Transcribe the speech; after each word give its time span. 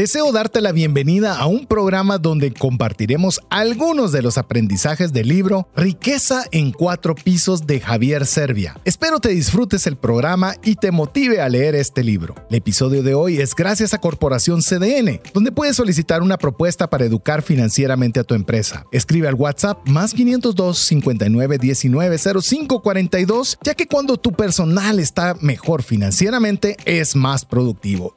Deseo 0.00 0.32
darte 0.32 0.62
la 0.62 0.72
bienvenida 0.72 1.36
a 1.36 1.44
un 1.44 1.66
programa 1.66 2.16
donde 2.16 2.54
compartiremos 2.54 3.42
algunos 3.50 4.12
de 4.12 4.22
los 4.22 4.38
aprendizajes 4.38 5.12
del 5.12 5.28
libro 5.28 5.68
Riqueza 5.76 6.44
en 6.52 6.72
cuatro 6.72 7.14
pisos 7.14 7.66
de 7.66 7.80
Javier 7.80 8.24
Servia. 8.24 8.80
Espero 8.86 9.20
te 9.20 9.28
disfrutes 9.28 9.86
el 9.86 9.98
programa 9.98 10.54
y 10.64 10.76
te 10.76 10.90
motive 10.90 11.42
a 11.42 11.50
leer 11.50 11.74
este 11.74 12.02
libro. 12.02 12.34
El 12.48 12.56
episodio 12.56 13.02
de 13.02 13.12
hoy 13.12 13.42
es 13.42 13.54
gracias 13.54 13.92
a 13.92 13.98
Corporación 13.98 14.62
CDN, 14.62 15.20
donde 15.34 15.52
puedes 15.52 15.76
solicitar 15.76 16.22
una 16.22 16.38
propuesta 16.38 16.88
para 16.88 17.04
educar 17.04 17.42
financieramente 17.42 18.20
a 18.20 18.24
tu 18.24 18.34
empresa. 18.34 18.86
Escribe 18.92 19.28
al 19.28 19.34
WhatsApp 19.34 19.86
más 19.86 20.14
502 20.14 20.78
59 20.78 21.58
19 21.58 22.16
05 22.40 22.80
42, 22.80 23.58
ya 23.62 23.74
que 23.74 23.86
cuando 23.86 24.16
tu 24.16 24.32
personal 24.32 24.98
está 24.98 25.36
mejor 25.42 25.82
financieramente 25.82 26.78
es 26.86 27.14
más 27.14 27.44
productivo. 27.44 28.16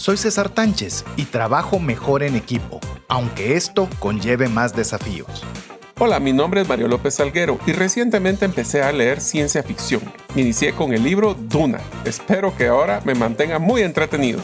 Soy 0.00 0.16
César 0.16 0.48
Tánchez 0.48 1.04
y 1.18 1.26
trabajo 1.26 1.78
mejor 1.78 2.22
en 2.22 2.34
equipo, 2.34 2.80
aunque 3.06 3.54
esto 3.54 3.86
conlleve 3.98 4.48
más 4.48 4.74
desafíos. 4.74 5.44
Hola, 5.98 6.18
mi 6.20 6.32
nombre 6.32 6.62
es 6.62 6.68
Mario 6.70 6.88
López 6.88 7.16
Salguero 7.16 7.58
y 7.66 7.72
recientemente 7.72 8.46
empecé 8.46 8.82
a 8.82 8.92
leer 8.92 9.20
ciencia 9.20 9.62
ficción. 9.62 10.00
Me 10.34 10.40
inicié 10.40 10.72
con 10.72 10.94
el 10.94 11.04
libro 11.04 11.34
Duna. 11.34 11.80
Espero 12.06 12.56
que 12.56 12.68
ahora 12.68 13.02
me 13.04 13.14
mantenga 13.14 13.58
muy 13.58 13.82
entretenido. 13.82 14.40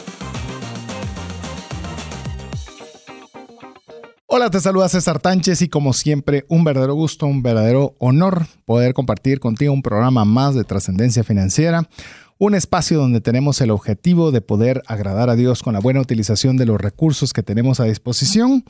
Hola, 4.26 4.50
te 4.50 4.60
saluda 4.60 4.91
César 4.91 5.20
Tánchez 5.20 5.62
y 5.62 5.68
como 5.70 5.94
siempre, 5.94 6.44
un 6.50 6.64
verdadero 6.64 6.92
gusto, 6.92 7.24
un 7.24 7.42
verdadero 7.42 7.94
honor 7.98 8.44
poder 8.66 8.92
compartir 8.92 9.41
contigo 9.41 9.72
un 9.72 9.80
programa 9.80 10.26
más 10.26 10.54
de 10.54 10.64
trascendencia 10.64 11.24
financiera 11.24 11.88
un 12.38 12.54
espacio 12.54 12.98
donde 12.98 13.20
tenemos 13.20 13.60
el 13.60 13.70
objetivo 13.70 14.30
de 14.30 14.40
poder 14.40 14.82
agradar 14.86 15.30
a 15.30 15.36
Dios 15.36 15.62
con 15.62 15.74
la 15.74 15.80
buena 15.80 16.00
utilización 16.00 16.56
de 16.56 16.66
los 16.66 16.80
recursos 16.80 17.32
que 17.32 17.42
tenemos 17.42 17.80
a 17.80 17.84
disposición, 17.84 18.64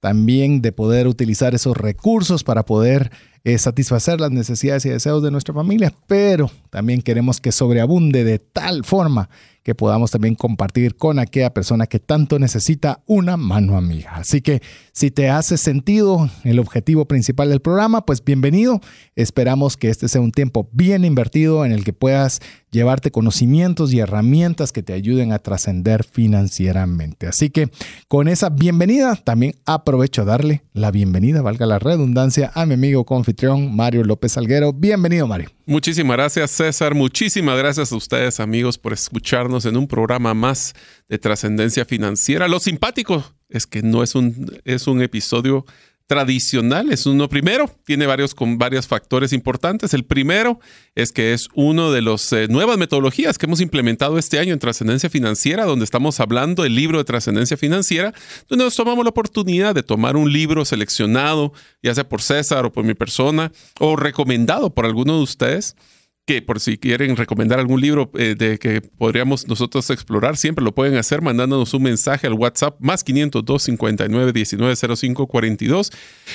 también 0.00 0.62
de 0.62 0.72
poder 0.72 1.06
utilizar 1.06 1.54
esos 1.54 1.76
recursos 1.76 2.42
para 2.42 2.64
poder 2.64 3.10
eh, 3.44 3.58
satisfacer 3.58 4.20
las 4.20 4.30
necesidades 4.30 4.86
y 4.86 4.88
deseos 4.88 5.22
de 5.22 5.30
nuestra 5.30 5.54
familia, 5.54 5.92
pero 6.06 6.50
también 6.70 7.02
queremos 7.02 7.40
que 7.40 7.52
sobreabunde 7.52 8.24
de 8.24 8.38
tal 8.38 8.84
forma 8.84 9.28
que 9.62 9.74
podamos 9.74 10.10
también 10.10 10.34
compartir 10.34 10.96
con 10.96 11.18
aquella 11.18 11.52
persona 11.52 11.86
que 11.86 12.00
tanto 12.00 12.38
necesita 12.38 13.02
una 13.06 13.36
mano 13.36 13.76
amiga. 13.76 14.12
Así 14.16 14.40
que 14.40 14.62
si 14.92 15.10
te 15.10 15.28
hace 15.28 15.56
sentido 15.56 16.28
el 16.44 16.58
objetivo 16.58 17.06
principal 17.06 17.48
del 17.48 17.60
programa, 17.60 18.04
pues 18.04 18.24
bienvenido. 18.24 18.80
Esperamos 19.14 19.76
que 19.76 19.88
este 19.88 20.08
sea 20.08 20.20
un 20.20 20.32
tiempo 20.32 20.68
bien 20.72 21.04
invertido 21.04 21.64
en 21.64 21.72
el 21.72 21.84
que 21.84 21.92
puedas 21.92 22.40
llevarte 22.70 23.10
conocimientos 23.10 23.92
y 23.92 23.98
herramientas 23.98 24.72
que 24.72 24.82
te 24.82 24.92
ayuden 24.92 25.32
a 25.32 25.38
trascender 25.38 26.04
financieramente. 26.04 27.26
Así 27.26 27.50
que 27.50 27.70
con 28.08 28.28
esa 28.28 28.48
bienvenida, 28.50 29.16
también 29.16 29.54
aprovecho 29.66 30.22
a 30.22 30.24
darle 30.24 30.62
la 30.72 30.90
bienvenida, 30.90 31.42
valga 31.42 31.66
la 31.66 31.78
redundancia, 31.78 32.50
a 32.54 32.66
mi 32.66 32.74
amigo 32.74 33.04
confitrión 33.04 33.74
Mario 33.74 34.04
López 34.04 34.36
Alguero. 34.36 34.72
Bienvenido, 34.72 35.26
Mario. 35.26 35.50
Muchísimas 35.66 36.16
gracias, 36.16 36.50
César. 36.50 36.94
Muchísimas 36.94 37.56
gracias 37.56 37.92
a 37.92 37.96
ustedes, 37.96 38.40
amigos, 38.40 38.78
por 38.78 38.92
escucharnos 38.92 39.66
en 39.66 39.76
un 39.76 39.86
programa 39.86 40.34
más 40.34 40.74
de 41.08 41.18
trascendencia 41.18 41.84
financiera. 41.84 42.48
Lo 42.48 42.60
simpático 42.60 43.24
es 43.50 43.66
que 43.66 43.82
no 43.82 44.02
es 44.02 44.14
un, 44.14 44.60
es 44.64 44.86
un 44.86 45.02
episodio 45.02 45.66
tradicional, 46.10 46.90
es 46.90 47.06
uno 47.06 47.28
primero, 47.28 47.70
tiene 47.84 48.04
varios 48.04 48.34
con 48.34 48.58
varios 48.58 48.88
factores 48.88 49.32
importantes. 49.32 49.94
El 49.94 50.02
primero 50.02 50.58
es 50.96 51.12
que 51.12 51.32
es 51.32 51.46
uno 51.54 51.92
de 51.92 52.02
las 52.02 52.32
eh, 52.32 52.48
nuevas 52.48 52.78
metodologías 52.78 53.38
que 53.38 53.46
hemos 53.46 53.60
implementado 53.60 54.18
este 54.18 54.40
año 54.40 54.52
en 54.52 54.58
trascendencia 54.58 55.08
financiera, 55.08 55.66
donde 55.66 55.84
estamos 55.84 56.18
hablando 56.18 56.64
del 56.64 56.74
libro 56.74 56.98
de 56.98 57.04
trascendencia 57.04 57.56
financiera, 57.56 58.12
donde 58.48 58.64
nos 58.64 58.74
tomamos 58.74 59.04
la 59.04 59.10
oportunidad 59.10 59.72
de 59.72 59.84
tomar 59.84 60.16
un 60.16 60.32
libro 60.32 60.64
seleccionado, 60.64 61.52
ya 61.80 61.94
sea 61.94 62.08
por 62.08 62.22
César 62.22 62.66
o 62.66 62.72
por 62.72 62.82
mi 62.82 62.94
persona, 62.94 63.52
o 63.78 63.94
recomendado 63.94 64.74
por 64.74 64.86
alguno 64.86 65.16
de 65.16 65.22
ustedes 65.22 65.76
que 66.26 66.42
por 66.42 66.60
si 66.60 66.78
quieren 66.78 67.16
recomendar 67.16 67.58
algún 67.58 67.80
libro 67.80 68.10
eh, 68.14 68.34
de 68.38 68.58
que 68.58 68.80
podríamos 68.80 69.48
nosotros 69.48 69.90
explorar, 69.90 70.36
siempre 70.36 70.64
lo 70.64 70.72
pueden 70.72 70.96
hacer 70.96 71.22
mandándonos 71.22 71.74
un 71.74 71.82
mensaje 71.82 72.26
al 72.26 72.34
WhatsApp 72.34 72.76
más 72.78 73.02
502 73.02 73.62
59 73.62 74.32
19 74.32 74.96
05 74.96 75.26
42. 75.26 75.90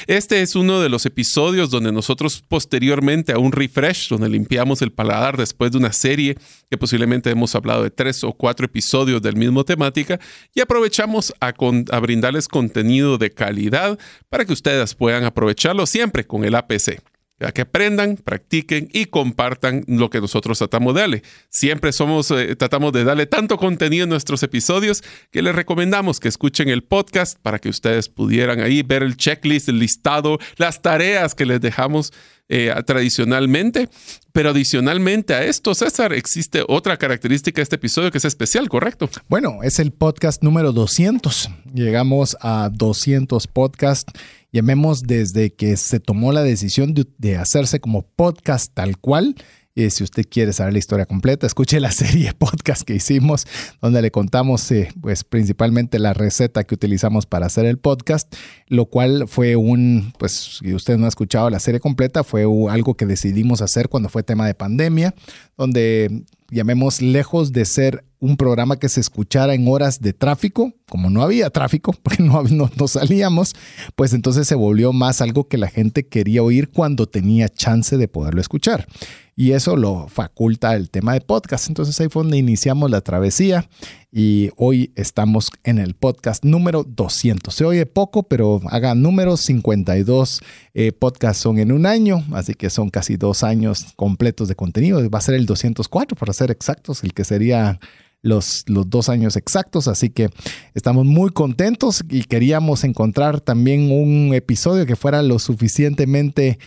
Este 0.08 0.42
es 0.42 0.56
uno 0.56 0.82
de 0.82 0.90
los 0.90 1.06
episodios 1.06 1.70
donde 1.70 1.92
nosotros 1.92 2.44
posteriormente 2.48 3.32
a 3.32 3.38
un 3.38 3.52
refresh, 3.52 4.10
donde 4.10 4.28
limpiamos 4.28 4.82
el 4.82 4.92
paladar 4.92 5.38
después 5.38 5.72
de 5.72 5.78
una 5.78 5.94
serie 5.94 6.38
que 6.70 6.78
posiblemente 6.78 7.30
hemos 7.30 7.56
hablado 7.56 7.84
de 7.84 7.92
tres 7.92 8.24
o 8.24 8.34
cuatro 8.34 8.66
episodios 8.66 9.22
del 9.22 9.38
mismo 9.38 9.64
temática 9.64 10.20
y 10.54 10.60
aprovechamos 10.60 11.34
a, 11.40 11.54
a 11.92 12.00
brindarles 12.00 12.48
contenido 12.48 13.18
de 13.18 13.32
calidad 13.32 13.98
para 14.30 14.44
que 14.44 14.54
ustedes 14.54 14.94
puedan 14.94 15.24
aprovecharlo 15.24 15.86
siempre 15.86 16.26
con 16.26 16.44
el 16.44 16.56
APC 16.56 17.15
que 17.54 17.62
aprendan, 17.62 18.16
practiquen 18.16 18.90
y 18.94 19.06
compartan 19.06 19.84
lo 19.88 20.10
que 20.10 20.22
nosotros 20.22 20.58
tratamos 20.58 20.96
de 20.96 21.02
darle. 21.02 21.24
Siempre 21.50 21.92
somos, 21.92 22.32
eh, 22.32 22.56
tratamos 22.56 22.94
de 22.94 23.04
darle 23.04 23.26
tanto 23.26 23.58
contenido 23.58 24.06
en 24.06 24.10
nuestros 24.10 24.42
episodios 24.44 25.04
que 25.32 25.42
les 25.42 25.54
recomendamos 25.54 26.20
que 26.20 26.30
escuchen 26.30 26.70
el 26.70 26.84
podcast 26.84 27.38
para 27.42 27.60
que 27.60 27.70
ustedes 27.70 28.08
pudieran 28.08 28.62
ahí 28.62 28.84
ver 28.84 29.04
el 29.04 29.18
checklist, 29.18 29.68
el 29.68 29.80
listado, 29.80 30.40
las 30.56 30.82
tareas 30.82 31.36
que 31.36 31.46
les 31.46 31.60
dejamos 31.60 32.14
eh, 32.48 32.74
tradicionalmente. 32.86 33.90
Pero 34.32 34.52
adicionalmente 34.52 35.34
a 35.34 35.44
esto, 35.44 35.74
César, 35.76 36.14
existe 36.14 36.64
otra 36.68 36.98
característica 36.98 37.58
de 37.58 37.64
este 37.64 37.76
episodio 37.78 38.12
que 38.12 38.18
es 38.18 38.26
especial, 38.26 38.70
¿correcto? 38.70 39.10
Bueno, 39.28 39.60
es 39.64 39.80
el 39.80 39.92
podcast 39.92 40.44
número 40.44 40.72
200. 40.72 41.50
Llegamos 41.74 42.38
a 42.42 42.70
200 42.72 43.48
podcasts 43.48 44.14
llamemos 44.56 45.04
desde 45.04 45.54
que 45.54 45.76
se 45.76 46.00
tomó 46.00 46.32
la 46.32 46.42
decisión 46.42 46.94
de, 47.18 47.36
hacerse 47.38 47.82
como 47.82 48.08
podcast 48.08 48.74
tal 48.74 48.98
cual. 48.98 49.36
Y 49.78 49.90
si 49.90 50.06
usted 50.06 50.24
quiere 50.30 50.54
saber 50.54 50.72
la 50.72 50.80
historia 50.80 51.06
completa, 51.06 51.46
escuche 51.46 51.82
la 51.82 51.92
serie 51.92 52.32
podcast 52.34 52.84
que 52.84 52.96
hicimos, 52.96 53.46
donde 53.82 54.02
le 54.02 54.10
contamos 54.10 54.72
eh, 54.72 54.88
pues 55.02 55.26
principalmente 55.26 56.00
la 56.00 56.14
receta 56.14 56.64
que 56.64 56.76
utilizamos 56.76 57.26
para 57.26 57.48
hacer 57.48 57.66
el 57.66 57.78
podcast, 57.78 58.34
lo 58.68 58.86
cual 58.86 59.26
fue 59.28 59.58
un, 59.58 60.14
pues 60.18 60.60
si 60.60 60.74
usted 60.74 60.98
no 60.98 61.06
ha 61.06 61.10
escuchado 61.10 61.50
la 61.50 61.60
serie 61.60 61.82
completa, 61.82 62.24
fue 62.24 62.46
algo 62.70 62.96
que 62.96 63.06
decidimos 63.06 63.62
hacer 63.62 63.90
cuando 63.90 64.08
fue 64.08 64.24
tema 64.24 64.48
de 64.48 64.54
pandemia, 64.54 65.14
donde 65.58 66.24
llamemos 66.50 67.02
lejos 67.02 67.52
de 67.52 67.66
ser 67.66 68.06
un 68.20 68.38
programa 68.38 68.78
que 68.78 68.90
se 68.90 69.02
escuchara 69.02 69.54
en 69.54 69.68
horas 69.68 70.00
de 70.00 70.14
tráfico, 70.14 70.74
como 70.90 71.10
no 71.10 71.22
había 71.22 71.50
tráfico, 71.50 71.94
porque 72.04 72.24
no, 72.24 72.44
no, 72.44 72.88
salíamos, 72.88 73.56
pues 73.96 74.14
entonces 74.14 74.48
se 74.48 74.56
volvió 74.56 74.94
más 74.94 75.22
algo 75.22 75.48
que 75.48 75.58
la 75.58 75.68
gente 75.68 76.08
quería 76.08 76.44
oír 76.44 76.70
cuando 76.70 77.08
tenía 77.08 77.50
chance 77.50 77.98
de 77.98 78.08
poderlo 78.08 78.42
escuchar. 78.42 78.88
Y 79.38 79.52
eso 79.52 79.76
lo 79.76 80.08
faculta 80.08 80.76
el 80.76 80.90
tema 80.90 81.14
de 81.14 81.20
podcast. 81.20 81.68
Entonces 81.68 82.00
ahí 82.00 82.08
fue 82.10 82.24
donde 82.24 82.38
iniciamos 82.38 82.90
la 82.90 83.02
travesía 83.02 83.68
y 84.10 84.50
hoy 84.56 84.94
estamos 84.96 85.50
en 85.66 85.78
el 85.78 85.94
podcast 85.94 86.46
número 86.46 86.86
200. 86.86 87.54
Se 87.54 87.66
oye 87.66 87.86
poco, 87.86 88.24
pero 88.24 88.62
haga 88.68 88.96
números, 88.96 89.42
52 89.42 90.42
eh, 90.74 90.94
podcasts 90.94 91.44
son 91.44 91.60
en 91.60 91.74
un 91.74 91.86
año, 91.86 92.24
así 92.32 92.54
que 92.54 92.70
son 92.70 92.90
casi 92.90 93.18
dos 93.18 93.44
años 93.44 93.88
completos 93.98 94.48
de 94.48 94.56
contenido. 94.56 95.10
Va 95.10 95.20
a 95.20 95.22
ser 95.22 95.36
el 95.36 95.46
204 95.46 96.16
para 96.16 96.32
ser 96.32 96.50
exactos, 96.50 97.04
el 97.04 97.14
que 97.14 97.26
sería 97.26 97.82
los, 98.22 98.64
los 98.68 98.90
dos 98.90 99.10
años 99.10 99.36
exactos, 99.36 99.90
así 99.90 100.12
que 100.12 100.30
estamos 100.76 101.06
muy 101.06 101.32
contentos 101.32 102.06
y 102.10 102.24
queríamos 102.24 102.86
encontrar 102.86 103.42
también 103.42 103.92
un 103.92 104.34
episodio 104.34 104.86
que 104.86 104.96
fuera 104.96 105.22
lo 105.22 105.40
suficientemente 105.40 106.58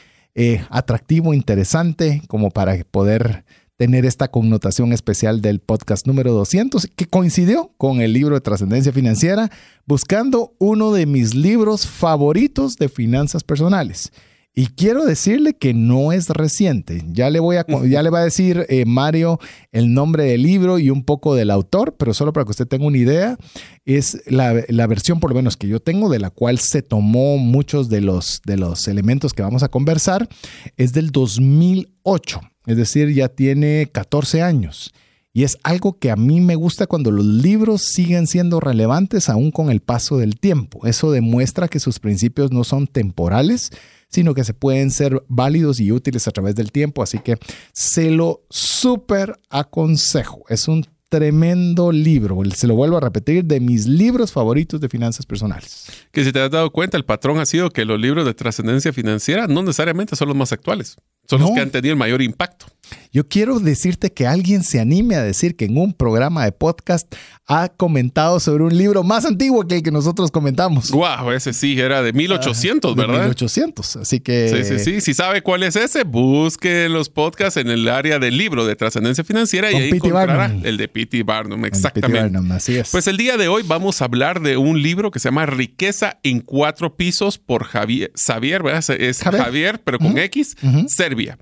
eh, 0.40 0.64
atractivo, 0.70 1.35
interesante, 1.35 2.23
como 2.29 2.50
para 2.50 2.76
poder 2.88 3.44
tener 3.76 4.06
esta 4.06 4.29
connotación 4.29 4.93
especial 4.93 5.43
del 5.43 5.58
podcast 5.58 6.06
número 6.06 6.32
200, 6.32 6.87
que 6.94 7.06
coincidió 7.06 7.73
con 7.76 8.00
el 8.00 8.12
libro 8.12 8.37
de 8.37 8.40
trascendencia 8.40 8.93
financiera, 8.93 9.50
buscando 9.85 10.55
uno 10.58 10.93
de 10.93 11.06
mis 11.06 11.35
libros 11.35 11.88
favoritos 11.88 12.76
de 12.76 12.88
finanzas 12.88 13.43
personales. 13.43 14.12
Y 14.58 14.66
quiero 14.66 15.05
decirle 15.05 15.55
que 15.55 15.72
no 15.72 16.10
es 16.10 16.31
reciente. 16.31 17.05
Ya 17.12 17.31
le 17.31 17.38
voy 17.38 17.58
a, 17.58 17.66
ya 17.87 18.02
le 18.02 18.10
va 18.10 18.19
a 18.19 18.25
decir 18.25 18.66
eh, 18.69 18.87
Mario 18.87 19.38
el 19.70 19.94
nombre 19.94 20.25
del 20.25 20.43
libro 20.43 20.81
y 20.81 20.90
un 20.90 21.05
poco 21.05 21.37
del 21.37 21.52
autor, 21.52 21.94
pero 21.96 22.12
solo 22.12 22.32
para 22.32 22.44
que 22.44 22.50
usted 22.50 22.66
tenga 22.66 22.84
una 22.84 22.99
idea, 22.99 23.38
es 23.84 24.20
la, 24.26 24.64
la, 24.66 24.88
versión 24.88 25.20
por 25.20 25.31
lo 25.31 25.37
menos 25.37 25.56
que 25.56 25.69
yo 25.69 25.78
tengo, 25.78 26.08
de 26.08 26.19
la 26.19 26.31
cual 26.31 26.58
se 26.58 26.82
tomó 26.82 27.38
muchos 27.38 27.88
de 27.88 28.00
los, 28.00 28.43
de 28.46 28.56
los 28.56 28.88
elementos 28.88 29.32
que 29.32 29.43
vamos 29.43 29.62
a 29.62 29.69
conversar, 29.69 30.28
es 30.76 30.93
del 30.93 31.12
2008, 31.12 32.40
es 32.66 32.76
decir, 32.76 33.14
ya 33.14 33.28
tiene 33.28 33.88
14 33.93 34.43
años. 34.43 34.93
Y 35.32 35.44
es 35.44 35.56
algo 35.62 36.00
que 36.00 36.10
a 36.10 36.16
mí 36.16 36.40
me 36.40 36.56
gusta 36.56 36.88
cuando 36.88 37.12
los 37.12 37.25
libros 37.25 37.82
siguen 37.82 38.26
siendo 38.26 38.58
relevantes 38.58 39.28
aún 39.28 39.52
con 39.52 39.70
el 39.70 39.82
paso 39.82 40.16
del 40.16 40.40
tiempo. 40.40 40.84
Eso 40.84 41.12
demuestra 41.12 41.69
que 41.69 41.78
sus 41.78 42.00
principios 42.00 42.50
no 42.50 42.64
son 42.64 42.88
temporales, 42.88 43.70
sino 44.08 44.34
que 44.34 44.44
se 44.44 44.55
pueden 44.55 44.90
ser 44.90 45.22
válidos 45.28 45.81
y 45.81 45.93
útiles 45.93 46.26
a 46.28 46.31
través 46.31 46.55
del 46.55 46.72
tiempo. 46.72 47.02
Así 47.02 47.19
que 47.19 47.37
se 47.72 48.10
lo 48.10 48.43
súper 48.50 49.38
aconsejo. 49.50 50.44
Es 50.49 50.69
un 50.69 50.84
tremendo 51.08 51.90
libro, 51.90 52.38
se 52.55 52.66
lo 52.66 52.75
vuelvo 52.75 52.99
a 52.99 53.00
repetir, 53.00 53.44
de 53.44 53.60
mis 53.60 53.87
libros 53.87 54.32
favoritos 54.32 54.81
de 54.81 54.88
finanzas 54.88 55.25
personales. 55.25 55.87
Que 56.12 56.22
si 56.22 56.32
te 56.32 56.40
has 56.40 56.50
dado 56.50 56.70
cuenta, 56.70 56.96
el 56.96 57.05
patrón 57.05 57.38
ha 57.38 57.46
sido 57.46 57.70
que 57.70 57.84
los 57.84 57.99
libros 57.99 58.26
de 58.26 58.34
trascendencia 58.34 58.93
financiera 58.93 59.46
no 59.46 59.62
necesariamente 59.62 60.16
son 60.16 60.28
los 60.28 60.37
más 60.37 60.52
actuales, 60.52 60.96
son 61.28 61.40
los 61.40 61.52
que 61.52 61.60
han 61.60 61.70
tenido 61.70 61.93
el 61.93 61.99
mayor 61.99 62.20
impacto. 62.20 62.66
Yo 63.12 63.29
quiero 63.29 63.58
decirte 63.58 64.12
que 64.12 64.26
alguien 64.26 64.62
se 64.62 64.81
anime 64.81 65.17
a 65.17 65.23
decir 65.23 65.56
que 65.56 65.64
en 65.64 65.79
un 65.79 65.93
programa 65.93 66.44
de 66.44 66.52
podcast 66.52 67.12
ha 67.46 67.69
comentado 67.69 68.38
sobre 68.40 68.64
un 68.64 68.76
libro 68.76 69.02
más 69.02 69.25
antiguo 69.25 69.67
que 69.67 69.76
el 69.76 69.82
que 69.82 69.90
nosotros 69.90 70.31
comentamos. 70.31 70.90
Wow, 70.90 71.31
ese 71.32 71.52
sí 71.55 71.81
era 71.81 72.02
de 72.02 72.12
1800, 72.12 72.94
¿verdad? 72.94 73.14
De 73.14 73.20
1800, 73.20 73.96
así 73.96 74.20
que... 74.20 74.49
Sí, 74.49 74.64
sí, 74.64 74.79
sí. 74.79 75.00
Si 75.00 75.14
sabe 75.14 75.43
cuál 75.43 75.62
es 75.62 75.75
ese, 75.76 76.05
busque 76.05 76.88
los 76.88 77.08
podcasts 77.08 77.56
en 77.56 77.69
el 77.70 77.88
área 77.88 78.19
del 78.19 78.37
libro 78.37 78.67
de 78.67 78.76
trascendencia 78.76 79.25
financiera 79.25 79.73
y 79.73 79.76
ahí 79.76 79.91
encontrará 79.91 80.55
el 80.62 80.76
de 80.76 80.88
P.T. 80.88 81.23
Barnum, 81.23 81.64
exactamente. 81.64 82.20
Barnum, 82.20 82.52
así 82.52 82.76
es. 82.76 82.91
Pues 82.91 83.06
el 83.06 83.17
día 83.17 83.37
de 83.37 83.49
hoy 83.49 83.62
vamos 83.67 84.02
a 84.02 84.05
hablar 84.05 84.41
de 84.41 84.58
un 84.58 84.82
libro 84.82 85.11
que 85.11 85.19
se 85.19 85.29
llama 85.29 85.46
Riqueza 85.46 86.19
en 86.23 86.41
cuatro 86.41 86.96
pisos 86.96 87.38
por 87.38 87.64
Javier, 87.64 88.12
Xavier, 88.14 88.62
¿verdad? 88.62 88.84
Es 89.00 89.23
Javier, 89.23 89.81
pero 89.82 89.99
con 89.99 90.19
X, 90.19 90.56
Serbia. 90.88 91.38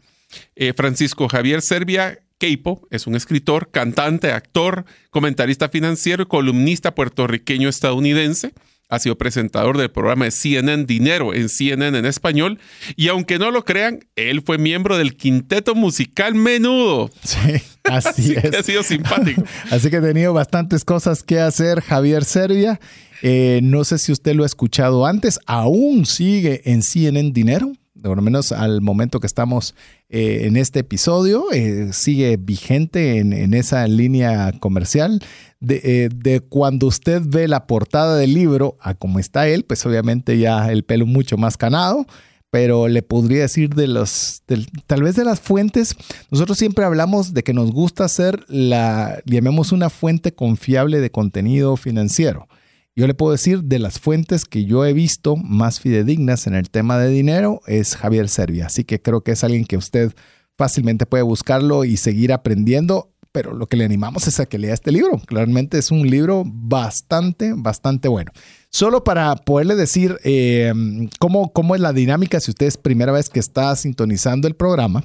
Eh, 0.54 0.72
Francisco 0.74 1.28
Javier 1.28 1.62
Serbia 1.62 2.18
Keipo 2.38 2.86
es 2.90 3.06
un 3.06 3.14
escritor, 3.14 3.70
cantante, 3.70 4.32
actor, 4.32 4.84
comentarista 5.10 5.68
financiero 5.68 6.24
y 6.24 6.26
columnista 6.26 6.94
puertorriqueño 6.94 7.68
estadounidense. 7.68 8.52
Ha 8.88 9.00
sido 9.00 9.18
presentador 9.18 9.78
del 9.78 9.90
programa 9.90 10.26
de 10.26 10.30
CNN 10.30 10.84
Dinero 10.84 11.34
en 11.34 11.48
CNN 11.48 11.98
en 11.98 12.06
español. 12.06 12.60
Y 12.94 13.08
aunque 13.08 13.38
no 13.38 13.50
lo 13.50 13.64
crean, 13.64 14.00
él 14.14 14.42
fue 14.42 14.58
miembro 14.58 14.96
del 14.96 15.16
quinteto 15.16 15.74
musical 15.74 16.34
Menudo. 16.34 17.10
Sí, 17.24 17.62
así, 17.84 18.34
es. 18.34 18.54
ha 18.54 18.62
sido 18.62 18.82
simpático. 18.82 19.42
así 19.70 19.90
que 19.90 19.96
he 19.96 20.00
tenido 20.00 20.32
bastantes 20.32 20.84
cosas 20.84 21.24
que 21.24 21.40
hacer, 21.40 21.80
Javier 21.80 22.24
Serbia. 22.24 22.78
Eh, 23.22 23.60
no 23.62 23.84
sé 23.84 23.98
si 23.98 24.12
usted 24.12 24.34
lo 24.34 24.44
ha 24.44 24.46
escuchado 24.46 25.06
antes. 25.06 25.40
Aún 25.46 26.06
sigue 26.06 26.62
en 26.64 26.82
CNN 26.82 27.32
Dinero 27.32 27.72
por 28.02 28.16
lo 28.16 28.22
menos 28.22 28.52
al 28.52 28.80
momento 28.80 29.20
que 29.20 29.26
estamos 29.26 29.74
eh, 30.08 30.42
en 30.44 30.56
este 30.56 30.80
episodio, 30.80 31.46
eh, 31.52 31.88
sigue 31.92 32.36
vigente 32.36 33.18
en, 33.18 33.54
esa 33.54 33.86
línea 33.86 34.52
comercial. 34.60 35.20
Eh, 35.68 36.08
de, 36.14 36.40
cuando 36.40 36.86
usted 36.86 37.22
ve 37.24 37.48
la 37.48 37.66
portada 37.66 38.16
del 38.16 38.34
libro 38.34 38.76
a 38.80 38.94
cómo 38.94 39.18
está 39.18 39.48
él, 39.48 39.64
pues 39.64 39.84
obviamente 39.86 40.38
ya 40.38 40.70
el 40.70 40.84
pelo 40.84 41.06
mucho 41.06 41.36
más 41.36 41.56
canado, 41.56 42.06
pero 42.50 42.88
le 42.88 43.02
podría 43.02 43.42
decir 43.42 43.70
de 43.74 43.88
los, 43.88 44.42
tal 44.86 45.02
vez 45.02 45.16
de 45.16 45.24
las 45.24 45.40
fuentes, 45.40 45.96
nosotros 46.30 46.58
siempre 46.58 46.84
hablamos 46.84 47.34
de 47.34 47.42
que 47.42 47.52
nos 47.52 47.72
gusta 47.72 48.08
ser 48.08 48.44
la, 48.48 49.20
llamemos 49.24 49.72
una 49.72 49.90
fuente 49.90 50.32
confiable 50.32 51.00
de 51.00 51.10
contenido 51.10 51.76
financiero. 51.76 52.48
Yo 52.98 53.06
le 53.06 53.12
puedo 53.12 53.32
decir 53.32 53.62
de 53.62 53.78
las 53.78 54.00
fuentes 54.00 54.46
que 54.46 54.64
yo 54.64 54.86
he 54.86 54.94
visto 54.94 55.36
más 55.36 55.80
fidedignas 55.80 56.46
en 56.46 56.54
el 56.54 56.70
tema 56.70 56.96
de 56.96 57.10
dinero 57.10 57.60
es 57.66 57.94
Javier 57.94 58.26
Servia. 58.30 58.66
Así 58.66 58.84
que 58.84 59.02
creo 59.02 59.20
que 59.20 59.32
es 59.32 59.44
alguien 59.44 59.66
que 59.66 59.76
usted 59.76 60.14
fácilmente 60.56 61.04
puede 61.04 61.22
buscarlo 61.22 61.84
y 61.84 61.98
seguir 61.98 62.32
aprendiendo. 62.32 63.12
Pero 63.32 63.52
lo 63.52 63.66
que 63.66 63.76
le 63.76 63.84
animamos 63.84 64.26
es 64.28 64.40
a 64.40 64.46
que 64.46 64.58
lea 64.58 64.72
este 64.72 64.92
libro. 64.92 65.20
Claramente 65.26 65.76
es 65.76 65.90
un 65.90 66.08
libro 66.08 66.42
bastante, 66.46 67.52
bastante 67.54 68.08
bueno. 68.08 68.32
Solo 68.70 69.04
para 69.04 69.36
poderle 69.36 69.74
decir 69.74 70.16
eh, 70.24 70.72
cómo, 71.18 71.52
cómo 71.52 71.74
es 71.74 71.82
la 71.82 71.92
dinámica 71.92 72.40
si 72.40 72.50
usted 72.50 72.64
es 72.64 72.78
primera 72.78 73.12
vez 73.12 73.28
que 73.28 73.40
está 73.40 73.76
sintonizando 73.76 74.48
el 74.48 74.56
programa. 74.56 75.02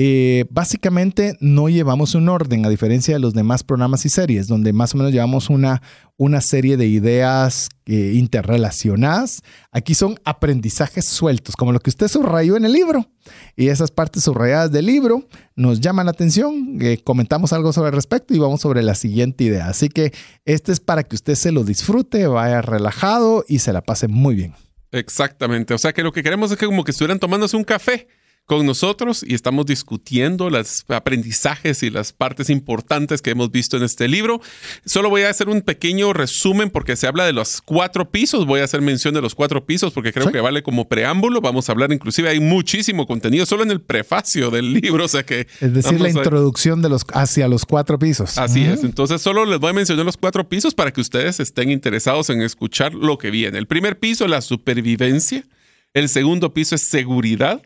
Eh, 0.00 0.44
básicamente 0.48 1.36
no 1.40 1.68
llevamos 1.68 2.14
un 2.14 2.28
orden, 2.28 2.64
a 2.64 2.68
diferencia 2.68 3.14
de 3.14 3.20
los 3.20 3.34
demás 3.34 3.64
programas 3.64 4.06
y 4.06 4.08
series, 4.08 4.46
donde 4.46 4.72
más 4.72 4.94
o 4.94 4.96
menos 4.96 5.12
llevamos 5.12 5.50
una, 5.50 5.82
una 6.16 6.40
serie 6.40 6.76
de 6.76 6.86
ideas 6.86 7.68
eh, 7.84 8.12
interrelacionadas. 8.14 9.42
Aquí 9.72 9.94
son 9.94 10.14
aprendizajes 10.24 11.04
sueltos, 11.04 11.56
como 11.56 11.72
lo 11.72 11.80
que 11.80 11.90
usted 11.90 12.06
subrayó 12.06 12.56
en 12.56 12.64
el 12.64 12.74
libro. 12.74 13.10
Y 13.56 13.70
esas 13.70 13.90
partes 13.90 14.22
subrayadas 14.22 14.70
del 14.70 14.86
libro 14.86 15.26
nos 15.56 15.80
llaman 15.80 16.06
la 16.06 16.12
atención, 16.12 16.78
eh, 16.80 16.98
comentamos 17.02 17.52
algo 17.52 17.72
sobre 17.72 17.88
el 17.88 17.96
respecto 17.96 18.32
y 18.34 18.38
vamos 18.38 18.60
sobre 18.60 18.82
la 18.82 18.94
siguiente 18.94 19.42
idea. 19.42 19.66
Así 19.66 19.88
que 19.88 20.12
este 20.44 20.70
es 20.70 20.78
para 20.78 21.02
que 21.02 21.16
usted 21.16 21.34
se 21.34 21.50
lo 21.50 21.64
disfrute, 21.64 22.24
vaya 22.28 22.62
relajado 22.62 23.44
y 23.48 23.58
se 23.58 23.72
la 23.72 23.82
pase 23.82 24.06
muy 24.06 24.36
bien. 24.36 24.54
Exactamente. 24.92 25.74
O 25.74 25.78
sea 25.78 25.92
que 25.92 26.04
lo 26.04 26.12
que 26.12 26.22
queremos 26.22 26.52
es 26.52 26.56
que 26.56 26.66
como 26.66 26.84
que 26.84 26.92
estuvieran 26.92 27.18
tomándose 27.18 27.56
un 27.56 27.64
café 27.64 28.06
con 28.48 28.64
nosotros 28.64 29.22
y 29.28 29.34
estamos 29.34 29.66
discutiendo 29.66 30.48
los 30.48 30.86
aprendizajes 30.88 31.82
y 31.82 31.90
las 31.90 32.14
partes 32.14 32.48
importantes 32.48 33.20
que 33.20 33.28
hemos 33.28 33.50
visto 33.50 33.76
en 33.76 33.82
este 33.82 34.08
libro. 34.08 34.40
Solo 34.86 35.10
voy 35.10 35.22
a 35.22 35.28
hacer 35.28 35.50
un 35.50 35.60
pequeño 35.60 36.14
resumen 36.14 36.70
porque 36.70 36.96
se 36.96 37.06
habla 37.06 37.26
de 37.26 37.34
los 37.34 37.60
cuatro 37.60 38.10
pisos. 38.10 38.46
Voy 38.46 38.60
a 38.60 38.64
hacer 38.64 38.80
mención 38.80 39.12
de 39.12 39.20
los 39.20 39.34
cuatro 39.34 39.66
pisos 39.66 39.92
porque 39.92 40.14
creo 40.14 40.32
que 40.32 40.40
vale 40.40 40.62
como 40.62 40.88
preámbulo. 40.88 41.42
Vamos 41.42 41.68
a 41.68 41.72
hablar, 41.72 41.92
inclusive 41.92 42.30
hay 42.30 42.40
muchísimo 42.40 43.06
contenido 43.06 43.44
solo 43.44 43.64
en 43.64 43.70
el 43.70 43.82
prefacio 43.82 44.50
del 44.50 44.72
libro. 44.72 45.04
O 45.04 45.08
sea 45.08 45.24
que. 45.24 45.46
Es 45.60 45.74
decir, 45.74 46.00
la 46.00 46.08
introducción 46.08 46.80
de 46.80 46.88
los, 46.88 47.04
hacia 47.12 47.48
los 47.48 47.66
cuatro 47.66 47.98
pisos. 47.98 48.38
Así 48.38 48.64
es. 48.64 48.82
Entonces, 48.82 49.20
solo 49.20 49.44
les 49.44 49.60
voy 49.60 49.70
a 49.70 49.74
mencionar 49.74 50.06
los 50.06 50.16
cuatro 50.16 50.48
pisos 50.48 50.74
para 50.74 50.90
que 50.90 51.02
ustedes 51.02 51.38
estén 51.38 51.70
interesados 51.70 52.30
en 52.30 52.40
escuchar 52.40 52.94
lo 52.94 53.18
que 53.18 53.30
viene. 53.30 53.58
El 53.58 53.66
primer 53.66 53.98
piso, 53.98 54.26
la 54.26 54.40
supervivencia. 54.40 55.44
El 55.92 56.08
segundo 56.08 56.54
piso 56.54 56.76
es 56.76 56.88
seguridad. 56.88 57.60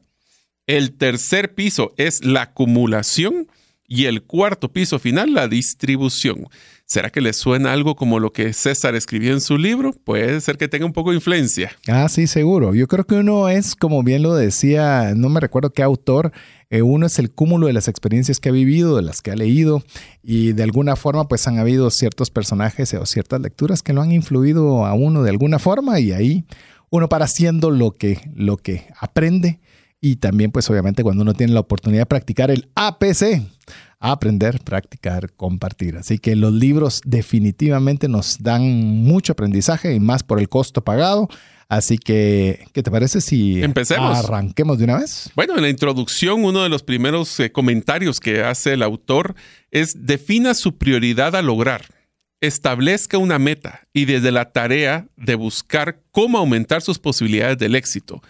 El 0.72 0.92
tercer 0.92 1.54
piso 1.54 1.92
es 1.98 2.24
la 2.24 2.44
acumulación 2.44 3.46
y 3.86 4.06
el 4.06 4.22
cuarto 4.22 4.72
piso 4.72 4.98
final, 4.98 5.34
la 5.34 5.46
distribución. 5.46 6.46
¿Será 6.86 7.10
que 7.10 7.20
le 7.20 7.34
suena 7.34 7.74
algo 7.74 7.94
como 7.94 8.18
lo 8.18 8.32
que 8.32 8.54
César 8.54 8.94
escribió 8.94 9.34
en 9.34 9.42
su 9.42 9.58
libro? 9.58 9.92
Puede 9.92 10.40
ser 10.40 10.56
que 10.56 10.68
tenga 10.68 10.86
un 10.86 10.94
poco 10.94 11.10
de 11.10 11.16
influencia. 11.16 11.72
Ah, 11.88 12.08
sí, 12.08 12.26
seguro. 12.26 12.74
Yo 12.74 12.88
creo 12.88 13.04
que 13.04 13.16
uno 13.16 13.50
es, 13.50 13.76
como 13.76 14.02
bien 14.02 14.22
lo 14.22 14.34
decía, 14.34 15.12
no 15.14 15.28
me 15.28 15.40
recuerdo 15.40 15.74
qué 15.74 15.82
autor, 15.82 16.32
eh, 16.70 16.80
uno 16.80 17.04
es 17.04 17.18
el 17.18 17.30
cúmulo 17.30 17.66
de 17.66 17.74
las 17.74 17.86
experiencias 17.86 18.40
que 18.40 18.48
ha 18.48 18.52
vivido, 18.52 18.96
de 18.96 19.02
las 19.02 19.20
que 19.20 19.30
ha 19.30 19.36
leído, 19.36 19.84
y 20.22 20.52
de 20.52 20.62
alguna 20.62 20.96
forma 20.96 21.28
pues 21.28 21.46
han 21.48 21.58
habido 21.58 21.90
ciertos 21.90 22.30
personajes 22.30 22.94
o 22.94 23.04
ciertas 23.04 23.42
lecturas 23.42 23.82
que 23.82 23.92
lo 23.92 24.00
han 24.00 24.10
influido 24.10 24.86
a 24.86 24.94
uno 24.94 25.22
de 25.22 25.28
alguna 25.28 25.58
forma 25.58 26.00
y 26.00 26.12
ahí 26.12 26.46
uno 26.88 27.10
para 27.10 27.26
haciendo 27.26 27.70
lo 27.70 27.90
que, 27.90 28.22
lo 28.34 28.56
que 28.56 28.86
aprende 28.98 29.60
y 30.04 30.16
también, 30.16 30.50
pues 30.50 30.68
obviamente, 30.68 31.04
cuando 31.04 31.22
uno 31.22 31.32
tiene 31.32 31.52
la 31.52 31.60
oportunidad 31.60 32.02
de 32.02 32.06
practicar 32.06 32.50
el 32.50 32.68
APC, 32.74 33.40
aprender, 34.00 34.58
practicar, 34.58 35.32
compartir. 35.34 35.96
Así 35.96 36.18
que 36.18 36.34
los 36.34 36.52
libros 36.52 37.00
definitivamente 37.04 38.08
nos 38.08 38.42
dan 38.42 38.62
mucho 38.62 39.32
aprendizaje 39.32 39.94
y 39.94 40.00
más 40.00 40.24
por 40.24 40.40
el 40.40 40.48
costo 40.48 40.82
pagado. 40.82 41.28
Así 41.68 41.98
que, 41.98 42.66
¿qué 42.72 42.82
te 42.82 42.90
parece 42.90 43.20
si 43.20 43.62
Empecemos. 43.62 44.18
arranquemos 44.18 44.76
de 44.76 44.84
una 44.84 44.98
vez? 44.98 45.30
Bueno, 45.36 45.54
en 45.54 45.62
la 45.62 45.68
introducción, 45.70 46.44
uno 46.44 46.64
de 46.64 46.68
los 46.68 46.82
primeros 46.82 47.38
eh, 47.38 47.52
comentarios 47.52 48.18
que 48.18 48.42
hace 48.42 48.72
el 48.72 48.82
autor 48.82 49.36
es 49.70 50.04
defina 50.04 50.54
su 50.54 50.78
prioridad 50.78 51.36
a 51.36 51.42
lograr. 51.42 51.86
Establezca 52.40 53.18
una 53.18 53.38
meta 53.38 53.82
y 53.92 54.06
desde 54.06 54.32
la 54.32 54.50
tarea 54.50 55.06
de 55.16 55.36
buscar 55.36 56.00
cómo 56.10 56.38
aumentar 56.38 56.82
sus 56.82 56.98
posibilidades 56.98 57.56
del 57.56 57.76
éxito. 57.76 58.20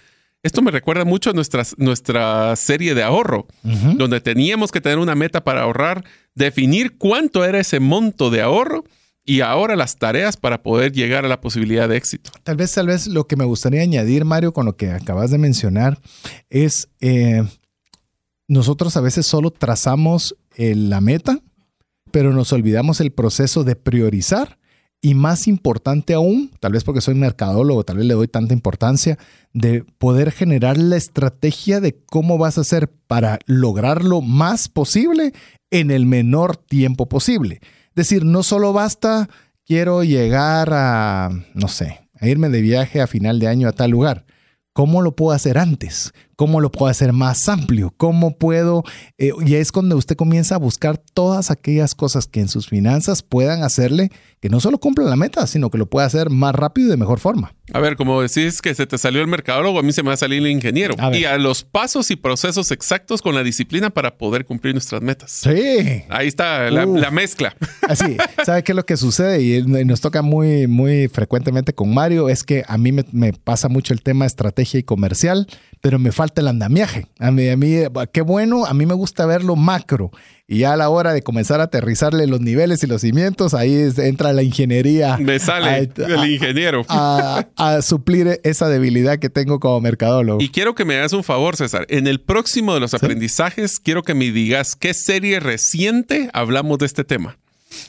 Esto 0.43 0.61
me 0.61 0.73
recuerda 0.73 1.05
mucho 1.05 1.31
a 1.31 1.33
nuestra, 1.33 1.63
nuestra 1.77 2.57
serie 2.57 2.95
de 2.95 3.05
ahorro, 3.05 3.47
donde 3.63 4.21
teníamos 4.21 4.73
que 4.73 4.81
tener 4.81 4.99
una 4.99 5.15
meta 5.15 5.45
para 5.45 5.63
ahorrar, 5.63 6.05
definir 6.35 6.99
cuánto 6.99 7.45
era 7.45 7.61
ese 7.61 7.79
monto 7.79 8.29
de 8.29 8.43
ahorro 8.43 8.85
y 9.25 9.41
ahora 9.41 9.77
las 9.77 9.97
tareas 9.97 10.37
para 10.37 10.65
poder 10.65 10.91
llegar 10.91 11.25
a 11.25 11.29
la 11.29 11.41
posibilidad 11.41 11.89
de 11.89 11.97
éxito. 11.97 12.33
Tal 12.43 12.57
vez, 12.57 12.73
tal 12.73 12.89
vez 12.89 13.07
lo 13.07 13.29
que 13.29 13.37
me 13.37 13.45
gustaría 13.45 13.83
añadir, 13.83 14.25
Mario, 14.25 14.53
con 14.53 14.67
lo 14.67 14.77
que 14.77 14.91
acabas 14.91 15.31
de 15.31 15.39
mencionar, 15.39 16.01
es 16.51 16.89
eh, 17.01 17.45
nosotros 18.49 18.97
a 18.97 19.01
veces 19.01 19.27
solo 19.27 19.53
trazamos 19.53 20.37
la 20.57 21.01
meta, 21.01 21.39
pero 22.11 22.33
nos 22.33 22.53
olvidamos 22.53 23.01
el 23.01 23.13
proceso 23.13 23.63
de 23.63 23.77
priorizar 23.77 24.59
y 25.05 25.15
más 25.15 25.49
importante 25.49 26.15
aún, 26.15 26.53
tal 26.61 26.73
vez 26.73 26.85
porque 26.85 27.01
soy 27.01 27.17
mercadólogo, 27.17 27.85
tal 27.85 27.97
vez 27.97 28.07
le 28.07 28.15
doy 28.15 28.29
tanta 28.29 28.55
importancia, 28.55 29.19
de 29.53 29.85
poder 29.99 30.31
generar 30.31 30.79
la 30.79 30.97
estrategia 30.97 31.81
de 31.81 32.01
cómo 32.07 32.39
vas 32.39 32.57
a 32.57 32.61
hacer 32.61 32.89
para 33.09 33.41
lograr 33.47 34.05
lo 34.05 34.21
más 34.21 34.69
posible 34.69 35.33
en 35.73 35.91
el 35.91 36.07
menor 36.07 36.57
tiempo 36.57 37.09
posible. 37.09 37.61
Es 37.89 37.95
decir, 37.97 38.25
no 38.25 38.45
solo 38.45 38.73
basta, 38.73 39.29
quiero 39.67 40.05
llegar 40.05 40.71
a, 40.73 41.31
no 41.53 41.67
sé, 41.67 42.09
a 42.21 42.29
irme 42.29 42.49
de 42.49 42.61
viaje 42.61 43.01
a 43.01 43.09
final 43.09 43.41
de 43.41 43.49
año 43.49 43.69
a 43.69 43.73
tal 43.73 43.91
lugar. 43.91 44.25
¿Cómo 44.73 45.03
lo 45.03 45.17
puedo 45.17 45.33
hacer 45.33 45.59
antes? 45.59 46.13
¿Cómo 46.43 46.61
lo 46.61 46.73
puedo 46.73 46.91
hacer 46.91 47.13
más 47.13 47.49
amplio? 47.49 47.95
¿Cómo 47.97 48.37
puedo? 48.37 48.83
Eh, 49.17 49.31
y 49.47 49.55
es 49.55 49.71
cuando 49.71 49.97
usted 49.97 50.17
comienza 50.17 50.57
a 50.57 50.59
buscar 50.59 50.99
todas 50.99 51.53
aquellas 51.53 51.95
cosas 51.95 52.27
que 52.27 52.41
en 52.41 52.49
sus 52.49 52.69
finanzas 52.69 53.23
puedan 53.23 53.63
hacerle 53.63 54.11
que 54.41 54.49
no 54.49 54.59
solo 54.59 54.79
cumpla 54.79 55.05
la 55.05 55.15
meta, 55.15 55.47
sino 55.47 55.71
que 55.71 55.79
lo 55.79 55.87
pueda 55.87 56.05
hacer 56.05 56.29
más 56.29 56.53
rápido 56.53 56.89
y 56.89 56.91
de 56.91 56.97
mejor 56.97 57.21
forma. 57.21 57.55
A 57.73 57.79
ver, 57.79 57.95
como 57.95 58.21
decís 58.21 58.61
que 58.61 58.75
se 58.75 58.89
te 58.89 58.99
salió 58.99 59.21
el 59.21 59.29
mercadólogo, 59.29 59.79
a 59.79 59.83
mí 59.85 59.93
se 59.93 60.03
me 60.03 60.09
va 60.09 60.15
a 60.15 60.17
salir 60.17 60.41
el 60.41 60.49
ingeniero. 60.49 60.97
y 61.13 61.27
a 61.27 61.39
los 61.39 61.63
pasos 61.63 62.11
y 62.11 62.17
procesos 62.17 62.73
exactos 62.73 63.23
con 63.23 63.37
la 63.37 63.45
disciplina 63.45 63.91
para 63.91 64.19
poder 64.19 64.45
cumplir 64.45 64.75
nuestras 64.75 65.01
metas. 65.01 65.31
Sí. 65.31 66.03
Ahí 66.09 66.27
está 66.27 66.69
la, 66.73 67.11
mezcla. 67.13 67.55
Así, 67.89 68.17
¿sabe 68.45 68.65
qué 68.65 68.73
es 68.73 68.77
lo 68.77 68.85
que 68.85 68.97
sucede? 68.97 69.41
Y 69.43 69.63
nos 69.63 70.01
toca 70.01 70.23
muy, 70.23 70.67
muy 70.67 71.07
frecuentemente 71.07 71.73
con 71.73 71.95
Mario, 71.95 72.29
es 72.29 72.43
que 72.43 72.65
a 72.67 72.77
mí 72.79 72.91
me, 72.91 73.05
me 73.13 73.33
pasa 73.33 73.69
mucho 73.69 73.95
el 73.95 74.03
tema 74.03 74.27
estrategia 74.27 74.81
y 74.81 74.83
comercial, 74.83 75.47
pero 75.81 76.01
me 76.01 76.11
falta 76.11 76.32
el 76.41 76.49
andamiaje. 76.49 77.07
A 77.19 77.31
mí, 77.31 77.49
a 77.49 77.57
mí, 77.57 77.77
qué 78.13 78.23
bueno, 78.23 78.65
a 78.67 78.75
mí 78.75 78.87
me 78.87 78.95
gusta 78.95 79.27
verlo 79.27 79.57
macro. 79.57 80.11
Y 80.49 80.59
ya 80.59 80.73
a 80.75 80.77
la 80.77 80.89
hora 80.89 81.13
de 81.13 81.23
comenzar 81.23 81.61
a 81.61 81.65
aterrizarle 81.65 82.27
los 82.27 82.41
niveles 82.41 82.83
y 82.83 82.87
los 82.87 83.01
cimientos, 83.01 83.55
ahí 83.55 83.91
entra 83.97 84.33
la 84.33 84.43
ingeniería. 84.43 85.17
Me 85.17 85.39
sale 85.39 85.91
el 85.97 86.31
ingeniero. 86.31 86.85
A, 86.89 87.47
a, 87.57 87.83
suplir 87.83 88.41
esa 88.45 88.69
debilidad 88.69 89.19
que 89.19 89.31
tengo 89.31 89.61
como 89.61 89.81
mercadólogo. 89.81 90.43
Y 90.43 90.49
quiero 90.49 90.75
que 90.75 90.85
me 90.85 90.97
hagas 90.97 91.13
un 91.13 91.25
favor, 91.25 91.57
César. 91.57 91.87
En 91.89 92.07
el 92.07 92.21
próximo 92.21 92.75
de 92.75 92.81
los 92.81 92.93
aprendizajes, 92.93 93.79
quiero 93.79 94.03
que 94.03 94.15
me 94.15 94.31
digas 94.31 94.75
qué 94.75 94.95
serie 94.95 95.41
reciente 95.41 96.29
hablamos 96.33 96.79
de 96.79 96.87
este 96.87 97.05
tema. 97.05 97.39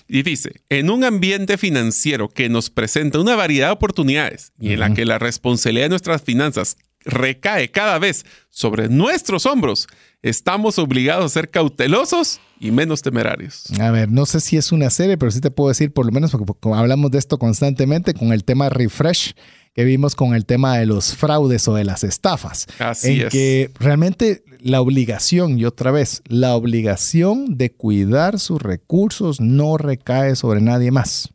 Y 0.07 0.23
dice, 0.23 0.61
en 0.69 0.89
un 0.89 1.03
ambiente 1.03 1.57
financiero 1.57 2.29
que 2.29 2.49
nos 2.49 2.69
presenta 2.69 3.19
una 3.19 3.35
variedad 3.35 3.67
de 3.67 3.73
oportunidades 3.73 4.51
y 4.59 4.73
en 4.73 4.79
la 4.79 4.93
que 4.93 5.05
la 5.05 5.19
responsabilidad 5.19 5.85
de 5.85 5.89
nuestras 5.89 6.21
finanzas 6.21 6.77
recae 7.05 7.71
cada 7.71 7.99
vez 7.99 8.25
sobre 8.49 8.89
nuestros 8.89 9.45
hombros, 9.45 9.87
estamos 10.21 10.79
obligados 10.79 11.25
a 11.25 11.29
ser 11.29 11.49
cautelosos 11.49 12.39
y 12.59 12.71
menos 12.71 13.01
temerarios. 13.01 13.65
A 13.79 13.91
ver, 13.91 14.11
no 14.11 14.25
sé 14.25 14.39
si 14.39 14.57
es 14.57 14.71
una 14.71 14.89
serie, 14.89 15.17
pero 15.17 15.31
sí 15.31 15.41
te 15.41 15.51
puedo 15.51 15.69
decir, 15.69 15.91
por 15.91 16.05
lo 16.05 16.11
menos 16.11 16.31
porque 16.31 16.69
hablamos 16.73 17.11
de 17.11 17.19
esto 17.19 17.37
constantemente 17.37 18.13
con 18.13 18.31
el 18.31 18.43
tema 18.43 18.69
refresh 18.69 19.33
que 19.73 19.83
vimos 19.83 20.15
con 20.15 20.35
el 20.35 20.45
tema 20.45 20.77
de 20.77 20.85
los 20.85 21.15
fraudes 21.15 21.67
o 21.67 21.73
de 21.73 21.83
las 21.83 22.03
estafas. 22.03 22.67
Así 22.79 23.21
en 23.21 23.29
que 23.29 23.71
realmente 23.79 24.43
la 24.59 24.81
obligación, 24.81 25.57
y 25.57 25.65
otra 25.65 25.91
vez, 25.91 26.21
la 26.27 26.55
obligación 26.55 27.57
de 27.57 27.71
cuidar 27.71 28.39
sus 28.39 28.61
recursos 28.61 29.41
no 29.41 29.77
recae 29.77 30.35
sobre 30.35 30.61
nadie 30.61 30.91
más 30.91 31.33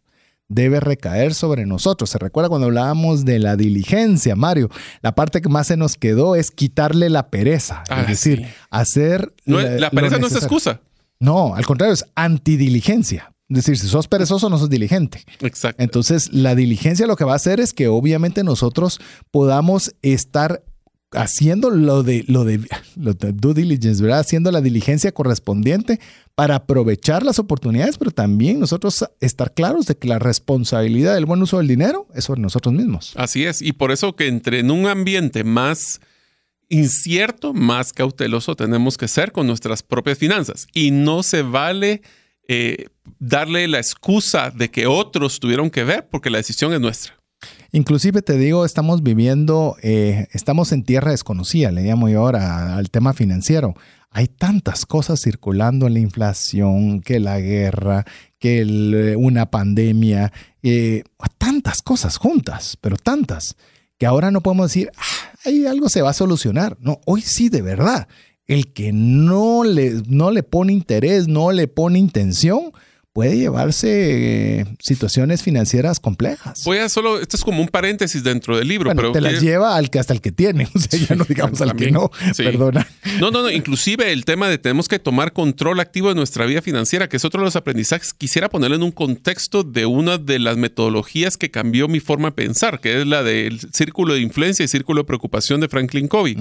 debe 0.49 0.81
recaer 0.81 1.35
sobre 1.35 1.67
nosotros. 1.67 2.11
¿Se 2.11 2.19
recuerda 2.19 2.49
cuando 2.49 2.67
hablábamos 2.67 3.25
de 3.25 3.39
la 3.39 3.57
diligencia, 3.57 4.35
Mario? 4.35 4.71
La 5.03 5.15
parte 5.15 5.41
que 5.41 5.49
más 5.49 5.67
se 5.67 5.77
nos 5.77 5.97
quedó 5.97 6.35
es 6.35 6.51
quitarle 6.51 7.11
la 7.11 7.31
pereza. 7.31 7.83
es 7.85 7.91
ah, 7.91 8.05
decir, 8.05 8.47
hacer... 8.71 9.33
la, 9.45 9.91
pereza 9.91 10.19
no 10.19 10.27
es 10.27 10.35
excusa. 10.35 10.81
No, 11.21 11.55
al 11.55 11.67
contrario, 11.67 11.95
es 11.95 12.05
antidiligencia. 12.15 13.33
Es 13.49 13.57
decir, 13.57 13.79
si 13.79 13.89
sos 13.89 14.09
perezoso, 14.09 14.51
no 14.51 14.59
sos 14.59 14.69
diligente. 14.69 15.25
Exacto. 15.41 15.83
Entonces, 15.83 16.33
la 16.33 16.55
diligencia 16.55 17.07
lo 17.07 17.17
que 17.17 17.25
va 17.25 17.33
a 17.33 17.37
hacer 17.37 17.61
es 17.61 17.73
que 17.73 17.89
obviamente 17.89 18.45
nosotros 18.45 19.01
podamos 19.31 19.95
estar 20.03 20.63
haciendo 21.13 21.71
lo 21.71 22.03
de, 22.03 22.25
lo 22.29 22.45
de, 22.45 22.61
lo 22.97 23.15
de 23.15 23.33
due 23.33 23.55
diligence, 23.55 24.03
¿verdad? 24.03 24.21
Haciendo 24.21 24.51
la 24.51 24.61
diligencia 24.61 25.13
correspondiente 25.13 25.99
para 26.39 26.55
aprovechar 26.55 27.25
las 27.25 27.41
oportunidades, 27.41 27.99
pero 27.99 28.13
también 28.13 28.61
nosotros 28.61 29.05
estar 29.19 29.55
claros 29.55 29.87
de 29.87 29.97
que 29.97 30.07
la 30.07 30.21
responsabilidad 30.21 31.17
del 31.17 31.27
buen 31.27 31.43
uso 31.43 31.59
del 31.59 31.67
dinero 31.67 32.07
es 32.15 32.27
sobre 32.27 32.41
nosotros 32.41 32.73
mismos. 32.73 33.13
Así 33.17 33.45
es, 33.45 33.61
y 33.61 33.73
por 33.73 33.91
eso 33.91 34.15
que 34.15 34.29
entre 34.29 34.61
en 34.61 34.71
un 34.71 34.87
ambiente 34.87 35.43
más 35.43 36.01
incierto, 36.69 37.55
más 37.55 37.93
cauteloso 37.93 38.55
tenemos 38.55 38.97
que 38.97 39.09
ser 39.09 39.33
con 39.33 39.49
nuestras 39.49 39.83
propias 39.83 40.17
finanzas. 40.17 40.69
Y 40.73 40.93
no 40.93 41.25
se 41.25 41.43
vale 41.43 42.03
eh, 42.47 42.87
darle 43.19 43.67
la 43.67 43.79
excusa 43.79 44.53
de 44.53 44.71
que 44.71 44.87
otros 44.87 45.41
tuvieron 45.41 45.71
que 45.71 45.83
ver 45.83 46.07
porque 46.09 46.31
la 46.31 46.39
decisión 46.39 46.73
es 46.73 46.81
nuestra. 46.81 47.15
Inclusive 47.73 48.23
te 48.23 48.39
digo, 48.39 48.65
estamos 48.65 49.03
viviendo, 49.03 49.77
eh, 49.83 50.29
estamos 50.31 50.71
en 50.71 50.85
tierra 50.85 51.11
desconocida, 51.11 51.73
le 51.73 51.83
llamo 51.83 52.09
yo 52.09 52.21
ahora 52.21 52.77
al 52.77 52.91
tema 52.91 53.13
financiero. 53.13 53.75
Hay 54.11 54.27
tantas 54.27 54.87
cosas 54.87 55.21
circulando, 55.21 55.89
la 55.89 55.99
inflación, 55.99 57.01
que 57.01 57.21
la 57.21 57.41
guerra, 57.41 58.05
que 58.39 58.61
eh, 58.61 59.17
una 59.17 59.51
pandemia, 59.51 60.33
eh, 60.63 61.05
tantas 61.37 61.83
cosas 61.83 62.17
juntas, 62.17 62.79
pero 62.81 62.97
tantas, 62.97 63.57
que 63.99 64.07
ahora 64.07 64.31
no 64.31 64.41
podemos 64.41 64.71
decir, 64.71 64.91
ah, 64.97 65.39
ahí 65.45 65.67
algo 65.67 65.89
se 65.89 66.03
va 66.03 66.11
a 66.11 66.15
solucionar. 66.15 66.77
No, 66.81 67.01
hoy 67.05 67.21
sí, 67.21 67.49
de 67.49 67.63
verdad. 67.63 68.09
El 68.47 68.73
que 68.73 68.93
no 68.93 69.63
le, 69.63 70.03
no 70.07 70.31
le 70.31 70.43
pone 70.43 70.73
interés, 70.73 71.29
no 71.29 71.53
le 71.53 71.69
pone 71.69 71.99
intención, 71.99 72.73
puede 73.19 73.37
llevarse 73.37 74.61
eh, 74.61 74.65
situaciones 74.79 75.43
financieras 75.43 75.99
complejas. 75.99 76.63
Voy 76.65 76.79
a 76.79 76.89
solo, 76.89 77.19
esto 77.19 77.37
es 77.37 77.43
como 77.43 77.61
un 77.61 77.67
paréntesis 77.67 78.23
dentro 78.23 78.57
del 78.57 78.69
libro, 78.69 78.93
pero 78.95 79.11
te 79.11 79.21
las 79.21 79.41
lleva 79.41 79.75
al 79.75 79.91
que 79.91 79.99
hasta 79.99 80.13
el 80.13 80.21
que 80.21 80.31
tiene, 80.31 80.69
o 80.75 80.79
sea, 80.79 81.01
ya 81.01 81.17
no 81.17 81.25
digamos 81.25 81.61
al 81.61 81.75
que 81.75 81.91
no, 81.91 82.13
perdona. 82.37 82.87
No, 83.19 83.33
no, 83.33 83.43
no, 83.43 83.51
inclusive 83.51 84.13
el 84.13 84.25
tema 84.25 84.49
de 84.49 84.57
tenemos 84.59 84.87
que 84.87 85.01
tomar 85.01 85.33
control 85.33 85.81
activo 85.81 86.11
de 86.11 86.15
nuestra 86.15 86.47
vida 86.47 86.63
financiera, 86.63 87.09
que 87.09 87.17
es 87.17 87.25
otro 87.25 87.41
de 87.41 87.47
los 87.47 87.57
aprendizajes, 87.57 88.15
quisiera 88.15 88.49
ponerlo 88.49 88.77
en 88.77 88.85
un 88.85 88.93
contexto 88.93 89.65
de 89.65 89.85
una 89.85 90.19
de 90.19 90.39
las 90.39 90.57
metodologías 90.57 91.37
que 91.37 91.51
cambió 91.51 91.89
mi 91.89 91.99
forma 91.99 92.29
de 92.29 92.37
pensar, 92.37 92.79
que 92.79 93.01
es 93.01 93.07
la 93.09 93.25
del 93.25 93.59
círculo 93.73 94.15
de 94.15 94.21
influencia 94.21 94.65
y 94.65 94.69
círculo 94.69 95.03
de 95.03 95.07
preocupación 95.07 95.61
de 95.61 95.67
Franklin 95.67 96.07
Covey, 96.07 96.37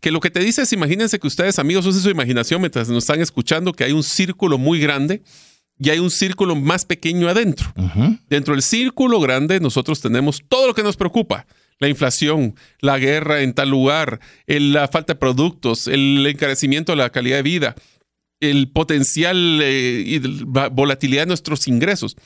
que 0.00 0.10
lo 0.10 0.18
que 0.18 0.32
te 0.32 0.40
dice 0.40 0.62
es, 0.62 0.72
imagínense 0.72 1.20
que 1.20 1.28
ustedes 1.28 1.60
amigos 1.60 1.86
usen 1.86 2.02
su 2.02 2.10
imaginación 2.10 2.60
mientras 2.60 2.88
nos 2.88 3.04
están 3.04 3.20
escuchando, 3.20 3.72
que 3.72 3.84
hay 3.84 3.92
un 3.92 4.02
círculo 4.02 4.58
muy 4.58 4.80
grande 4.80 5.22
y 5.78 5.90
hay 5.90 5.98
un 5.98 6.10
círculo 6.10 6.56
más 6.56 6.84
pequeño 6.84 7.28
adentro. 7.28 7.72
Dentro 8.28 8.54
del 8.54 8.62
círculo 8.62 9.20
grande 9.20 9.60
nosotros 9.60 10.00
tenemos 10.00 10.42
todo 10.48 10.68
lo 10.68 10.74
que 10.74 10.82
nos 10.82 10.96
preocupa. 10.96 11.46
La 11.78 11.88
inflación, 11.88 12.54
la 12.80 12.98
guerra 12.98 13.42
en 13.42 13.52
tal 13.52 13.68
lugar, 13.68 14.20
la 14.46 14.88
falta 14.88 15.12
de 15.12 15.18
productos, 15.18 15.86
el 15.88 16.26
encarecimiento 16.26 16.92
de 16.92 16.96
la 16.96 17.10
calidad 17.10 17.36
de 17.36 17.42
vida, 17.42 17.74
el 18.40 18.70
potencial 18.70 19.60
eh, 19.62 20.02
y 20.06 20.20
la 20.20 20.68
volatilidad 20.68 21.22
de 21.22 21.26
nuestros 21.26 21.68
ingresos. 21.68 22.16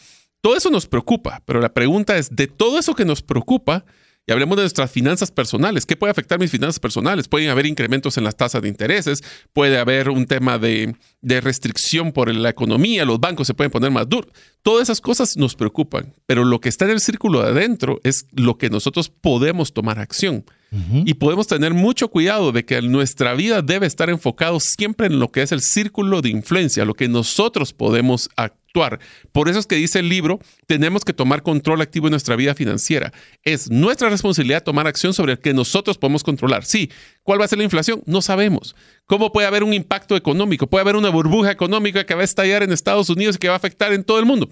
Todo 0.40 0.56
eso 0.56 0.70
nos 0.70 0.86
preocupa, 0.86 1.42
pero 1.44 1.60
la 1.60 1.74
pregunta 1.74 2.16
es, 2.16 2.34
de 2.34 2.46
todo 2.46 2.78
eso 2.78 2.94
que 2.94 3.04
nos 3.04 3.22
preocupa, 3.22 3.84
y 4.30 4.32
hablemos 4.32 4.56
de 4.56 4.62
nuestras 4.62 4.92
finanzas 4.92 5.32
personales. 5.32 5.84
¿Qué 5.84 5.96
puede 5.96 6.12
afectar 6.12 6.38
mis 6.38 6.52
finanzas 6.52 6.78
personales? 6.78 7.26
Pueden 7.26 7.48
haber 7.48 7.66
incrementos 7.66 8.16
en 8.16 8.22
las 8.22 8.36
tasas 8.36 8.62
de 8.62 8.68
intereses, 8.68 9.24
puede 9.52 9.76
haber 9.76 10.08
un 10.08 10.24
tema 10.24 10.56
de, 10.56 10.94
restricción 11.20 12.12
por 12.12 12.32
la 12.32 12.48
economía, 12.48 13.04
los 13.04 13.18
bancos 13.18 13.48
se 13.48 13.54
pueden 13.54 13.72
poner 13.72 13.90
más 13.90 14.08
duros. 14.08 14.30
Todas 14.62 14.84
esas 14.84 15.00
cosas 15.00 15.36
nos 15.36 15.56
preocupan, 15.56 16.14
pero 16.26 16.44
lo 16.44 16.60
que 16.60 16.68
está 16.68 16.84
en 16.84 16.92
el 16.92 17.00
círculo 17.00 17.42
de 17.42 17.48
adentro 17.48 18.00
es 18.04 18.26
lo 18.30 18.56
que 18.56 18.70
nosotros 18.70 19.08
podemos 19.08 19.72
tomar 19.72 19.98
acción. 19.98 20.44
Y 20.72 21.14
podemos 21.14 21.48
tener 21.48 21.74
mucho 21.74 22.08
cuidado 22.08 22.52
de 22.52 22.64
que 22.64 22.80
nuestra 22.80 23.34
vida 23.34 23.60
debe 23.60 23.86
estar 23.86 24.08
enfocado 24.08 24.60
siempre 24.60 25.08
en 25.08 25.18
lo 25.18 25.32
que 25.32 25.42
es 25.42 25.50
el 25.50 25.62
círculo 25.62 26.22
de 26.22 26.28
influencia, 26.28 26.84
lo 26.84 26.94
que 26.94 27.08
nosotros 27.08 27.72
podemos 27.72 28.28
actuar. 28.36 29.00
Por 29.32 29.48
eso 29.48 29.58
es 29.58 29.66
que 29.66 29.74
dice 29.74 29.98
el 29.98 30.08
libro, 30.08 30.38
tenemos 30.66 31.04
que 31.04 31.12
tomar 31.12 31.42
control 31.42 31.80
activo 31.80 32.06
en 32.06 32.12
nuestra 32.12 32.36
vida 32.36 32.54
financiera. 32.54 33.12
Es 33.42 33.68
nuestra 33.68 34.10
responsabilidad 34.10 34.62
tomar 34.62 34.86
acción 34.86 35.12
sobre 35.12 35.32
el 35.32 35.40
que 35.40 35.52
nosotros 35.52 35.98
podemos 35.98 36.22
controlar. 36.22 36.64
Sí, 36.64 36.88
¿cuál 37.24 37.40
va 37.40 37.46
a 37.46 37.48
ser 37.48 37.58
la 37.58 37.64
inflación? 37.64 38.04
No 38.06 38.22
sabemos. 38.22 38.76
¿Cómo 39.06 39.32
puede 39.32 39.48
haber 39.48 39.64
un 39.64 39.74
impacto 39.74 40.14
económico? 40.14 40.68
Puede 40.68 40.82
haber 40.82 40.94
una 40.94 41.10
burbuja 41.10 41.50
económica 41.50 42.06
que 42.06 42.14
va 42.14 42.20
a 42.20 42.24
estallar 42.24 42.62
en 42.62 42.70
Estados 42.70 43.10
Unidos 43.10 43.36
y 43.36 43.38
que 43.40 43.48
va 43.48 43.54
a 43.54 43.56
afectar 43.56 43.92
en 43.92 44.04
todo 44.04 44.20
el 44.20 44.24
mundo. 44.24 44.48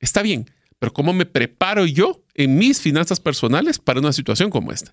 Está 0.00 0.22
bien, 0.22 0.50
pero 0.78 0.92
¿cómo 0.92 1.12
me 1.12 1.24
preparo 1.24 1.86
yo 1.86 2.24
en 2.34 2.58
mis 2.58 2.80
finanzas 2.80 3.20
personales 3.20 3.78
para 3.78 4.00
una 4.00 4.12
situación 4.12 4.50
como 4.50 4.72
esta? 4.72 4.92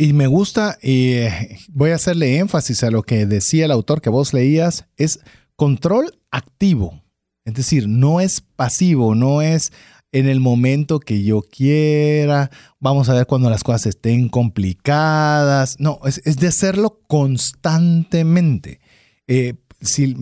Y 0.00 0.14
me 0.14 0.28
gusta, 0.28 0.78
y 0.80 1.12
eh, 1.12 1.58
voy 1.68 1.90
a 1.90 1.96
hacerle 1.96 2.38
énfasis 2.38 2.84
a 2.84 2.90
lo 2.90 3.02
que 3.02 3.26
decía 3.26 3.66
el 3.66 3.70
autor 3.70 4.00
que 4.00 4.08
vos 4.08 4.32
leías, 4.32 4.86
es 4.96 5.20
control 5.56 6.18
activo. 6.30 7.02
Es 7.44 7.52
decir, 7.52 7.86
no 7.86 8.22
es 8.22 8.40
pasivo, 8.40 9.14
no 9.14 9.42
es 9.42 9.74
en 10.10 10.26
el 10.26 10.40
momento 10.40 11.00
que 11.00 11.22
yo 11.22 11.42
quiera, 11.42 12.50
vamos 12.78 13.10
a 13.10 13.12
ver 13.12 13.26
cuando 13.26 13.50
las 13.50 13.62
cosas 13.62 13.84
estén 13.84 14.30
complicadas. 14.30 15.76
No, 15.78 16.00
es, 16.06 16.22
de 16.24 16.46
hacerlo 16.46 17.02
constantemente. 17.06 18.80
Eh, 19.26 19.56
si, 19.82 20.16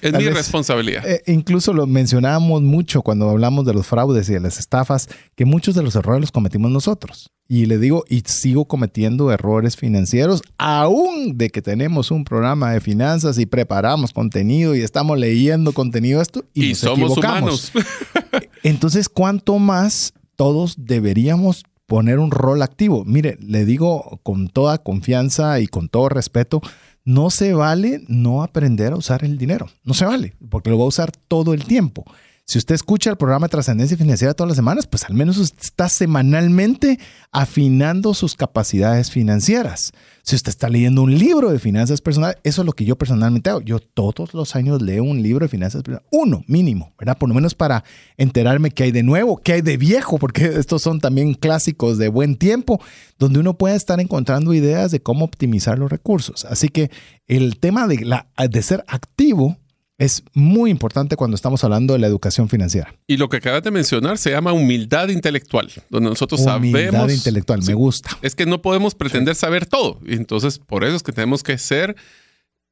Es 0.00 0.12
mi 0.14 0.28
responsabilidad. 0.30 1.06
Eh, 1.06 1.22
incluso 1.26 1.74
lo 1.74 1.86
mencionábamos 1.86 2.62
mucho 2.62 3.02
cuando 3.02 3.28
hablamos 3.28 3.66
de 3.66 3.74
los 3.74 3.86
fraudes 3.86 4.30
y 4.30 4.32
de 4.32 4.40
las 4.40 4.58
estafas, 4.58 5.10
que 5.34 5.44
muchos 5.44 5.74
de 5.74 5.82
los 5.82 5.96
errores 5.96 6.22
los 6.22 6.32
cometimos 6.32 6.70
nosotros. 6.70 7.30
Y 7.48 7.66
le 7.66 7.78
digo, 7.78 8.04
y 8.08 8.22
sigo 8.26 8.64
cometiendo 8.64 9.30
errores 9.30 9.76
financieros, 9.76 10.42
aún 10.58 11.38
de 11.38 11.50
que 11.50 11.62
tenemos 11.62 12.10
un 12.10 12.24
programa 12.24 12.72
de 12.72 12.80
finanzas 12.80 13.38
y 13.38 13.46
preparamos 13.46 14.12
contenido 14.12 14.74
y 14.74 14.80
estamos 14.80 15.16
leyendo 15.16 15.72
contenido 15.72 16.20
esto 16.20 16.44
y, 16.54 16.74
somos 16.74 17.16
humanos. 17.16 17.70
Entonces, 18.64 19.08
¿cuánto 19.08 19.60
más 19.60 20.12
todos 20.34 20.74
deberíamos 20.76 21.62
poner 21.86 22.18
un 22.18 22.32
rol 22.32 22.62
activo? 22.62 23.04
Mire, 23.04 23.36
le 23.40 23.64
digo 23.64 24.18
con 24.24 24.48
toda 24.48 24.78
confianza 24.78 25.60
y 25.60 25.68
con 25.68 25.88
todo 25.88 26.08
respeto, 26.08 26.60
no 27.04 27.30
se 27.30 27.54
vale 27.54 28.02
no 28.08 28.42
aprender 28.42 28.92
a 28.92 28.96
usar 28.96 29.24
el 29.24 29.38
dinero. 29.38 29.68
No 29.84 29.94
se 29.94 30.04
vale, 30.04 30.34
porque 30.50 30.70
lo 30.70 30.78
va 30.78 30.84
a 30.84 30.88
usar 30.88 31.12
todo 31.28 31.54
el 31.54 31.64
tiempo. 31.64 32.04
Si 32.48 32.58
usted 32.58 32.76
escucha 32.76 33.10
el 33.10 33.16
programa 33.16 33.48
de 33.48 33.50
Trascendencia 33.50 33.96
Financiera 33.96 34.32
todas 34.32 34.50
las 34.50 34.56
semanas, 34.56 34.86
pues 34.86 35.02
al 35.02 35.14
menos 35.14 35.36
usted 35.36 35.60
está 35.60 35.88
semanalmente 35.88 37.00
afinando 37.32 38.14
sus 38.14 38.36
capacidades 38.36 39.10
financieras. 39.10 39.92
Si 40.22 40.36
usted 40.36 40.50
está 40.50 40.68
leyendo 40.68 41.02
un 41.02 41.18
libro 41.18 41.50
de 41.50 41.58
finanzas 41.58 42.00
personales, 42.00 42.36
eso 42.44 42.62
es 42.62 42.66
lo 42.66 42.72
que 42.72 42.84
yo 42.84 42.96
personalmente 42.96 43.50
hago. 43.50 43.62
Yo 43.62 43.80
todos 43.80 44.32
los 44.32 44.54
años 44.54 44.80
leo 44.80 45.02
un 45.02 45.24
libro 45.24 45.44
de 45.44 45.48
finanzas 45.48 45.82
personales, 45.82 46.08
uno 46.12 46.44
mínimo, 46.46 46.94
¿verdad? 46.96 47.18
Por 47.18 47.28
lo 47.28 47.34
menos 47.34 47.56
para 47.56 47.82
enterarme 48.16 48.70
qué 48.70 48.84
hay 48.84 48.92
de 48.92 49.02
nuevo, 49.02 49.38
qué 49.38 49.54
hay 49.54 49.62
de 49.62 49.76
viejo, 49.76 50.16
porque 50.20 50.44
estos 50.44 50.82
son 50.82 51.00
también 51.00 51.34
clásicos 51.34 51.98
de 51.98 52.06
buen 52.06 52.36
tiempo, 52.36 52.80
donde 53.18 53.40
uno 53.40 53.58
puede 53.58 53.74
estar 53.74 53.98
encontrando 53.98 54.54
ideas 54.54 54.92
de 54.92 55.02
cómo 55.02 55.24
optimizar 55.24 55.80
los 55.80 55.90
recursos. 55.90 56.44
Así 56.44 56.68
que 56.68 56.92
el 57.26 57.58
tema 57.58 57.88
de, 57.88 58.04
la, 58.04 58.28
de 58.38 58.62
ser 58.62 58.84
activo 58.86 59.56
es 59.98 60.22
muy 60.34 60.70
importante 60.70 61.16
cuando 61.16 61.34
estamos 61.34 61.64
hablando 61.64 61.94
de 61.94 62.00
la 62.00 62.06
educación 62.06 62.48
financiera. 62.48 62.94
Y 63.06 63.16
lo 63.16 63.28
que 63.28 63.38
acabas 63.38 63.62
de 63.62 63.70
mencionar 63.70 64.18
se 64.18 64.30
llama 64.30 64.52
humildad 64.52 65.08
intelectual, 65.08 65.72
donde 65.88 66.10
nosotros 66.10 66.40
humildad 66.40 66.92
sabemos... 66.92 67.12
intelectual, 67.12 67.62
me 67.62 67.74
gusta. 67.74 68.10
Es 68.20 68.34
que 68.34 68.44
no 68.44 68.60
podemos 68.60 68.94
pretender 68.94 69.34
saber 69.34 69.64
todo. 69.66 70.00
Entonces, 70.06 70.58
por 70.58 70.84
eso 70.84 70.96
es 70.96 71.02
que 71.02 71.12
tenemos 71.12 71.42
que 71.42 71.56
ser 71.56 71.96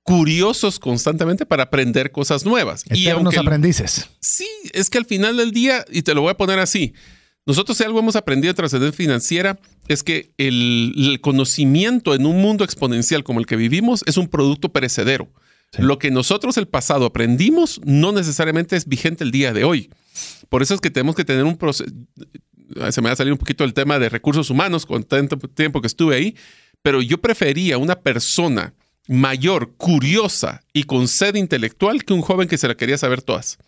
curiosos 0.02 0.78
constantemente 0.78 1.46
para 1.46 1.64
aprender 1.64 2.12
cosas 2.12 2.44
nuevas. 2.44 2.84
y 2.90 3.08
aunque 3.08 3.38
aprendices. 3.38 4.10
Sí, 4.20 4.48
es 4.72 4.90
que 4.90 4.98
al 4.98 5.06
final 5.06 5.38
del 5.38 5.52
día, 5.52 5.84
y 5.90 6.02
te 6.02 6.14
lo 6.14 6.20
voy 6.20 6.30
a 6.30 6.36
poner 6.36 6.58
así, 6.58 6.92
nosotros 7.46 7.78
si 7.78 7.84
algo 7.84 7.98
hemos 7.98 8.16
aprendido 8.16 8.52
de 8.52 8.56
trascendencia 8.56 8.96
financiera 8.96 9.58
es 9.88 10.02
que 10.02 10.32
el 10.36 11.18
conocimiento 11.22 12.14
en 12.14 12.26
un 12.26 12.42
mundo 12.42 12.64
exponencial 12.64 13.24
como 13.24 13.40
el 13.40 13.46
que 13.46 13.56
vivimos 13.56 14.02
es 14.06 14.18
un 14.18 14.28
producto 14.28 14.70
perecedero. 14.70 15.28
Lo 15.78 15.98
que 15.98 16.10
nosotros 16.10 16.56
el 16.56 16.68
pasado 16.68 17.06
aprendimos 17.06 17.80
no 17.84 18.12
necesariamente 18.12 18.76
es 18.76 18.86
vigente 18.86 19.24
el 19.24 19.30
día 19.30 19.52
de 19.52 19.64
hoy. 19.64 19.90
Por 20.48 20.62
eso 20.62 20.74
es 20.74 20.80
que 20.80 20.90
tenemos 20.90 21.16
que 21.16 21.24
tener 21.24 21.44
un 21.44 21.56
proceso. 21.56 21.90
Se 22.90 23.00
me 23.02 23.08
va 23.08 23.12
a 23.12 23.16
salir 23.16 23.32
un 23.32 23.38
poquito 23.38 23.64
el 23.64 23.74
tema 23.74 23.98
de 23.98 24.08
recursos 24.08 24.50
humanos 24.50 24.86
con 24.86 25.04
tanto 25.04 25.36
tiempo 25.36 25.80
que 25.80 25.86
estuve 25.86 26.16
ahí, 26.16 26.36
pero 26.82 27.02
yo 27.02 27.18
prefería 27.18 27.78
una 27.78 28.00
persona 28.00 28.74
mayor, 29.08 29.74
curiosa 29.76 30.62
y 30.72 30.84
con 30.84 31.08
sed 31.08 31.34
intelectual 31.34 32.04
que 32.04 32.14
un 32.14 32.22
joven 32.22 32.48
que 32.48 32.58
se 32.58 32.68
la 32.68 32.76
quería 32.76 32.98
saber 32.98 33.22
todas. 33.22 33.58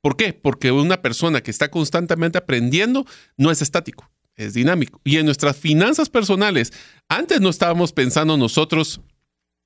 ¿Por 0.00 0.16
qué? 0.16 0.32
Porque 0.32 0.70
una 0.70 1.00
persona 1.00 1.40
que 1.40 1.50
está 1.50 1.70
constantemente 1.70 2.38
aprendiendo 2.38 3.06
no 3.36 3.50
es 3.50 3.62
estático, 3.62 4.10
es 4.36 4.54
dinámico. 4.54 5.00
Y 5.02 5.16
en 5.16 5.26
nuestras 5.26 5.56
finanzas 5.56 6.10
personales, 6.10 6.72
antes 7.08 7.40
no 7.40 7.48
estábamos 7.48 7.92
pensando 7.92 8.36
nosotros 8.36 9.00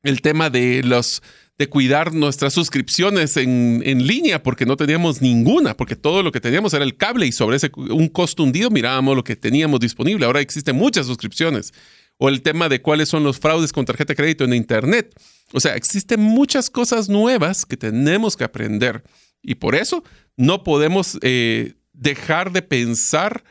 el 0.02 0.22
tema 0.22 0.48
de 0.48 0.82
los 0.84 1.22
de 1.58 1.68
cuidar 1.68 2.14
nuestras 2.14 2.54
suscripciones 2.54 3.36
en, 3.36 4.06
línea 4.06 4.42
porque 4.42 4.64
no 4.64 4.76
teníamos 4.76 5.20
ninguna, 5.20 5.76
porque 5.76 5.96
todo 5.96 6.22
lo 6.22 6.30
que 6.30 6.40
teníamos 6.40 6.72
era 6.72 6.84
el 6.84 6.96
cable 6.96 7.26
y 7.26 7.32
sobre 7.32 7.56
ese 7.56 7.70
un 7.74 8.08
costo 8.08 8.44
hundido 8.44 8.70
mirábamos 8.70 9.16
lo 9.16 9.24
que 9.24 9.34
teníamos 9.34 9.80
disponible. 9.80 10.24
Ahora 10.24 10.40
existen 10.40 10.76
muchas 10.76 11.06
suscripciones. 11.06 11.74
O 12.16 12.28
el 12.28 12.42
tema 12.42 12.68
de 12.68 12.82
cuáles 12.82 13.08
son 13.08 13.22
los 13.22 13.38
fraudes 13.38 13.72
con 13.72 13.84
tarjeta 13.84 14.12
de 14.12 14.16
crédito 14.16 14.44
en 14.44 14.52
Internet. 14.52 15.14
O 15.52 15.60
sea, 15.60 15.76
existen 15.76 16.20
muchas 16.20 16.68
cosas 16.68 17.08
nuevas 17.08 17.64
que 17.64 17.76
tenemos 17.76 18.36
que 18.36 18.44
aprender. 18.44 19.04
Y 19.42 19.56
por 19.56 19.76
eso 19.76 20.02
no 20.36 20.64
podemos 20.64 21.18
eh, 21.22 21.74
dejar 21.92 22.52
de 22.52 22.62
pensar 22.62 23.44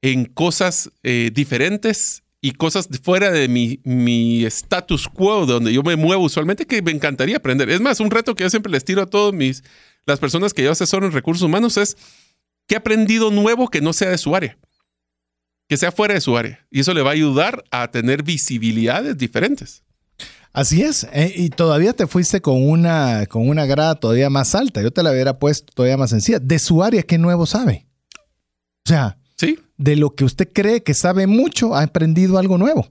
en 0.00 0.24
cosas 0.24 0.90
eh, 1.02 1.30
diferentes 1.32 2.22
y 2.46 2.52
cosas 2.52 2.88
fuera 3.02 3.32
de 3.32 3.48
mi, 3.48 3.80
mi 3.82 4.44
status 4.44 5.08
quo, 5.08 5.46
de 5.46 5.54
donde 5.54 5.72
yo 5.72 5.82
me 5.82 5.96
muevo 5.96 6.22
usualmente, 6.22 6.64
que 6.64 6.80
me 6.80 6.92
encantaría 6.92 7.38
aprender. 7.38 7.68
Es 7.70 7.80
más, 7.80 7.98
un 7.98 8.08
reto 8.08 8.36
que 8.36 8.44
yo 8.44 8.50
siempre 8.50 8.70
les 8.70 8.84
tiro 8.84 9.02
a 9.02 9.06
todas 9.06 9.34
mis, 9.34 9.64
las 10.06 10.20
personas 10.20 10.54
que 10.54 10.62
yo 10.62 10.70
asesoro 10.70 11.06
en 11.06 11.12
recursos 11.12 11.42
humanos 11.42 11.76
es, 11.76 11.96
¿qué 12.68 12.76
he 12.76 12.78
aprendido 12.78 13.32
nuevo 13.32 13.66
que 13.66 13.80
no 13.80 13.92
sea 13.92 14.10
de 14.10 14.18
su 14.18 14.36
área? 14.36 14.56
Que 15.68 15.76
sea 15.76 15.90
fuera 15.90 16.14
de 16.14 16.20
su 16.20 16.36
área. 16.38 16.64
Y 16.70 16.78
eso 16.78 16.94
le 16.94 17.02
va 17.02 17.10
a 17.10 17.14
ayudar 17.14 17.64
a 17.72 17.90
tener 17.90 18.22
visibilidades 18.22 19.18
diferentes. 19.18 19.82
Así 20.52 20.82
es, 20.82 21.04
eh, 21.12 21.32
y 21.34 21.50
todavía 21.50 21.94
te 21.94 22.06
fuiste 22.06 22.40
con 22.40 22.62
una, 22.62 23.26
con 23.26 23.48
una 23.48 23.66
grada 23.66 23.96
todavía 23.96 24.30
más 24.30 24.54
alta. 24.54 24.82
Yo 24.82 24.92
te 24.92 25.02
la 25.02 25.10
hubiera 25.10 25.40
puesto 25.40 25.72
todavía 25.74 25.96
más 25.96 26.10
sencilla. 26.10 26.38
De 26.38 26.60
su 26.60 26.84
área, 26.84 27.02
¿qué 27.02 27.18
nuevo 27.18 27.44
sabe? 27.44 27.88
O 28.16 28.88
sea, 28.88 29.18
Sí. 29.36 29.58
De 29.76 29.96
lo 29.96 30.14
que 30.14 30.24
usted 30.24 30.48
cree 30.52 30.82
que 30.82 30.94
sabe 30.94 31.26
mucho, 31.26 31.74
ha 31.74 31.82
aprendido 31.82 32.38
algo 32.38 32.58
nuevo. 32.58 32.88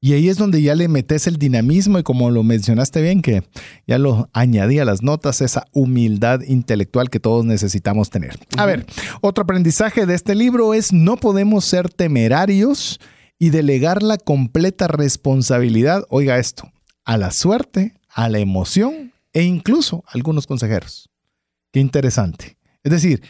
Y 0.00 0.12
ahí 0.12 0.28
es 0.28 0.36
donde 0.36 0.62
ya 0.62 0.74
le 0.74 0.88
metes 0.88 1.26
el 1.26 1.38
dinamismo 1.38 1.98
y 1.98 2.02
como 2.02 2.30
lo 2.30 2.42
mencionaste 2.42 3.00
bien, 3.00 3.22
que 3.22 3.42
ya 3.86 3.98
lo 3.98 4.28
añadí 4.32 4.78
a 4.78 4.84
las 4.84 5.02
notas, 5.02 5.40
esa 5.40 5.64
humildad 5.72 6.42
intelectual 6.42 7.10
que 7.10 7.18
todos 7.18 7.44
necesitamos 7.44 8.10
tener. 8.10 8.38
A 8.58 8.66
ver, 8.66 8.86
otro 9.20 9.42
aprendizaje 9.42 10.06
de 10.06 10.14
este 10.14 10.34
libro 10.34 10.74
es 10.74 10.92
no 10.92 11.16
podemos 11.16 11.64
ser 11.64 11.88
temerarios 11.88 13.00
y 13.38 13.50
delegar 13.50 14.02
la 14.02 14.18
completa 14.18 14.86
responsabilidad, 14.86 16.04
oiga 16.08 16.38
esto, 16.38 16.70
a 17.04 17.16
la 17.16 17.30
suerte, 17.30 17.94
a 18.08 18.28
la 18.28 18.38
emoción 18.38 19.12
e 19.32 19.42
incluso 19.42 20.04
a 20.06 20.12
algunos 20.12 20.46
consejeros. 20.46 21.10
Qué 21.72 21.80
interesante. 21.80 22.56
Es 22.84 22.92
decir, 22.92 23.22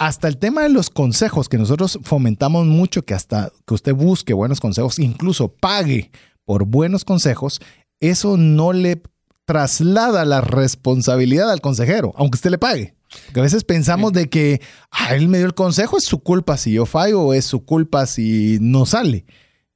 hasta 0.00 0.28
el 0.28 0.38
tema 0.38 0.62
de 0.62 0.70
los 0.70 0.88
consejos 0.88 1.50
que 1.50 1.58
nosotros 1.58 1.98
fomentamos 2.02 2.64
mucho, 2.64 3.02
que 3.02 3.12
hasta 3.12 3.52
que 3.66 3.74
usted 3.74 3.94
busque 3.94 4.32
buenos 4.32 4.58
consejos, 4.58 4.98
incluso 4.98 5.48
pague 5.52 6.10
por 6.46 6.64
buenos 6.64 7.04
consejos, 7.04 7.60
eso 8.00 8.38
no 8.38 8.72
le 8.72 9.02
traslada 9.44 10.24
la 10.24 10.40
responsabilidad 10.40 11.50
al 11.50 11.60
consejero, 11.60 12.14
aunque 12.16 12.36
usted 12.36 12.50
le 12.50 12.56
pague. 12.56 12.94
Porque 13.26 13.40
a 13.40 13.42
veces 13.42 13.62
pensamos 13.62 14.14
de 14.14 14.30
que 14.30 14.62
ah, 14.90 15.14
él 15.14 15.28
me 15.28 15.36
dio 15.36 15.46
el 15.46 15.54
consejo, 15.54 15.98
es 15.98 16.04
su 16.04 16.20
culpa 16.20 16.56
si 16.56 16.72
yo 16.72 16.86
fallo 16.86 17.20
o 17.20 17.34
es 17.34 17.44
su 17.44 17.66
culpa 17.66 18.06
si 18.06 18.56
no 18.58 18.86
sale. 18.86 19.26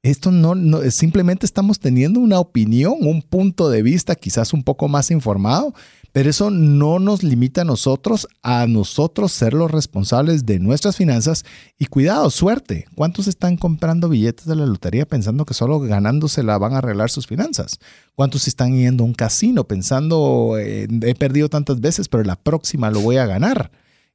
Esto 0.01 0.31
no, 0.31 0.55
no, 0.55 0.81
simplemente 0.89 1.45
estamos 1.45 1.79
teniendo 1.79 2.19
una 2.19 2.39
opinión, 2.39 2.95
un 3.01 3.21
punto 3.21 3.69
de 3.69 3.83
vista 3.83 4.15
quizás 4.15 4.53
un 4.53 4.63
poco 4.63 4.87
más 4.87 5.11
informado, 5.11 5.75
pero 6.15 6.29
eso 6.29 6.49
no 6.49 6.99
nos 6.99 7.23
limita 7.23 7.63
a 7.63 7.65
nosotros, 7.65 8.29
a 8.41 8.67
nosotros 8.67 9.33
ser 9.33 9.53
los 9.53 9.69
responsables 9.69 10.45
de 10.45 10.59
nuestras 10.59 10.95
finanzas. 10.95 11.43
Y 11.77 11.87
cuidado, 11.87 12.29
suerte. 12.29 12.85
¿Cuántos 12.95 13.27
están 13.27 13.57
comprando 13.57 14.07
billetes 14.07 14.45
de 14.45 14.55
la 14.55 14.65
lotería 14.65 15.05
pensando 15.05 15.43
que 15.43 15.53
solo 15.53 15.77
ganándose 15.81 16.41
la 16.41 16.57
van 16.57 16.73
a 16.73 16.77
arreglar 16.77 17.09
sus 17.09 17.27
finanzas? 17.27 17.79
¿Cuántos 18.15 18.47
están 18.47 18.77
yendo 18.77 19.03
a 19.03 19.07
un 19.07 19.13
casino 19.13 19.65
pensando, 19.65 20.55
eh, 20.57 20.87
he 21.01 21.15
perdido 21.15 21.49
tantas 21.49 21.81
veces, 21.81 22.07
pero 22.07 22.23
la 22.23 22.37
próxima 22.37 22.89
lo 22.91 23.01
voy 23.01 23.17
a 23.17 23.25
ganar? 23.25 23.69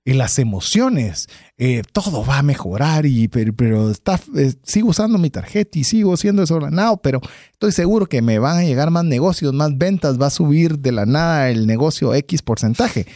Las 0.05 0.39
emociones, 0.39 1.29
eh, 1.59 1.83
todo 1.93 2.25
va 2.25 2.39
a 2.39 2.43
mejorar, 2.43 3.07
y, 3.07 3.29
pero, 3.29 3.91
está, 3.91 4.19
eh, 4.37 4.55
sigo 4.63 4.89
usando 4.89 5.19
mi 5.19 5.31
tarjeta 5.31 5.79
y 5.79 5.85
sigo 5.85 6.17
siendo 6.17 6.41
desordenado, 6.41 6.97
pero 6.99 7.21
estoy 7.53 7.73
seguro 7.73 8.07
que 8.07 8.23
me 8.23 8.39
van 8.39 8.59
a 8.59 8.65
llegar 8.65 8.91
más 8.91 9.05
negocios, 9.05 9.53
más 9.53 9.77
ventas, 9.77 10.21
va 10.21 10.27
a 10.27 10.31
subir 10.31 10.79
de 10.79 10.93
la 10.93 11.07
nada 11.07 11.51
el 11.51 11.67
negocio 11.67 12.15
X 12.15 12.43
porcentaje. 12.43 13.07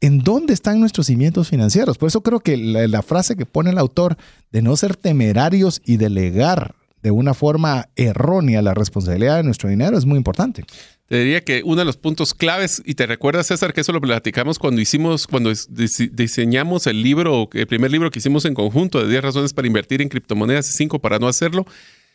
¿En 0.00 0.20
dónde 0.20 0.54
están 0.54 0.80
nuestros 0.80 1.06
cimientos 1.06 1.48
financieros? 1.48 1.98
Por 1.98 2.08
eso 2.08 2.22
creo 2.22 2.40
que 2.40 2.56
la 2.56 3.02
frase 3.02 3.36
que 3.36 3.46
pone 3.46 3.70
el 3.70 3.78
autor 3.78 4.16
de 4.50 4.62
no 4.62 4.76
ser 4.76 4.96
temerarios 4.96 5.80
y 5.84 5.96
delegar 5.96 6.74
de 7.02 7.10
una 7.10 7.34
forma 7.34 7.88
errónea 7.96 8.62
la 8.62 8.74
responsabilidad 8.74 9.36
de 9.36 9.42
nuestro 9.42 9.68
dinero 9.68 9.98
es 9.98 10.06
muy 10.06 10.16
importante. 10.16 10.64
Te 11.12 11.18
diría 11.18 11.44
que 11.44 11.60
uno 11.62 11.76
de 11.76 11.84
los 11.84 11.98
puntos 11.98 12.32
claves, 12.32 12.82
y 12.86 12.94
te 12.94 13.04
recuerdas, 13.04 13.48
César, 13.48 13.74
que 13.74 13.82
eso 13.82 13.92
lo 13.92 14.00
platicamos 14.00 14.58
cuando 14.58 14.80
hicimos, 14.80 15.26
cuando 15.26 15.52
diseñamos 15.68 16.86
el 16.86 17.02
libro, 17.02 17.50
el 17.52 17.66
primer 17.66 17.90
libro 17.90 18.10
que 18.10 18.18
hicimos 18.18 18.46
en 18.46 18.54
conjunto 18.54 18.98
de 18.98 19.10
10 19.10 19.22
razones 19.22 19.52
para 19.52 19.66
invertir 19.66 20.00
en 20.00 20.08
criptomonedas 20.08 20.70
y 20.70 20.72
5 20.72 21.00
para 21.00 21.18
no 21.18 21.28
hacerlo, 21.28 21.66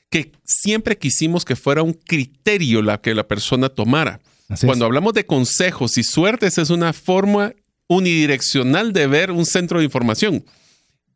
que 0.09 0.31
siempre 0.43 0.97
quisimos 0.97 1.45
que 1.45 1.55
fuera 1.55 1.83
un 1.83 1.93
criterio 1.93 2.81
la 2.81 2.99
que 2.99 3.13
la 3.13 3.27
persona 3.27 3.69
tomara. 3.69 4.19
cuando 4.65 4.85
hablamos 4.85 5.13
de 5.13 5.27
consejos 5.27 5.99
y 5.99 6.03
suertes, 6.03 6.57
es 6.57 6.71
una 6.71 6.91
forma 6.91 7.53
unidireccional 7.85 8.93
de 8.93 9.05
ver 9.05 9.29
un 9.29 9.45
centro 9.45 9.77
de 9.77 9.85
información. 9.85 10.43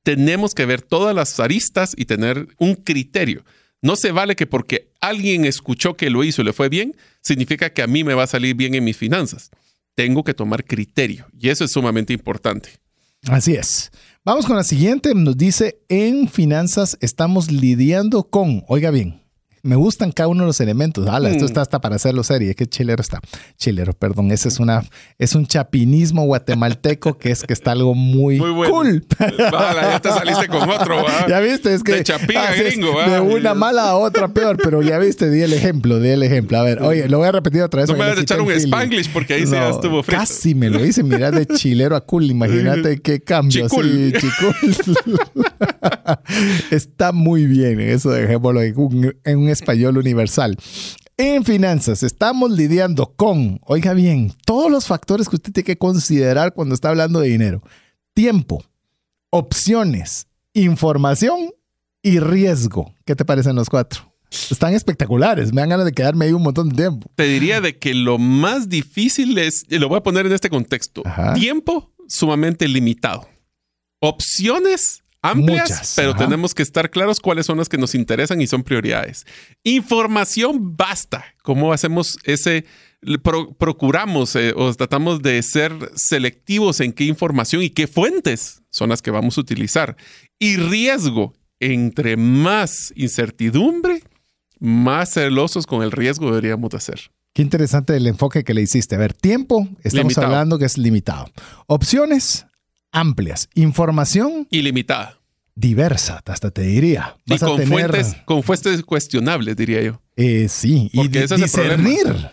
Tenemos 0.03 0.53
que 0.53 0.67
ver 0.67 0.83
todas 0.83 1.15
las 1.15 1.39
aristas 1.39 1.95
y 1.97 2.05
tener 2.05 2.47
un 2.59 2.75
criterio. 2.75 3.43
No 3.81 3.95
se 3.95 4.11
vale 4.11 4.35
que 4.35 4.45
porque 4.45 4.91
alguien 5.01 5.45
escuchó 5.45 5.95
que 5.97 6.09
lo 6.09 6.23
hizo 6.23 6.41
y 6.41 6.45
le 6.45 6.53
fue 6.53 6.69
bien, 6.69 6.95
significa 7.21 7.71
que 7.73 7.81
a 7.81 7.87
mí 7.87 8.03
me 8.03 8.13
va 8.13 8.23
a 8.23 8.27
salir 8.27 8.55
bien 8.55 8.75
en 8.75 8.83
mis 8.83 8.97
finanzas. 8.97 9.49
tengo 9.93 10.23
que 10.23 10.33
tomar 10.33 10.63
criterio. 10.63 11.27
Y 11.37 11.49
eso 11.49 11.65
es 11.65 11.71
sumamente 11.71 12.13
importante. 12.13 12.69
Así 13.27 13.53
es. 13.53 13.91
Vamos 14.23 14.45
con 14.45 14.55
la 14.55 14.63
siguiente. 14.63 15.13
Nos 15.13 15.37
dice, 15.37 15.79
en 15.89 16.27
finanzas 16.29 16.97
estamos 17.01 17.51
lidiando 17.51 18.23
con, 18.23 18.63
oiga 18.67 18.89
bien, 18.89 19.20
me 19.63 19.75
gustan 19.75 20.11
cada 20.11 20.27
uno 20.27 20.43
de 20.43 20.47
los 20.47 20.59
elementos. 20.59 21.07
Ala, 21.07 21.29
esto 21.29 21.43
Mm. 21.43 21.47
está 21.47 21.61
hasta 21.61 21.79
para 21.81 21.95
hacerlo 21.97 22.23
serie. 22.23 22.55
Qué 22.55 22.65
chilero 22.67 23.01
está. 23.01 23.19
Chilero, 23.57 23.93
perdón. 23.93 24.31
Ese 24.31 24.47
es 24.47 24.59
una, 24.59 24.83
es 25.19 25.35
un 25.35 25.45
chapinismo 25.45 26.25
guatemalteco 26.25 27.17
que 27.17 27.31
es 27.31 27.43
que 27.43 27.53
está 27.53 27.71
algo 27.73 27.93
muy, 27.95 28.39
Muy 28.39 28.51
bueno. 28.51 28.73
cool. 28.73 29.05
Ya 29.19 29.99
te 30.01 30.09
saliste 30.09 30.47
con 30.47 30.69
otro, 30.69 31.03
¿va? 31.03 31.25
Ya 31.29 31.39
viste, 31.39 31.73
es 31.73 31.83
que 31.83 31.93
De 31.93 32.03
chapín 32.03 32.37
a 32.37 32.49
así 32.49 32.61
es, 32.61 32.67
gringo, 32.77 32.95
¿va? 32.95 33.07
de 33.09 33.19
una 33.19 33.53
mala 33.53 33.89
a 33.89 33.95
otra 33.97 34.27
peor, 34.29 34.57
pero 34.63 34.81
ya 34.81 34.97
viste, 34.97 35.29
di 35.29 35.41
el 35.41 35.53
ejemplo, 35.53 35.99
di 35.99 36.09
el 36.09 36.23
ejemplo. 36.23 36.57
A 36.57 36.63
ver, 36.63 36.81
oye, 36.81 37.07
lo 37.07 37.19
voy 37.19 37.27
a 37.27 37.31
repetir 37.31 37.61
otra 37.61 37.81
vez. 37.81 37.89
No 37.89 37.97
me 37.97 38.05
vas 38.07 38.17
a 38.17 38.21
echar 38.21 38.41
un 38.41 38.47
feeling. 38.47 38.65
spanglish 38.67 39.09
porque 39.11 39.33
ahí 39.35 39.45
ya 39.45 39.59
No, 39.61 39.69
estuvo 39.69 40.01
frito. 40.03 40.19
Casi 40.19 40.55
me 40.55 40.69
lo 40.69 40.83
hice, 40.83 41.03
mira, 41.03 41.29
de 41.31 41.45
chilero 41.45 41.95
a 41.95 42.01
cool. 42.01 42.25
Imagínate 42.31 42.99
qué 43.01 43.21
cambio. 43.21 43.67
Chicul. 43.67 44.13
Sí, 44.13 44.13
chicul. 44.19 45.19
Está 46.71 47.11
muy 47.11 47.45
bien, 47.45 47.79
eso 47.79 48.11
dejémoslo 48.11 48.61
en 48.61 48.77
un, 48.77 49.15
en 49.23 49.37
un 49.37 49.49
español 49.49 49.97
universal. 49.97 50.57
En 51.17 51.43
finanzas 51.45 52.03
estamos 52.03 52.51
lidiando 52.51 53.13
con, 53.15 53.59
oiga 53.63 53.93
bien, 53.93 54.33
todos 54.45 54.71
los 54.71 54.87
factores 54.87 55.29
que 55.29 55.35
usted 55.35 55.51
tiene 55.51 55.65
que 55.65 55.77
considerar 55.77 56.53
cuando 56.53 56.73
está 56.73 56.89
hablando 56.89 57.19
de 57.19 57.29
dinero. 57.29 57.61
Tiempo, 58.13 58.63
opciones, 59.29 60.27
información 60.53 61.51
y 62.01 62.19
riesgo. 62.19 62.93
¿Qué 63.05 63.15
te 63.15 63.25
parecen 63.25 63.55
los 63.55 63.69
cuatro? 63.69 64.11
Están 64.49 64.73
espectaculares. 64.73 65.53
Me 65.53 65.61
dan 65.61 65.69
ganas 65.69 65.85
de 65.85 65.91
quedarme 65.91 66.25
ahí 66.25 66.31
un 66.31 66.41
montón 66.41 66.69
de 66.69 66.75
tiempo. 66.75 67.11
Te 67.15 67.23
diría 67.23 67.59
de 67.61 67.77
que 67.77 67.93
lo 67.93 68.17
más 68.17 68.69
difícil 68.69 69.37
es, 69.37 69.65
y 69.69 69.77
lo 69.77 69.89
voy 69.89 69.97
a 69.97 70.03
poner 70.03 70.25
en 70.25 70.31
este 70.31 70.49
contexto, 70.49 71.03
Ajá. 71.05 71.33
tiempo 71.33 71.91
sumamente 72.07 72.67
limitado. 72.67 73.27
Opciones 73.99 75.00
amplias, 75.21 75.69
Muchas, 75.69 75.93
pero 75.95 76.11
ajá. 76.11 76.19
tenemos 76.19 76.53
que 76.55 76.63
estar 76.63 76.89
claros 76.89 77.19
cuáles 77.19 77.45
son 77.45 77.57
las 77.57 77.69
que 77.69 77.77
nos 77.77 77.93
interesan 77.95 78.41
y 78.41 78.47
son 78.47 78.63
prioridades. 78.63 79.25
Información 79.63 80.75
basta. 80.75 81.23
¿Cómo 81.43 81.73
hacemos 81.73 82.17
ese? 82.23 82.65
pro- 83.23 83.53
procuramos 83.53 84.35
eh, 84.35 84.53
o 84.55 84.71
tratamos 84.75 85.21
de 85.23 85.41
ser 85.41 85.73
selectivos 85.95 86.79
en 86.81 86.93
qué 86.93 87.05
información 87.05 87.63
y 87.63 87.71
qué 87.71 87.87
fuentes 87.87 88.61
son 88.69 88.89
las 88.89 89.01
que 89.01 89.09
vamos 89.11 89.37
a 89.37 89.41
utilizar. 89.41 89.97
Y 90.39 90.57
riesgo, 90.57 91.33
entre 91.59 92.15
más 92.17 92.93
incertidumbre, 92.95 94.03
más 94.59 95.13
celosos 95.13 95.65
con 95.65 95.81
el 95.81 95.91
riesgo 95.91 96.27
deberíamos 96.27 96.69
de 96.69 96.79
ser. 96.79 97.11
Qué 97.33 97.41
interesante 97.41 97.95
el 97.95 98.05
enfoque 98.07 98.43
que 98.43 98.53
le 98.53 98.61
hiciste. 98.61 98.95
A 98.95 98.99
ver, 98.99 99.13
tiempo, 99.13 99.67
estamos 99.83 99.93
Limitado. 100.13 100.27
hablando 100.27 100.59
que 100.59 100.65
es 100.65 100.77
limitado. 100.77 101.25
Opciones 101.65 102.45
amplias. 102.91 103.49
Información 103.55 104.47
Ilimitada. 104.49 105.19
diversa, 105.55 106.21
hasta 106.25 106.51
te 106.51 106.61
diría. 106.63 107.15
Y 107.25 107.33
a 107.35 107.37
con, 107.39 107.57
tener, 107.57 107.89
fuentes, 107.91 108.15
con 108.25 108.43
fuentes 108.43 108.81
cuestionables, 108.83 109.55
diría 109.55 109.81
yo. 109.81 110.01
eh, 110.15 110.47
sí, 110.49 110.89
y 110.93 110.97
Porque 110.97 111.19
di- 111.19 111.25
ese 111.25 111.35
es 111.35 111.41
el 111.41 111.41
discernir 111.45 112.29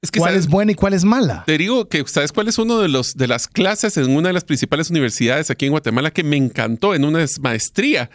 Es 0.00 0.10
que 0.10 0.18
cuál 0.18 0.32
¿sabes? 0.32 0.44
es 0.46 0.50
buena 0.50 0.72
y 0.72 0.74
cuál 0.74 0.94
es 0.94 1.04
mala. 1.04 1.44
te 1.46 1.56
digo 1.58 1.88
que, 1.88 2.04
¿sabes 2.06 2.32
cuál 2.32 2.48
es 2.48 2.58
uno 2.58 2.78
de 2.80 2.88
los 2.88 3.14
de 3.16 3.28
las 3.28 3.46
clases 3.46 3.96
en 3.96 4.10
una 4.10 4.28
de 4.30 4.32
las 4.32 4.44
principales 4.44 4.90
universidades 4.90 5.50
aquí 5.50 5.66
en 5.66 5.70
Guatemala 5.72 6.10
que 6.10 6.24
me 6.24 6.36
encantó 6.36 6.94
en 6.94 7.04
una 7.04 7.24
maestría, 7.40 8.10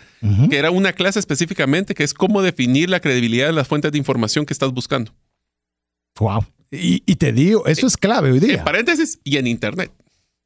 que 0.49 0.57
era 0.57 0.69
una 0.71 0.91
clase 0.93 1.19
específicamente 1.19 1.93
que 1.95 2.03
es 2.03 2.13
cómo 2.13 2.41
definir 2.41 2.89
la 2.89 2.99
credibilidad 2.99 3.47
de 3.47 3.53
las 3.53 3.67
fuentes 3.69 3.91
de 3.93 3.97
información 3.97 4.45
que 4.45 4.51
estás 4.53 4.71
buscando. 4.73 5.13
Wow. 6.19 6.45
Y, 6.71 7.01
y 7.05 7.15
te 7.15 7.31
digo, 7.31 7.65
eso 7.67 7.87
es 7.87 7.95
clave 7.95 8.31
hoy 8.31 8.39
En 8.39 8.43
día. 8.47 8.63
paréntesis, 8.65 9.19
y 9.23 9.37
en 9.37 9.47
Internet. 9.47 9.91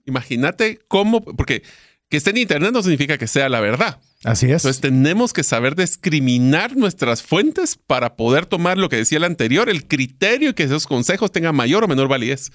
Imagínate 0.05 0.79
cómo, 0.87 1.21
porque 1.21 1.63
que 2.09 2.17
esté 2.17 2.31
en 2.31 2.37
Internet 2.37 2.73
no 2.73 2.83
significa 2.83 3.17
que 3.17 3.27
sea 3.27 3.47
la 3.47 3.61
verdad. 3.61 3.99
Así 4.23 4.45
es. 4.47 4.63
Entonces 4.63 4.81
tenemos 4.81 5.33
que 5.33 5.43
saber 5.43 5.75
discriminar 5.75 6.75
nuestras 6.75 7.23
fuentes 7.23 7.77
para 7.77 8.15
poder 8.15 8.45
tomar 8.45 8.77
lo 8.77 8.89
que 8.89 8.97
decía 8.97 9.17
el 9.17 9.23
anterior, 9.23 9.69
el 9.69 9.87
criterio 9.87 10.49
y 10.49 10.53
que 10.53 10.63
esos 10.63 10.87
consejos 10.87 11.31
tengan 11.31 11.55
mayor 11.55 11.83
o 11.83 11.87
menor 11.87 12.07
validez. 12.07 12.51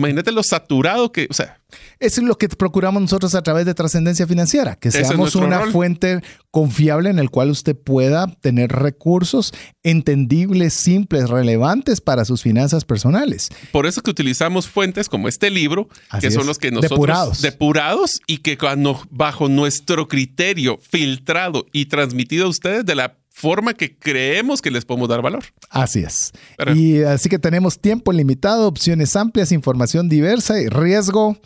Imagínate 0.00 0.32
lo 0.32 0.42
saturado 0.42 1.12
que, 1.12 1.26
o 1.30 1.34
sea, 1.34 1.60
Eso 2.00 2.20
es 2.20 2.26
lo 2.26 2.36
que 2.36 2.48
procuramos 2.48 3.00
nosotros 3.00 3.34
a 3.34 3.42
través 3.42 3.64
de 3.66 3.74
trascendencia 3.74 4.26
financiera, 4.26 4.74
que 4.76 4.88
es 4.88 4.94
seamos 4.94 5.36
una 5.36 5.60
rol. 5.60 5.70
fuente 5.72 6.20
confiable 6.50 7.10
en 7.10 7.18
el 7.20 7.30
cual 7.30 7.50
usted 7.50 7.76
pueda 7.76 8.26
tener 8.40 8.72
recursos 8.72 9.52
entendibles, 9.84 10.72
simples, 10.74 11.28
relevantes 11.30 12.00
para 12.00 12.24
sus 12.24 12.42
finanzas 12.42 12.84
personales. 12.84 13.50
por 13.72 13.86
eso 13.86 14.00
que 14.02 14.10
utilizamos 14.10 14.66
fuentes 14.68 15.08
como 15.08 15.28
este 15.28 15.50
libro, 15.50 15.88
Así 16.08 16.26
que 16.26 16.30
son 16.32 16.40
es. 16.42 16.46
los 16.48 16.58
que 16.58 16.70
nosotros 16.70 16.90
Depurados. 16.98 17.42
depurados 17.42 18.20
y 18.26 18.38
que 18.38 18.56
cuando 18.58 19.00
bajo 19.10 19.48
nuestro 19.48 20.08
criterio 20.08 20.78
filtrado 20.78 21.66
y 21.72 21.86
transmitido 21.86 22.46
a 22.46 22.48
ustedes 22.48 22.84
de 22.86 22.94
la 22.94 23.19
forma 23.40 23.74
que 23.74 23.96
creemos 23.96 24.60
que 24.62 24.70
les 24.70 24.84
podemos 24.84 25.08
dar 25.08 25.22
valor. 25.22 25.44
Así 25.70 26.00
es. 26.00 26.32
Pero- 26.56 26.74
y 26.74 27.02
así 27.02 27.28
que 27.28 27.38
tenemos 27.38 27.78
tiempo 27.80 28.12
limitado, 28.12 28.66
opciones 28.68 29.16
amplias, 29.16 29.52
información 29.52 30.08
diversa 30.08 30.60
y 30.60 30.68
riesgo. 30.68 31.38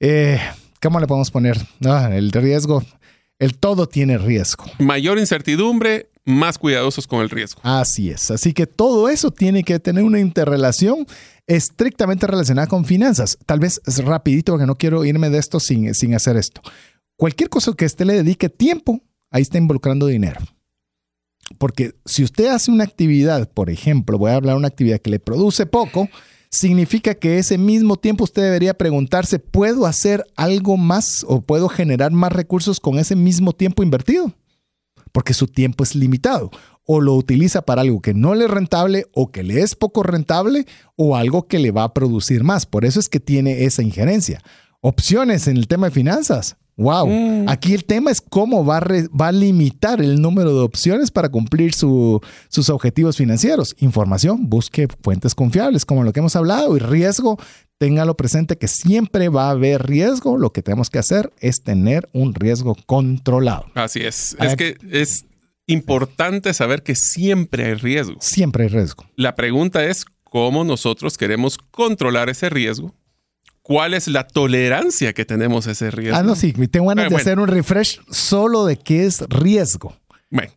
eh, 0.00 0.40
¿Cómo 0.82 1.00
le 1.00 1.06
podemos 1.06 1.30
poner? 1.30 1.56
Ah, 1.84 2.10
el 2.12 2.30
riesgo, 2.32 2.82
el 3.38 3.56
todo 3.56 3.86
tiene 3.86 4.18
riesgo. 4.18 4.64
Mayor 4.78 5.18
incertidumbre, 5.18 6.10
más 6.26 6.58
cuidadosos 6.58 7.06
con 7.06 7.20
el 7.20 7.30
riesgo. 7.30 7.60
Así 7.64 8.10
es. 8.10 8.30
Así 8.30 8.52
que 8.52 8.66
todo 8.66 9.08
eso 9.08 9.30
tiene 9.30 9.62
que 9.64 9.78
tener 9.78 10.04
una 10.04 10.20
interrelación 10.20 11.06
estrictamente 11.46 12.26
relacionada 12.26 12.66
con 12.66 12.84
finanzas. 12.84 13.38
Tal 13.46 13.60
vez 13.60 13.80
es 13.86 14.04
rapidito 14.04 14.52
porque 14.52 14.66
no 14.66 14.76
quiero 14.76 15.04
irme 15.04 15.30
de 15.30 15.38
esto 15.38 15.60
sin, 15.60 15.94
sin 15.94 16.14
hacer 16.14 16.36
esto. 16.36 16.60
Cualquier 17.16 17.48
cosa 17.48 17.72
que 17.76 17.84
usted 17.86 18.04
le 18.06 18.14
dedique 18.14 18.48
tiempo, 18.48 19.00
ahí 19.30 19.42
está 19.42 19.58
involucrando 19.58 20.06
dinero. 20.06 20.40
Porque 21.58 21.94
si 22.04 22.24
usted 22.24 22.46
hace 22.46 22.70
una 22.70 22.84
actividad, 22.84 23.48
por 23.50 23.70
ejemplo, 23.70 24.18
voy 24.18 24.30
a 24.30 24.36
hablar 24.36 24.54
de 24.54 24.58
una 24.58 24.68
actividad 24.68 25.00
que 25.00 25.10
le 25.10 25.20
produce 25.20 25.66
poco, 25.66 26.08
significa 26.50 27.14
que 27.14 27.38
ese 27.38 27.58
mismo 27.58 27.96
tiempo 27.96 28.24
usted 28.24 28.42
debería 28.42 28.74
preguntarse, 28.74 29.38
¿puedo 29.38 29.86
hacer 29.86 30.24
algo 30.36 30.76
más 30.76 31.24
o 31.28 31.42
puedo 31.42 31.68
generar 31.68 32.12
más 32.12 32.32
recursos 32.32 32.80
con 32.80 32.98
ese 32.98 33.16
mismo 33.16 33.52
tiempo 33.52 33.82
invertido? 33.82 34.32
Porque 35.12 35.34
su 35.34 35.46
tiempo 35.46 35.84
es 35.84 35.94
limitado. 35.94 36.50
O 36.86 37.00
lo 37.00 37.14
utiliza 37.14 37.62
para 37.62 37.80
algo 37.80 38.02
que 38.02 38.14
no 38.14 38.34
le 38.34 38.44
es 38.44 38.50
rentable 38.50 39.06
o 39.12 39.30
que 39.30 39.42
le 39.42 39.62
es 39.62 39.74
poco 39.74 40.02
rentable 40.02 40.66
o 40.96 41.16
algo 41.16 41.46
que 41.46 41.58
le 41.58 41.70
va 41.70 41.84
a 41.84 41.94
producir 41.94 42.44
más. 42.44 42.66
Por 42.66 42.84
eso 42.84 43.00
es 43.00 43.08
que 43.08 43.20
tiene 43.20 43.64
esa 43.64 43.82
injerencia. 43.82 44.42
Opciones 44.80 45.48
en 45.48 45.56
el 45.56 45.66
tema 45.66 45.86
de 45.86 45.92
finanzas. 45.92 46.56
Wow. 46.76 47.06
Mm. 47.08 47.48
Aquí 47.48 47.72
el 47.74 47.84
tema 47.84 48.10
es 48.10 48.20
cómo 48.20 48.64
va 48.64 48.78
a, 48.78 48.80
re- 48.80 49.08
va 49.08 49.28
a 49.28 49.32
limitar 49.32 50.00
el 50.00 50.20
número 50.20 50.52
de 50.54 50.60
opciones 50.60 51.10
para 51.10 51.28
cumplir 51.28 51.72
su- 51.74 52.20
sus 52.48 52.68
objetivos 52.68 53.16
financieros. 53.16 53.76
Información, 53.78 54.48
busque 54.48 54.88
fuentes 55.02 55.34
confiables, 55.34 55.84
como 55.84 56.02
lo 56.02 56.12
que 56.12 56.20
hemos 56.20 56.34
hablado, 56.34 56.76
y 56.76 56.80
riesgo, 56.80 57.38
téngalo 57.78 58.16
presente 58.16 58.56
que 58.58 58.66
siempre 58.68 59.28
va 59.28 59.46
a 59.48 59.50
haber 59.50 59.86
riesgo. 59.86 60.36
Lo 60.36 60.52
que 60.52 60.62
tenemos 60.62 60.90
que 60.90 60.98
hacer 60.98 61.32
es 61.40 61.62
tener 61.62 62.08
un 62.12 62.34
riesgo 62.34 62.76
controlado. 62.86 63.66
Así 63.74 64.00
es. 64.00 64.36
Es 64.40 64.56
que 64.56 64.76
es 64.90 65.26
importante 65.66 66.52
saber 66.54 66.82
que 66.82 66.94
siempre 66.94 67.66
hay 67.66 67.74
riesgo. 67.74 68.16
Siempre 68.20 68.64
hay 68.64 68.68
riesgo. 68.70 69.04
La 69.16 69.34
pregunta 69.34 69.84
es 69.84 70.04
cómo 70.24 70.64
nosotros 70.64 71.16
queremos 71.16 71.56
controlar 71.70 72.28
ese 72.28 72.50
riesgo. 72.50 72.94
¿Cuál 73.66 73.94
es 73.94 74.08
la 74.08 74.26
tolerancia 74.26 75.14
que 75.14 75.24
tenemos 75.24 75.66
a 75.66 75.70
ese 75.70 75.90
riesgo? 75.90 76.18
Ah, 76.18 76.22
no, 76.22 76.36
sí, 76.36 76.52
tengo 76.70 76.88
ganas 76.88 77.04
Eh, 77.04 77.08
de 77.08 77.14
bueno. 77.14 77.20
hacer 77.22 77.38
un 77.38 77.48
refresh 77.48 77.98
solo 78.10 78.66
de 78.66 78.76
qué 78.76 79.06
es 79.06 79.22
riesgo. 79.30 79.96
Bueno, 80.28 80.52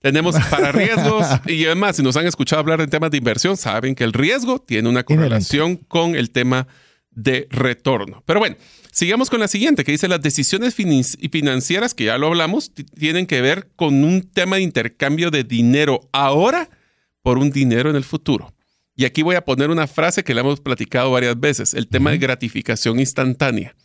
tenemos 0.00 0.34
para 0.50 0.72
riesgos 0.72 1.24
y 1.46 1.66
además, 1.66 1.94
si 1.94 2.02
nos 2.02 2.16
han 2.16 2.26
escuchado 2.26 2.58
hablar 2.58 2.80
de 2.80 2.88
temas 2.88 3.12
de 3.12 3.18
inversión, 3.18 3.56
saben 3.56 3.94
que 3.94 4.02
el 4.02 4.12
riesgo 4.12 4.58
tiene 4.58 4.88
una 4.88 5.04
correlación 5.04 5.76
con 5.76 6.16
el 6.16 6.30
tema 6.32 6.66
de 7.12 7.46
retorno. 7.50 8.24
Pero 8.26 8.40
bueno, 8.40 8.56
sigamos 8.90 9.30
con 9.30 9.38
la 9.38 9.46
siguiente, 9.46 9.84
que 9.84 9.92
dice 9.92 10.08
las 10.08 10.20
decisiones 10.20 10.76
finan- 10.76 11.30
financieras, 11.30 11.94
que 11.94 12.06
ya 12.06 12.18
lo 12.18 12.26
hablamos, 12.26 12.72
tienen 12.98 13.26
que 13.26 13.40
ver 13.40 13.68
con 13.76 14.02
un 14.02 14.22
tema 14.22 14.56
de 14.56 14.62
intercambio 14.62 15.30
de 15.30 15.44
dinero 15.44 16.00
ahora 16.12 16.68
por 17.22 17.38
un 17.38 17.50
dinero 17.52 17.88
en 17.88 17.94
el 17.94 18.04
futuro. 18.04 18.52
Y 18.98 19.04
aquí 19.04 19.22
voy 19.22 19.36
a 19.36 19.44
poner 19.44 19.70
una 19.70 19.86
frase 19.86 20.24
que 20.24 20.34
la 20.34 20.40
hemos 20.40 20.58
platicado 20.58 21.12
varias 21.12 21.38
veces, 21.38 21.72
el 21.72 21.86
tema 21.86 22.10
de 22.10 22.18
gratificación 22.18 22.98
instantánea. 22.98 23.76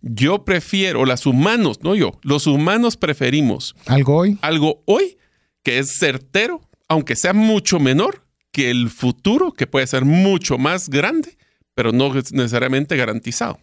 Yo 0.00 0.44
prefiero, 0.44 1.04
las 1.06 1.26
humanos, 1.26 1.80
no 1.82 1.96
yo, 1.96 2.20
los 2.22 2.46
humanos 2.46 2.96
preferimos 2.96 3.74
¿Algo 3.86 4.18
hoy? 4.18 4.38
algo 4.42 4.84
hoy 4.86 5.18
que 5.64 5.80
es 5.80 5.98
certero, 5.98 6.60
aunque 6.86 7.16
sea 7.16 7.32
mucho 7.32 7.80
menor 7.80 8.24
que 8.52 8.70
el 8.70 8.90
futuro, 8.90 9.50
que 9.50 9.66
puede 9.66 9.88
ser 9.88 10.04
mucho 10.04 10.56
más 10.56 10.88
grande, 10.88 11.36
pero 11.74 11.90
no 11.90 12.16
es 12.16 12.32
necesariamente 12.32 12.96
garantizado. 12.96 13.58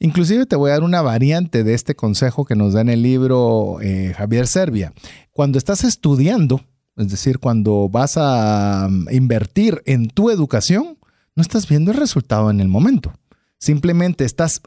Inclusive 0.00 0.44
te 0.44 0.56
voy 0.56 0.68
a 0.68 0.74
dar 0.74 0.82
una 0.82 1.00
variante 1.00 1.64
de 1.64 1.72
este 1.72 1.96
consejo 1.96 2.44
que 2.44 2.56
nos 2.56 2.74
da 2.74 2.82
en 2.82 2.90
el 2.90 3.02
libro 3.02 3.78
eh, 3.80 4.12
Javier 4.14 4.46
Servia. 4.46 4.92
Cuando 5.30 5.56
estás 5.56 5.82
estudiando, 5.82 6.62
es 6.96 7.08
decir, 7.08 7.38
cuando 7.38 7.88
vas 7.88 8.16
a 8.16 8.86
um, 8.88 9.06
invertir 9.10 9.82
en 9.86 10.08
tu 10.08 10.30
educación, 10.30 10.98
no 11.34 11.42
estás 11.42 11.68
viendo 11.68 11.90
el 11.90 11.96
resultado 11.96 12.50
en 12.50 12.60
el 12.60 12.68
momento, 12.68 13.12
Simplemente 13.62 14.24
estás 14.24 14.60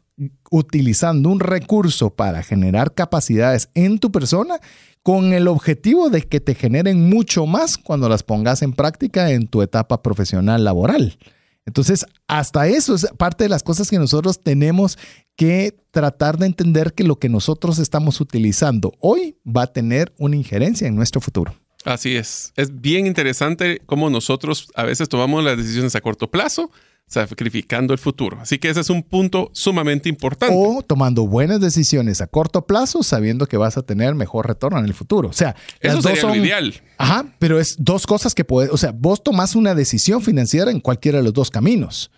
utilizando 0.49 1.27
un 1.27 1.41
recurso 1.41 2.11
para 2.11 2.43
generar 2.43 2.93
capacidades 2.93 3.67
en 3.73 3.99
tu 3.99 4.09
persona 4.09 4.61
con 5.03 5.33
el 5.33 5.49
objetivo 5.49 6.09
de 6.09 6.21
que 6.21 6.39
te 6.39 6.55
generen 6.55 7.09
mucho 7.09 7.45
más 7.45 7.77
cuando 7.77 8.07
las 8.07 8.23
pongas 8.23 8.61
en 8.61 8.71
práctica 8.71 9.31
en 9.31 9.47
tu 9.47 9.61
etapa 9.61 10.01
profesional 10.01 10.63
laboral. 10.63 11.17
Entonces, 11.65 12.05
hasta 12.29 12.69
eso 12.69 12.95
es 12.95 13.05
parte 13.17 13.43
de 13.43 13.49
las 13.49 13.63
cosas 13.63 13.89
que 13.89 13.99
nosotros 13.99 14.41
tenemos 14.41 14.97
que 15.35 15.77
tratar 15.91 16.37
de 16.37 16.45
entender 16.45 16.93
que 16.93 17.03
lo 17.03 17.19
que 17.19 17.27
nosotros 17.27 17.79
estamos 17.79 18.21
utilizando 18.21 18.93
hoy 19.01 19.37
va 19.45 19.63
a 19.63 19.73
tener 19.73 20.13
una 20.17 20.37
injerencia 20.37 20.87
en 20.87 20.95
nuestro 20.95 21.19
futuro. 21.19 21.53
Así 21.85 22.15
es. 22.15 22.51
Es 22.55 22.81
bien 22.81 23.05
interesante 23.05 23.79
cómo 23.85 24.09
nosotros 24.09 24.67
a 24.73 24.83
veces 24.83 25.07
tomamos 25.07 25.43
las 25.43 25.55
decisiones 25.55 25.95
a 25.95 26.01
corto 26.01 26.29
plazo 26.29 26.71
sacrificando 27.07 27.93
el 27.93 27.99
futuro. 27.99 28.39
Así 28.41 28.57
que 28.57 28.69
ese 28.69 28.79
es 28.79 28.89
un 28.89 29.03
punto 29.03 29.51
sumamente 29.53 30.09
importante. 30.09 30.55
O 30.57 30.81
tomando 30.81 31.27
buenas 31.27 31.61
decisiones 31.61 32.19
a 32.21 32.27
corto 32.27 32.65
plazo 32.65 33.03
sabiendo 33.03 33.45
que 33.45 33.57
vas 33.57 33.77
a 33.77 33.83
tener 33.83 34.15
mejor 34.15 34.47
retorno 34.47 34.79
en 34.79 34.85
el 34.85 34.95
futuro. 34.95 35.29
O 35.29 35.33
sea, 35.33 35.55
eso 35.79 36.01
sería 36.01 36.23
lo 36.23 36.35
ideal. 36.35 36.73
Ajá, 36.97 37.35
pero 37.37 37.59
es 37.59 37.75
dos 37.77 38.07
cosas 38.07 38.33
que 38.33 38.43
puedes, 38.43 38.71
o 38.71 38.77
sea, 38.77 38.91
vos 38.91 39.23
tomás 39.23 39.55
una 39.55 39.75
decisión 39.75 40.23
financiera 40.23 40.71
en 40.71 40.79
cualquiera 40.79 41.19
de 41.19 41.23
los 41.23 41.33
dos 41.33 41.51
caminos. 41.51 42.09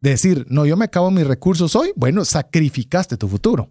Decir, 0.00 0.44
no, 0.50 0.66
yo 0.66 0.76
me 0.76 0.84
acabo 0.84 1.10
mis 1.10 1.26
recursos 1.26 1.74
hoy, 1.74 1.92
bueno, 1.96 2.24
sacrificaste 2.26 3.16
tu 3.16 3.28
futuro. 3.28 3.70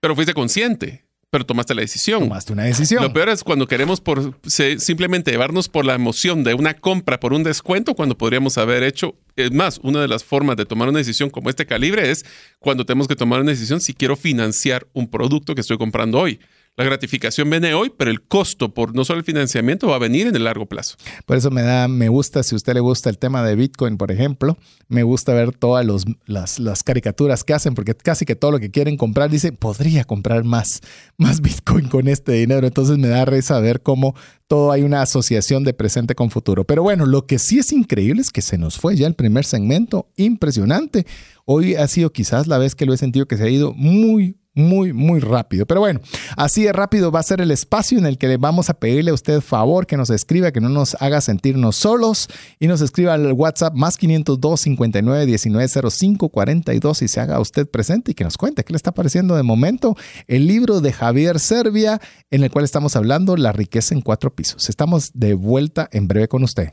Pero 0.00 0.14
fuiste 0.14 0.34
consciente 0.34 1.07
pero 1.30 1.44
tomaste 1.44 1.74
la 1.74 1.82
decisión. 1.82 2.20
Tomaste 2.20 2.52
una 2.52 2.64
decisión. 2.64 3.02
Lo 3.02 3.12
peor 3.12 3.28
es 3.28 3.44
cuando 3.44 3.66
queremos 3.66 4.00
por 4.00 4.38
simplemente 4.46 5.30
llevarnos 5.30 5.68
por 5.68 5.84
la 5.84 5.94
emoción 5.94 6.42
de 6.42 6.54
una 6.54 6.74
compra 6.74 7.20
por 7.20 7.32
un 7.32 7.42
descuento 7.42 7.94
cuando 7.94 8.16
podríamos 8.16 8.56
haber 8.56 8.82
hecho. 8.82 9.14
Es 9.36 9.52
más, 9.52 9.78
una 9.82 10.00
de 10.00 10.08
las 10.08 10.24
formas 10.24 10.56
de 10.56 10.64
tomar 10.64 10.88
una 10.88 10.98
decisión 10.98 11.28
como 11.28 11.50
este 11.50 11.66
calibre 11.66 12.10
es 12.10 12.24
cuando 12.58 12.86
tenemos 12.86 13.08
que 13.08 13.16
tomar 13.16 13.40
una 13.40 13.50
decisión 13.50 13.80
si 13.80 13.92
quiero 13.92 14.16
financiar 14.16 14.86
un 14.94 15.08
producto 15.08 15.54
que 15.54 15.60
estoy 15.60 15.76
comprando 15.76 16.18
hoy. 16.18 16.40
La 16.78 16.84
gratificación 16.84 17.50
viene 17.50 17.74
hoy, 17.74 17.90
pero 17.90 18.08
el 18.08 18.22
costo 18.22 18.72
por 18.72 18.94
no 18.94 19.04
solo 19.04 19.18
el 19.18 19.24
financiamiento 19.24 19.88
va 19.88 19.96
a 19.96 19.98
venir 19.98 20.28
en 20.28 20.36
el 20.36 20.44
largo 20.44 20.66
plazo. 20.66 20.94
Por 21.26 21.36
eso 21.36 21.50
me 21.50 21.62
da, 21.62 21.88
me 21.88 22.08
gusta, 22.08 22.44
si 22.44 22.54
a 22.54 22.56
usted 22.56 22.74
le 22.74 22.78
gusta 22.78 23.10
el 23.10 23.18
tema 23.18 23.42
de 23.42 23.56
Bitcoin, 23.56 23.96
por 23.96 24.12
ejemplo, 24.12 24.56
me 24.86 25.02
gusta 25.02 25.34
ver 25.34 25.50
todas 25.50 25.84
las, 26.26 26.60
las, 26.60 26.84
caricaturas 26.84 27.42
que 27.42 27.52
hacen, 27.52 27.74
porque 27.74 27.96
casi 27.96 28.24
que 28.24 28.36
todo 28.36 28.52
lo 28.52 28.60
que 28.60 28.70
quieren 28.70 28.96
comprar, 28.96 29.28
dice, 29.28 29.50
podría 29.50 30.04
comprar 30.04 30.44
más, 30.44 30.80
más 31.16 31.40
Bitcoin 31.40 31.88
con 31.88 32.06
este 32.06 32.30
dinero. 32.30 32.64
Entonces 32.64 32.96
me 32.96 33.08
da 33.08 33.24
risa 33.24 33.58
ver 33.58 33.82
cómo 33.82 34.14
todo 34.46 34.70
hay 34.70 34.84
una 34.84 35.02
asociación 35.02 35.64
de 35.64 35.74
presente 35.74 36.14
con 36.14 36.30
futuro. 36.30 36.62
Pero 36.62 36.84
bueno, 36.84 37.06
lo 37.06 37.26
que 37.26 37.40
sí 37.40 37.58
es 37.58 37.72
increíble 37.72 38.22
es 38.22 38.30
que 38.30 38.40
se 38.40 38.56
nos 38.56 38.78
fue 38.78 38.94
ya 38.94 39.08
el 39.08 39.14
primer 39.14 39.44
segmento, 39.44 40.12
impresionante. 40.16 41.06
Hoy 41.44 41.74
ha 41.74 41.88
sido 41.88 42.12
quizás 42.12 42.46
la 42.46 42.58
vez 42.58 42.76
que 42.76 42.86
lo 42.86 42.94
he 42.94 42.98
sentido 42.98 43.26
que 43.26 43.36
se 43.36 43.42
ha 43.42 43.48
ido 43.48 43.74
muy, 43.74 44.36
muy, 44.58 44.92
muy 44.92 45.20
rápido. 45.20 45.66
Pero 45.66 45.80
bueno, 45.80 46.00
así 46.36 46.64
de 46.64 46.72
rápido 46.72 47.10
va 47.10 47.20
a 47.20 47.22
ser 47.22 47.40
el 47.40 47.50
espacio 47.50 47.98
en 47.98 48.06
el 48.06 48.18
que 48.18 48.28
le 48.28 48.36
vamos 48.36 48.68
a 48.70 48.74
pedirle 48.74 49.10
a 49.10 49.14
usted 49.14 49.40
favor 49.40 49.86
que 49.86 49.96
nos 49.96 50.10
escriba, 50.10 50.52
que 50.52 50.60
no 50.60 50.68
nos 50.68 50.96
haga 51.00 51.20
sentirnos 51.20 51.76
solos 51.76 52.28
y 52.58 52.66
nos 52.66 52.80
escriba 52.80 53.14
al 53.14 53.32
WhatsApp 53.32 53.74
más 53.74 53.96
502 53.96 54.60
59 54.60 55.26
19 55.26 55.68
05 55.90 56.28
42 56.28 57.02
y 57.02 57.08
se 57.08 57.20
haga 57.20 57.40
usted 57.40 57.68
presente 57.68 58.10
y 58.10 58.14
que 58.14 58.24
nos 58.24 58.36
cuente 58.36 58.64
qué 58.64 58.72
le 58.72 58.76
está 58.76 58.92
pareciendo 58.92 59.36
de 59.36 59.42
momento 59.42 59.96
el 60.26 60.46
libro 60.46 60.80
de 60.80 60.92
Javier 60.92 61.38
Servia 61.38 62.00
en 62.30 62.42
el 62.42 62.50
cual 62.50 62.64
estamos 62.64 62.96
hablando 62.96 63.36
La 63.36 63.52
riqueza 63.52 63.94
en 63.94 64.00
cuatro 64.00 64.34
pisos. 64.34 64.68
Estamos 64.68 65.12
de 65.14 65.34
vuelta 65.34 65.88
en 65.92 66.08
breve 66.08 66.28
con 66.28 66.42
usted. 66.42 66.72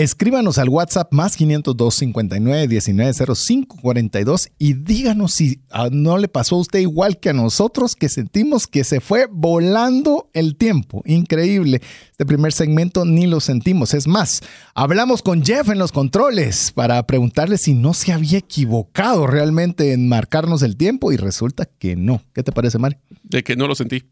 Escríbanos 0.00 0.56
al 0.56 0.70
WhatsApp 0.70 1.12
más 1.12 1.36
502 1.36 1.94
59 1.94 2.68
19 2.68 3.12
05 3.34 3.76
42 3.82 4.48
y 4.56 4.72
díganos 4.72 5.34
si 5.34 5.60
ah, 5.70 5.90
no 5.92 6.16
le 6.16 6.26
pasó 6.26 6.56
a 6.56 6.60
usted 6.60 6.78
igual 6.78 7.18
que 7.18 7.28
a 7.28 7.34
nosotros 7.34 7.96
que 7.96 8.08
sentimos 8.08 8.66
que 8.66 8.82
se 8.82 9.00
fue 9.02 9.26
volando 9.30 10.30
el 10.32 10.56
tiempo. 10.56 11.02
Increíble. 11.04 11.82
Este 12.12 12.24
primer 12.24 12.54
segmento 12.54 13.04
ni 13.04 13.26
lo 13.26 13.40
sentimos. 13.40 13.92
Es 13.92 14.06
más, 14.06 14.40
hablamos 14.74 15.20
con 15.20 15.44
Jeff 15.44 15.68
en 15.68 15.78
los 15.78 15.92
controles 15.92 16.72
para 16.72 17.06
preguntarle 17.06 17.58
si 17.58 17.74
no 17.74 17.92
se 17.92 18.14
había 18.14 18.38
equivocado 18.38 19.26
realmente 19.26 19.92
en 19.92 20.08
marcarnos 20.08 20.62
el 20.62 20.78
tiempo 20.78 21.12
y 21.12 21.18
resulta 21.18 21.66
que 21.66 21.94
no. 21.94 22.22
¿Qué 22.32 22.42
te 22.42 22.52
parece, 22.52 22.78
Mari? 22.78 22.96
De 23.30 23.44
que 23.44 23.56
no 23.56 23.68
lo 23.68 23.74
sentí. 23.74 24.04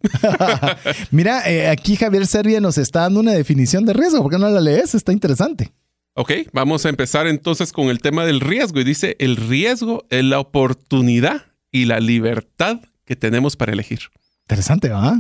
Mira, 1.11 1.49
eh, 1.51 1.69
aquí 1.69 1.97
Javier 1.97 2.27
Servia 2.27 2.61
nos 2.61 2.79
está 2.79 3.01
dando 3.01 3.21
una 3.21 3.33
definición 3.33 3.85
de 3.85 3.93
riesgo. 3.93 4.23
¿Por 4.23 4.33
qué 4.33 4.39
no 4.39 4.49
la 4.49 4.61
lees? 4.61 4.95
Está 4.95 5.13
interesante. 5.13 5.73
Ok, 6.15 6.33
vamos 6.53 6.87
a 6.87 6.89
empezar 6.89 7.27
entonces 7.27 7.73
con 7.73 7.89
el 7.89 8.01
tema 8.01 8.25
del 8.25 8.41
riesgo. 8.41 8.81
Y 8.81 8.85
dice, 8.85 9.17
el 9.19 9.37
riesgo 9.37 10.07
es 10.11 10.25
la 10.25 10.39
oportunidad 10.39 11.47
y 11.71 11.85
la 11.85 12.01
libertad 12.01 12.81
que 13.05 13.17
tenemos 13.17 13.57
para 13.57 13.73
elegir. 13.73 14.01
Interesante, 14.43 14.89
¿verdad? 14.89 15.17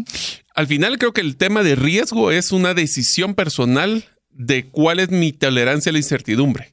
Al 0.54 0.66
final 0.66 0.98
creo 0.98 1.12
que 1.12 1.20
el 1.20 1.36
tema 1.36 1.62
de 1.62 1.74
riesgo 1.74 2.30
es 2.30 2.50
una 2.52 2.74
decisión 2.74 3.34
personal 3.34 4.04
de 4.30 4.66
cuál 4.66 5.00
es 5.00 5.10
mi 5.10 5.32
tolerancia 5.32 5.90
a 5.90 5.92
la 5.92 5.98
incertidumbre. 5.98 6.72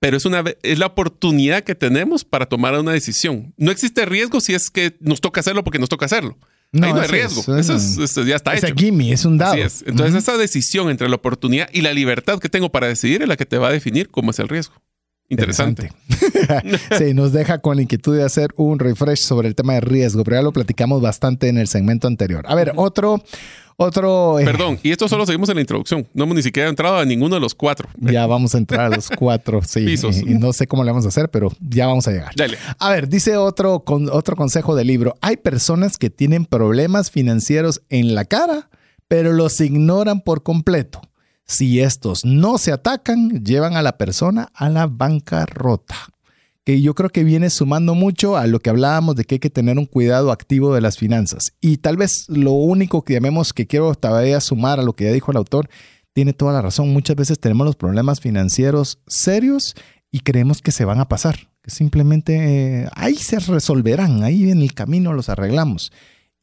Pero 0.00 0.16
es, 0.16 0.26
una, 0.26 0.44
es 0.62 0.78
la 0.78 0.86
oportunidad 0.86 1.62
que 1.62 1.74
tenemos 1.74 2.24
para 2.24 2.46
tomar 2.46 2.78
una 2.78 2.92
decisión. 2.92 3.54
No 3.56 3.70
existe 3.70 4.04
riesgo 4.04 4.40
si 4.40 4.52
es 4.52 4.70
que 4.70 4.96
nos 5.00 5.20
toca 5.20 5.40
hacerlo 5.40 5.64
porque 5.64 5.78
nos 5.78 5.88
toca 5.88 6.06
hacerlo. 6.06 6.36
No, 6.72 6.88
Ahí 6.88 6.92
no 6.92 7.00
hay 7.00 7.08
riesgo. 7.08 7.56
eso, 7.56 8.24
ya 8.24 8.34
está 8.36 8.54
hecho. 8.54 8.66
Es 8.66 8.74
gimme, 8.74 9.12
es 9.12 9.24
un 9.24 9.38
dado. 9.38 9.54
Entonces, 9.54 10.14
esa 10.16 10.36
decisión 10.36 10.90
entre 10.90 11.08
la 11.08 11.14
oportunidad 11.14 11.68
y 11.72 11.82
la 11.82 11.92
libertad 11.92 12.40
que 12.40 12.48
tengo 12.48 12.72
para 12.72 12.88
decidir 12.88 13.22
es 13.22 13.28
la 13.28 13.36
que 13.36 13.46
te 13.46 13.58
va 13.58 13.68
a 13.68 13.72
definir 13.72 14.10
cómo 14.10 14.32
es 14.32 14.40
el 14.40 14.48
riesgo. 14.48 14.74
Interesante. 15.28 15.90
sí, 16.98 17.14
nos 17.14 17.32
deja 17.32 17.58
con 17.58 17.76
la 17.76 17.82
inquietud 17.82 18.16
de 18.16 18.24
hacer 18.24 18.50
un 18.56 18.78
refresh 18.78 19.20
sobre 19.20 19.48
el 19.48 19.54
tema 19.54 19.74
de 19.74 19.80
riesgo, 19.80 20.22
pero 20.22 20.36
ya 20.36 20.42
lo 20.42 20.52
platicamos 20.52 21.00
bastante 21.00 21.48
en 21.48 21.58
el 21.58 21.68
segmento 21.68 22.08
anterior. 22.08 22.44
A 22.46 22.54
ver, 22.54 22.72
otro, 22.76 23.22
otro. 23.76 24.38
Eh, 24.38 24.44
Perdón, 24.44 24.78
y 24.82 24.90
esto 24.90 25.08
solo 25.08 25.26
seguimos 25.26 25.48
en 25.48 25.56
la 25.56 25.60
introducción. 25.60 26.06
No 26.14 26.24
hemos 26.24 26.36
ni 26.36 26.42
siquiera 26.42 26.68
entrado 26.68 26.98
a 26.98 27.04
ninguno 27.04 27.34
de 27.34 27.40
los 27.40 27.54
cuatro. 27.54 27.88
Ya 27.98 28.26
vamos 28.26 28.54
a 28.54 28.58
entrar 28.58 28.92
a 28.92 28.96
los 28.96 29.08
cuatro, 29.10 29.60
sí. 29.62 29.84
Pisos. 29.84 30.18
Y, 30.18 30.34
no 30.34 30.52
sé 30.52 30.66
cómo 30.66 30.84
le 30.84 30.90
vamos 30.90 31.04
a 31.04 31.08
hacer, 31.08 31.30
pero 31.30 31.50
ya 31.60 31.86
vamos 31.86 32.06
a 32.08 32.12
llegar. 32.12 32.32
Dale. 32.36 32.58
A 32.78 32.90
ver, 32.90 33.08
dice 33.08 33.36
otro, 33.36 33.80
con, 33.80 34.08
otro 34.10 34.36
consejo 34.36 34.74
del 34.74 34.86
libro. 34.86 35.16
Hay 35.20 35.36
personas 35.36 35.98
que 35.98 36.10
tienen 36.10 36.44
problemas 36.44 37.10
financieros 37.10 37.82
en 37.88 38.14
la 38.14 38.24
cara, 38.24 38.68
pero 39.08 39.32
los 39.32 39.60
ignoran 39.60 40.20
por 40.20 40.42
completo. 40.42 41.00
Si 41.46 41.80
estos 41.80 42.24
no 42.24 42.58
se 42.58 42.72
atacan, 42.72 43.44
llevan 43.44 43.76
a 43.76 43.82
la 43.82 43.98
persona 43.98 44.48
a 44.54 44.70
la 44.70 44.86
bancarrota 44.86 46.13
que 46.64 46.80
yo 46.80 46.94
creo 46.94 47.10
que 47.10 47.24
viene 47.24 47.50
sumando 47.50 47.94
mucho 47.94 48.36
a 48.36 48.46
lo 48.46 48.58
que 48.58 48.70
hablábamos 48.70 49.16
de 49.16 49.24
que 49.24 49.36
hay 49.36 49.38
que 49.38 49.50
tener 49.50 49.78
un 49.78 49.84
cuidado 49.84 50.32
activo 50.32 50.74
de 50.74 50.80
las 50.80 50.96
finanzas. 50.96 51.52
Y 51.60 51.76
tal 51.76 51.96
vez 51.98 52.24
lo 52.28 52.52
único 52.52 53.04
que 53.04 53.14
llamemos 53.14 53.52
que 53.52 53.66
quiero 53.66 53.94
todavía 53.94 54.40
sumar 54.40 54.80
a 54.80 54.82
lo 54.82 54.94
que 54.94 55.04
ya 55.04 55.12
dijo 55.12 55.30
el 55.30 55.36
autor, 55.36 55.68
tiene 56.14 56.32
toda 56.32 56.54
la 56.54 56.62
razón. 56.62 56.92
Muchas 56.92 57.16
veces 57.16 57.38
tenemos 57.38 57.66
los 57.66 57.76
problemas 57.76 58.20
financieros 58.20 58.98
serios 59.06 59.74
y 60.10 60.20
creemos 60.20 60.62
que 60.62 60.72
se 60.72 60.86
van 60.86 61.00
a 61.00 61.08
pasar, 61.08 61.36
que 61.62 61.70
simplemente 61.70 62.82
eh, 62.82 62.88
ahí 62.94 63.16
se 63.16 63.40
resolverán, 63.40 64.22
ahí 64.22 64.50
en 64.50 64.62
el 64.62 64.72
camino 64.72 65.12
los 65.12 65.28
arreglamos. 65.28 65.92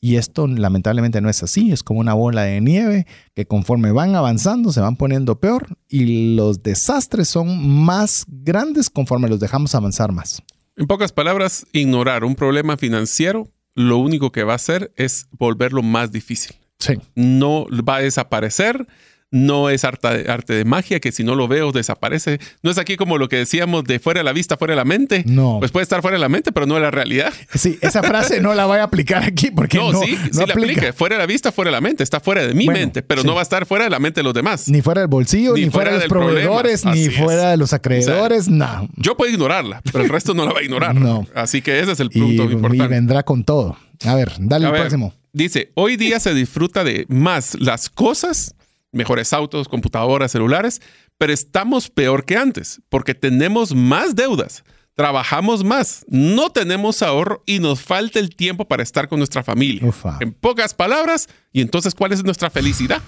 Y 0.04 0.16
esto 0.16 0.48
lamentablemente 0.48 1.22
no 1.22 1.30
es 1.30 1.44
así, 1.44 1.72
es 1.72 1.84
como 1.84 2.00
una 2.00 2.16
bola 2.16 2.42
de 2.42 2.60
nieve 2.60 3.06
que 3.36 3.46
conforme 3.46 3.92
van 3.92 4.16
avanzando 4.16 4.72
se 4.72 4.82
van 4.82 4.96
poniendo 4.96 5.40
peor 5.40 5.78
y 5.88 6.36
los 6.36 6.64
desastres 6.64 7.30
son 7.30 7.68
más 7.86 8.26
grandes 8.28 8.90
conforme 8.90 9.30
los 9.30 9.40
dejamos 9.40 9.76
avanzar 9.76 10.12
más. 10.12 10.42
En 10.76 10.88
pocas 10.88 11.12
palabras, 11.12 11.68
ignorar 11.72 12.24
un 12.24 12.34
problema 12.34 12.78
financiero, 12.78 13.48
lo 13.76 14.00
único 14.00 14.32
que 14.32 14.44
va 14.44 14.54
a 14.54 14.56
hacer 14.56 14.92
es 14.96 15.28
volverlo 15.38 15.84
más 15.84 16.12
difícil. 16.12 16.56
Sí. 16.80 16.96
No 17.14 17.68
va 17.88 17.98
a 17.98 18.02
desaparecer, 18.02 18.88
no 19.32 19.70
es 19.70 19.86
arte, 19.86 20.30
arte 20.30 20.54
de 20.54 20.65
magia 20.65 21.00
que 21.00 21.12
si 21.13 21.24
no 21.24 21.36
lo 21.36 21.48
veo 21.48 21.72
desaparece. 21.72 22.39
No 22.63 22.70
es 22.72 22.78
aquí 22.78 22.98
como 22.98 23.17
lo 23.17 23.30
que 23.30 23.38
decíamos 23.38 23.86
de 23.86 24.00
fuera 24.00 24.20
de 24.20 24.24
la 24.26 24.34
vista, 24.34 24.58
fuera 24.58 24.74
de 24.74 24.76
la 24.76 24.84
mente. 24.86 25.24
No. 25.26 25.58
Pues 25.60 25.72
puede 25.72 25.84
estar 25.84 26.02
fuera 26.02 26.15
de 26.17 26.22
la 26.22 26.28
mente, 26.30 26.52
pero 26.52 26.65
no 26.65 26.76
de 26.76 26.82
la 26.82 26.91
realidad. 26.91 27.34
Sí, 27.56 27.78
esa 27.82 28.04
frase 28.04 28.41
no 28.41 28.54
la 28.54 28.65
voy 28.65 28.80
a 28.80 28.84
aplicar 28.84 29.24
aquí 29.24 29.50
porque 29.52 29.78
no, 29.78 29.91
No, 29.94 30.02
sí, 30.02 30.17
sí 30.32 30.38
la 30.46 30.54
aplica. 30.54 30.91
Fuera 30.94 31.15
de 31.15 31.20
la 31.20 31.26
vista, 31.26 31.52
fuera 31.52 31.70
de 31.70 31.78
la 31.78 31.82
mente. 31.82 32.04
Está 32.04 32.20
fuera 32.20 32.46
de 32.46 32.54
mi 32.54 32.65
Bueno, 32.65 32.80
mente, 32.82 33.02
pero 33.04 33.22
sí. 33.22 33.28
no 33.28 33.34
va 33.34 33.39
a 33.39 33.44
estar 33.44 33.65
fuera 33.65 33.86
de 33.86 33.89
la 33.89 34.00
mente 34.00 34.20
de 34.20 34.24
los 34.24 34.34
demás. 34.34 34.67
Ni 34.67 34.82
fuera 34.82 35.02
del 35.02 35.08
bolsillo, 35.08 35.54
ni, 35.56 35.62
Ni 35.65 35.70
fuera, 35.70 35.91
fuera 35.91 36.04
de 36.04 36.08
los 36.08 36.10
proveedores, 36.10 36.86
ni 36.86 37.06
es. 37.06 37.15
fuera 37.17 37.50
de 37.52 37.58
los 37.58 37.72
acreedores, 37.74 38.50
no. 38.50 38.89
Yo 38.98 39.15
puedo 39.15 39.32
ignorarla, 39.32 39.82
pero 39.91 40.04
el 40.04 40.10
resto 40.10 40.34
no 40.34 40.46
la 40.46 40.52
va 40.52 40.60
a 40.60 40.63
ignorar. 40.63 40.94
No. 40.96 41.26
Así 41.34 41.62
que 41.62 41.80
ese 41.80 41.94
es 41.94 42.00
el 42.02 42.10
Y, 42.13 42.20
punto 42.20 42.44
y 42.44 42.54
importante. 42.54 42.88
vendrá 42.88 43.24
con 43.24 43.44
todo. 43.46 43.78
A 44.06 44.15
ver, 44.15 44.34
dale 44.39 44.65
A 44.65 44.67
el 44.70 44.74
ver, 44.74 44.82
próximo. 44.82 45.13
Dice, 45.34 45.72
hoy 45.76 45.96
día 45.96 46.20
se 46.20 46.34
disfruta 46.34 46.84
de 46.84 47.06
más 47.08 47.56
las 47.60 47.89
cosas, 47.89 48.56
mejores 48.92 49.34
autos, 49.34 49.68
computadoras, 49.68 50.32
celulares, 50.32 50.82
pero 51.18 51.34
estamos 51.34 51.90
peor 51.90 52.26
que 52.26 52.38
antes 52.38 52.82
porque 52.90 53.14
tenemos 53.16 53.74
más 53.74 54.16
deudas, 54.16 54.64
trabajamos 54.96 55.64
más, 55.64 56.06
no 56.08 56.50
tenemos 56.52 57.02
ahorro 57.02 57.44
y 57.46 57.60
nos 57.60 57.82
falta 57.82 58.20
el 58.20 58.36
tiempo 58.36 58.68
para 58.68 58.84
estar 58.84 59.08
con 59.08 59.20
nuestra 59.20 59.44
familia. 59.44 59.88
Ufa. 59.88 60.18
En 60.20 60.34
pocas 60.34 60.74
palabras, 60.74 61.28
y 61.52 61.62
entonces, 61.62 61.96
¿cuál 61.96 62.12
es 62.12 62.24
nuestra 62.24 62.50
felicidad? 62.50 63.02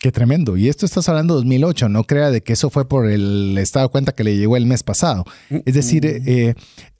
Qué 0.00 0.10
tremendo. 0.10 0.56
Y 0.56 0.70
esto 0.70 0.86
estás 0.86 1.10
hablando 1.10 1.34
de 1.34 1.40
2008. 1.40 1.90
No 1.90 2.04
crea 2.04 2.30
de 2.30 2.42
que 2.42 2.54
eso 2.54 2.70
fue 2.70 2.88
por 2.88 3.06
el 3.06 3.58
estado 3.58 3.86
de 3.86 3.92
cuenta 3.92 4.12
que 4.12 4.24
le 4.24 4.34
llegó 4.34 4.56
el 4.56 4.64
mes 4.64 4.82
pasado. 4.82 5.26
Es 5.66 5.74
decir, 5.74 6.06
eh, 6.06 6.54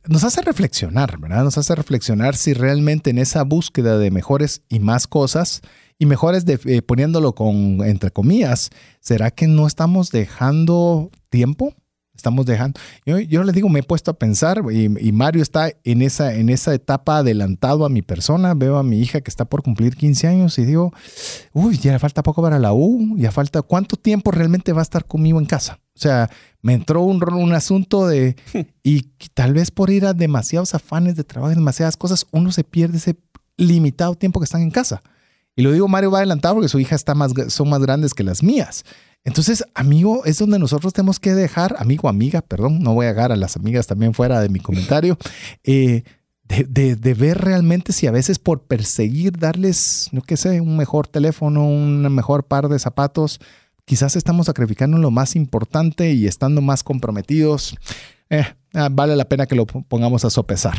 nos 0.06 0.24
hace 0.24 0.42
reflexionar, 0.42 1.18
¿verdad? 1.18 1.44
Nos 1.44 1.58
hace 1.58 1.74
reflexionar 1.74 2.36
si 2.36 2.54
realmente 2.54 3.10
en 3.10 3.18
esa 3.18 3.42
búsqueda 3.44 3.98
de 3.98 4.10
mejores 4.10 4.62
y 4.68 4.80
más 4.80 5.06
cosas 5.06 5.62
y 5.98 6.06
mejores 6.06 6.46
de, 6.46 6.58
eh, 6.64 6.82
poniéndolo 6.82 7.34
con 7.34 7.84
entre 7.84 8.10
comillas, 8.10 8.70
¿será 9.00 9.30
que 9.30 9.46
no 9.46 9.66
estamos 9.66 10.10
dejando 10.10 11.10
tiempo? 11.28 11.74
Estamos 12.20 12.44
dejando. 12.44 12.78
Yo, 13.06 13.18
yo 13.18 13.42
les 13.44 13.54
digo, 13.54 13.70
me 13.70 13.80
he 13.80 13.82
puesto 13.82 14.10
a 14.10 14.14
pensar 14.14 14.62
y, 14.70 14.84
y 15.08 15.12
Mario 15.12 15.42
está 15.42 15.72
en 15.84 16.02
esa, 16.02 16.34
en 16.34 16.50
esa 16.50 16.74
etapa 16.74 17.18
adelantado 17.18 17.86
a 17.86 17.88
mi 17.88 18.02
persona. 18.02 18.52
Veo 18.52 18.76
a 18.76 18.82
mi 18.82 19.00
hija 19.00 19.22
que 19.22 19.30
está 19.30 19.46
por 19.46 19.62
cumplir 19.62 19.96
15 19.96 20.28
años 20.28 20.58
y 20.58 20.66
digo, 20.66 20.92
uy, 21.54 21.78
ya 21.78 21.98
falta 21.98 22.22
poco 22.22 22.42
para 22.42 22.58
la 22.58 22.74
U, 22.74 23.16
ya 23.16 23.32
falta, 23.32 23.62
¿cuánto 23.62 23.96
tiempo 23.96 24.30
realmente 24.30 24.74
va 24.74 24.80
a 24.80 24.82
estar 24.82 25.06
conmigo 25.06 25.38
en 25.38 25.46
casa? 25.46 25.80
O 25.94 25.98
sea, 25.98 26.28
me 26.60 26.74
entró 26.74 27.02
un, 27.02 27.22
un 27.32 27.52
asunto 27.54 28.06
de, 28.06 28.36
y 28.82 29.02
tal 29.32 29.54
vez 29.54 29.70
por 29.70 29.88
ir 29.88 30.04
a 30.04 30.12
demasiados 30.12 30.74
afanes 30.74 31.16
de 31.16 31.24
trabajo, 31.24 31.54
demasiadas 31.54 31.96
cosas, 31.96 32.26
uno 32.32 32.52
se 32.52 32.64
pierde 32.64 32.98
ese 32.98 33.16
limitado 33.56 34.14
tiempo 34.14 34.40
que 34.40 34.44
están 34.44 34.60
en 34.60 34.70
casa. 34.70 35.02
Y 35.56 35.62
lo 35.62 35.72
digo, 35.72 35.88
Mario 35.88 36.10
va 36.10 36.18
adelantado 36.18 36.54
porque 36.54 36.68
su 36.68 36.78
hija 36.78 36.94
está 36.94 37.14
más, 37.14 37.32
son 37.48 37.68
más 37.68 37.80
grandes 37.80 38.14
que 38.14 38.24
las 38.24 38.42
mías. 38.42 38.84
Entonces, 39.24 39.64
amigo, 39.74 40.24
es 40.24 40.38
donde 40.38 40.58
nosotros 40.58 40.92
tenemos 40.92 41.20
que 41.20 41.34
dejar, 41.34 41.76
amigo, 41.78 42.08
amiga, 42.08 42.40
perdón, 42.40 42.80
no 42.80 42.94
voy 42.94 43.06
a 43.06 43.10
agarrar 43.10 43.32
a 43.32 43.36
las 43.36 43.56
amigas 43.56 43.86
también 43.86 44.14
fuera 44.14 44.40
de 44.40 44.48
mi 44.48 44.60
comentario, 44.60 45.18
eh, 45.64 46.04
de, 46.48 47.14
ver 47.14 47.38
realmente 47.38 47.92
si 47.92 48.06
a 48.06 48.10
veces 48.10 48.38
por 48.38 48.62
perseguir 48.62 49.38
darles, 49.38 50.08
no 50.12 50.22
qué 50.22 50.36
sé, 50.36 50.60
un 50.60 50.76
mejor 50.76 51.06
teléfono, 51.06 51.64
un 51.64 52.02
mejor 52.12 52.44
par 52.44 52.68
de 52.68 52.78
zapatos, 52.78 53.40
quizás 53.84 54.16
estamos 54.16 54.46
sacrificando 54.46 54.98
lo 54.98 55.10
más 55.10 55.36
importante 55.36 56.12
y 56.12 56.26
estando 56.26 56.60
más 56.60 56.82
comprometidos. 56.82 57.76
Eh, 58.30 58.44
ah, 58.74 58.88
vale 58.90 59.16
la 59.16 59.28
pena 59.28 59.46
que 59.46 59.54
lo 59.54 59.66
pongamos 59.66 60.24
a 60.24 60.30
sopesar. 60.30 60.76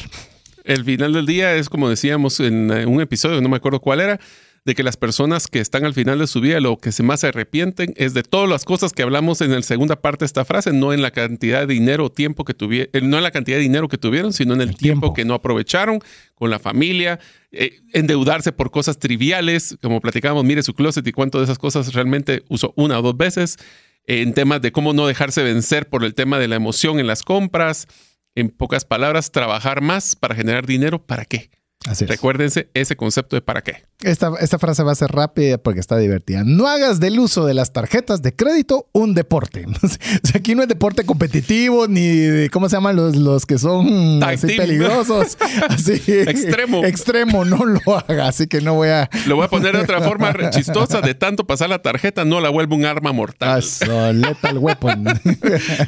El 0.64 0.84
final 0.84 1.14
del 1.14 1.26
día 1.26 1.56
es 1.56 1.70
como 1.70 1.90
decíamos 1.90 2.40
en 2.40 2.72
eh, 2.72 2.86
un 2.86 3.02
episodio, 3.02 3.42
no 3.42 3.50
me 3.50 3.58
acuerdo 3.58 3.80
cuál 3.80 4.02
era, 4.02 4.20
de 4.64 4.76
que 4.76 4.84
las 4.84 4.96
personas 4.96 5.48
que 5.48 5.60
están 5.60 5.86
al 5.86 5.94
final 5.94 6.20
de 6.20 6.28
su 6.28 6.40
vida 6.40 6.60
lo 6.60 6.78
que 6.78 6.92
se 6.92 7.02
más 7.02 7.22
se 7.22 7.28
arrepienten 7.28 7.94
es 7.98 8.14
de 8.14 8.22
todas 8.22 8.48
las 8.48 8.64
cosas 8.64 8.94
que 8.94 9.02
hablamos 9.02 9.42
en 9.42 9.52
la 9.52 9.62
segunda 9.64 10.02
parte 10.02 10.24
de 10.24 10.28
esta 10.28 10.46
frase, 10.46 10.72
no 10.72 10.94
en 10.94 11.02
la 11.02 11.12
cantidad 11.12 11.66
de 11.66 11.74
dinero 11.74 12.06
o 12.06 12.12
tiempo 12.12 12.46
que 12.46 12.54
tuvieron, 12.54 13.10
no 13.10 13.18
en 13.18 13.24
la 13.24 13.32
cantidad 13.32 13.58
de 13.58 13.64
dinero 13.64 13.88
que 13.88 13.98
tuvieron, 13.98 14.34
sino 14.34 14.54
en 14.54 14.62
el, 14.62 14.70
El 14.70 14.78
tiempo. 14.78 15.08
tiempo. 15.08 15.14
que 15.14 15.26
no 15.26 15.34
aprovecharon 15.34 16.00
con 16.36 16.52
la 16.52 16.60
familia, 16.60 17.20
eh, 17.52 17.80
endeudarse 17.94 18.52
por 18.52 18.70
cosas 18.70 19.00
triviales, 19.00 19.78
como 19.82 20.00
platicábamos, 20.00 20.46
mire 20.46 20.62
su 20.62 20.76
closet 20.76 21.06
y 21.08 21.12
cuánto 21.12 21.40
de 21.40 21.46
esas 21.46 21.58
cosas 21.58 21.94
realmente 21.94 22.44
usó 22.48 22.74
una 22.76 23.00
o 23.00 23.02
dos 23.02 23.18
veces, 23.18 23.58
eh, 24.06 24.22
en 24.22 24.34
temas 24.34 24.62
de 24.62 24.72
cómo 24.72 24.94
no 24.94 25.08
dejarse 25.08 25.42
vencer 25.44 25.90
por 25.90 26.04
el 26.04 26.14
tema 26.14 26.38
de 26.38 26.48
la 26.48 26.56
emoción 26.56 27.00
en 27.00 27.08
las 27.08 27.24
compras, 27.24 27.88
en 28.36 28.50
pocas 28.50 28.86
palabras, 28.86 29.32
trabajar 29.32 29.82
más 29.82 30.16
para 30.16 30.36
generar 30.36 30.68
dinero, 30.68 31.04
¿para 31.04 31.26
qué? 31.26 31.50
Así 31.88 32.04
es. 32.04 32.10
Recuérdense 32.10 32.70
ese 32.74 32.96
concepto 32.96 33.36
de 33.36 33.42
para 33.42 33.62
qué. 33.62 33.84
Esta, 34.02 34.32
esta 34.40 34.58
frase 34.60 34.84
va 34.84 34.92
a 34.92 34.96
ser 34.96 35.12
rápida 35.12 35.58
porque 35.58 35.80
está 35.80 35.98
divertida. 35.98 36.44
No 36.44 36.68
hagas 36.68 37.00
del 37.00 37.20
uso 37.20 37.46
de 37.46 37.54
las 37.54 37.74
tarjetas 37.74 38.22
de 38.22 38.36
crédito 38.36 38.88
un 38.92 39.14
deporte. 39.14 39.66
O 39.82 40.28
sea, 40.28 40.40
aquí 40.40 40.56
no 40.56 40.62
es 40.62 40.68
deporte 40.68 41.06
competitivo 41.06 41.88
ni 41.88 42.08
de, 42.08 42.50
¿cómo 42.50 42.70
se 42.70 42.76
llaman 42.76 42.96
los, 42.96 43.16
los 43.16 43.46
que 43.46 43.58
son 43.58 44.22
así 44.24 44.48
peligrosos? 44.48 45.38
Así, 45.70 45.94
Extremo. 46.08 46.86
Extremo, 46.86 47.46
no 47.46 47.66
lo 47.66 47.80
haga. 47.98 48.28
Así 48.28 48.48
que 48.48 48.62
no 48.62 48.76
voy 48.76 48.90
a... 48.90 49.10
Lo 49.26 49.36
voy 49.36 49.46
a 49.46 49.48
poner 49.48 49.76
de 49.76 49.82
otra 49.82 50.02
forma 50.08 50.34
chistosa. 50.52 51.02
De 51.02 51.16
tanto 51.16 51.46
pasar 51.46 51.70
la 51.70 51.82
tarjeta, 51.82 52.26
no 52.26 52.40
la 52.40 52.50
vuelvo 52.50 52.76
un 52.76 52.86
arma 52.86 53.12
mortal. 53.12 53.62
Paso, 53.62 54.14
lethal 54.14 54.58
weapon. 54.58 55.06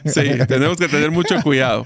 Sí, 0.05 0.21
tenemos 0.47 0.77
que 0.77 0.87
tener 0.87 1.11
mucho 1.11 1.39
cuidado. 1.43 1.85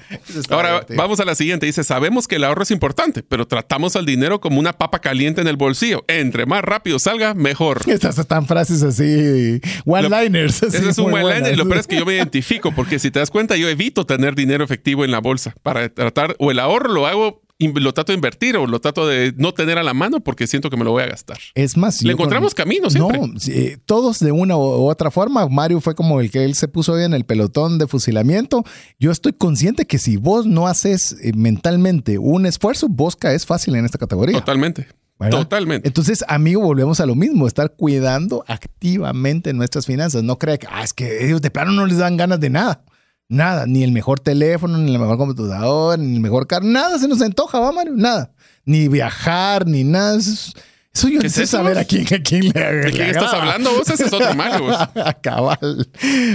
Ahora 0.50 0.70
divertido. 0.70 0.96
vamos 0.96 1.20
a 1.20 1.24
la 1.24 1.34
siguiente. 1.34 1.66
Dice, 1.66 1.84
sabemos 1.84 2.26
que 2.26 2.36
el 2.36 2.44
ahorro 2.44 2.62
es 2.62 2.70
importante, 2.70 3.22
pero 3.22 3.46
tratamos 3.46 3.96
al 3.98 4.06
dinero 4.06 4.40
como 4.40 4.58
una 4.58 4.72
papa 4.72 5.00
caliente 5.00 5.40
en 5.40 5.48
el 5.48 5.56
bolsillo. 5.56 6.04
Entre 6.08 6.46
más 6.46 6.62
rápido 6.62 6.98
salga, 6.98 7.34
mejor. 7.34 7.82
Estas 7.86 8.18
están 8.18 8.46
frases 8.46 8.82
así, 8.82 9.60
one-liners. 9.84 10.62
Ese 10.62 10.88
es 10.88 10.98
un 10.98 11.10
buenas. 11.10 11.50
Y 11.50 11.56
lo 11.56 11.64
peor 11.64 11.78
es 11.78 11.86
que 11.86 11.96
yo 11.96 12.06
me 12.06 12.14
identifico, 12.14 12.72
porque 12.72 12.98
si 12.98 13.10
te 13.10 13.18
das 13.18 13.30
cuenta, 13.30 13.56
yo 13.56 13.68
evito 13.68 14.06
tener 14.06 14.34
dinero 14.34 14.64
efectivo 14.64 15.04
en 15.04 15.10
la 15.10 15.20
bolsa 15.20 15.54
para 15.62 15.88
tratar, 15.88 16.36
o 16.38 16.50
el 16.50 16.58
ahorro 16.58 16.92
lo 16.92 17.06
hago, 17.06 17.42
lo 17.58 17.92
trato 17.92 18.12
de 18.12 18.16
invertir, 18.16 18.56
o 18.56 18.66
lo 18.66 18.80
trato 18.80 19.06
de 19.06 19.34
no 19.36 19.52
tener 19.52 19.78
a 19.78 19.82
la 19.82 19.92
mano 19.94 20.20
porque 20.20 20.46
siento 20.46 20.70
que 20.70 20.76
me 20.76 20.84
lo 20.84 20.92
voy 20.92 21.02
a 21.02 21.06
gastar. 21.06 21.38
Es 21.54 21.76
más, 21.76 22.02
Le 22.02 22.12
con- 22.12 22.20
encontramos 22.20 22.54
camino 22.54 22.88
siempre. 22.88 23.18
No, 23.18 23.32
eh, 23.48 23.78
todos 23.84 24.20
de 24.20 24.30
una 24.30 24.56
u 24.56 24.60
otra 24.88 25.10
forma. 25.10 25.48
Mario 25.48 25.80
fue 25.80 25.94
como 25.96 26.20
el 26.20 26.30
que 26.30 26.44
él 26.44 26.54
se 26.54 26.68
puso 26.68 26.92
hoy 26.92 27.02
en 27.04 27.14
el 27.14 27.24
pelotón 27.24 27.78
de 27.78 27.86
fusilamiento. 27.88 28.64
Yo 29.00 29.10
estoy 29.10 29.32
consciente 29.32 29.86
que 29.86 29.98
si 29.98 30.16
vos 30.16 30.46
no 30.46 30.68
haces 30.68 31.16
eh, 31.22 31.32
mentalmente 31.34 32.18
un 32.18 32.46
esfuerzo, 32.46 32.86
vos 32.88 33.16
caes 33.16 33.44
fácil 33.44 33.74
en 33.74 33.84
esta 33.84 33.98
categoría. 33.98 34.38
Totalmente. 34.38 34.86
¿verdad? 35.18 35.38
Totalmente. 35.40 35.88
Entonces, 35.88 36.24
amigo, 36.28 36.60
volvemos 36.60 37.00
a 37.00 37.06
lo 37.06 37.16
mismo, 37.16 37.48
estar 37.48 37.72
cuidando 37.74 38.44
activamente 38.46 39.52
nuestras 39.52 39.84
finanzas. 39.84 40.22
No 40.22 40.38
crea 40.38 40.58
que, 40.58 40.68
ah, 40.70 40.84
es 40.84 40.92
que 40.92 41.26
ellos 41.26 41.42
de 41.42 41.50
plano 41.50 41.72
no 41.72 41.86
les 41.86 41.98
dan 41.98 42.16
ganas 42.16 42.38
de 42.38 42.50
nada. 42.50 42.82
Nada, 43.28 43.66
ni 43.66 43.84
el 43.84 43.92
mejor 43.92 44.20
teléfono, 44.20 44.78
ni 44.78 44.90
la 44.90 44.98
mejor 44.98 45.18
computadora, 45.18 46.02
ni 46.02 46.14
el 46.14 46.20
mejor 46.20 46.46
carro, 46.46 46.64
nada 46.64 46.98
se 46.98 47.08
nos 47.08 47.20
antoja, 47.20 47.60
va, 47.60 47.72
Mario, 47.72 47.92
nada. 47.94 48.32
Ni 48.64 48.88
viajar, 48.88 49.66
ni 49.66 49.84
nada. 49.84 50.16
Eso, 50.16 50.52
eso 50.94 51.08
yo 51.08 51.20
¿Qué 51.20 51.26
es 51.26 51.36
necesito 51.36 51.42
eso? 51.44 51.56
saber 51.58 51.78
a 51.78 51.84
quién, 51.84 52.06
a 52.06 52.22
quién 52.22 52.44
le 52.44 52.50
¿De 52.50 52.90
quién 52.90 53.10
estás 53.10 53.34
hablando 53.34 53.70
vos? 53.72 53.88
Ese 53.90 54.04
es 54.04 54.12
otro 54.12 54.28
vos. 54.60 54.76
Cabal. 55.22 55.88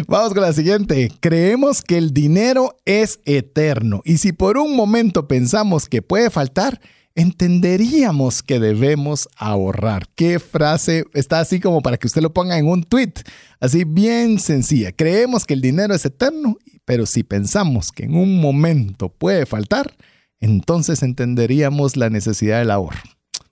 Vamos 0.08 0.34
con 0.34 0.41
la 0.43 0.53
siguiente. 0.53 1.12
Creemos 1.19 1.82
que 1.82 1.97
el 1.97 2.13
dinero 2.13 2.77
es 2.86 3.19
eterno 3.25 4.01
y 4.06 4.17
si 4.17 4.32
por 4.32 4.58
un 4.60 4.75
momento 4.75 5.27
pensamos 5.27 5.89
que 5.89 6.03
puede 6.03 6.29
faltar, 6.29 6.79
entenderíamos 7.15 8.41
que 8.43 8.60
debemos 8.60 9.30
ahorrar. 9.38 10.08
Qué 10.15 10.39
frase 10.39 11.06
está 11.13 11.39
así 11.39 11.60
como 11.60 11.82
para 11.82 11.97
que 11.97 12.08
usted 12.08 12.21
lo 12.21 12.34
ponga 12.34 12.58
en 12.58 12.67
un 12.67 12.84
tweet, 12.84 13.13
así 13.60 13.84
bien 13.84 14.39
sencilla. 14.39 14.91
Creemos 14.91 15.45
que 15.45 15.54
el 15.54 15.62
dinero 15.62 15.93
es 15.93 16.06
eterno, 16.06 16.58
pero 16.86 17.06
si 17.06 17.23
pensamos 17.23 17.91
que 17.91 18.04
en 18.04 18.15
un 18.15 18.39
momento 18.39 19.10
puede 19.10 19.45
faltar, 19.45 19.95
entonces 20.39 21.04
entenderíamos 21.04 21.95
la 21.95 22.10
necesidad 22.10 22.60
del 22.60 22.71
ahorro. 22.71 23.02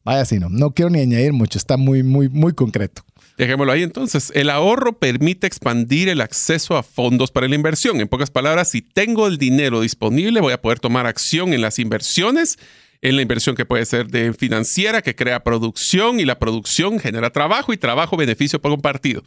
Vaya 0.04 0.26
si 0.26 0.40
no, 0.40 0.50
no 0.50 0.72
quiero 0.72 0.90
ni 0.90 1.00
añadir 1.00 1.32
mucho, 1.32 1.60
está 1.60 1.78
muy, 1.78 2.02
muy, 2.02 2.28
muy 2.28 2.54
concreto. 2.54 3.04
Dejémoslo 3.38 3.72
ahí 3.72 3.84
entonces. 3.84 4.32
El 4.36 4.50
ahorro 4.50 5.00
permite 5.00 5.48
expandir 5.48 6.10
el 6.10 6.22
acceso 6.22 6.78
a 6.78 6.84
fondos 6.84 7.32
para 7.32 7.48
la 7.48 7.56
inversión. 7.56 8.02
En 8.02 8.08
pocas 8.08 8.30
palabras, 8.30 8.70
si 8.70 8.82
tengo 8.82 9.28
el 9.28 9.38
dinero 9.38 9.82
disponible, 9.82 10.42
voy 10.42 10.54
a 10.54 10.62
poder 10.62 10.80
tomar 10.80 11.08
acción 11.08 11.54
en 11.54 11.62
las 11.62 11.80
inversiones, 11.80 12.58
en 13.02 13.16
la 13.16 13.22
inversión 13.22 13.56
que 13.56 13.66
puede 13.66 13.86
ser 13.86 14.08
de 14.08 14.34
financiera, 14.34 15.02
que 15.02 15.16
crea 15.16 15.44
producción 15.44 16.20
y 16.20 16.26
la 16.26 16.40
producción 16.40 17.00
genera 17.00 17.32
trabajo 17.32 17.74
y 17.74 17.78
trabajo 17.78 18.18
beneficio 18.18 18.62
por 18.62 18.72
compartido. 18.72 19.24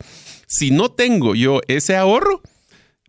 Si 0.46 0.70
no 0.70 0.90
tengo 0.90 1.34
yo 1.34 1.61
ese 1.66 1.96
ahorro, 1.96 2.40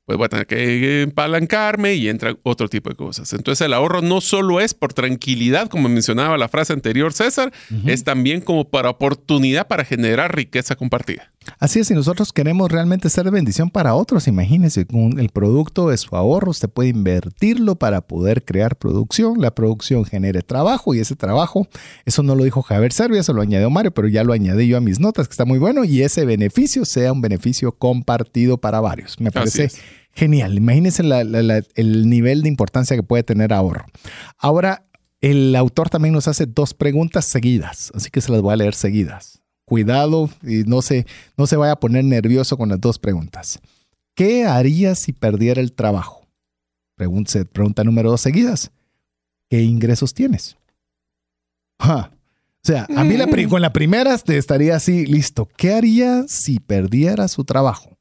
pues 0.05 0.17
voy 0.17 0.25
a 0.25 0.29
tener 0.29 0.47
que 0.47 1.01
empalancarme 1.01 1.95
y 1.95 2.09
entra 2.09 2.35
otro 2.43 2.67
tipo 2.67 2.89
de 2.89 2.95
cosas. 2.95 3.33
Entonces 3.33 3.65
el 3.65 3.73
ahorro 3.73 4.01
no 4.01 4.21
solo 4.21 4.59
es 4.59 4.73
por 4.73 4.93
tranquilidad, 4.93 5.67
como 5.67 5.89
mencionaba 5.89 6.37
la 6.37 6.47
frase 6.47 6.73
anterior 6.73 7.11
César, 7.13 7.51
es 7.85 8.03
también 8.03 8.41
como 8.41 8.69
para 8.69 8.89
oportunidad 8.89 9.67
para 9.67 9.83
generar 9.83 10.35
riqueza 10.35 10.75
compartida. 10.75 11.31
Así 11.59 11.79
es, 11.79 11.87
si 11.87 11.93
nosotros 11.93 12.33
queremos 12.33 12.71
realmente 12.71 13.09
ser 13.09 13.25
de 13.25 13.31
bendición 13.31 13.69
para 13.69 13.95
otros, 13.95 14.27
imagínense, 14.27 14.85
con 14.85 15.19
el 15.19 15.29
producto 15.29 15.89
de 15.89 15.97
su 15.97 16.15
ahorro, 16.15 16.51
usted 16.51 16.69
puede 16.69 16.89
invertirlo 16.89 17.75
para 17.75 18.01
poder 18.01 18.43
crear 18.43 18.75
producción, 18.75 19.41
la 19.41 19.53
producción 19.53 20.05
genere 20.05 20.41
trabajo 20.41 20.93
y 20.93 20.99
ese 20.99 21.15
trabajo, 21.15 21.67
eso 22.05 22.23
no 22.23 22.35
lo 22.35 22.43
dijo 22.43 22.61
Javier 22.61 22.93
Servia, 22.93 23.21
eso 23.21 23.33
lo 23.33 23.41
añadió 23.41 23.69
Mario, 23.69 23.91
pero 23.91 24.07
ya 24.07 24.23
lo 24.23 24.33
añadí 24.33 24.67
yo 24.67 24.77
a 24.77 24.81
mis 24.81 24.99
notas, 24.99 25.27
que 25.27 25.33
está 25.33 25.45
muy 25.45 25.59
bueno, 25.59 25.83
y 25.83 26.01
ese 26.01 26.25
beneficio 26.25 26.85
sea 26.85 27.11
un 27.13 27.21
beneficio 27.21 27.71
compartido 27.73 28.57
para 28.57 28.79
varios. 28.79 29.19
Me 29.19 29.31
parece 29.31 29.69
genial. 30.13 30.57
Imagínense 30.57 31.03
el 31.03 32.09
nivel 32.09 32.41
de 32.41 32.49
importancia 32.49 32.95
que 32.95 33.03
puede 33.03 33.23
tener 33.23 33.53
ahorro. 33.53 33.85
Ahora, 34.37 34.85
el 35.21 35.55
autor 35.55 35.89
también 35.89 36.13
nos 36.13 36.27
hace 36.27 36.45
dos 36.45 36.73
preguntas 36.73 37.25
seguidas, 37.25 37.91
así 37.95 38.09
que 38.09 38.21
se 38.21 38.31
las 38.31 38.41
voy 38.41 38.53
a 38.53 38.57
leer 38.57 38.75
seguidas 38.75 39.44
cuidado 39.65 40.29
y 40.43 40.63
no 40.63 40.81
se, 40.81 41.05
no 41.37 41.47
se 41.47 41.57
vaya 41.57 41.73
a 41.73 41.79
poner 41.79 42.05
nervioso 42.05 42.57
con 42.57 42.69
las 42.69 42.79
dos 42.79 42.99
preguntas. 42.99 43.59
¿Qué 44.15 44.45
harías 44.45 44.99
si 44.99 45.11
perdiera 45.11 45.61
el 45.61 45.73
trabajo? 45.73 46.25
Pregunta, 46.95 47.43
pregunta 47.51 47.83
número 47.83 48.09
dos 48.09 48.21
seguidas. 48.21 48.71
¿Qué 49.49 49.61
ingresos 49.61 50.13
tienes? 50.13 50.55
O 51.79 52.07
sea, 52.63 52.87
a 52.95 53.03
mí 53.03 53.17
la, 53.17 53.27
con 53.49 53.61
la 53.61 53.73
primera 53.73 54.17
te 54.17 54.37
estaría 54.37 54.75
así, 54.75 55.05
listo. 55.05 55.47
¿Qué 55.57 55.73
haría 55.73 56.25
si 56.27 56.59
perdiera 56.59 57.27
su 57.27 57.43
trabajo? 57.43 57.97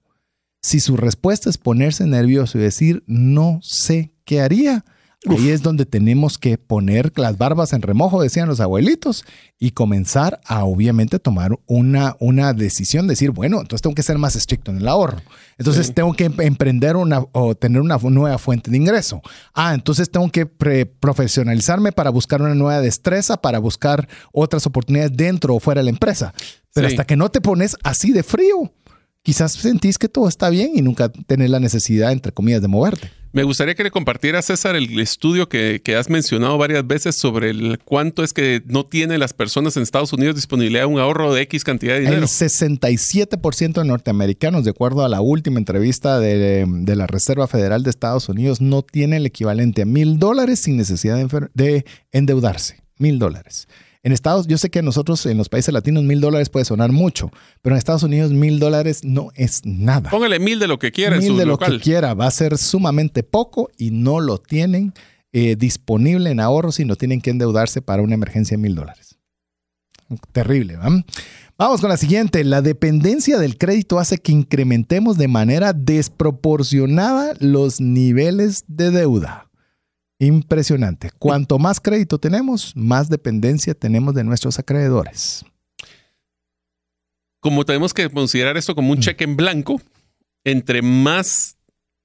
Si 0.62 0.80
su 0.80 0.96
respuesta 0.96 1.50
es 1.50 1.58
ponerse 1.58 2.06
nervioso 2.06 2.56
y 2.56 2.62
decir, 2.62 3.02
no 3.06 3.58
sé 3.62 4.14
qué 4.24 4.40
haría, 4.40 4.84
Ahí 5.26 5.48
es 5.48 5.62
donde 5.62 5.86
tenemos 5.86 6.36
que 6.36 6.58
poner 6.58 7.12
las 7.16 7.38
barbas 7.38 7.72
en 7.72 7.82
remojo, 7.82 8.22
decían 8.22 8.48
los 8.48 8.60
abuelitos, 8.60 9.24
y 9.58 9.70
comenzar 9.70 10.40
a 10.44 10.64
obviamente 10.64 11.18
tomar 11.18 11.58
una, 11.66 12.16
una 12.20 12.52
decisión, 12.52 13.06
decir, 13.06 13.30
bueno, 13.30 13.60
entonces 13.60 13.80
tengo 13.80 13.94
que 13.94 14.02
ser 14.02 14.18
más 14.18 14.36
estricto 14.36 14.70
en 14.70 14.78
el 14.78 14.88
ahorro. 14.88 15.22
Entonces 15.56 15.94
tengo 15.94 16.12
que 16.12 16.24
em-, 16.24 16.40
emprender 16.40 16.96
una 16.96 17.24
o 17.32 17.54
tener 17.54 17.80
una 17.80 17.96
nueva 17.96 18.38
fuente 18.38 18.70
de 18.70 18.76
ingreso. 18.76 19.22
Ah, 19.54 19.72
entonces 19.74 20.10
tengo 20.10 20.30
que 20.30 20.44
profesionalizarme 20.46 21.92
para 21.92 22.10
buscar 22.10 22.42
una 22.42 22.54
nueva 22.54 22.80
destreza, 22.80 23.38
para 23.38 23.58
buscar 23.58 24.08
otras 24.32 24.66
oportunidades 24.66 25.16
dentro 25.16 25.54
o 25.54 25.60
fuera 25.60 25.80
de 25.80 25.84
la 25.84 25.90
empresa. 25.90 26.34
Pero 26.74 26.88
hasta 26.88 27.04
que 27.04 27.16
no 27.16 27.30
te 27.30 27.40
pones 27.40 27.76
así 27.82 28.12
de 28.12 28.22
frío, 28.22 28.72
quizás 29.22 29.52
sentís 29.52 29.96
que 29.96 30.08
todo 30.08 30.28
está 30.28 30.50
bien 30.50 30.72
y 30.74 30.82
nunca 30.82 31.08
tenés 31.08 31.48
la 31.48 31.60
necesidad, 31.60 32.12
entre 32.12 32.32
comillas, 32.32 32.60
de 32.60 32.68
moverte. 32.68 33.10
Me 33.34 33.42
gustaría 33.42 33.74
que 33.74 33.82
le 33.82 33.90
compartiera, 33.90 34.40
César, 34.42 34.76
el 34.76 35.00
estudio 35.00 35.48
que, 35.48 35.82
has 35.98 36.08
mencionado 36.08 36.56
varias 36.56 36.86
veces 36.86 37.16
sobre 37.16 37.50
el 37.50 37.80
cuánto 37.84 38.22
es 38.22 38.32
que 38.32 38.62
no 38.66 38.86
tienen 38.86 39.18
las 39.18 39.32
personas 39.32 39.76
en 39.76 39.82
Estados 39.82 40.12
Unidos 40.12 40.36
disponibilidad 40.36 40.82
de 40.82 40.86
un 40.86 41.00
ahorro 41.00 41.34
de 41.34 41.42
X 41.42 41.64
cantidad 41.64 41.94
de 41.94 42.02
dinero. 42.02 42.22
El 42.22 42.28
67% 42.28 43.72
de 43.72 43.84
norteamericanos, 43.84 44.62
de 44.62 44.70
acuerdo 44.70 45.04
a 45.04 45.08
la 45.08 45.20
última 45.20 45.58
entrevista 45.58 46.20
de, 46.20 46.64
la 46.86 47.08
Reserva 47.08 47.48
Federal 47.48 47.82
de 47.82 47.90
Estados 47.90 48.28
Unidos, 48.28 48.60
no 48.60 48.82
tiene 48.82 49.16
el 49.16 49.26
equivalente 49.26 49.82
a 49.82 49.84
mil 49.84 50.20
dólares 50.20 50.60
sin 50.60 50.76
necesidad 50.76 51.16
de 51.54 51.84
endeudarse. 52.12 52.84
Mil 52.98 53.18
dólares. 53.18 53.66
En 54.04 54.12
Estados, 54.12 54.46
yo 54.46 54.58
sé 54.58 54.68
que 54.68 54.82
nosotros 54.82 55.24
en 55.24 55.38
los 55.38 55.48
países 55.48 55.72
latinos 55.72 56.04
mil 56.04 56.20
dólares 56.20 56.50
puede 56.50 56.66
sonar 56.66 56.92
mucho, 56.92 57.30
pero 57.62 57.74
en 57.74 57.78
Estados 57.78 58.02
Unidos 58.02 58.32
mil 58.32 58.58
dólares 58.58 59.02
no 59.02 59.30
es 59.34 59.62
nada. 59.64 60.10
Póngale 60.10 60.38
mil 60.38 60.58
de 60.58 60.68
lo 60.68 60.78
que 60.78 60.92
quiera. 60.92 61.16
Mil 61.16 61.24
en 61.24 61.32
su 61.32 61.38
de 61.38 61.46
lo 61.46 61.56
que 61.56 61.80
quiera, 61.80 62.12
va 62.12 62.26
a 62.26 62.30
ser 62.30 62.58
sumamente 62.58 63.22
poco 63.22 63.70
y 63.78 63.92
no 63.92 64.20
lo 64.20 64.36
tienen 64.36 64.92
eh, 65.32 65.56
disponible 65.56 66.30
en 66.30 66.38
ahorros 66.38 66.80
y 66.80 66.84
no 66.84 66.96
tienen 66.96 67.22
que 67.22 67.30
endeudarse 67.30 67.80
para 67.80 68.02
una 68.02 68.12
emergencia 68.12 68.58
de 68.58 68.62
mil 68.62 68.74
dólares. 68.74 69.16
Terrible, 70.32 70.76
¿va? 70.76 71.02
Vamos 71.56 71.80
con 71.80 71.88
la 71.88 71.96
siguiente. 71.96 72.44
La 72.44 72.60
dependencia 72.60 73.38
del 73.38 73.56
crédito 73.56 73.98
hace 73.98 74.18
que 74.18 74.32
incrementemos 74.32 75.16
de 75.16 75.28
manera 75.28 75.72
desproporcionada 75.72 77.34
los 77.40 77.80
niveles 77.80 78.64
de 78.68 78.90
deuda. 78.90 79.48
Impresionante. 80.18 81.10
Cuanto 81.18 81.58
más 81.58 81.80
crédito 81.80 82.18
tenemos, 82.18 82.74
más 82.76 83.08
dependencia 83.08 83.74
tenemos 83.74 84.14
de 84.14 84.24
nuestros 84.24 84.58
acreedores. 84.58 85.44
Como 87.40 87.64
tenemos 87.64 87.92
que 87.92 88.08
considerar 88.08 88.56
esto 88.56 88.74
como 88.74 88.92
un 88.92 88.98
mm. 88.98 89.02
cheque 89.02 89.24
en 89.24 89.36
blanco, 89.36 89.80
entre 90.44 90.82
más 90.82 91.56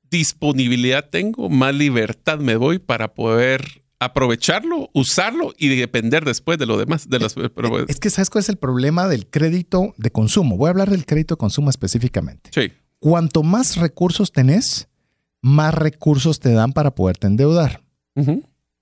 disponibilidad 0.09 1.07
tengo, 1.09 1.49
más 1.49 1.73
libertad 1.75 2.39
me 2.39 2.53
doy 2.55 2.79
para 2.79 3.13
poder 3.13 3.83
aprovecharlo, 3.99 4.89
usarlo 4.93 5.53
y 5.57 5.67
depender 5.75 6.25
después 6.25 6.57
de 6.57 6.65
lo 6.65 6.77
demás. 6.77 7.07
De 7.09 7.19
es 7.87 7.99
que 7.99 8.09
sabes 8.09 8.29
cuál 8.29 8.41
es 8.41 8.49
el 8.49 8.57
problema 8.57 9.07
del 9.07 9.27
crédito 9.27 9.93
de 9.97 10.09
consumo. 10.09 10.57
Voy 10.57 10.67
a 10.67 10.71
hablar 10.71 10.89
del 10.89 11.05
crédito 11.05 11.35
de 11.35 11.39
consumo 11.39 11.69
específicamente. 11.69 12.49
Sí. 12.53 12.71
Cuanto 12.99 13.43
más 13.43 13.75
recursos 13.75 14.31
tenés, 14.31 14.87
más 15.41 15.73
recursos 15.73 16.39
te 16.39 16.51
dan 16.51 16.73
para 16.73 16.95
poderte 16.95 17.27
endeudar. 17.27 17.83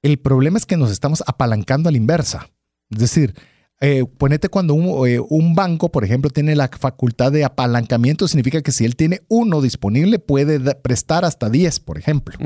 El 0.02 0.20
problema 0.20 0.58
es 0.58 0.66
que 0.66 0.78
nos 0.78 0.92
estamos 0.92 1.24
apalancando 1.26 1.90
a 1.90 1.92
la 1.92 1.98
inversa. 1.98 2.50
Es 2.90 3.00
decir, 3.00 3.34
eh, 3.80 4.06
ponete 4.18 4.50
cuando 4.50 5.06
eh, 5.06 5.20
un, 5.20 5.54
banco, 5.54 5.92
por 5.92 6.04
ejemplo, 6.04 6.30
tiene 6.30 6.56
la 6.56 6.68
facultad 6.68 7.32
de 7.32 7.44
apalancamiento, 7.44 8.28
significa 8.28 8.62
que 8.62 8.72
si 8.72 8.86
él 8.86 8.96
tiene 8.96 9.22
uno 9.28 9.62
disponible, 9.62 10.20
puede 10.20 10.60
prestar 10.76 11.26
hasta 11.26 11.50
10, 11.50 11.80
por 11.82 11.98
ejemplo. 11.98 12.38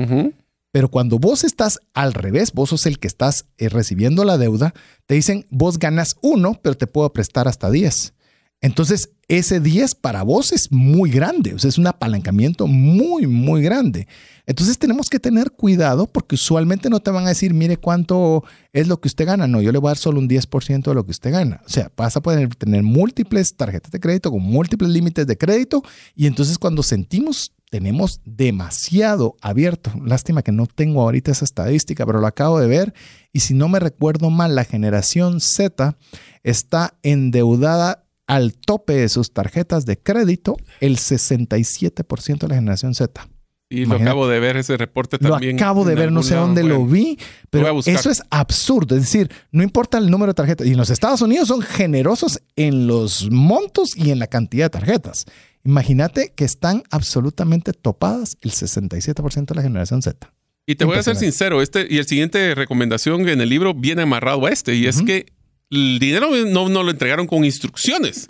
Pero 0.72 0.90
cuando 0.90 1.18
vos 1.18 1.44
estás 1.44 1.78
al 1.94 2.14
revés, 2.14 2.52
vos 2.52 2.70
sos 2.70 2.86
el 2.86 2.98
que 2.98 3.06
estás 3.06 3.46
eh, 3.58 3.68
recibiendo 3.68 4.24
la 4.24 4.38
deuda, 4.38 4.74
te 5.06 5.14
dicen, 5.14 5.46
vos 5.50 5.78
ganas 5.78 6.16
uno, 6.22 6.58
pero 6.62 6.76
te 6.76 6.86
puedo 6.86 7.12
prestar 7.12 7.46
hasta 7.46 7.70
10. 7.70 8.14
Entonces, 8.62 9.10
ese 9.26 9.60
10 9.60 9.96
para 9.96 10.22
vos 10.22 10.52
es 10.52 10.70
muy 10.70 11.10
grande, 11.10 11.52
o 11.52 11.58
sea, 11.58 11.68
es 11.68 11.78
un 11.78 11.86
apalancamiento 11.86 12.66
muy, 12.66 13.26
muy 13.26 13.60
grande. 13.60 14.06
Entonces 14.46 14.78
tenemos 14.78 15.08
que 15.08 15.18
tener 15.18 15.50
cuidado 15.50 16.06
porque 16.06 16.36
usualmente 16.36 16.88
no 16.88 17.00
te 17.00 17.10
van 17.10 17.26
a 17.26 17.30
decir, 17.30 17.54
mire 17.54 17.76
cuánto 17.76 18.44
es 18.72 18.86
lo 18.88 19.00
que 19.00 19.08
usted 19.08 19.26
gana. 19.26 19.46
No, 19.46 19.60
yo 19.60 19.72
le 19.72 19.78
voy 19.78 19.88
a 19.88 19.90
dar 19.90 19.98
solo 19.98 20.20
un 20.20 20.28
10% 20.28 20.82
de 20.82 20.94
lo 20.94 21.04
que 21.04 21.10
usted 21.10 21.32
gana. 21.32 21.60
O 21.66 21.68
sea, 21.68 21.90
vas 21.96 22.16
a 22.16 22.22
poder 22.22 22.54
tener 22.54 22.82
múltiples 22.82 23.56
tarjetas 23.56 23.90
de 23.90 24.00
crédito 24.00 24.30
con 24.30 24.42
múltiples 24.42 24.90
límites 24.90 25.26
de 25.26 25.36
crédito 25.36 25.82
y 26.14 26.26
entonces 26.26 26.58
cuando 26.58 26.82
sentimos 26.82 27.52
tenemos 27.70 28.20
demasiado 28.26 29.36
abierto. 29.40 29.90
Lástima 30.04 30.42
que 30.42 30.52
no 30.52 30.66
tengo 30.66 31.00
ahorita 31.00 31.32
esa 31.32 31.46
estadística, 31.46 32.04
pero 32.04 32.20
lo 32.20 32.26
acabo 32.26 32.60
de 32.60 32.66
ver. 32.66 32.92
Y 33.32 33.40
si 33.40 33.54
no 33.54 33.68
me 33.68 33.80
recuerdo 33.80 34.28
mal, 34.28 34.54
la 34.54 34.64
generación 34.64 35.40
Z 35.40 35.96
está 36.42 36.98
endeudada 37.02 38.04
al 38.32 38.54
tope 38.54 38.94
de 38.94 39.10
sus 39.10 39.34
tarjetas 39.34 39.84
de 39.84 39.98
crédito 39.98 40.56
el 40.80 40.96
67% 40.96 42.38
de 42.38 42.48
la 42.48 42.54
generación 42.54 42.94
Z. 42.94 43.28
Y 43.68 43.84
lo 43.84 43.96
acabo 43.96 44.26
de 44.26 44.40
ver 44.40 44.56
ese 44.56 44.78
reporte 44.78 45.18
también. 45.18 45.56
Lo 45.56 45.62
acabo 45.62 45.84
de 45.84 45.94
ver, 45.94 46.12
no 46.12 46.22
sé 46.22 46.34
dónde 46.34 46.62
lo 46.62 46.86
vi, 46.86 47.18
pero 47.50 47.80
eso 47.84 48.10
es 48.10 48.22
absurdo. 48.30 48.96
Es 48.96 49.02
decir, 49.02 49.30
no 49.50 49.62
importa 49.62 49.98
el 49.98 50.10
número 50.10 50.30
de 50.30 50.34
tarjetas. 50.34 50.66
Y 50.66 50.70
en 50.70 50.78
los 50.78 50.88
Estados 50.88 51.20
Unidos 51.20 51.48
son 51.48 51.60
generosos 51.60 52.40
en 52.56 52.86
los 52.86 53.30
montos 53.30 53.96
y 53.96 54.10
en 54.10 54.18
la 54.18 54.28
cantidad 54.28 54.66
de 54.66 54.70
tarjetas. 54.70 55.26
Imagínate 55.62 56.32
que 56.34 56.44
están 56.44 56.84
absolutamente 56.90 57.74
topadas 57.74 58.38
el 58.40 58.50
67% 58.50 59.46
de 59.46 59.54
la 59.54 59.62
generación 59.62 60.00
Z. 60.00 60.32
Y 60.66 60.76
te 60.76 60.86
voy 60.86 60.96
a 60.96 61.02
ser 61.02 61.16
sincero, 61.16 61.60
este 61.60 61.86
y 61.88 61.98
el 61.98 62.06
siguiente 62.06 62.54
recomendación 62.54 63.28
en 63.28 63.40
el 63.42 63.48
libro 63.48 63.74
viene 63.74 64.02
amarrado 64.02 64.46
a 64.46 64.50
este, 64.50 64.74
y 64.74 64.86
es 64.86 65.02
que 65.02 65.26
el 65.72 65.98
dinero 65.98 66.30
no, 66.46 66.68
no 66.68 66.82
lo 66.82 66.90
entregaron 66.90 67.26
con 67.26 67.44
instrucciones. 67.44 68.28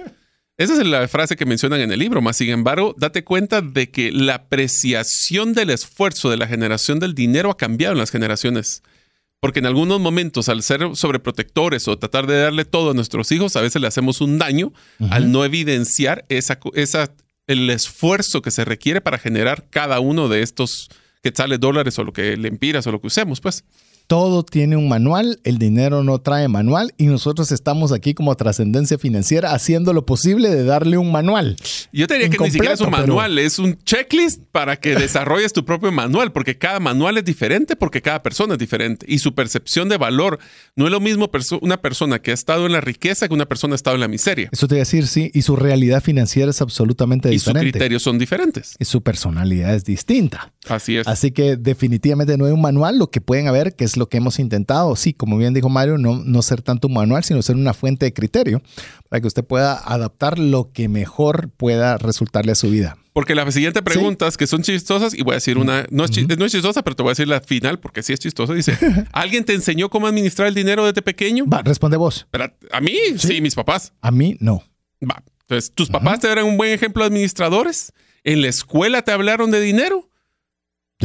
Esa 0.58 0.74
es 0.74 0.86
la 0.86 1.08
frase 1.08 1.34
que 1.34 1.44
mencionan 1.44 1.80
en 1.80 1.90
el 1.90 1.98
libro, 1.98 2.22
más 2.22 2.36
sin 2.36 2.50
embargo, 2.50 2.94
date 2.96 3.24
cuenta 3.24 3.62
de 3.62 3.90
que 3.90 4.12
la 4.12 4.36
apreciación 4.36 5.54
del 5.54 5.70
esfuerzo 5.70 6.30
de 6.30 6.36
la 6.36 6.46
generación 6.46 7.00
del 7.00 7.14
dinero 7.14 7.50
ha 7.50 7.56
cambiado 7.56 7.94
en 7.94 7.98
las 7.98 8.10
generaciones. 8.10 8.82
Porque 9.40 9.58
en 9.58 9.66
algunos 9.66 9.98
momentos, 9.98 10.48
al 10.48 10.62
ser 10.62 10.94
sobreprotectores 10.94 11.88
o 11.88 11.98
tratar 11.98 12.28
de 12.28 12.42
darle 12.42 12.64
todo 12.64 12.92
a 12.92 12.94
nuestros 12.94 13.32
hijos, 13.32 13.56
a 13.56 13.60
veces 13.60 13.82
le 13.82 13.88
hacemos 13.88 14.20
un 14.20 14.38
daño 14.38 14.72
al 15.10 15.32
no 15.32 15.44
evidenciar 15.44 16.24
esa, 16.28 16.60
esa, 16.74 17.12
el 17.48 17.68
esfuerzo 17.70 18.40
que 18.40 18.52
se 18.52 18.64
requiere 18.64 19.00
para 19.00 19.18
generar 19.18 19.66
cada 19.68 19.98
uno 19.98 20.28
de 20.28 20.42
estos 20.42 20.90
quetzales, 21.24 21.58
dólares 21.58 21.98
o 21.98 22.04
lo 22.04 22.12
que 22.12 22.36
le 22.36 22.46
empiras 22.46 22.86
o 22.86 22.92
lo 22.92 23.00
que 23.00 23.08
usemos, 23.08 23.40
pues 23.40 23.64
todo 24.12 24.42
tiene 24.42 24.76
un 24.76 24.90
manual, 24.90 25.40
el 25.42 25.56
dinero 25.56 26.04
no 26.04 26.18
trae 26.18 26.46
manual 26.46 26.92
y 26.98 27.06
nosotros 27.06 27.50
estamos 27.50 27.92
aquí 27.92 28.12
como 28.12 28.34
trascendencia 28.34 28.98
financiera 28.98 29.54
haciendo 29.54 29.94
lo 29.94 30.04
posible 30.04 30.50
de 30.50 30.64
darle 30.64 30.98
un 30.98 31.10
manual. 31.10 31.56
Yo 31.94 32.06
te 32.06 32.18
diría 32.18 32.28
que 32.28 32.36
ni 32.36 32.50
siquiera 32.50 32.74
es 32.74 32.82
un 32.82 32.90
manual, 32.90 33.38
es 33.38 33.58
un 33.58 33.78
checklist 33.84 34.42
para 34.52 34.78
que 34.78 34.96
desarrolles 34.96 35.54
tu 35.54 35.64
propio 35.64 35.90
manual, 35.92 36.30
porque 36.30 36.58
cada 36.58 36.78
manual 36.78 37.16
es 37.16 37.24
diferente, 37.24 37.74
porque 37.74 38.02
cada 38.02 38.22
persona 38.22 38.52
es 38.52 38.58
diferente 38.58 39.06
y 39.08 39.18
su 39.18 39.34
percepción 39.34 39.88
de 39.88 39.96
valor 39.96 40.38
no 40.76 40.84
es 40.84 40.90
lo 40.90 41.00
mismo 41.00 41.30
una 41.62 41.80
persona 41.80 42.18
que 42.18 42.32
ha 42.32 42.34
estado 42.34 42.66
en 42.66 42.72
la 42.72 42.82
riqueza 42.82 43.28
que 43.28 43.32
una 43.32 43.46
persona 43.46 43.70
que 43.70 43.76
ha 43.76 43.76
estado 43.76 43.94
en 43.94 44.00
la 44.00 44.08
miseria. 44.08 44.50
Eso 44.52 44.68
te 44.68 44.74
voy 44.74 44.80
a 44.80 44.84
decir, 44.84 45.06
sí, 45.06 45.30
y 45.32 45.40
su 45.40 45.56
realidad 45.56 46.02
financiera 46.02 46.50
es 46.50 46.60
absolutamente 46.60 47.30
diferente. 47.30 47.60
Y 47.60 47.62
sus 47.62 47.72
criterios 47.72 48.02
son 48.02 48.18
diferentes. 48.18 48.76
Y 48.78 48.84
su 48.84 49.00
personalidad 49.02 49.74
es 49.74 49.84
distinta. 49.84 50.52
Así 50.68 50.98
es. 50.98 51.08
Así 51.08 51.30
que 51.30 51.56
definitivamente 51.56 52.36
no 52.36 52.44
hay 52.44 52.52
un 52.52 52.60
manual, 52.60 52.98
lo 52.98 53.10
que 53.10 53.22
pueden 53.22 53.48
haber, 53.48 53.74
que 53.74 53.84
es 53.84 53.96
lo 53.96 54.01
que 54.08 54.18
hemos 54.18 54.38
intentado. 54.38 54.96
Sí, 54.96 55.12
como 55.12 55.36
bien 55.36 55.54
dijo 55.54 55.68
Mario, 55.68 55.98
no, 55.98 56.22
no 56.24 56.42
ser 56.42 56.62
tanto 56.62 56.88
un 56.88 56.94
manual, 56.94 57.24
sino 57.24 57.42
ser 57.42 57.56
una 57.56 57.74
fuente 57.74 58.06
de 58.06 58.12
criterio 58.12 58.62
para 59.08 59.20
que 59.20 59.26
usted 59.26 59.44
pueda 59.44 59.74
adaptar 59.74 60.38
lo 60.38 60.72
que 60.72 60.88
mejor 60.88 61.50
pueda 61.50 61.98
resultarle 61.98 62.52
a 62.52 62.54
su 62.54 62.70
vida. 62.70 62.96
Porque 63.12 63.34
las 63.34 63.52
siguientes 63.52 63.82
preguntas 63.82 64.38
que 64.38 64.46
son 64.46 64.62
chistosas, 64.62 65.12
y 65.12 65.22
voy 65.22 65.32
a 65.32 65.34
decir 65.34 65.58
una, 65.58 65.86
no 65.90 66.04
es, 66.04 66.38
no 66.38 66.44
es, 66.46 66.52
chistosa, 66.52 66.82
pero 66.82 66.96
te 66.96 67.02
voy 67.02 67.10
a 67.10 67.12
decir 67.12 67.28
la 67.28 67.40
final 67.40 67.78
porque 67.78 68.02
sí 68.02 68.14
es 68.14 68.20
chistosa. 68.20 68.54
Dice, 68.54 68.78
¿alguien 69.12 69.44
te 69.44 69.52
enseñó 69.52 69.90
cómo 69.90 70.06
administrar 70.06 70.48
el 70.48 70.54
dinero 70.54 70.86
desde 70.86 71.02
pequeño? 71.02 71.44
Va, 71.46 71.60
responde 71.62 71.98
vos. 71.98 72.26
¿A 72.70 72.80
mí? 72.80 72.96
Sí, 73.18 73.42
mis 73.42 73.54
papás. 73.54 73.92
A 74.00 74.10
mí 74.10 74.36
no. 74.40 74.62
Va. 75.02 75.22
Entonces, 75.42 75.72
¿tus 75.74 75.90
papás 75.90 76.20
te 76.20 76.28
dieron 76.28 76.46
un 76.46 76.56
buen 76.56 76.70
ejemplo 76.70 77.02
de 77.02 77.08
administradores? 77.08 77.92
¿En 78.24 78.40
la 78.40 78.48
escuela 78.48 79.02
te 79.02 79.12
hablaron 79.12 79.50
de 79.50 79.60
dinero? 79.60 80.08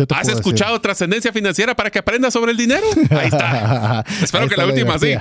¿Has 0.09 0.27
escuchado 0.27 0.79
trascendencia 0.81 1.31
financiera 1.31 1.75
para 1.75 1.89
que 1.89 1.99
aprendas 1.99 2.33
sobre 2.33 2.51
el 2.51 2.57
dinero? 2.57 2.85
Ahí 3.09 3.27
está. 3.27 4.03
Espero 4.21 4.47
que 4.47 4.55
la, 4.55 4.65
última 4.65 4.99
sí. 4.99 5.13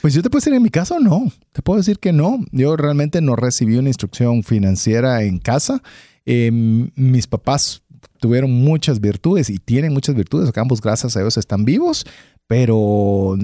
pues 0.00 0.14
yo 0.14 0.22
te 0.22 0.30
puedo 0.30 0.40
decir, 0.40 0.54
en 0.54 0.62
mi 0.62 0.70
caso, 0.70 0.98
no. 1.00 1.32
Te 1.52 1.62
puedo 1.62 1.78
decir 1.78 1.98
que 1.98 2.12
no. 2.12 2.38
Yo 2.52 2.76
realmente 2.76 3.20
no 3.20 3.36
recibí 3.36 3.76
una 3.76 3.88
instrucción 3.88 4.42
financiera 4.42 5.22
en 5.22 5.38
casa. 5.38 5.82
Em, 6.26 6.90
mis 6.94 7.26
papás 7.26 7.82
tuvieron 8.18 8.50
muchas 8.52 9.00
virtudes 9.00 9.50
y 9.50 9.58
tienen 9.58 9.92
muchas 9.92 10.14
virtudes. 10.14 10.50
Ambos, 10.56 10.80
gracias 10.80 11.16
a 11.16 11.20
Dios, 11.20 11.36
están 11.36 11.64
vivos, 11.64 12.04
pero 12.46 13.38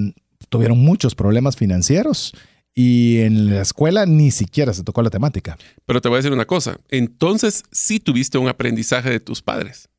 tuvieron 0.49 0.77
muchos 0.79 1.15
problemas 1.15 1.55
financieros. 1.55 2.33
Y 2.75 3.21
en 3.21 3.49
la 3.49 3.61
escuela 3.61 4.05
ni 4.05 4.29
siquiera 4.29 4.71
se 4.71 4.83
tocó 4.83 5.01
la 5.01 5.09
temática. 5.09 5.57
Pero 5.87 5.99
te 5.99 6.09
voy 6.09 6.17
a 6.17 6.19
decir 6.19 6.31
una 6.31 6.45
cosa. 6.45 6.77
Entonces 6.89 7.63
sí 7.71 7.99
tuviste 7.99 8.37
un 8.37 8.47
aprendizaje 8.47 9.09
de 9.09 9.19
tus 9.19 9.41
padres 9.41 9.89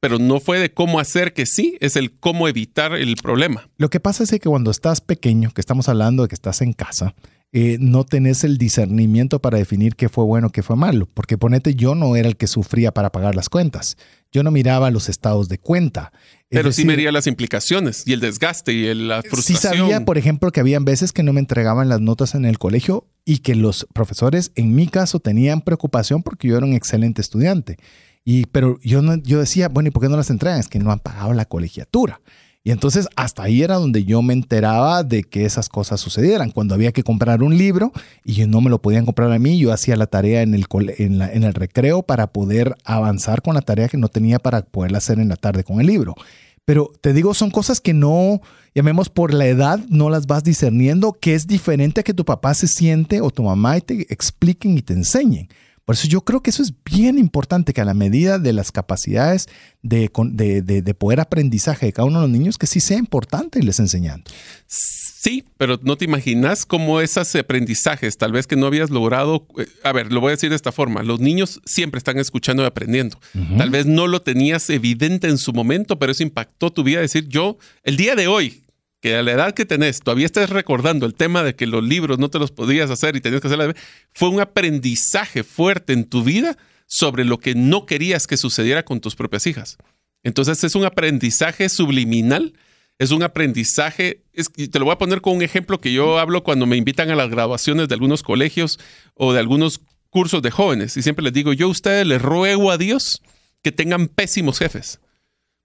pero 0.00 0.18
no 0.18 0.40
fue 0.40 0.58
de 0.58 0.72
cómo 0.72 1.00
hacer 1.00 1.32
que 1.32 1.46
sí, 1.46 1.76
es 1.80 1.96
el 1.96 2.12
cómo 2.18 2.48
evitar 2.48 2.94
el 2.94 3.16
problema. 3.16 3.68
Lo 3.76 3.90
que 3.90 4.00
pasa 4.00 4.24
es 4.24 4.30
que 4.30 4.40
cuando 4.40 4.70
estás 4.70 5.00
pequeño, 5.00 5.50
que 5.52 5.60
estamos 5.60 5.88
hablando 5.88 6.22
de 6.22 6.28
que 6.28 6.34
estás 6.34 6.60
en 6.62 6.72
casa, 6.72 7.14
eh, 7.58 7.78
no 7.80 8.04
tenés 8.04 8.44
el 8.44 8.58
discernimiento 8.58 9.40
para 9.40 9.56
definir 9.56 9.96
qué 9.96 10.10
fue 10.10 10.24
bueno, 10.24 10.50
qué 10.50 10.62
fue 10.62 10.76
malo. 10.76 11.08
Porque 11.14 11.38
ponete, 11.38 11.74
yo 11.74 11.94
no 11.94 12.14
era 12.14 12.28
el 12.28 12.36
que 12.36 12.48
sufría 12.48 12.92
para 12.92 13.10
pagar 13.10 13.34
las 13.34 13.48
cuentas. 13.48 13.96
Yo 14.30 14.42
no 14.42 14.50
miraba 14.50 14.90
los 14.90 15.08
estados 15.08 15.48
de 15.48 15.56
cuenta. 15.56 16.12
Pero 16.50 16.70
sí 16.70 16.84
vería 16.84 17.10
las 17.12 17.26
implicaciones 17.26 18.06
y 18.06 18.12
el 18.12 18.20
desgaste 18.20 18.74
y 18.74 18.94
la 18.94 19.22
frustración. 19.22 19.72
Sí 19.72 19.78
sabía, 19.78 20.04
por 20.04 20.18
ejemplo, 20.18 20.52
que 20.52 20.60
habían 20.60 20.84
veces 20.84 21.14
que 21.14 21.22
no 21.22 21.32
me 21.32 21.40
entregaban 21.40 21.88
las 21.88 22.02
notas 22.02 22.34
en 22.34 22.44
el 22.44 22.58
colegio 22.58 23.06
y 23.24 23.38
que 23.38 23.54
los 23.54 23.86
profesores, 23.94 24.52
en 24.54 24.74
mi 24.74 24.86
caso, 24.86 25.18
tenían 25.20 25.62
preocupación 25.62 26.22
porque 26.22 26.48
yo 26.48 26.58
era 26.58 26.66
un 26.66 26.74
excelente 26.74 27.22
estudiante. 27.22 27.78
Y, 28.22 28.44
pero 28.46 28.78
yo, 28.82 29.00
no, 29.00 29.16
yo 29.16 29.40
decía, 29.40 29.70
bueno, 29.70 29.88
¿y 29.88 29.92
por 29.92 30.02
qué 30.02 30.10
no 30.10 30.18
las 30.18 30.28
entregan? 30.28 30.60
Es 30.60 30.68
que 30.68 30.78
no 30.78 30.92
han 30.92 30.98
pagado 30.98 31.32
la 31.32 31.46
colegiatura. 31.46 32.20
Y 32.66 32.72
entonces 32.72 33.06
hasta 33.14 33.44
ahí 33.44 33.62
era 33.62 33.76
donde 33.76 34.02
yo 34.02 34.22
me 34.22 34.32
enteraba 34.32 35.04
de 35.04 35.22
que 35.22 35.44
esas 35.44 35.68
cosas 35.68 36.00
sucedieran. 36.00 36.50
Cuando 36.50 36.74
había 36.74 36.90
que 36.90 37.04
comprar 37.04 37.44
un 37.44 37.56
libro 37.56 37.92
y 38.24 38.44
no 38.46 38.60
me 38.60 38.70
lo 38.70 38.82
podían 38.82 39.06
comprar 39.06 39.30
a 39.30 39.38
mí, 39.38 39.56
yo 39.56 39.72
hacía 39.72 39.94
la 39.94 40.08
tarea 40.08 40.42
en 40.42 40.52
el, 40.52 40.66
en, 40.98 41.22
en 41.22 41.44
el 41.44 41.54
recreo 41.54 42.02
para 42.02 42.26
poder 42.26 42.74
avanzar 42.82 43.40
con 43.40 43.54
la 43.54 43.60
tarea 43.60 43.88
que 43.88 43.98
no 43.98 44.08
tenía 44.08 44.40
para 44.40 44.62
poderla 44.62 44.98
hacer 44.98 45.20
en 45.20 45.28
la 45.28 45.36
tarde 45.36 45.62
con 45.62 45.80
el 45.80 45.86
libro. 45.86 46.16
Pero 46.64 46.90
te 47.00 47.12
digo, 47.12 47.34
son 47.34 47.52
cosas 47.52 47.80
que 47.80 47.94
no, 47.94 48.40
llamemos 48.74 49.10
por 49.10 49.32
la 49.32 49.46
edad, 49.46 49.78
no 49.88 50.10
las 50.10 50.26
vas 50.26 50.42
discerniendo, 50.42 51.12
que 51.12 51.36
es 51.36 51.46
diferente 51.46 52.00
a 52.00 52.02
que 52.02 52.14
tu 52.14 52.24
papá 52.24 52.52
se 52.54 52.66
siente 52.66 53.20
o 53.20 53.30
tu 53.30 53.44
mamá 53.44 53.78
y 53.78 53.82
te 53.82 54.12
expliquen 54.12 54.76
y 54.76 54.82
te 54.82 54.92
enseñen. 54.92 55.48
Por 55.86 55.94
eso 55.94 56.08
yo 56.08 56.22
creo 56.22 56.42
que 56.42 56.50
eso 56.50 56.64
es 56.64 56.74
bien 56.84 57.16
importante, 57.16 57.72
que 57.72 57.80
a 57.80 57.84
la 57.84 57.94
medida 57.94 58.40
de 58.40 58.52
las 58.52 58.72
capacidades 58.72 59.48
de, 59.82 60.10
de, 60.10 60.94
poder 60.94 61.20
aprendizaje 61.20 61.86
de 61.86 61.92
cada 61.92 62.08
uno 62.08 62.20
de 62.20 62.26
los 62.26 62.36
niños, 62.36 62.58
que 62.58 62.66
sí 62.66 62.80
sea 62.80 62.98
importante 62.98 63.60
irles 63.60 63.78
enseñando. 63.78 64.28
Sí, 64.66 65.44
pero 65.56 65.78
no 65.80 65.96
te 65.96 66.04
imaginas 66.04 66.66
cómo 66.66 67.00
esos 67.00 67.32
aprendizajes, 67.36 68.18
tal 68.18 68.32
vez 68.32 68.48
que 68.48 68.56
no 68.56 68.66
habías 68.66 68.90
logrado, 68.90 69.46
eh, 69.58 69.68
a 69.84 69.92
ver, 69.92 70.12
lo 70.12 70.20
voy 70.20 70.30
a 70.30 70.30
decir 70.32 70.50
de 70.50 70.56
esta 70.56 70.72
forma, 70.72 71.04
los 71.04 71.20
niños 71.20 71.60
siempre 71.64 71.98
están 71.98 72.18
escuchando 72.18 72.64
y 72.64 72.66
aprendiendo. 72.66 73.20
Tal 73.56 73.70
vez 73.70 73.86
no 73.86 74.08
lo 74.08 74.22
tenías 74.22 74.68
evidente 74.70 75.28
en 75.28 75.38
su 75.38 75.52
momento, 75.52 76.00
pero 76.00 76.10
eso 76.10 76.24
impactó 76.24 76.72
tu 76.72 76.82
vida. 76.82 77.00
Decir, 77.00 77.28
yo, 77.28 77.58
el 77.84 77.96
día 77.96 78.16
de 78.16 78.26
hoy, 78.26 78.64
que 79.00 79.16
a 79.16 79.22
la 79.22 79.32
edad 79.32 79.54
que 79.54 79.66
tenés 79.66 80.00
todavía 80.00 80.26
estás 80.26 80.50
recordando 80.50 81.06
el 81.06 81.14
tema 81.14 81.42
de 81.42 81.54
que 81.54 81.66
los 81.66 81.84
libros 81.84 82.18
no 82.18 82.30
te 82.30 82.38
los 82.38 82.50
podías 82.50 82.90
hacer 82.90 83.16
y 83.16 83.20
tenías 83.20 83.40
que 83.40 83.48
hacerlo, 83.48 83.74
fue 84.12 84.28
un 84.28 84.40
aprendizaje 84.40 85.44
fuerte 85.44 85.92
en 85.92 86.04
tu 86.04 86.22
vida 86.22 86.56
sobre 86.86 87.24
lo 87.24 87.38
que 87.38 87.54
no 87.54 87.86
querías 87.86 88.26
que 88.26 88.36
sucediera 88.36 88.84
con 88.84 89.00
tus 89.00 89.16
propias 89.16 89.46
hijas. 89.46 89.76
Entonces 90.22 90.62
es 90.64 90.74
un 90.74 90.84
aprendizaje 90.84 91.68
subliminal, 91.68 92.54
es 92.98 93.10
un 93.10 93.22
aprendizaje, 93.22 94.22
te 94.32 94.78
lo 94.78 94.86
voy 94.86 94.94
a 94.94 94.98
poner 94.98 95.20
con 95.20 95.36
un 95.36 95.42
ejemplo 95.42 95.80
que 95.80 95.92
yo 95.92 96.18
hablo 96.18 96.42
cuando 96.42 96.66
me 96.66 96.76
invitan 96.76 97.10
a 97.10 97.16
las 97.16 97.30
graduaciones 97.30 97.88
de 97.88 97.94
algunos 97.94 98.22
colegios 98.22 98.78
o 99.14 99.32
de 99.32 99.40
algunos 99.40 99.80
cursos 100.08 100.40
de 100.40 100.50
jóvenes 100.50 100.96
y 100.96 101.02
siempre 101.02 101.22
les 101.22 101.34
digo, 101.34 101.52
yo 101.52 101.66
a 101.66 101.70
ustedes 101.70 102.06
les 102.06 102.22
ruego 102.22 102.70
a 102.70 102.78
Dios 102.78 103.20
que 103.62 103.72
tengan 103.72 104.08
pésimos 104.08 104.58
jefes 104.58 104.98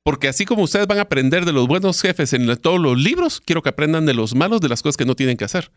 porque 0.03 0.27
así 0.27 0.45
como 0.45 0.63
ustedes 0.63 0.87
van 0.87 0.99
a 0.99 1.03
aprender 1.03 1.45
de 1.45 1.53
los 1.53 1.67
buenos 1.67 2.01
jefes 2.01 2.33
en 2.33 2.55
todos 2.57 2.79
los 2.79 2.97
libros, 2.97 3.41
quiero 3.43 3.61
que 3.61 3.69
aprendan 3.69 4.05
de 4.05 4.13
los 4.13 4.35
malos, 4.35 4.61
de 4.61 4.69
las 4.69 4.81
cosas 4.81 4.97
que 4.97 5.05
no 5.05 5.15
tienen 5.15 5.37
que 5.37 5.45
hacer. 5.45 5.71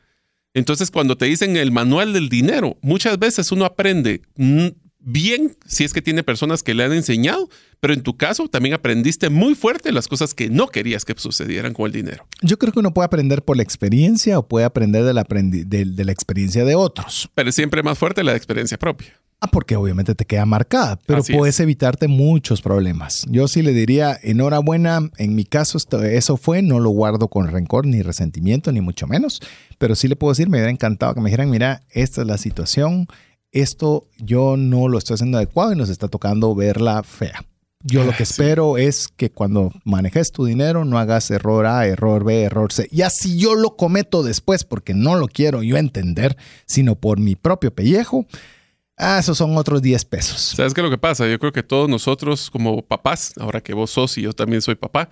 Entonces, 0.55 0.91
cuando 0.91 1.16
te 1.16 1.27
dicen 1.27 1.57
el 1.57 1.72
manual 1.72 2.12
del 2.12 2.29
dinero, 2.29 2.79
muchas 2.81 3.18
veces 3.18 3.51
uno 3.51 3.64
aprende 3.64 4.22
bien 5.05 5.57
si 5.66 5.84
es 5.84 5.92
que 5.92 6.02
tiene 6.02 6.22
personas 6.22 6.62
que 6.62 6.74
le 6.74 6.84
han 6.84 6.92
enseñado, 6.92 7.48
pero 7.80 7.94
en 7.94 8.02
tu 8.02 8.16
caso 8.16 8.48
también 8.48 8.74
aprendiste 8.74 9.28
muy 9.30 9.55
fuerte 9.55 9.92
las 9.92 10.09
cosas 10.09 10.34
que 10.34 10.48
no 10.48 10.68
querías 10.68 11.05
que 11.05 11.14
sucedieran 11.16 11.74
con 11.74 11.86
el 11.86 11.92
dinero. 11.92 12.26
Yo 12.42 12.59
creo 12.59 12.72
que 12.72 12.80
uno 12.80 12.94
puede 12.94 13.07
aprender 13.07 13.42
por 13.42 13.57
la 13.57 13.62
experiencia 13.62 14.38
o 14.38 14.48
puede 14.48 14.64
aprender 14.64 15.05
de 15.05 15.14
la, 15.14 15.24
de 15.24 16.05
la 16.05 16.12
experiencia 16.12 16.64
de 16.64 16.74
otros. 16.74 17.30
Pero 17.34 17.52
siempre 17.52 17.82
más 17.82 17.98
fuerte 17.98 18.24
la 18.24 18.34
experiencia 18.34 18.78
propia. 18.78 19.14
Ah, 19.44 19.46
porque 19.46 19.76
obviamente 19.76 20.14
te 20.14 20.24
queda 20.24 20.46
marcada, 20.46 20.98
pero 21.05 21.22
puedes 21.22 21.61
evitarte 21.61 22.09
muchos 22.09 22.62
problemas. 22.62 23.26
Yo 23.28 23.46
sí 23.46 23.61
le 23.61 23.74
diría, 23.74 24.18
enhorabuena, 24.22 25.11
en 25.18 25.34
mi 25.34 25.44
caso 25.44 25.76
eso 26.02 26.36
fue, 26.38 26.62
no 26.62 26.80
lo 26.80 26.88
guardo 26.88 27.28
con 27.28 27.48
rencor 27.48 27.86
ni 27.86 28.00
resentimiento, 28.00 28.72
ni 28.72 28.80
mucho 28.80 29.07
menos, 29.07 29.42
pero 29.76 29.96
sí 29.96 30.09
le 30.09 30.16
puedo 30.16 30.32
decir, 30.32 30.48
me 30.48 30.57
hubiera 30.57 30.70
encantado 30.70 31.12
que 31.14 31.20
me 31.20 31.28
dijeran, 31.28 31.50
mira, 31.50 31.82
esta 31.90 32.22
es 32.22 32.26
la 32.26 32.38
situación, 32.38 33.07
esto 33.55 34.09
yo 34.18 34.57
no 34.57 34.88
lo 34.88 34.98
estoy 34.98 35.14
haciendo 35.14 35.38
adecuado 35.38 35.72
y 35.72 35.76
nos 35.76 35.88
está 35.88 36.09
tocando 36.09 36.55
verla 36.55 37.02
fea. 37.02 37.44
Yo 37.86 38.05
lo 38.05 38.12
que 38.12 38.22
ah, 38.22 38.28
espero 38.28 38.78
es 38.78 39.09
que 39.09 39.30
cuando 39.30 39.70
manejes 39.84 40.32
tu 40.32 40.46
dinero 40.46 40.84
no 40.84 40.98
hagas 40.98 41.30
error 41.30 41.66
A, 41.66 41.86
error 41.86 42.24
B, 42.24 42.42
error 42.42 42.72
C. 42.72 42.88
Y 42.90 43.02
así 43.02 43.38
yo 43.38 43.55
lo 43.55 43.76
cometo 43.76 44.22
después 44.22 44.64
porque 44.64 44.94
no 44.94 45.16
lo 45.16 45.28
quiero 45.28 45.62
yo 45.62 45.76
entender, 45.76 46.36
sino 46.66 46.94
por 46.94 47.18
mi 47.18 47.36
propio 47.36 47.74
pellejo, 47.74 48.26
Ah, 48.96 49.18
esos 49.18 49.36
son 49.36 49.57
otros 49.57 49.82
10 49.82 50.05
pesos. 50.05 50.40
¿Sabes 50.57 50.72
qué 50.72 50.80
es 50.80 50.84
lo 50.84 50.90
que 50.90 50.98
pasa? 50.98 51.26
Yo 51.26 51.38
creo 51.38 51.52
que 51.52 51.62
todos 51.62 51.88
nosotros 51.88 52.50
como 52.50 52.82
papás, 52.82 53.32
ahora 53.38 53.61
que 53.61 53.74
vos 53.74 53.90
sos 53.90 54.16
y 54.18 54.22
yo 54.22 54.32
también 54.32 54.62
soy 54.62 54.76
papá, 54.76 55.11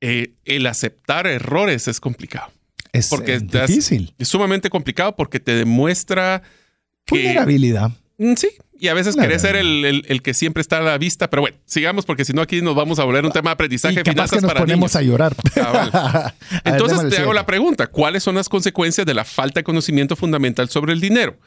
eh, 0.00 0.34
el 0.44 0.66
aceptar 0.66 1.26
errores 1.26 1.88
es 1.88 2.00
complicado. 2.00 2.52
Es 2.92 3.08
porque 3.08 3.38
difícil. 3.40 4.14
Es 4.18 4.28
sumamente 4.28 4.68
complicado 4.68 5.16
porque 5.16 5.40
te 5.40 5.54
demuestra 5.54 6.42
que... 6.42 6.63
Vulnerabilidad. 7.08 7.90
Mm, 8.18 8.34
sí, 8.34 8.48
y 8.78 8.88
a 8.88 8.94
veces 8.94 9.16
querés 9.16 9.42
ser 9.42 9.56
el, 9.56 10.22
que 10.22 10.34
siempre 10.34 10.60
está 10.60 10.78
a 10.78 10.82
la 10.82 10.98
vista, 10.98 11.30
pero 11.30 11.42
bueno, 11.42 11.56
sigamos 11.64 12.04
porque 12.04 12.24
si 12.24 12.32
no 12.32 12.42
aquí 12.42 12.60
nos 12.60 12.74
vamos 12.74 12.98
a 12.98 13.04
volver 13.04 13.24
un 13.24 13.32
tema 13.32 13.50
de 13.50 13.54
aprendizaje 13.54 14.00
y 14.00 14.02
capaz 14.02 14.30
que 14.30 14.40
nos 14.40 14.52
ponemos 14.52 14.94
a 14.94 15.02
llorar. 15.02 15.34
Entonces 16.64 17.08
te 17.08 17.18
hago 17.18 17.32
la 17.32 17.46
pregunta, 17.46 17.86
¿cuáles 17.86 18.22
son 18.22 18.34
las 18.34 18.48
consecuencias 18.48 19.06
de 19.06 19.14
la 19.14 19.24
falta 19.24 19.60
de 19.60 19.64
conocimiento 19.64 20.16
fundamental 20.16 20.68
sobre 20.68 20.92
el 20.92 21.00
dinero? 21.00 21.38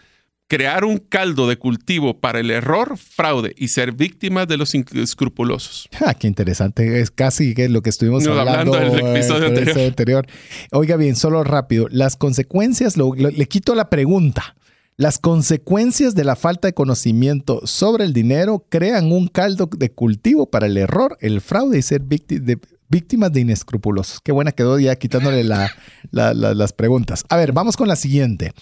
crear 0.48 0.86
un 0.86 0.98
caldo 0.98 1.48
de 1.48 1.58
cultivo 1.58 2.20
para 2.20 2.40
el 2.40 2.50
error, 2.52 2.98
fraude 2.98 3.54
y 3.58 3.68
ser 3.68 3.92
víctimas 3.92 4.48
de 4.48 4.58
los 4.58 4.74
escrupulosos. 4.74 5.90
Ah, 6.06 6.14
qué 6.14 6.28
interesante. 6.28 7.02
Es 7.02 7.12
casi 7.12 7.54
lo 7.68 7.82
que 7.82 7.90
estuvimos 7.90 8.26
hablando, 8.26 8.80
en 8.80 8.94
el 8.94 9.08
episodio 9.08 9.48
anterior. 9.48 10.26
Oiga 10.72 10.96
bien, 10.96 11.16
solo 11.16 11.44
rápido. 11.44 11.88
Las 11.92 12.16
consecuencias, 12.16 12.96
le 12.98 13.46
quito 13.48 13.76
la 13.76 13.90
pregunta. 13.90 14.56
Las 15.00 15.20
consecuencias 15.20 16.16
de 16.16 16.24
la 16.24 16.36
falta 16.36 16.68
de 16.68 16.74
conocimiento 16.74 17.62
sobre 17.68 18.04
el 18.04 18.14
dinero 18.14 18.66
crean 18.68 19.12
un 19.12 19.28
caldo 19.28 19.70
de 19.72 19.92
cultivo 19.92 20.50
para 20.50 20.66
el 20.66 20.76
error, 20.76 21.20
el 21.22 21.40
fraude 21.40 21.78
y 21.78 21.82
ser 21.84 22.02
víctima 22.02 22.44
de 22.44 22.60
víctimas 22.90 23.32
de 23.32 23.42
inescrupulosos. 23.42 24.22
Qué 24.22 24.32
buena 24.32 24.54
quedó 24.54 24.80
ya 24.80 24.96
quitándole 24.96 25.44
las 25.44 26.74
preguntas. 26.74 27.26
A 27.30 27.38
ver, 27.38 27.52
vamos 27.52 27.78
con 27.78 27.88
la 27.88 27.96
siguiente. 27.96 28.54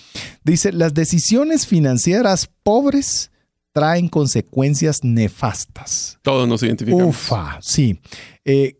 Dice, 0.43 0.73
las 0.73 0.93
decisiones 0.93 1.67
financieras 1.67 2.49
pobres 2.63 3.31
traen 3.71 4.09
consecuencias 4.09 5.03
nefastas. 5.03 6.19
Todos 6.21 6.49
nos 6.49 6.63
identificamos. 6.63 7.15
Ufa, 7.15 7.59
sí. 7.61 8.01
Eh, 8.43 8.79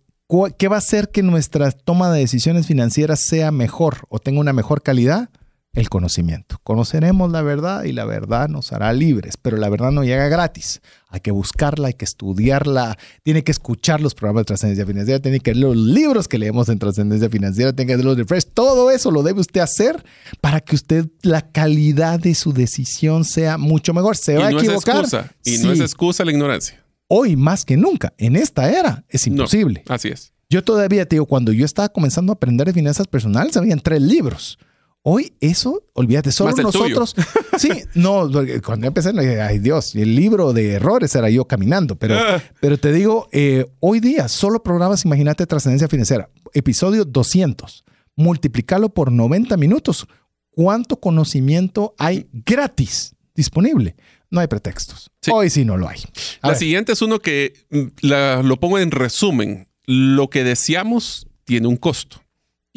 ¿Qué 0.57 0.67
va 0.67 0.75
a 0.75 0.79
hacer 0.79 1.09
que 1.09 1.21
nuestra 1.23 1.71
toma 1.71 2.11
de 2.11 2.19
decisiones 2.19 2.65
financieras 2.65 3.21
sea 3.21 3.51
mejor 3.51 4.07
o 4.09 4.19
tenga 4.19 4.41
una 4.41 4.51
mejor 4.51 4.81
calidad? 4.81 5.29
El 5.75 5.89
conocimiento. 5.89 6.59
Conoceremos 6.63 7.31
la 7.31 7.41
verdad 7.41 7.83
y 7.83 7.91
la 7.91 8.05
verdad 8.05 8.47
nos 8.47 8.71
hará 8.71 8.91
libres, 8.93 9.35
pero 9.37 9.57
la 9.57 9.69
verdad 9.69 9.91
no 9.91 10.03
llega 10.03 10.27
gratis. 10.29 10.81
Hay 11.09 11.19
que 11.19 11.31
buscarla, 11.31 11.89
hay 11.89 11.93
que 11.93 12.05
estudiarla, 12.05 12.97
tiene 13.23 13.43
que 13.43 13.51
escuchar 13.51 14.01
los 14.01 14.15
programas 14.15 14.41
de 14.41 14.45
trascendencia 14.45 14.85
financiera, 14.85 15.19
tiene 15.19 15.39
que 15.39 15.53
leer 15.53 15.75
los 15.75 15.77
libros 15.77 16.27
que 16.27 16.37
leemos 16.37 16.69
en 16.69 16.79
trascendencia 16.79 17.29
financiera, 17.29 17.73
tiene 17.73 17.91
que 17.91 17.97
leer 17.97 18.05
los 18.05 18.17
refresh. 18.17 18.45
Todo 18.53 18.89
eso 18.89 19.11
lo 19.11 19.21
debe 19.21 19.41
usted 19.41 19.61
hacer 19.61 20.03
para 20.41 20.61
que 20.61 20.75
usted 20.75 21.07
la 21.21 21.41
calidad 21.41 22.19
de 22.19 22.35
su 22.35 22.53
decisión 22.53 23.25
sea 23.25 23.57
mucho 23.57 23.93
mejor. 23.93 24.15
Se 24.17 24.37
va 24.37 24.47
a 24.47 24.51
equivocar. 24.51 25.03
excusa, 25.03 25.31
y 25.43 25.57
no 25.57 25.71
es 25.71 25.81
excusa 25.81 26.25
la 26.25 26.31
ignorancia. 26.31 26.83
Hoy 27.07 27.35
más 27.35 27.65
que 27.65 27.77
nunca, 27.77 28.13
en 28.17 28.35
esta 28.35 28.71
era, 28.71 29.05
es 29.09 29.27
imposible. 29.27 29.83
así 29.87 30.07
es. 30.07 30.31
Yo 30.49 30.63
todavía 30.63 31.05
te 31.05 31.15
digo, 31.15 31.25
cuando 31.25 31.51
yo 31.51 31.65
estaba 31.65 31.89
comenzando 31.89 32.31
a 32.31 32.35
aprender 32.35 32.67
de 32.67 32.73
finanzas 32.73 33.07
personales, 33.07 33.57
habían 33.57 33.79
tres 33.79 34.01
libros. 34.01 34.59
Hoy 35.07 35.33
eso, 35.39 35.83
olvídate, 35.93 36.31
solo 36.31 36.51
nosotros. 36.63 37.15
Sí, 37.59 37.69
no, 37.93 38.29
cuando 38.65 38.87
empecé, 38.87 39.11
ay 39.39 39.59
Dios, 39.59 39.95
el 39.95 40.13
libro 40.13 40.51
de 40.51 40.73
errores 40.73 41.15
era 41.15 41.29
yo 41.29 41.45
caminando, 41.45 41.95
pero, 41.95 42.17
ah. 42.17 42.41
pero 42.59 42.77
te 42.77 42.91
digo, 42.91 43.29
eh, 43.31 43.65
hoy 43.79 44.01
día 44.01 44.27
solo 44.27 44.61
programas, 44.61 45.05
imagínate, 45.05 45.45
trascendencia 45.45 45.87
financiera, 45.87 46.29
episodio 46.53 47.05
200, 47.05 47.85
multiplicarlo 48.17 48.89
por 48.89 49.11
90 49.11 49.55
minutos. 49.55 50.07
¿Cuánto 50.49 50.99
conocimiento 50.99 51.93
hay 51.97 52.27
gratis 52.33 53.15
disponible? 53.35 53.95
No 54.31 54.41
hay 54.41 54.47
pretextos. 54.47 55.11
Hoy 55.31 55.49
sí 55.49 55.63
no 55.63 55.77
lo 55.77 55.87
hay. 55.87 55.99
la 56.41 56.55
siguiente 56.55 56.91
es 56.93 57.01
uno 57.01 57.19
que 57.19 57.53
mm, 57.69 57.85
lo 58.01 58.59
pongo 58.59 58.79
en 58.79 58.91
resumen. 58.91 59.69
Lo 59.85 60.29
que 60.31 60.43
deseamos 60.43 61.27
tiene 61.45 61.67
un 61.67 61.77
costo. 61.77 62.24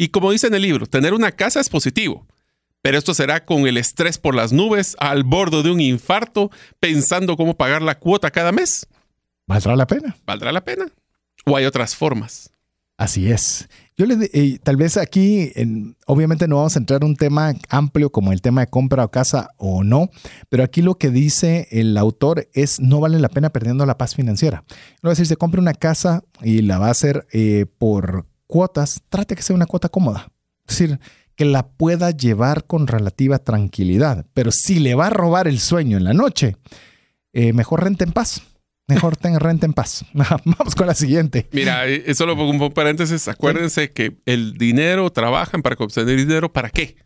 Y 0.01 0.11
como 0.11 0.31
dice 0.31 0.47
en 0.47 0.55
el 0.55 0.63
libro, 0.63 0.87
tener 0.87 1.13
una 1.13 1.33
casa 1.33 1.59
es 1.59 1.69
positivo, 1.69 2.25
pero 2.83 2.97
esto 2.97 3.15
será 3.15 3.45
con 3.45 3.67
el 3.67 3.77
estrés 3.77 4.17
por 4.17 4.33
las 4.33 4.53
nubes, 4.53 4.95
al 5.01 5.25
borde 5.25 5.65
de 5.65 5.73
un 5.73 5.81
infarto, 5.81 6.53
pensando 6.79 7.37
cómo 7.37 7.57
pagar 7.57 7.83
la 7.83 7.99
cuota 7.99 8.31
cada 8.31 8.53
mes. 8.53 8.87
¿Valdrá 9.49 9.75
la 9.75 9.89
pena? 9.89 10.17
¿Valdrá 10.25 10.53
la 10.53 10.65
pena? 10.65 10.87
¿O 11.47 11.57
hay 11.57 11.65
otras 11.65 11.97
formas? 11.97 12.53
Así 12.97 13.29
es. 13.29 13.69
Yo 13.97 14.07
le 14.07 14.31
eh, 14.33 14.61
tal 14.63 14.77
vez 14.77 14.97
aquí, 14.97 15.51
obviamente 16.07 16.47
no 16.47 16.59
vamos 16.59 16.77
a 16.77 16.79
entrar 16.79 17.03
en 17.03 17.09
un 17.09 17.17
tema 17.17 17.53
amplio 17.69 18.11
como 18.11 18.33
el 18.33 18.41
tema 18.41 18.61
de 18.61 18.69
compra 18.69 19.05
o 19.05 19.11
casa 19.11 19.51
o 19.57 19.83
no, 19.83 20.11
pero 20.49 20.63
aquí 20.63 20.81
lo 20.81 20.95
que 20.95 21.11
dice 21.11 21.67
el 21.73 21.97
autor 21.97 22.49
es 22.53 22.79
no 22.79 23.01
vale 23.01 23.19
la 23.19 23.31
pena 23.31 23.51
perdiendo 23.51 23.85
la 23.85 23.99
paz 23.99 24.15
financiera. 24.15 24.63
No 25.03 25.11
a 25.11 25.13
decir, 25.13 25.27
se 25.27 25.37
compra 25.37 25.61
una 25.61 25.75
casa 25.75 26.23
y 26.41 26.63
la 26.63 26.79
va 26.79 26.87
a 26.87 26.93
hacer 26.93 27.27
eh, 27.33 27.67
por 27.79 28.27
cuotas, 28.49 29.03
trate 29.09 29.37
que 29.37 29.43
sea 29.43 29.55
una 29.55 29.67
cuota 29.67 29.89
cómoda. 29.89 30.33
Es 30.67 30.77
decir, 30.79 30.99
que 31.37 31.45
la 31.45 31.69
pueda 31.69 32.11
llevar 32.11 32.65
con 32.67 32.89
relativa 32.89 33.39
tranquilidad. 33.39 34.27
Pero 34.35 34.51
si 34.51 34.81
le 34.81 34.97
va 34.97 35.07
a 35.07 35.11
robar 35.11 35.47
el 35.47 35.61
sueño 35.61 35.97
en 35.97 36.03
la 36.03 36.13
noche, 36.13 36.57
eh, 37.33 37.53
mejor 37.53 37.85
rente 37.85 38.03
en 38.03 38.11
paz. 38.11 38.43
Mejor 38.89 39.17
tenga 39.17 39.39
renta 39.39 39.65
en 39.65 39.73
paz. 39.73 40.05
Vamos 40.13 40.75
con 40.75 40.89
la 40.89 40.95
siguiente. 40.95 41.47
Mira, 41.53 41.87
eh, 41.87 42.13
solo 42.17 42.35
un 42.35 42.73
paréntesis. 42.73 43.29
Acuérdense 43.29 43.93
que 43.93 44.17
el 44.27 44.55
dinero 44.55 45.11
trabajan 45.13 45.63
para 45.63 45.77
obtener 45.79 46.17
dinero. 46.17 46.53
¿Para 46.53 46.71
qué? 46.71 46.97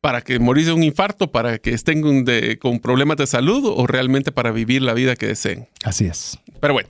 ¿Para 0.00 0.20
que 0.20 0.38
morirse 0.38 0.70
de 0.70 0.76
un 0.76 0.84
infarto? 0.84 1.32
¿Para 1.32 1.58
que 1.58 1.74
estén 1.74 2.24
con 2.60 2.78
problemas 2.78 3.16
de 3.16 3.26
salud? 3.26 3.64
¿O 3.64 3.88
realmente 3.88 4.30
para 4.30 4.52
vivir 4.52 4.82
la 4.82 4.94
vida 4.94 5.16
que 5.16 5.26
deseen? 5.26 5.68
Así 5.82 6.06
es. 6.06 6.38
Pero 6.60 6.74
bueno, 6.74 6.88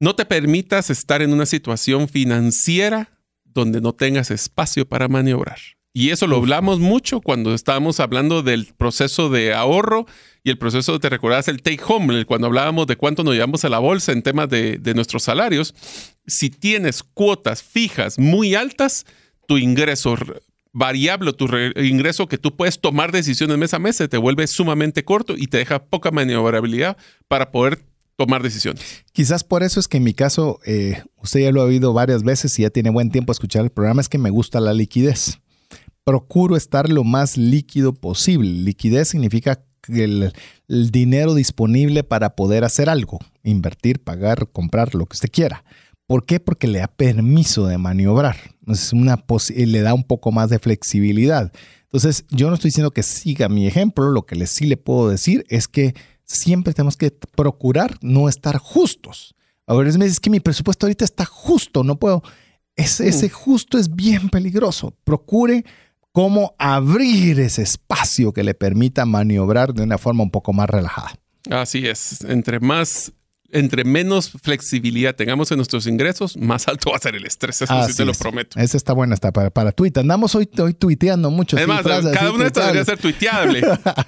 no 0.00 0.16
te 0.16 0.24
permitas 0.24 0.90
estar 0.90 1.22
en 1.22 1.32
una 1.32 1.46
situación 1.46 2.08
financiera 2.08 3.12
donde 3.44 3.80
no 3.80 3.92
tengas 3.92 4.30
espacio 4.30 4.88
para 4.88 5.08
maniobrar. 5.08 5.58
Y 5.92 6.10
eso 6.10 6.26
lo 6.26 6.36
hablamos 6.36 6.78
mucho 6.78 7.20
cuando 7.20 7.52
estábamos 7.52 7.98
hablando 8.00 8.42
del 8.42 8.66
proceso 8.76 9.28
de 9.28 9.52
ahorro 9.54 10.06
y 10.44 10.50
el 10.50 10.56
proceso, 10.56 10.98
te 11.00 11.08
recuerdas, 11.08 11.48
el 11.48 11.62
take 11.62 11.82
home, 11.84 12.24
cuando 12.24 12.46
hablábamos 12.46 12.86
de 12.86 12.96
cuánto 12.96 13.24
nos 13.24 13.34
llevamos 13.34 13.64
a 13.64 13.68
la 13.68 13.80
bolsa 13.80 14.12
en 14.12 14.22
temas 14.22 14.48
de, 14.48 14.80
nuestros 14.94 15.24
salarios. 15.24 15.74
Si 16.26 16.48
tienes 16.48 17.02
cuotas 17.02 17.62
fijas 17.62 18.18
muy 18.18 18.54
altas, 18.54 19.04
tu 19.48 19.58
ingreso 19.58 20.16
variable, 20.72 21.32
tu 21.32 21.48
ingreso 21.76 22.28
que 22.28 22.38
tú 22.38 22.56
puedes 22.56 22.80
tomar 22.80 23.10
decisiones 23.10 23.58
mes 23.58 23.74
a 23.74 23.80
mes, 23.80 23.96
se 23.96 24.06
te 24.06 24.16
vuelve 24.16 24.46
sumamente 24.46 25.04
corto 25.04 25.34
y 25.36 25.48
te 25.48 25.58
deja 25.58 25.84
poca 25.84 26.12
maniobrabilidad 26.12 26.96
para 27.26 27.50
poder 27.50 27.89
tomar 28.20 28.42
decisiones. 28.42 28.84
Quizás 29.12 29.44
por 29.44 29.62
eso 29.62 29.80
es 29.80 29.88
que 29.88 29.96
en 29.96 30.04
mi 30.04 30.12
caso, 30.12 30.60
eh, 30.66 31.02
usted 31.22 31.40
ya 31.40 31.52
lo 31.52 31.62
ha 31.62 31.64
oído 31.64 31.94
varias 31.94 32.22
veces 32.22 32.58
y 32.58 32.62
ya 32.62 32.70
tiene 32.70 32.90
buen 32.90 33.10
tiempo 33.10 33.32
a 33.32 33.34
escuchar 33.34 33.64
el 33.64 33.70
programa, 33.70 34.02
es 34.02 34.10
que 34.10 34.18
me 34.18 34.28
gusta 34.28 34.60
la 34.60 34.74
liquidez. 34.74 35.40
Procuro 36.04 36.54
estar 36.54 36.90
lo 36.90 37.02
más 37.02 37.38
líquido 37.38 37.94
posible. 37.94 38.50
Liquidez 38.50 39.08
significa 39.08 39.64
el, 39.88 40.34
el 40.68 40.90
dinero 40.90 41.32
disponible 41.34 42.04
para 42.04 42.36
poder 42.36 42.64
hacer 42.64 42.90
algo, 42.90 43.20
invertir, 43.42 44.00
pagar, 44.00 44.48
comprar, 44.52 44.94
lo 44.94 45.06
que 45.06 45.14
usted 45.14 45.30
quiera. 45.32 45.64
¿Por 46.06 46.26
qué? 46.26 46.40
Porque 46.40 46.66
le 46.66 46.80
da 46.80 46.88
permiso 46.88 47.66
de 47.66 47.78
maniobrar. 47.78 48.36
Es 48.66 48.92
una 48.92 49.24
le 49.54 49.80
da 49.80 49.94
un 49.94 50.04
poco 50.04 50.30
más 50.30 50.50
de 50.50 50.58
flexibilidad. 50.58 51.52
Entonces, 51.84 52.26
yo 52.30 52.48
no 52.48 52.54
estoy 52.54 52.68
diciendo 52.68 52.90
que 52.90 53.02
siga 53.02 53.48
mi 53.48 53.66
ejemplo, 53.66 54.10
lo 54.10 54.26
que 54.26 54.36
le, 54.36 54.46
sí 54.46 54.66
le 54.66 54.76
puedo 54.76 55.08
decir 55.08 55.46
es 55.48 55.68
que 55.68 55.94
siempre 56.30 56.72
tenemos 56.72 56.96
que 56.96 57.10
procurar 57.10 57.98
no 58.02 58.28
estar 58.28 58.58
justos. 58.58 59.34
A 59.66 59.74
veces 59.74 59.98
me 59.98 60.04
dices 60.04 60.20
que 60.20 60.30
mi 60.30 60.40
presupuesto 60.40 60.86
ahorita 60.86 61.04
está 61.04 61.24
justo, 61.24 61.84
no 61.84 61.96
puedo. 61.96 62.22
Ese, 62.76 63.08
ese 63.08 63.26
mm. 63.26 63.30
justo 63.30 63.78
es 63.78 63.94
bien 63.94 64.28
peligroso. 64.30 64.94
Procure 65.04 65.64
cómo 66.12 66.54
abrir 66.58 67.40
ese 67.40 67.62
espacio 67.62 68.32
que 68.32 68.44
le 68.44 68.54
permita 68.54 69.04
maniobrar 69.06 69.74
de 69.74 69.82
una 69.82 69.98
forma 69.98 70.22
un 70.22 70.30
poco 70.30 70.52
más 70.52 70.70
relajada. 70.70 71.14
Así 71.50 71.86
es. 71.86 72.22
Entre 72.24 72.60
más 72.60 73.12
entre 73.52 73.84
menos 73.84 74.30
flexibilidad 74.42 75.14
tengamos 75.14 75.50
en 75.50 75.56
nuestros 75.56 75.86
ingresos, 75.86 76.36
más 76.36 76.68
alto 76.68 76.90
va 76.90 76.96
a 76.96 77.00
ser 77.00 77.16
el 77.16 77.26
estrés. 77.26 77.62
Eso 77.62 77.86
sí 77.86 77.94
te 77.94 78.04
lo 78.04 78.12
prometo. 78.14 78.58
Esa 78.58 78.76
está 78.76 78.92
buena, 78.92 79.14
está 79.14 79.32
para, 79.32 79.50
para 79.50 79.72
Twitter. 79.72 80.00
Andamos 80.00 80.34
hoy, 80.34 80.48
hoy 80.58 80.74
tuiteando 80.74 81.30
mucho. 81.30 81.56
Además, 81.56 81.82
cada 81.82 82.32
una 82.32 82.44
de 82.44 82.46
estas 82.48 82.64
debería 82.66 82.84
ser 82.84 82.98
tuiteable. 82.98 83.62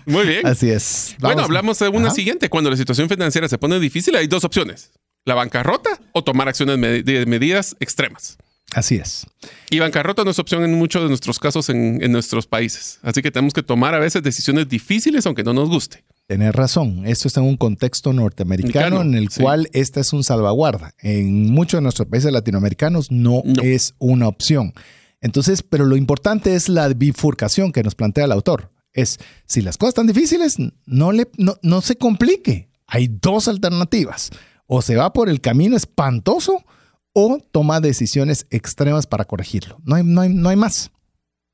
Muy 0.07 0.27
bien. 0.27 0.47
Así 0.47 0.71
es. 0.71 1.17
bueno, 1.21 1.43
hablamos 1.43 1.79
de 1.79 1.89
una 1.89 2.11
siguiente. 2.11 2.49
Cuando 2.49 2.71
la 2.71 2.77
situación 2.77 3.09
financiera 3.09 3.49
se 3.49 3.59
pone 3.59 3.79
difícil, 3.81 4.17
hay 4.17 4.27
dos 4.27 4.45
opciones. 4.45 4.93
La 5.25 5.35
bancarrota 5.35 6.01
o 6.13 6.25
tomar 6.25 6.49
acciones 6.49 6.81
de 7.05 7.27
medidas 7.27 7.77
extremas. 7.81 8.39
Así 8.75 8.97
es. 8.97 9.27
Y 9.71 9.79
bancarrota 9.81 10.25
no 10.25 10.31
es 10.31 10.39
opción 10.39 10.65
en 10.65 10.75
muchos 10.75 11.03
de 11.03 11.09
nuestros 11.09 11.39
casos 11.39 11.69
en, 11.69 12.03
en 12.03 12.11
nuestros 12.11 12.47
países. 12.47 12.99
Así 13.03 13.23
que 13.23 13.31
tenemos 13.31 13.53
que 13.53 13.63
tomar 13.63 13.95
a 13.95 13.99
veces 13.99 14.23
decisiones 14.23 14.69
difíciles 14.69 15.27
aunque 15.27 15.45
no 15.45 15.53
nos 15.53 15.69
guste. 15.69 16.05
Tener 16.33 16.57
razón. 16.57 17.03
Esto 17.05 17.29
está 17.29 17.41
en 17.41 17.47
un 17.47 17.59
contexto 17.59 18.15
norteamericano 18.15 19.03
en 19.03 19.13
el 19.13 19.29
cual 19.29 19.69
esta 19.75 20.01
es 20.01 20.15
un 20.15 20.25
salvaguarda. 20.25 20.95
En 21.03 21.53
muchos 21.53 21.77
de 21.77 21.83
nuestros 21.83 22.09
países 22.09 22.33
latinoamericanos 22.33 23.11
no, 23.11 23.43
es 23.63 23.95
una 23.99 24.29
opción. 24.29 24.73
Entonces, 25.21 25.63
pero 25.63 25.85
lo 25.85 25.95
importante 25.95 26.55
es 26.55 26.71
la 26.71 26.89
bifurcación 26.89 27.71
que 27.71 27.83
nos 27.83 27.95
plantea 27.95 28.25
el 28.25 28.33
autor. 28.33 28.73
Es, 28.95 29.19
si 29.45 29.61
las 29.61 29.77
cosas 29.77 29.91
están 29.91 30.07
difíciles, 30.07 30.57
no, 30.87 31.13
le, 31.13 31.29
no, 31.37 31.81
se 31.83 31.97
complique. 31.97 32.71
Hay 32.87 33.09
dos 33.09 33.47
alternativas. 33.47 34.31
O 34.67 34.81
se 34.81 34.97
va 34.97 35.13
por 35.13 35.29
el 35.29 35.43
camino 35.43 35.77
espantoso 35.77 36.65
o 37.13 37.41
toma 37.53 37.83
decisiones 37.83 38.47
extremas 38.49 39.07
para 39.07 39.27
corregirlo. 39.27 39.83
No 39.85 39.97
hay, 39.97 40.03
no 40.03 40.23
hay, 40.23 40.31
no 40.31 40.49
hay 40.49 40.57
más. 40.57 40.91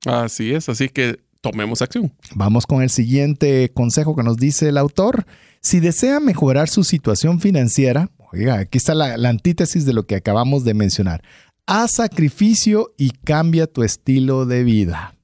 Así 0.07 0.53
es. 0.55 0.69
Así 0.69 0.89
que 0.89 1.19
tomemos 1.41 1.83
acción. 1.83 2.13
Vamos 2.35 2.67
con 2.67 2.83
el 2.83 2.91
siguiente 2.91 3.71
consejo 3.73 4.17
que 4.17 4.23
nos 4.23 4.37
dice 4.37 4.69
el 4.69 4.79
autor. 4.79 5.27
Si 5.61 5.81
desea 5.81 6.21
mejorar 6.21 6.69
su 6.69 6.85
situación 6.85 7.41
financiera, 7.41 8.11
oiga, 8.33 8.59
aquí 8.59 8.79
está 8.79 8.95
la, 8.95 9.29
antítesis 9.29 9.85
de 9.85 9.93
lo 9.93 10.07
que 10.07 10.17
acabamos 10.17 10.65
de 10.65 10.75
mencionar. 10.75 11.23
Haz 11.67 11.93
sacrificio 11.93 12.95
y 12.97 13.11
cambia 13.11 13.67
tu 13.67 13.83
estilo 13.83 14.47
de 14.47 14.65
vida. 14.65 15.15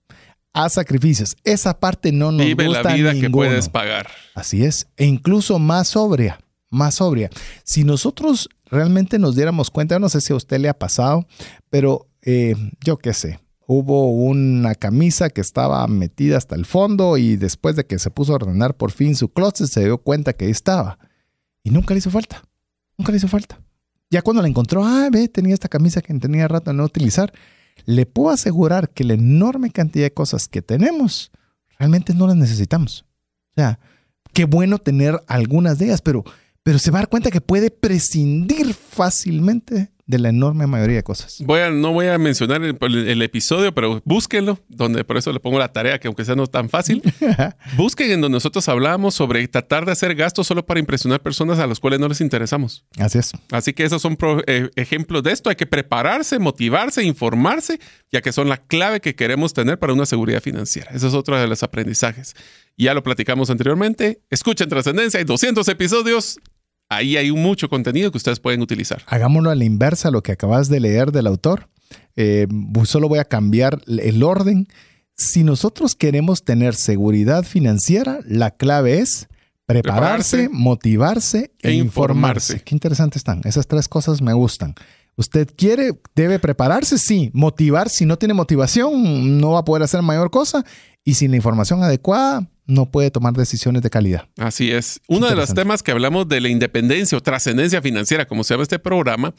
Haz 0.53 0.75
sacrificios. 0.75 1.37
Esa 1.43 1.81
parte 1.81 2.13
no 2.13 2.31
nos 2.31 2.47
Vive 2.47 2.67
gusta 2.67 2.83
la 2.83 2.95
vida 2.95 3.15
que 3.15 3.31
puedes 3.31 3.69
pagar. 3.69 4.09
Así 4.35 4.65
es. 4.65 4.87
E 4.97 5.07
incluso 5.07 5.59
más 5.59 5.89
sobria. 5.89 6.39
Más 6.71 6.97
sobria. 6.97 7.31
Si 7.65 7.85
nosotros 7.85 8.49
realmente 8.67 9.19
nos 9.19 9.37
diéramos 9.37 9.71
cuenta, 9.71 9.99
no 9.99 10.09
sé 10.09 10.21
si 10.21 10.33
a 10.33 10.37
usted 10.37 10.59
le 10.59 10.69
ha 10.69 10.79
pasado, 10.79 11.27
pero 11.71 12.09
eh, 12.23 12.55
yo 12.85 12.97
qué 12.99 13.15
sé, 13.15 13.39
Hubo 13.67 14.11
una 14.11 14.75
camisa 14.75 15.31
que 15.31 15.41
estaba 15.41 15.87
metida 15.87 16.37
hasta 16.37 16.55
el 16.55 16.67
fondo 16.67 17.17
y 17.17 17.37
después 17.37 17.77
de 17.77 17.87
que 17.87 17.99
se 17.99 18.11
puso 18.11 18.33
a 18.33 18.37
ordenar 18.37 18.77
por 18.77 18.91
fin 18.91 19.17
su 19.17 19.33
closet 19.33 19.69
se 19.69 19.85
dio 19.85 19.99
cuenta 19.99 20.35
que 20.35 20.45
ahí 20.45 20.51
estaba. 20.51 20.99
Y 21.63 21.71
nunca 21.71 21.95
le 21.95 21.99
hizo 21.99 22.11
falta. 22.11 22.43
Nunca 22.99 23.11
le 23.11 23.19
hizo 23.19 23.29
falta. 23.29 23.59
Ya 24.11 24.23
cuando 24.23 24.43
la 24.43 24.49
encontró, 24.49 24.85
ah, 24.85 25.09
ve, 25.11 25.29
tenía 25.29 25.55
esta 25.55 25.69
camisa 25.69 26.03
que 26.03 26.13
tenía 26.15 26.47
rato 26.47 26.71
de 26.71 26.77
no 26.77 26.85
utilizar. 26.85 27.33
Le 27.87 28.07
puedo 28.07 28.31
asegurar 28.31 28.91
que 28.91 29.03
la 29.03 29.15
enorme 29.15 29.71
cantidad 29.71 30.05
de 30.05 30.13
cosas 30.13 30.47
que 30.47 30.63
tenemos 30.63 31.33
realmente 31.79 32.15
no 32.15 32.27
las 32.27 32.37
necesitamos. 32.37 33.07
O 33.51 33.55
sea, 33.57 33.79
qué 34.33 34.45
bueno 34.45 34.79
tener 34.79 35.23
algunas 35.27 35.79
de 35.79 35.87
ellas, 35.87 36.03
pero, 36.03 36.23
pero 36.63 36.79
se 36.79 36.91
va 36.91 36.99
a 36.99 37.03
dar 37.03 37.09
cuenta 37.09 37.31
que 37.31 37.41
puede 37.41 37.71
prescindir 37.71 38.75
fácilmente 38.75 39.94
de 40.07 40.19
la 40.19 40.29
enorme 40.29 40.67
mayoría 40.67 40.97
de 40.97 41.03
cosas. 41.03 41.39
Voy 41.41 41.61
a, 41.61 41.71
no 41.71 41.93
voy 41.93 42.09
a 42.09 42.19
mencionar 42.19 42.63
el, 42.63 42.77
el, 42.81 43.23
episodio, 43.23 43.73
pero 43.75 44.03
búsquenlo, 44.05 44.59
donde 44.69 45.03
por 45.03 45.17
eso 45.17 45.33
le 45.33 45.41
pongo 45.41 45.59
la 45.59 45.73
tarea, 45.73 45.99
que 45.99 46.09
aunque 46.09 46.25
sea 46.25 46.35
no 46.35 46.47
tan 46.47 46.69
fácil, 46.69 47.03
busquen 47.77 48.11
en 48.11 48.21
donde 48.21 48.37
nosotros 48.37 48.69
hablamos 48.69 49.15
sobre 49.15 49.47
tratar 49.49 49.87
de 49.87 49.93
hacer 49.93 50.15
gastos 50.15 50.47
solo 50.47 50.67
para 50.67 50.79
impresionar 50.79 51.23
personas 51.23 51.59
a 51.59 51.67
las 51.67 51.81
cuales 51.81 52.01
no 52.01 52.09
les 52.09 52.21
interesamos. 52.21 52.85
Así 52.99 53.19
es. 53.19 53.33
Así 53.51 53.73
que 53.73 53.85
esos 53.85 54.03
son 54.03 54.17
pro, 54.17 54.43
eh, 54.47 54.71
ejemplos 54.77 55.23
de 55.23 55.33
esto. 55.33 55.49
Hay 55.49 55.57
que 55.57 55.67
prepararse, 55.67 56.39
motivarse, 56.39 57.03
informarse, 57.03 57.81
ya 58.13 58.21
que 58.21 58.33
son 58.33 58.49
la 58.49 58.59
clave 58.59 59.01
que 59.01 59.15
queremos 59.15 59.55
tener 59.55 59.79
para 59.79 59.95
una 59.95 60.05
seguridad 60.05 60.43
financiera. 60.43 60.91
Ese 60.93 61.07
es 61.07 61.15
otro 61.15 61.39
de 61.39 61.47
los 61.47 61.63
aprendizajes. 61.63 62.35
Ya 62.77 62.93
lo 62.93 63.03
platicamos 63.03 63.49
anteriormente. 63.49 64.21
Escuchen 64.29 64.69
Trascendencia, 64.69 65.19
hay 65.19 65.25
200 65.25 65.67
episodios 65.69 66.39
ahí 66.89 67.17
hay 67.17 67.33
mucho 67.33 67.69
contenido 67.69 68.11
que 68.11 68.19
ustedes 68.19 68.41
pueden 68.41 68.63
utilizar. 68.63 69.03
Hagámoslo 69.07 69.51
a 69.51 69.55
la 69.55 69.65
inversa, 69.65 70.11
lo 70.11 70.23
que 70.23 70.33
acabas 70.33 70.69
de 70.69 70.81
leer 70.81 71.13
del 71.13 71.27
autor. 71.27 71.69
Eh, 72.17 72.47
solo 72.85 73.09
voy 73.09 73.19
a 73.19 73.25
cambiar 73.25 73.81
el 73.87 74.23
orden. 74.23 74.69
Si 75.17 75.45
nosotros 75.45 75.95
queremos 75.95 76.45
tener 76.45 76.75
seguridad 76.75 77.45
financiera, 77.45 78.21
la 78.27 78.51
clave 78.51 78.99
es 78.99 79.29
prepararse, 79.67 80.49
motivarse 80.49 81.53
e, 81.63 81.73
informarse. 81.73 82.61
Qué 82.61 82.75
interesantes 82.75 83.21
están. 83.21 83.41
Esas 83.45 83.67
tres 83.67 83.89
cosas 83.89 84.21
me 84.21 84.33
gustan. 84.33 84.75
Usted 85.17 85.49
quiere, 85.57 86.01
debe 86.17 86.39
prepararse, 86.41 86.99
sí. 86.99 87.31
Motivar, 87.33 87.89
si 87.89 88.05
no 88.05 88.19
tiene 88.19 88.35
motivación, 88.35 89.39
no 89.39 89.53
va 89.53 89.61
a 89.61 89.65
poder 89.65 89.85
hacer 89.85 90.03
mayor 90.03 90.31
cosa. 90.31 90.65
Y 91.05 91.15
sin 91.15 91.31
la 91.31 91.37
información 91.37 91.83
adecuada, 91.83 92.49
no 92.67 92.91
puede 92.91 93.11
tomar 93.11 93.35
decisiones 93.35 93.83
de 93.83 93.91
calidad. 93.91 94.29
Así 94.39 94.71
es. 94.71 95.01
Uno 95.09 95.29
de 95.29 95.37
los 95.37 95.55
temas 95.55 95.83
que 95.83 95.93
hablamos 95.93 96.29
de 96.29 96.41
la 96.41 96.49
independencia 96.49 97.19
o 97.19 97.21
trascendencia 97.21 97.83
financiera, 97.83 98.27
como 98.27 98.45
se 98.45 98.55
llama 98.55 98.63
este 98.63 98.79
programa, 98.79 99.35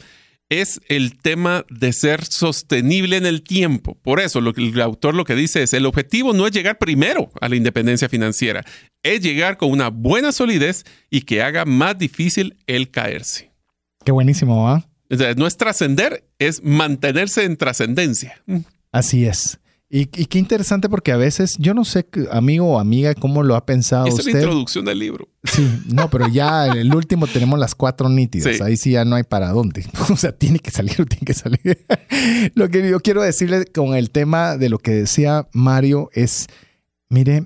es 0.50 0.80
el 0.90 1.18
tema 1.18 1.66
de 1.70 1.92
ser 1.92 2.24
sostenible 2.24 3.18
en 3.18 3.26
el 3.26 3.42
tiempo. 3.42 3.98
Por 4.02 4.20
eso, 4.20 4.42
lo 4.42 4.54
que 4.54 4.62
el 4.62 4.80
autor 4.82 5.16
lo 5.16 5.26
que 5.26 5.36
dice 5.36 5.64
es, 5.64 5.74
el 5.74 5.86
objetivo 5.86 6.34
no 6.34 6.46
es 6.46 6.54
llegar 6.54 6.78
primero 6.78 7.32
a 7.42 7.50
la 7.50 7.56
independencia 7.56 8.10
financiera, 8.10 8.64
es 9.02 9.22
llegar 9.22 9.58
con 9.58 9.72
una 9.72 9.90
buena 9.90 10.32
solidez 10.32 10.86
y 11.10 11.22
que 11.22 11.42
haga 11.42 11.66
más 11.66 11.98
difícil 11.98 12.58
el 12.68 12.92
caerse. 12.92 13.52
Qué 14.04 14.12
buenísimo, 14.12 14.70
¿ah? 14.70 14.86
no 15.38 15.48
es 15.48 15.58
trascender, 15.58 16.28
es 16.40 16.64
mantenerse 16.64 17.44
en 17.44 17.58
trascendencia. 17.58 18.42
Así 18.92 19.26
es. 19.26 19.60
Y, 19.98 20.08
qué 20.08 20.39
interesante 20.39 20.89
porque 20.89 21.14
a 21.14 21.18
veces, 21.18 21.56
yo 21.58 21.74
no 21.74 21.86
sé, 21.86 22.06
amigo 22.30 22.68
o 22.68 22.80
amiga, 22.80 23.16
cómo 23.16 23.43
lo 23.43 23.56
ha 23.56 23.66
pensado 23.66 24.08
Esa 24.08 24.16
usted. 24.18 24.28
es 24.28 24.34
la 24.34 24.41
introducción 24.41 24.84
del 24.84 25.00
libro. 25.00 25.30
Sí, 25.46 25.66
no, 25.86 26.10
pero 26.10 26.28
ya 26.28 26.68
el 26.68 26.93
último 26.93 27.28
tenemos 27.28 27.58
las 27.58 27.76
cuatro 27.76 28.10
nítidas. 28.10 28.60
Ahí 28.60 28.76
sí 28.76 28.91
ya 28.91 29.06
no 29.06 29.16
hay 29.16 29.24
para 29.24 29.52
dónde. 29.52 29.86
O 30.12 30.18
sea, 30.18 30.34
tiene 30.34 30.60
que 30.60 30.70
salir 30.70 31.00
o 31.00 31.06
tiene 31.06 31.26
que 31.26 31.34
salir. 31.34 31.86
lo 32.56 32.70
que 32.70 32.89
yo 32.89 33.00
quiero 33.00 33.22
decirle 33.22 33.66
con 33.68 33.96
el 33.96 34.12
tema 34.12 34.58
de 34.58 34.68
lo 34.68 34.80
que 34.80 34.91
decía 34.91 35.48
Mario 35.54 36.10
es, 36.12 36.48
mire, 37.08 37.46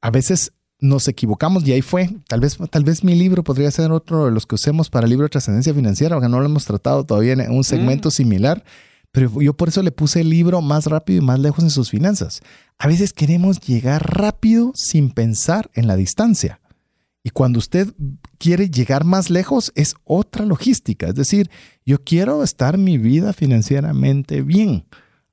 a 0.00 0.10
veces 0.10 0.52
nos 0.80 1.06
equivocamos 1.06 1.68
y 1.68 1.72
ahí 1.72 1.82
fue. 1.82 2.08
Tal 2.28 2.40
vez, 2.40 2.56
tal 2.70 2.84
vez 2.84 3.04
mi 3.04 3.14
libro 3.14 3.44
podría 3.44 3.70
ser 3.70 3.92
otro 3.92 4.24
de 4.24 4.30
los 4.30 4.46
que 4.46 4.54
usemos 4.54 4.88
para 4.88 5.04
el 5.04 5.10
libro 5.10 5.24
de 5.24 5.30
trascendencia 5.30 5.74
financiera, 5.74 6.14
aunque 6.14 6.30
no 6.30 6.40
lo 6.40 6.46
hemos 6.46 6.64
tratado 6.64 7.04
todavía 7.04 7.34
en 7.34 7.50
un 7.50 7.62
segmento 7.62 8.08
mm. 8.08 8.12
similar. 8.12 8.64
Pero 9.14 9.40
yo 9.40 9.54
por 9.56 9.68
eso 9.68 9.80
le 9.84 9.92
puse 9.92 10.22
el 10.22 10.28
libro 10.28 10.60
más 10.60 10.86
rápido 10.86 11.22
y 11.22 11.24
más 11.24 11.38
lejos 11.38 11.62
en 11.62 11.70
sus 11.70 11.88
finanzas. 11.88 12.42
A 12.78 12.88
veces 12.88 13.12
queremos 13.12 13.60
llegar 13.60 14.18
rápido 14.18 14.72
sin 14.74 15.10
pensar 15.10 15.70
en 15.74 15.86
la 15.86 15.94
distancia. 15.94 16.60
Y 17.22 17.30
cuando 17.30 17.60
usted 17.60 17.94
quiere 18.38 18.68
llegar 18.68 19.04
más 19.04 19.30
lejos 19.30 19.70
es 19.76 19.94
otra 20.02 20.44
logística. 20.44 21.06
Es 21.06 21.14
decir, 21.14 21.48
yo 21.86 22.02
quiero 22.02 22.42
estar 22.42 22.76
mi 22.76 22.98
vida 22.98 23.32
financieramente 23.32 24.42
bien. 24.42 24.84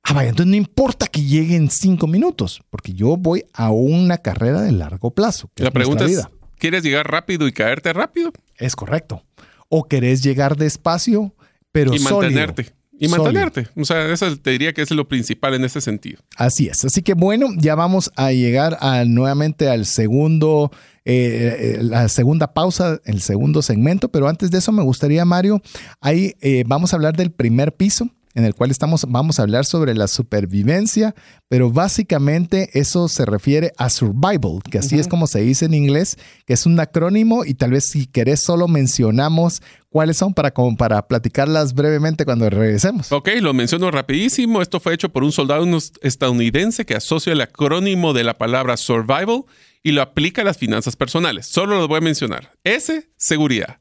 Ah, 0.03 0.13
vaya, 0.13 0.29
entonces 0.29 0.51
no 0.51 0.57
importa 0.57 1.07
que 1.07 1.23
llegue 1.23 1.55
en 1.55 1.71
cinco 1.71 2.05
minutos, 2.05 2.61
porque 2.69 2.93
yo 2.93 3.17
voy 3.17 3.45
a 3.51 3.71
una 3.71 4.19
carrera 4.19 4.61
de 4.61 4.73
largo 4.73 5.09
plazo. 5.09 5.49
la 5.55 5.71
pregunta 5.71 6.05
es, 6.05 6.27
¿quieres 6.59 6.83
llegar 6.83 7.09
rápido 7.09 7.47
y 7.47 7.51
caerte 7.51 7.93
rápido? 7.93 8.31
Es 8.57 8.75
correcto. 8.75 9.25
O 9.69 9.87
querés 9.87 10.21
llegar 10.21 10.55
despacio, 10.55 11.33
pero 11.71 11.95
y 11.95 11.99
mantenerte. 11.99 12.79
Y 13.01 13.07
mantenerte. 13.07 13.67
O 13.75 13.83
sea, 13.83 14.07
eso 14.13 14.37
te 14.37 14.51
diría 14.51 14.73
que 14.73 14.83
es 14.83 14.91
lo 14.91 15.07
principal 15.07 15.55
en 15.55 15.65
ese 15.65 15.81
sentido. 15.81 16.21
Así 16.37 16.67
es. 16.67 16.85
Así 16.85 17.01
que 17.01 17.15
bueno, 17.15 17.47
ya 17.57 17.73
vamos 17.73 18.11
a 18.15 18.31
llegar 18.31 18.77
a, 18.79 19.05
nuevamente 19.05 19.69
al 19.69 19.87
segundo, 19.87 20.71
eh, 21.03 21.77
eh, 21.79 21.83
la 21.83 22.07
segunda 22.09 22.53
pausa, 22.53 23.01
el 23.05 23.21
segundo 23.21 23.63
segmento. 23.63 24.09
Pero 24.09 24.27
antes 24.27 24.51
de 24.51 24.59
eso 24.59 24.71
me 24.71 24.83
gustaría, 24.83 25.25
Mario, 25.25 25.63
ahí 25.99 26.35
eh, 26.41 26.63
vamos 26.67 26.93
a 26.93 26.97
hablar 26.97 27.17
del 27.17 27.31
primer 27.31 27.73
piso 27.75 28.07
en 28.33 28.45
el 28.45 28.55
cual 28.55 28.71
estamos, 28.71 29.05
vamos 29.07 29.39
a 29.39 29.43
hablar 29.43 29.65
sobre 29.65 29.93
la 29.93 30.07
supervivencia, 30.07 31.15
pero 31.47 31.71
básicamente 31.71 32.69
eso 32.73 33.07
se 33.07 33.25
refiere 33.25 33.73
a 33.77 33.89
survival, 33.89 34.61
que 34.69 34.77
así 34.77 34.99
es 34.99 35.07
como 35.07 35.27
se 35.27 35.41
dice 35.41 35.65
en 35.65 35.73
inglés, 35.73 36.17
que 36.45 36.53
es 36.53 36.65
un 36.65 36.79
acrónimo 36.79 37.45
y 37.45 37.53
tal 37.53 37.71
vez 37.71 37.87
si 37.89 38.05
querés 38.05 38.41
solo 38.41 38.67
mencionamos 38.67 39.61
cuáles 39.89 40.17
son 40.17 40.33
para, 40.33 40.51
como 40.51 40.77
para 40.77 41.07
platicarlas 41.07 41.73
brevemente 41.73 42.25
cuando 42.25 42.49
regresemos. 42.49 43.11
Ok, 43.11 43.29
lo 43.41 43.53
menciono 43.53 43.91
rapidísimo. 43.91 44.61
Esto 44.61 44.79
fue 44.79 44.93
hecho 44.93 45.09
por 45.09 45.23
un 45.23 45.31
soldado 45.31 45.65
estadounidense 46.01 46.85
que 46.85 46.95
asocia 46.95 47.33
el 47.33 47.41
acrónimo 47.41 48.13
de 48.13 48.23
la 48.23 48.37
palabra 48.37 48.77
survival 48.77 49.43
y 49.83 49.91
lo 49.91 50.01
aplica 50.01 50.41
a 50.41 50.45
las 50.45 50.57
finanzas 50.57 50.95
personales. 50.95 51.47
Solo 51.47 51.77
lo 51.77 51.87
voy 51.87 51.97
a 51.97 52.01
mencionar. 52.01 52.51
S, 52.63 53.09
seguridad. 53.17 53.79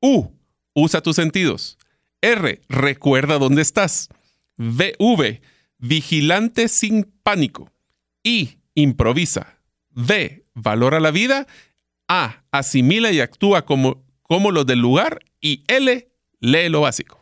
U, 0.00 0.28
usa 0.74 1.02
tus 1.02 1.16
sentidos. 1.16 1.76
R, 2.22 2.60
recuerda 2.68 3.38
dónde 3.38 3.62
estás. 3.62 4.08
V, 4.56 5.40
vigilante 5.78 6.68
sin 6.68 7.04
pánico. 7.22 7.70
I, 8.22 8.58
improvisa. 8.74 9.58
D, 9.90 10.44
valora 10.54 11.00
la 11.00 11.10
vida. 11.10 11.46
A, 12.08 12.42
asimila 12.50 13.10
y 13.12 13.20
actúa 13.20 13.64
como, 13.64 14.04
como 14.22 14.50
los 14.50 14.66
del 14.66 14.80
lugar. 14.80 15.20
Y 15.40 15.64
L, 15.68 16.08
lee 16.40 16.68
lo 16.68 16.82
básico. 16.82 17.18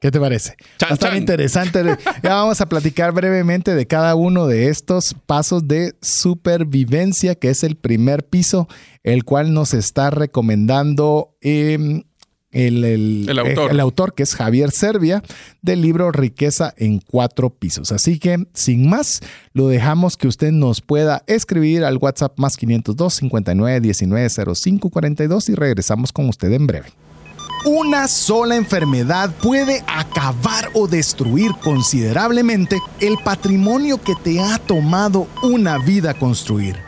¿Qué 0.00 0.12
te 0.12 0.20
parece? 0.20 0.56
Chan, 0.78 1.16
interesante. 1.16 1.82
ya 2.22 2.34
vamos 2.34 2.60
a 2.60 2.68
platicar 2.68 3.12
brevemente 3.12 3.74
de 3.74 3.86
cada 3.86 4.14
uno 4.14 4.46
de 4.46 4.68
estos 4.68 5.14
pasos 5.26 5.66
de 5.66 5.96
supervivencia, 6.00 7.34
que 7.34 7.50
es 7.50 7.64
el 7.64 7.76
primer 7.76 8.24
piso, 8.24 8.68
el 9.02 9.24
cual 9.24 9.52
nos 9.52 9.74
está 9.74 10.10
recomendando 10.10 11.36
eh, 11.40 12.04
el, 12.50 13.28
autor. 13.78 14.14
que 14.14 14.22
es 14.22 14.34
Javier 14.34 14.70
Servia, 14.70 15.22
del 15.62 15.82
libro 15.82 16.10
Riqueza 16.12 16.72
en 16.76 17.00
cuatro 17.00 17.50
pisos. 17.50 17.92
Así 17.92 18.18
que, 18.18 18.46
sin 18.54 18.88
más, 18.88 19.20
lo 19.52 19.68
dejamos 19.68 20.16
que 20.16 20.28
usted 20.28 20.52
nos 20.52 20.80
pueda 20.80 21.22
escribir 21.26 21.84
al 21.84 21.98
WhatsApp 21.98 22.38
más 22.38 22.56
502 22.56 23.14
59 23.14 23.80
19 23.80 24.28
05 24.54 24.90
42 24.90 25.48
y 25.48 25.54
regresamos 25.54 26.12
con 26.12 26.28
usted 26.28 26.52
en 26.52 26.66
breve. 26.66 26.88
Una 27.64 28.06
sola 28.06 28.54
enfermedad 28.54 29.34
puede 29.42 29.82
acabar 29.88 30.70
o 30.74 30.86
destruir 30.86 31.50
considerablemente 31.62 32.78
el 33.00 33.18
patrimonio 33.24 34.00
que 34.00 34.14
te 34.14 34.40
ha 34.40 34.58
tomado 34.58 35.26
una 35.42 35.78
vida 35.78 36.14
construir. 36.14 36.87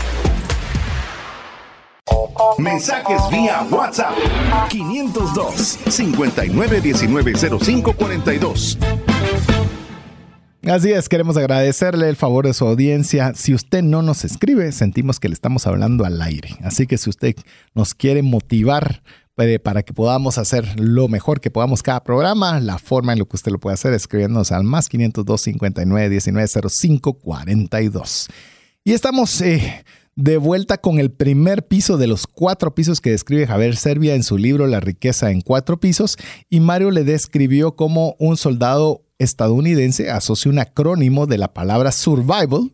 Mensajes 2.61 3.21
vía 3.31 3.65
WhatsApp 3.71 4.13
502 4.69 5.79
59190542. 5.87 8.77
Así 10.63 10.91
es, 10.91 11.09
queremos 11.09 11.37
agradecerle 11.37 12.07
el 12.07 12.15
favor 12.15 12.45
de 12.45 12.53
su 12.53 12.67
audiencia. 12.67 13.33
Si 13.33 13.55
usted 13.55 13.81
no 13.81 14.03
nos 14.03 14.23
escribe, 14.25 14.71
sentimos 14.71 15.19
que 15.19 15.27
le 15.27 15.33
estamos 15.33 15.65
hablando 15.65 16.05
al 16.05 16.21
aire. 16.21 16.49
Así 16.63 16.85
que 16.85 16.99
si 16.99 17.09
usted 17.09 17.33
nos 17.73 17.95
quiere 17.95 18.21
motivar 18.21 19.01
eh, 19.37 19.57
para 19.57 19.81
que 19.81 19.93
podamos 19.93 20.37
hacer 20.37 20.79
lo 20.79 21.07
mejor 21.07 21.41
que 21.41 21.49
podamos 21.49 21.81
cada 21.81 22.03
programa. 22.03 22.59
La 22.59 22.77
forma 22.77 23.13
en 23.13 23.19
la 23.19 23.25
que 23.25 23.35
usted 23.35 23.51
lo 23.51 23.59
puede 23.59 23.73
hacer 23.73 23.91
es 23.93 24.03
escribiéndonos 24.03 24.51
al 24.51 24.63
más 24.63 24.87
502 24.87 25.41
59 25.41 26.09
19 26.09 26.47
05 26.69 27.13
42. 27.13 28.27
Y 28.83 28.93
estamos 28.93 29.41
eh, 29.41 29.83
de 30.15 30.37
vuelta 30.37 30.77
con 30.77 30.99
el 30.99 31.11
primer 31.11 31.65
piso 31.67 31.97
de 31.97 32.07
los 32.07 32.27
cuatro 32.27 32.75
pisos 32.75 33.01
que 33.01 33.11
describe 33.11 33.47
Javier 33.47 33.75
Servia 33.75 34.15
en 34.15 34.23
su 34.23 34.37
libro 34.37 34.67
La 34.67 34.79
riqueza 34.79 35.31
en 35.31 35.41
cuatro 35.41 35.79
pisos. 35.79 36.17
Y 36.49 36.59
Mario 36.59 36.91
le 36.91 37.03
describió 37.03 37.75
como 37.75 38.15
un 38.19 38.37
soldado 38.37 39.03
estadounidense 39.19 40.09
asocia 40.09 40.51
un 40.51 40.59
acrónimo 40.59 41.27
de 41.27 41.37
la 41.37 41.53
palabra 41.53 41.91
survival 41.91 42.71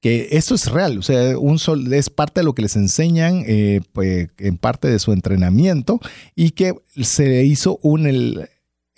que 0.00 0.28
esto 0.30 0.54
es 0.54 0.70
real, 0.70 0.98
o 0.98 1.02
sea, 1.02 1.36
un 1.38 1.58
sol, 1.58 1.92
es 1.92 2.08
parte 2.08 2.40
de 2.40 2.44
lo 2.44 2.54
que 2.54 2.62
les 2.62 2.76
enseñan 2.76 3.42
eh, 3.46 3.80
pues, 3.92 4.28
en 4.38 4.56
parte 4.56 4.88
de 4.88 5.00
su 5.00 5.12
entrenamiento 5.12 5.98
y 6.36 6.52
que 6.52 6.74
se 7.02 7.44
hizo 7.44 7.80
un, 7.82 8.06
el, 8.06 8.48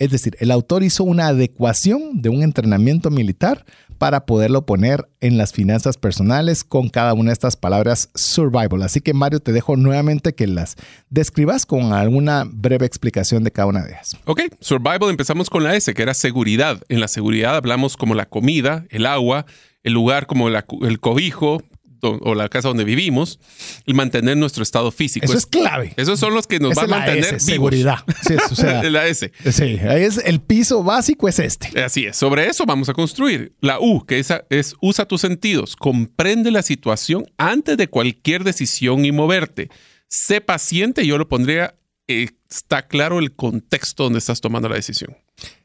es 0.01 0.09
decir, 0.09 0.35
el 0.39 0.49
autor 0.49 0.81
hizo 0.81 1.03
una 1.03 1.27
adecuación 1.27 2.23
de 2.23 2.29
un 2.29 2.41
entrenamiento 2.41 3.11
militar 3.11 3.65
para 3.99 4.25
poderlo 4.25 4.65
poner 4.65 5.07
en 5.19 5.37
las 5.37 5.53
finanzas 5.53 5.95
personales 5.95 6.63
con 6.63 6.89
cada 6.89 7.13
una 7.13 7.29
de 7.29 7.33
estas 7.33 7.55
palabras 7.55 8.09
survival. 8.15 8.81
Así 8.81 8.99
que 8.99 9.13
Mario, 9.13 9.41
te 9.41 9.51
dejo 9.51 9.77
nuevamente 9.77 10.33
que 10.33 10.47
las 10.47 10.75
describas 11.11 11.67
con 11.67 11.93
alguna 11.93 12.45
breve 12.51 12.87
explicación 12.87 13.43
de 13.43 13.51
cada 13.51 13.67
una 13.67 13.83
de 13.83 13.91
ellas. 13.91 14.17
Ok, 14.25 14.41
survival 14.59 15.11
empezamos 15.11 15.51
con 15.51 15.63
la 15.63 15.75
S, 15.75 15.93
que 15.93 16.01
era 16.01 16.15
seguridad. 16.15 16.81
En 16.89 16.99
la 16.99 17.07
seguridad 17.07 17.55
hablamos 17.55 17.95
como 17.95 18.15
la 18.15 18.25
comida, 18.25 18.85
el 18.89 19.05
agua, 19.05 19.45
el 19.83 19.93
lugar 19.93 20.25
como 20.25 20.47
el 20.47 20.99
cobijo 20.99 21.61
o 22.01 22.35
la 22.35 22.49
casa 22.49 22.67
donde 22.67 22.83
vivimos 22.83 23.39
y 23.85 23.93
mantener 23.93 24.37
nuestro 24.37 24.63
estado 24.63 24.91
físico. 24.91 25.25
Eso 25.25 25.37
es 25.37 25.45
clave. 25.45 25.93
Esos 25.97 26.19
son 26.19 26.33
los 26.33 26.47
que 26.47 26.59
nos 26.59 26.75
van 26.75 26.85
a 26.85 26.97
mantener 26.97 27.25
vivos. 27.25 27.43
Seguridad. 27.43 27.99
Sí, 28.27 28.35
o 28.51 28.55
sea, 28.55 28.83
la 28.89 29.07
S. 29.07 29.31
Sí, 29.51 29.79
es 29.81 30.17
el 30.17 30.41
piso 30.41 30.83
básico 30.83 31.27
es 31.27 31.39
este. 31.39 31.81
Así 31.81 32.05
es. 32.05 32.17
Sobre 32.17 32.47
eso 32.47 32.65
vamos 32.65 32.89
a 32.89 32.93
construir. 32.93 33.53
La 33.61 33.79
U, 33.79 34.05
que 34.05 34.19
esa 34.19 34.45
es 34.49 34.75
usa 34.81 35.05
tus 35.05 35.21
sentidos, 35.21 35.75
comprende 35.75 36.51
la 36.51 36.61
situación 36.61 37.25
antes 37.37 37.77
de 37.77 37.87
cualquier 37.87 38.43
decisión 38.43 39.05
y 39.05 39.11
moverte. 39.11 39.69
Sé 40.07 40.41
paciente, 40.41 41.05
yo 41.05 41.17
lo 41.17 41.27
pondría, 41.27 41.75
está 42.07 42.87
claro 42.87 43.19
el 43.19 43.35
contexto 43.35 44.03
donde 44.03 44.19
estás 44.19 44.41
tomando 44.41 44.67
la 44.67 44.75
decisión. 44.75 45.15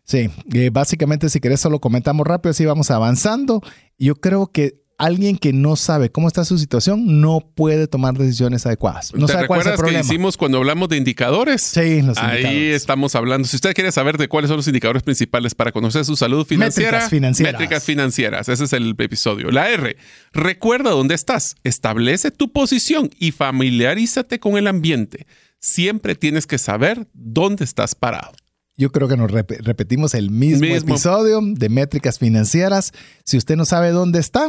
Sí, 0.05 0.31
eh, 0.53 0.71
básicamente 0.71 1.29
si 1.29 1.41
querés 1.41 1.61
solo 1.61 1.81
comentamos 1.81 2.27
rápido, 2.27 2.53
así 2.53 2.65
vamos 2.65 2.91
avanzando. 2.91 3.61
Yo 3.99 4.15
creo 4.15 4.47
que 4.47 4.75
alguien 4.99 5.37
que 5.37 5.53
no 5.53 5.77
sabe 5.77 6.11
cómo 6.11 6.29
está 6.29 6.45
su 6.45 6.59
situación 6.59 7.21
no 7.21 7.41
puede 7.55 7.87
tomar 7.87 8.15
decisiones 8.15 8.67
adecuadas. 8.67 9.13
No 9.15 9.27
¿Te 9.27 9.41
recuerdas 9.41 9.81
que 9.81 9.99
hicimos 10.01 10.37
cuando 10.37 10.59
hablamos 10.59 10.89
de 10.89 10.97
indicadores? 10.97 11.63
Sí, 11.63 12.03
los 12.03 12.17
Ahí 12.19 12.71
estamos 12.71 13.15
hablando. 13.15 13.47
Si 13.47 13.57
usted 13.57 13.75
quiere 13.75 13.93
saber 13.93 14.17
de 14.17 14.29
cuáles 14.29 14.49
son 14.49 14.57
los 14.57 14.67
indicadores 14.67 15.03
principales 15.03 15.55
para 15.55 15.73
conocer 15.73 16.05
su 16.05 16.17
salud 16.17 16.47
financiera, 16.47 16.93
métricas 16.93 17.11
financieras. 17.11 17.53
Métricas 17.53 17.85
financieras. 17.85 18.49
Ese 18.49 18.65
es 18.65 18.73
el 18.73 18.95
episodio. 18.99 19.51
La 19.51 19.71
R. 19.71 19.97
Recuerda 20.33 20.91
dónde 20.91 21.15
estás. 21.15 21.57
Establece 21.65 22.31
tu 22.31 22.53
posición 22.53 23.11
y 23.19 23.33
familiarízate 23.33 24.41
con 24.41 24.57
el 24.57 24.67
ambiente. 24.67 25.27
Siempre 25.59 26.15
tienes 26.15 26.47
que 26.47 26.59
saber 26.59 27.09
dónde 27.13 27.65
estás 27.65 27.95
parado. 27.95 28.33
Yo 28.79 28.93
creo 28.93 29.09
que 29.09 29.17
nos 29.17 29.31
repetimos 29.31 30.13
el 30.15 30.31
mismo, 30.31 30.67
episodio 30.67 31.41
de 31.43 31.69
métricas 31.71 32.19
financieras. 32.19 32.93
Si 33.25 33.39
usted 33.39 33.57
no 33.57 33.65
sabe 33.65 33.91
dónde 33.91 34.19
está, 34.19 34.49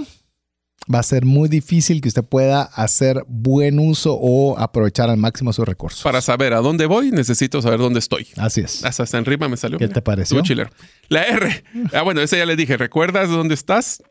va 0.93 0.99
a 0.99 1.03
ser 1.03 1.25
muy 1.25 1.49
difícil 1.49 2.01
que 2.01 2.07
usted 2.07 2.23
pueda 2.23 2.61
hacer 2.61 3.23
buen 3.27 3.79
uso 3.79 4.17
o 4.19 4.57
aprovechar 4.57 5.09
al 5.09 5.17
máximo 5.17 5.51
sus 5.53 5.67
recursos. 5.67 6.01
Para 6.03 6.21
saber 6.21 6.53
a 6.53 6.61
dónde 6.61 6.85
voy, 6.85 7.11
necesito 7.11 7.61
saber 7.61 7.79
dónde 7.79 7.99
estoy. 7.99 8.27
Así 8.37 8.61
es. 8.61 8.83
Hasta 8.85 9.17
en 9.17 9.25
rima 9.25 9.49
me 9.49 9.57
salió. 9.57 9.77
¿Qué 9.77 9.87
te 9.87 10.01
pareció? 10.01 10.41
La 11.09 11.23
R. 11.23 11.63
Ah, 11.93 12.01
bueno, 12.01 12.21
esa 12.21 12.37
ya 12.37 12.45
le 12.45 12.55
dije. 12.55 12.77
¿Recuerdas 12.77 13.29
dónde 13.29 13.53
estás? 13.53 14.01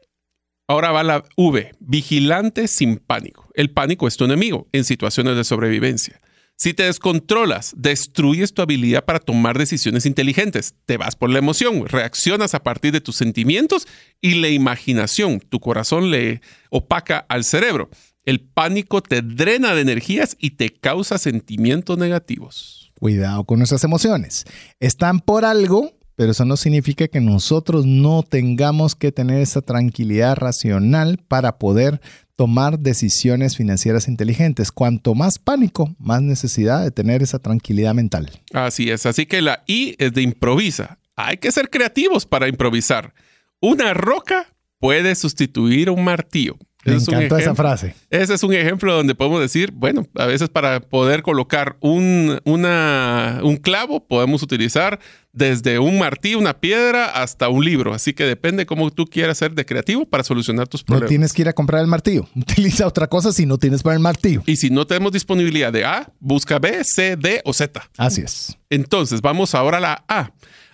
Ahora 0.69 0.91
va 0.91 1.03
la 1.05 1.25
V. 1.37 1.73
Vigilante 1.79 2.69
sin 2.69 2.97
pánico. 2.97 3.49
El 3.55 3.71
pánico 3.71 4.09
es 4.09 4.17
tu 4.17 4.25
enemigo 4.25 4.69
en 4.73 4.85
situaciones 4.85 5.37
de 5.37 5.45
sobrevivencia. 5.45 6.21
Si 6.59 6.72
te 6.72 6.84
descontrolas, 6.84 7.74
destruyes 7.76 8.54
tu 8.54 8.62
habilidad 8.62 9.04
para 9.04 9.18
tomar 9.18 9.59
decisiones 9.59 10.07
inteligentes. 10.07 10.74
Te 10.86 10.96
vas 10.96 11.14
por 11.14 11.28
la 11.28 11.38
emoción, 11.38 11.86
reaccionas 11.86 12.54
a 12.54 12.62
partir 12.62 12.92
de 12.92 13.02
tus 13.02 13.16
sentimientos 13.16 13.86
y 14.22 14.36
la 14.36 14.48
imaginación. 14.48 15.40
Tu 15.40 15.61
corazón 15.61 16.11
le 16.11 16.40
opaca 16.70 17.26
al 17.28 17.44
cerebro. 17.44 17.90
El 18.24 18.40
pánico 18.40 19.02
te 19.02 19.20
drena 19.20 19.74
de 19.74 19.82
energías 19.82 20.34
y 20.40 20.52
te 20.52 20.70
causa 20.70 21.18
sentimientos 21.18 21.98
negativos. 21.98 22.90
Cuidado 22.98 23.44
con 23.44 23.59
nuestras 23.59 23.84
emociones. 23.84 24.44
Están 24.80 25.20
por 25.20 25.44
algo, 25.44 25.92
pero 26.17 26.33
eso 26.33 26.45
no 26.45 26.57
significa 26.57 27.09
que 27.09 27.21
nosotros 27.21 27.87
no 27.87 28.23
tengamos 28.23 28.95
que 28.95 29.12
tener 29.12 29.41
esa 29.41 29.61
tranquilidad 29.61 30.37
racional 30.37 31.19
para 31.29 31.59
poder 31.59 32.01
tomar 32.37 32.79
decisiones 32.79 33.57
financieras 33.57 34.09
inteligentes. 34.09 34.73
Cuanto 34.73 35.14
más 35.14 35.39
pánico, 35.39 35.95
más 35.99 36.23
necesidad 36.23 36.83
de 36.83 36.91
tener 36.91 37.23
esa 37.23 37.39
tranquilidad 37.39 37.95
mental. 37.95 38.31
Así 38.53 38.91
es, 38.91 39.07
así 39.07 39.27
que 39.27 39.43
la 39.43 39.62
I 39.67 39.95
es 39.99 40.12
de 40.12 40.23
improvisa. 40.23 40.99
Hay 41.17 41.37
que 41.37 41.53
ser 41.53 41.71
creativos 41.71 42.27
para 42.27 42.49
improvisar. 42.49 43.14
Una 43.61 43.95
roca 43.95 44.47
puede 44.79 45.14
sustituir 45.14 45.91
un 45.91 46.05
martillo. 46.05 46.57
Me 46.87 46.95
encantó 46.95 47.37
esa 47.37 47.55
frase. 47.55 47.95
Ese 48.11 48.35
es 48.35 48.43
un 48.43 48.53
ejemplo 48.55 48.95
donde 48.95 49.14
podemos 49.14 49.41
decir, 49.41 49.73
bueno, 49.73 50.07
a 50.14 50.27
veces 50.27 50.49
para 50.49 50.81
poder 50.81 51.23
colocar 51.23 51.77
un, 51.81 52.39
una, 52.45 53.41
un 53.43 53.57
clavo 53.57 54.07
podemos 54.07 54.43
utilizar 54.43 55.01
desde 55.37 55.78
un 55.78 55.99
martillo, 55.99 56.39
una 56.39 56.59
piedra, 56.59 57.11
hasta 57.11 57.51
un 57.51 57.62
libro. 57.62 57.93
Así 57.93 58.14
que 58.14 58.24
depende 58.24 58.64
cómo 58.64 58.91
tú 58.91 59.05
quieras 59.05 59.37
ser 59.37 59.53
de 59.53 59.66
creativo 59.66 60.07
para 60.07 60.24
solucionar 60.24 60.66
tus 60.66 60.82
problemas. 60.82 61.03
No 61.03 61.09
tienes 61.11 61.32
que 61.34 61.43
ir 61.43 61.49
a 61.49 61.53
comprar 61.53 61.82
el 61.82 61.87
martillo. 61.87 62.26
Utiliza 62.34 62.87
otra 62.87 63.07
cosa 63.07 63.32
si 63.32 63.45
no 63.45 63.59
tienes 63.59 63.82
para 63.82 63.95
el 63.95 64.01
martillo. 64.01 64.43
Y 64.47 64.57
si 64.57 64.70
no 64.70 64.87
tenemos 64.87 65.12
disponibilidad 65.12 65.70
de 65.74 65.84
A, 65.84 66.11
busca 66.20 66.59
B, 66.59 66.82
C, 66.84 67.16
D 67.16 67.43
o 67.45 67.53
Z. 67.53 67.87
Así 67.99 68.22
es. 68.22 68.57
Entonces, 68.70 69.20
vamos 69.20 69.55
ahora 69.55 69.76
a 69.76 69.80
la 69.80 70.05
A. 70.09 70.32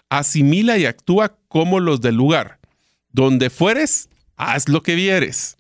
Asimila 0.09 0.79
y 0.79 0.87
actúa 0.87 1.37
como 1.49 1.81
los 1.81 2.01
del 2.01 2.15
lugar. 2.15 2.61
Donde 3.11 3.51
fueres, 3.51 4.09
haz 4.37 4.69
lo 4.69 4.85
que 4.85 4.95
vieres. 4.95 5.57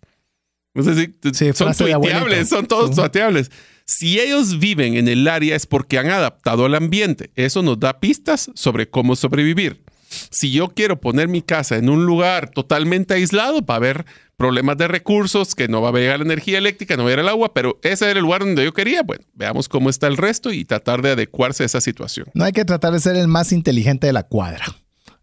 Si 0.76 1.52
son 1.54 1.74
tuiteables, 1.74 2.48
son 2.48 2.66
todos 2.66 2.94
tuiteables. 2.94 3.50
Si 3.94 4.18
ellos 4.18 4.58
viven 4.58 4.96
en 4.96 5.06
el 5.06 5.28
área 5.28 5.54
es 5.54 5.66
porque 5.66 5.98
han 5.98 6.08
adaptado 6.08 6.64
al 6.64 6.74
ambiente. 6.74 7.30
Eso 7.36 7.62
nos 7.62 7.78
da 7.78 8.00
pistas 8.00 8.50
sobre 8.54 8.88
cómo 8.88 9.16
sobrevivir. 9.16 9.84
Si 10.30 10.50
yo 10.50 10.68
quiero 10.68 10.98
poner 10.98 11.28
mi 11.28 11.42
casa 11.42 11.76
en 11.76 11.90
un 11.90 12.06
lugar 12.06 12.50
totalmente 12.50 13.12
aislado, 13.12 13.60
va 13.60 13.74
a 13.74 13.76
haber 13.76 14.06
problemas 14.38 14.78
de 14.78 14.88
recursos, 14.88 15.54
que 15.54 15.68
no 15.68 15.82
va 15.82 15.90
a 15.90 15.92
llegar 15.92 16.20
la 16.20 16.24
energía 16.24 16.56
eléctrica, 16.56 16.96
no 16.96 17.02
va 17.02 17.10
a 17.10 17.12
llegar 17.12 17.24
el 17.26 17.28
agua, 17.28 17.52
pero 17.52 17.78
ese 17.82 18.06
era 18.06 18.18
el 18.18 18.24
lugar 18.24 18.40
donde 18.40 18.64
yo 18.64 18.72
quería. 18.72 19.02
Bueno, 19.02 19.24
veamos 19.34 19.68
cómo 19.68 19.90
está 19.90 20.06
el 20.06 20.16
resto 20.16 20.52
y 20.52 20.64
tratar 20.64 21.02
de 21.02 21.10
adecuarse 21.10 21.62
a 21.62 21.66
esa 21.66 21.82
situación. 21.82 22.26
No 22.32 22.44
hay 22.44 22.52
que 22.52 22.64
tratar 22.64 22.94
de 22.94 23.00
ser 23.00 23.16
el 23.16 23.28
más 23.28 23.52
inteligente 23.52 24.06
de 24.06 24.14
la 24.14 24.22
cuadra. 24.22 24.64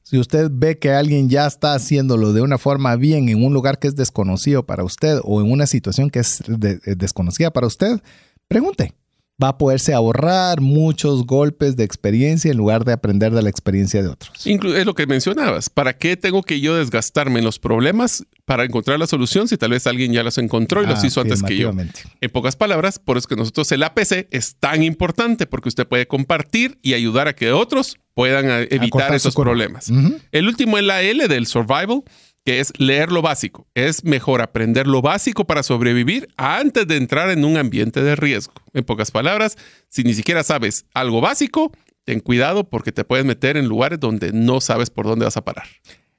Si 0.03 0.17
usted 0.17 0.49
ve 0.51 0.79
que 0.79 0.91
alguien 0.91 1.29
ya 1.29 1.45
está 1.45 1.73
haciéndolo 1.73 2.33
de 2.33 2.41
una 2.41 2.57
forma 2.57 2.95
bien 2.95 3.29
en 3.29 3.43
un 3.43 3.53
lugar 3.53 3.77
que 3.77 3.87
es 3.87 3.95
desconocido 3.95 4.65
para 4.65 4.83
usted 4.83 5.19
o 5.23 5.41
en 5.41 5.51
una 5.51 5.67
situación 5.67 6.09
que 6.09 6.19
es 6.19 6.41
eh, 6.41 6.95
desconocida 6.95 7.51
para 7.51 7.67
usted, 7.67 8.01
pregunte. 8.49 8.93
Va 9.41 9.49
a 9.49 9.57
poderse 9.57 9.93
ahorrar 9.93 10.59
muchos 10.59 11.25
golpes 11.25 11.77
de 11.77 11.85
experiencia 11.85 12.51
en 12.51 12.57
lugar 12.57 12.83
de 12.83 12.91
aprender 12.91 13.31
de 13.31 13.41
la 13.41 13.49
experiencia 13.49 14.03
de 14.03 14.09
otros. 14.09 14.45
es 14.45 14.85
lo 14.85 14.93
que 14.95 15.07
mencionabas. 15.07 15.69
¿Para 15.69 15.95
qué 15.97 16.17
tengo 16.17 16.43
que 16.43 16.59
yo 16.59 16.75
desgastarme 16.75 17.39
en 17.39 17.45
los 17.45 17.57
problemas 17.57 18.25
para 18.43 18.65
encontrar 18.65 18.99
la 18.99 19.07
solución 19.07 19.47
si 19.47 19.55
tal 19.55 19.71
vez 19.71 19.87
alguien 19.87 20.11
ya 20.11 20.23
los 20.23 20.37
encontró 20.39 20.83
y 20.83 20.87
los 20.87 21.01
hizo 21.05 21.21
antes 21.21 21.41
que 21.41 21.55
yo? 21.55 21.71
En 21.71 22.29
pocas 22.31 22.57
palabras, 22.57 22.99
por 22.99 23.15
eso 23.15 23.23
es 23.23 23.27
que 23.27 23.37
nosotros 23.37 23.71
el 23.71 23.83
APC 23.83 24.27
es 24.29 24.57
tan 24.59 24.83
importante 24.83 25.45
porque 25.47 25.69
usted 25.69 25.87
puede 25.87 26.05
compartir 26.05 26.77
y 26.81 26.93
ayudar 26.93 27.29
a 27.29 27.33
que 27.33 27.53
otros 27.53 27.97
puedan 28.13 28.49
eh, 28.49 28.67
evitar 28.71 29.15
esos 29.15 29.35
problemas. 29.35 29.89
El 30.33 30.47
último 30.49 30.77
es 30.77 30.83
la 30.83 31.01
L 31.01 31.25
del 31.29 31.47
survival 31.47 32.03
es 32.51 32.73
leer 32.77 33.11
lo 33.11 33.21
básico. 33.21 33.67
Es 33.75 34.03
mejor 34.03 34.41
aprender 34.41 34.87
lo 34.87 35.01
básico 35.01 35.45
para 35.45 35.61
sobrevivir 35.63 36.27
antes 36.37 36.87
de 36.87 36.97
entrar 36.97 37.29
en 37.29 37.45
un 37.45 37.57
ambiente 37.57 38.01
de 38.01 38.15
riesgo. 38.15 38.53
En 38.73 38.83
pocas 38.83 39.11
palabras, 39.11 39.57
si 39.87 40.03
ni 40.03 40.13
siquiera 40.13 40.43
sabes 40.43 40.85
algo 40.93 41.21
básico, 41.21 41.71
ten 42.05 42.19
cuidado 42.19 42.69
porque 42.69 42.91
te 42.91 43.03
puedes 43.03 43.25
meter 43.25 43.57
en 43.57 43.67
lugares 43.67 43.99
donde 43.99 44.31
no 44.33 44.61
sabes 44.61 44.89
por 44.89 45.05
dónde 45.05 45.25
vas 45.25 45.37
a 45.37 45.45
parar. 45.45 45.67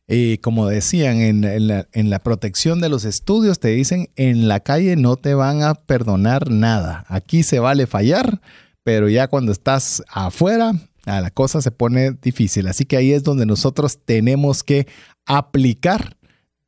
Y 0.06 0.38
como 0.38 0.68
decían, 0.68 1.20
en, 1.20 1.66
la, 1.66 1.86
en, 1.92 2.10
la, 2.10 2.18
protección 2.18 2.80
de 2.80 2.88
los 2.88 3.04
estudios 3.04 3.60
te 3.60 3.68
dicen, 3.68 4.10
en 4.16 4.48
la 4.48 4.60
calle 4.60 4.96
no 4.96 5.16
te 5.16 5.34
van 5.34 5.62
a 5.62 5.74
perdonar 5.74 6.50
nada. 6.50 7.04
Aquí 7.08 7.44
se 7.44 7.60
vale 7.60 7.86
fallar, 7.86 8.40
pero 8.82 9.08
ya 9.08 9.28
cuando 9.28 9.52
estás 9.52 10.02
afuera, 10.08 10.72
la 11.04 11.30
cosa 11.30 11.62
se 11.62 11.70
pone 11.70 12.12
difícil. 12.22 12.66
Así 12.66 12.84
que 12.84 12.96
ahí 12.96 13.12
es 13.12 13.22
donde 13.22 13.46
nosotros 13.46 13.98
tenemos 14.04 14.62
que 14.62 14.86
aplicar 15.26 16.16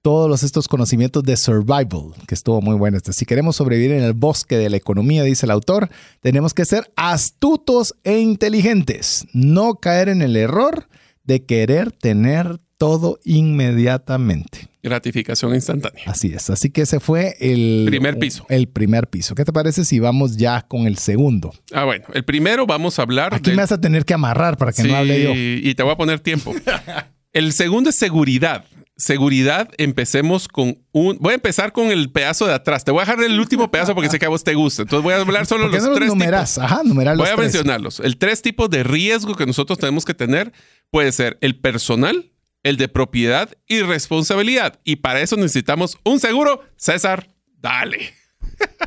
todos 0.02 0.42
estos 0.42 0.68
conocimientos 0.68 1.22
de 1.22 1.36
survival, 1.36 2.12
que 2.26 2.34
estuvo 2.34 2.60
muy 2.60 2.74
bueno. 2.76 2.96
Este, 2.96 3.12
si 3.12 3.24
queremos 3.24 3.56
sobrevivir 3.56 3.92
en 3.92 4.02
el 4.02 4.12
bosque 4.12 4.56
de 4.56 4.68
la 4.68 4.76
economía, 4.76 5.22
dice 5.22 5.46
el 5.46 5.50
autor, 5.52 5.88
tenemos 6.20 6.52
que 6.52 6.64
ser 6.64 6.92
astutos 6.96 7.94
e 8.02 8.18
inteligentes, 8.18 9.26
no 9.32 9.76
caer 9.76 10.08
en 10.08 10.20
el 10.20 10.36
error 10.36 10.88
de 11.24 11.44
querer 11.44 11.92
tener 11.92 12.58
todo 12.76 13.20
inmediatamente. 13.24 14.68
Gratificación 14.82 15.54
instantánea. 15.54 16.02
Así 16.06 16.32
es. 16.34 16.50
Así 16.50 16.70
que 16.70 16.82
ese 16.82 16.98
fue 16.98 17.36
el 17.38 17.84
primer 17.86 18.18
piso. 18.18 18.44
El 18.48 18.66
primer 18.66 19.08
piso. 19.08 19.36
¿Qué 19.36 19.44
te 19.44 19.52
parece 19.52 19.84
si 19.84 20.00
vamos 20.00 20.36
ya 20.36 20.62
con 20.62 20.88
el 20.88 20.98
segundo? 20.98 21.52
Ah, 21.72 21.84
bueno. 21.84 22.06
El 22.12 22.24
primero 22.24 22.66
vamos 22.66 22.98
a 22.98 23.02
hablar. 23.02 23.32
Aquí 23.32 23.50
me 23.50 23.58
vas 23.58 23.70
a 23.70 23.80
tener 23.80 24.04
que 24.04 24.14
amarrar 24.14 24.56
para 24.56 24.72
que 24.72 24.82
no 24.82 24.96
hable 24.96 25.22
yo. 25.22 25.30
Y 25.34 25.72
te 25.76 25.84
voy 25.84 25.92
a 25.92 25.96
poner 25.96 26.18
tiempo. 26.18 26.52
el 27.32 27.52
segundo 27.52 27.90
es 27.90 27.96
seguridad 27.96 28.64
seguridad, 29.02 29.68
empecemos 29.78 30.48
con 30.48 30.78
un. 30.92 31.18
Voy 31.18 31.32
a 31.32 31.34
empezar 31.34 31.72
con 31.72 31.90
el 31.90 32.10
pedazo 32.10 32.46
de 32.46 32.54
atrás. 32.54 32.84
Te 32.84 32.90
voy 32.90 33.00
a 33.00 33.04
dejar 33.04 33.22
el 33.22 33.38
último 33.38 33.70
pedazo 33.70 33.94
porque 33.94 34.08
sé 34.08 34.18
que 34.18 34.26
a 34.26 34.28
vos 34.28 34.44
te 34.44 34.54
gusta. 34.54 34.82
Entonces 34.82 35.02
voy 35.02 35.14
a 35.14 35.20
hablar 35.20 35.46
solo 35.46 35.68
los, 35.68 35.82
los 35.82 35.96
tres 35.96 36.08
numeras? 36.08 36.54
tipos. 36.54 36.64
Ajá, 36.64 36.82
numerar 36.84 37.16
Voy 37.16 37.28
a 37.28 37.36
mencionarlos. 37.36 38.00
El 38.00 38.16
tres 38.16 38.42
tipos 38.42 38.70
de 38.70 38.84
riesgo 38.84 39.34
que 39.34 39.46
nosotros 39.46 39.78
tenemos 39.78 40.04
que 40.04 40.14
tener 40.14 40.52
puede 40.90 41.12
ser 41.12 41.38
el 41.40 41.58
personal, 41.58 42.32
el 42.62 42.76
de 42.76 42.88
propiedad 42.88 43.50
y 43.66 43.82
responsabilidad. 43.82 44.80
Y 44.84 44.96
para 44.96 45.20
eso 45.20 45.36
necesitamos 45.36 45.98
un 46.04 46.20
seguro. 46.20 46.62
César, 46.76 47.28
dale. 47.58 48.14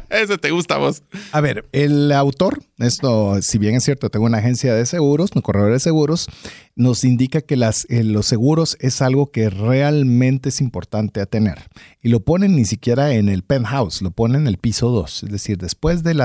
Ese 0.09 0.37
te 0.37 0.51
gusta 0.51 0.75
a 0.75 0.77
vos. 0.79 1.03
A 1.31 1.41
ver, 1.41 1.65
el 1.71 2.11
autor, 2.11 2.61
esto, 2.77 3.41
si 3.41 3.57
bien 3.57 3.75
es 3.75 3.83
cierto, 3.83 4.09
tengo 4.09 4.25
una 4.25 4.39
agencia 4.39 4.73
de 4.73 4.85
seguros, 4.85 5.31
un 5.35 5.41
corredor 5.41 5.71
de 5.71 5.79
seguros, 5.79 6.27
nos 6.75 7.03
indica 7.03 7.41
que 7.41 7.55
eh, 7.55 8.03
los 8.03 8.25
seguros 8.25 8.77
es 8.79 9.01
algo 9.01 9.31
que 9.31 9.49
realmente 9.49 10.49
es 10.49 10.61
importante 10.61 11.25
tener. 11.25 11.69
Y 12.01 12.09
lo 12.09 12.21
ponen 12.21 12.55
ni 12.55 12.65
siquiera 12.65 13.13
en 13.13 13.29
el 13.29 13.43
penthouse, 13.43 14.01
lo 14.01 14.11
ponen 14.11 14.41
en 14.41 14.47
el 14.47 14.57
piso 14.57 14.89
2. 14.89 15.23
Es 15.23 15.31
decir, 15.31 15.57
después 15.57 16.03
de 16.03 16.15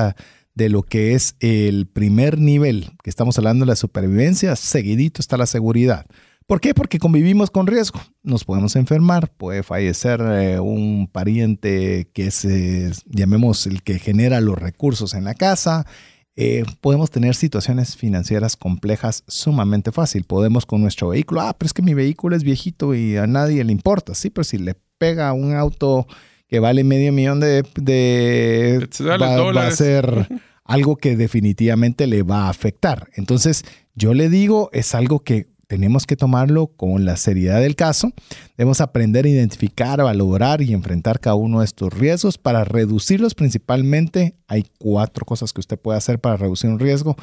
de 0.54 0.68
lo 0.68 0.82
que 0.82 1.14
es 1.14 1.36
el 1.40 1.86
primer 1.86 2.38
nivel, 2.38 2.90
que 3.02 3.10
estamos 3.10 3.38
hablando 3.38 3.64
de 3.64 3.70
la 3.70 3.76
supervivencia, 3.76 4.56
seguidito 4.56 5.22
está 5.22 5.36
la 5.36 5.46
seguridad. 5.46 6.06
¿Por 6.50 6.60
qué? 6.60 6.74
Porque 6.74 6.98
convivimos 6.98 7.48
con 7.48 7.68
riesgo. 7.68 8.00
Nos 8.24 8.42
podemos 8.42 8.74
enfermar, 8.74 9.30
puede 9.30 9.62
fallecer 9.62 10.20
eh, 10.20 10.58
un 10.58 11.06
pariente 11.06 12.10
que 12.12 12.26
es, 12.26 12.44
eh, 12.44 12.90
llamemos, 13.06 13.68
el 13.68 13.84
que 13.84 14.00
genera 14.00 14.40
los 14.40 14.58
recursos 14.58 15.14
en 15.14 15.22
la 15.22 15.34
casa. 15.34 15.86
Eh, 16.34 16.64
podemos 16.80 17.12
tener 17.12 17.36
situaciones 17.36 17.94
financieras 17.94 18.56
complejas 18.56 19.22
sumamente 19.28 19.92
fácil. 19.92 20.24
Podemos 20.24 20.66
con 20.66 20.82
nuestro 20.82 21.10
vehículo, 21.10 21.42
ah, 21.42 21.54
pero 21.56 21.68
es 21.68 21.72
que 21.72 21.82
mi 21.82 21.94
vehículo 21.94 22.34
es 22.34 22.42
viejito 22.42 22.96
y 22.96 23.16
a 23.16 23.28
nadie 23.28 23.62
le 23.62 23.70
importa. 23.70 24.16
Sí, 24.16 24.28
pero 24.28 24.42
si 24.42 24.58
le 24.58 24.74
pega 24.98 25.32
un 25.32 25.54
auto 25.54 26.08
que 26.48 26.58
vale 26.58 26.82
medio 26.82 27.12
millón 27.12 27.38
de, 27.38 27.62
de 27.76 28.88
va, 29.02 29.52
va 29.52 29.66
a 29.68 29.70
ser 29.70 30.26
algo 30.64 30.96
que 30.96 31.16
definitivamente 31.16 32.08
le 32.08 32.24
va 32.24 32.46
a 32.46 32.50
afectar. 32.50 33.08
Entonces, 33.14 33.64
yo 33.94 34.14
le 34.14 34.28
digo, 34.28 34.68
es 34.72 34.96
algo 34.96 35.20
que 35.20 35.46
tenemos 35.70 36.04
que 36.04 36.16
tomarlo 36.16 36.66
con 36.66 37.04
la 37.04 37.16
seriedad 37.16 37.60
del 37.60 37.76
caso. 37.76 38.12
Debemos 38.58 38.80
aprender 38.80 39.24
a 39.24 39.28
identificar, 39.28 40.02
valorar 40.02 40.62
y 40.62 40.72
enfrentar 40.72 41.20
cada 41.20 41.36
uno 41.36 41.60
de 41.60 41.64
estos 41.64 41.94
riesgos 41.94 42.38
para 42.38 42.64
reducirlos 42.64 43.36
principalmente. 43.36 44.34
Hay 44.48 44.66
cuatro 44.80 45.24
cosas 45.24 45.52
que 45.52 45.60
usted 45.60 45.78
puede 45.78 45.96
hacer 45.96 46.18
para 46.18 46.36
reducir 46.36 46.70
un 46.70 46.80
riesgo. 46.80 47.14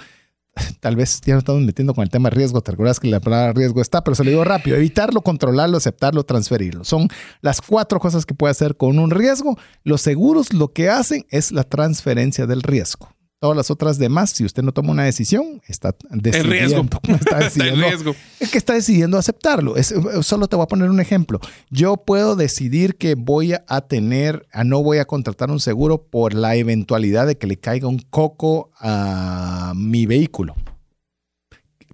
Tal 0.79 0.95
vez 0.95 1.19
ya 1.25 1.33
no 1.33 1.39
estamos 1.39 1.61
metiendo 1.63 1.93
con 1.93 2.03
el 2.03 2.09
tema 2.09 2.29
de 2.29 2.37
riesgo, 2.37 2.61
te 2.61 2.71
acuerdas 2.71 3.01
que 3.01 3.09
la 3.09 3.19
palabra 3.19 3.51
riesgo 3.51 3.81
está, 3.81 4.01
pero 4.01 4.15
se 4.15 4.23
lo 4.23 4.29
digo 4.29 4.45
rápido, 4.45 4.77
evitarlo, 4.77 5.23
controlarlo, 5.23 5.75
aceptarlo, 5.75 6.23
transferirlo. 6.23 6.85
Son 6.85 7.09
las 7.41 7.59
cuatro 7.59 7.99
cosas 7.99 8.25
que 8.25 8.33
puede 8.33 8.51
hacer 8.51 8.77
con 8.77 8.97
un 8.97 9.11
riesgo. 9.11 9.57
Los 9.83 9.99
seguros 9.99 10.53
lo 10.53 10.71
que 10.71 10.89
hacen 10.89 11.25
es 11.31 11.51
la 11.51 11.65
transferencia 11.65 12.47
del 12.47 12.63
riesgo. 12.63 13.09
Todas 13.39 13.55
las 13.55 13.69
otras 13.69 13.99
demás, 13.99 14.31
si 14.31 14.43
usted 14.45 14.63
no 14.63 14.71
toma 14.71 14.91
una 14.91 15.03
decisión, 15.03 15.61
está 15.67 15.95
decidiendo. 16.09 16.81
Está, 17.07 17.37
decidiendo, 17.43 17.85
en 17.85 17.91
riesgo. 17.91 18.15
Es 18.39 18.49
que 18.49 18.57
está 18.57 18.73
decidiendo 18.73 19.17
aceptarlo. 19.17 19.75
solo 20.23 20.47
te 20.47 20.55
voy 20.55 20.63
a 20.63 20.67
poner 20.67 20.89
un 20.89 20.99
ejemplo. 20.99 21.39
Yo 21.69 21.97
puedo 21.97 22.35
decidir 22.35 22.97
que 22.97 23.13
voy 23.13 23.53
a 23.53 23.81
tener, 23.81 24.47
a 24.51 24.63
no 24.63 24.81
voy 24.81 24.97
a 24.97 25.05
contratar 25.05 25.51
un 25.51 25.59
seguro 25.59 26.01
por 26.01 26.33
la 26.33 26.55
eventualidad 26.55 27.27
de 27.27 27.37
que 27.37 27.45
le 27.45 27.57
caiga 27.57 27.87
un 27.87 27.99
coco 27.99 28.71
a 28.79 29.73
mi 29.75 30.07
vehículo. 30.07 30.55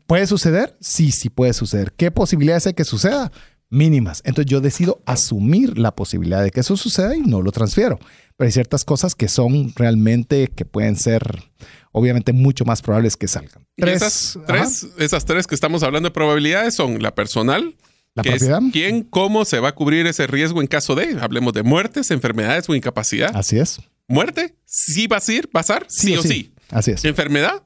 ¿Puede 0.08 0.28
suceder? 0.28 0.78
Sí, 0.80 1.12
sí 1.12 1.30
puede 1.30 1.54
suceder. 1.54 1.92
¿Qué 1.92 2.12
posibilidades 2.12 2.68
hay 2.68 2.74
que 2.74 2.86
suceda? 2.86 3.32
Mínimas. 3.74 4.22
Entonces 4.26 4.50
yo 4.50 4.62
decido 4.62 5.02
asumir 5.06 5.78
la 5.78 5.96
posibilidad 5.96 6.44
de 6.44 6.52
que 6.52 6.60
eso 6.60 6.78
suceda 6.78 7.16
y 7.16 7.22
no 7.22 7.42
lo 7.42 7.52
transfiero 7.52 8.00
pero 8.38 8.48
hay 8.48 8.52
ciertas 8.52 8.84
cosas 8.84 9.16
que 9.16 9.28
son 9.28 9.74
realmente, 9.76 10.48
que 10.48 10.66
pueden 10.66 10.96
ser 10.96 11.44
obviamente 11.92 12.34
mucho 12.34 12.66
más 12.66 12.82
probables 12.82 13.16
que 13.16 13.28
salgan. 13.28 13.68
Tres, 13.78 13.98
esas, 13.98 14.40
tres, 14.48 14.88
esas 14.98 15.26
tres 15.26 15.46
que 15.46 15.56
estamos 15.56 15.84
hablando 15.84 16.10
de 16.10 16.14
probabilidades 16.14 16.76
son 16.76 17.02
la 17.02 17.14
personal, 17.14 17.76
la 18.16 18.24
propiedad. 18.24 18.60
quién, 18.72 19.04
cómo 19.04 19.46
se 19.46 19.60
va 19.60 19.70
a 19.70 19.76
cubrir 19.76 20.08
ese 20.08 20.26
riesgo 20.26 20.62
en 20.62 20.68
caso 20.68 20.96
de, 20.96 21.18
hablemos 21.22 21.54
de 21.54 21.64
muertes, 21.64 22.10
enfermedades 22.12 22.68
o 22.70 22.76
incapacidad. 22.76 23.32
Así 23.36 23.60
es. 23.60 23.80
Muerte, 24.08 24.56
sí 24.66 25.08
va 25.08 25.18
a 25.18 25.22
ser, 25.22 25.50
pasar, 25.50 25.86
sí, 25.88 26.08
sí 26.08 26.18
o 26.18 26.24
sí. 26.24 26.54
Así 26.70 26.92
es. 26.92 27.06
Enfermedad, 27.06 27.64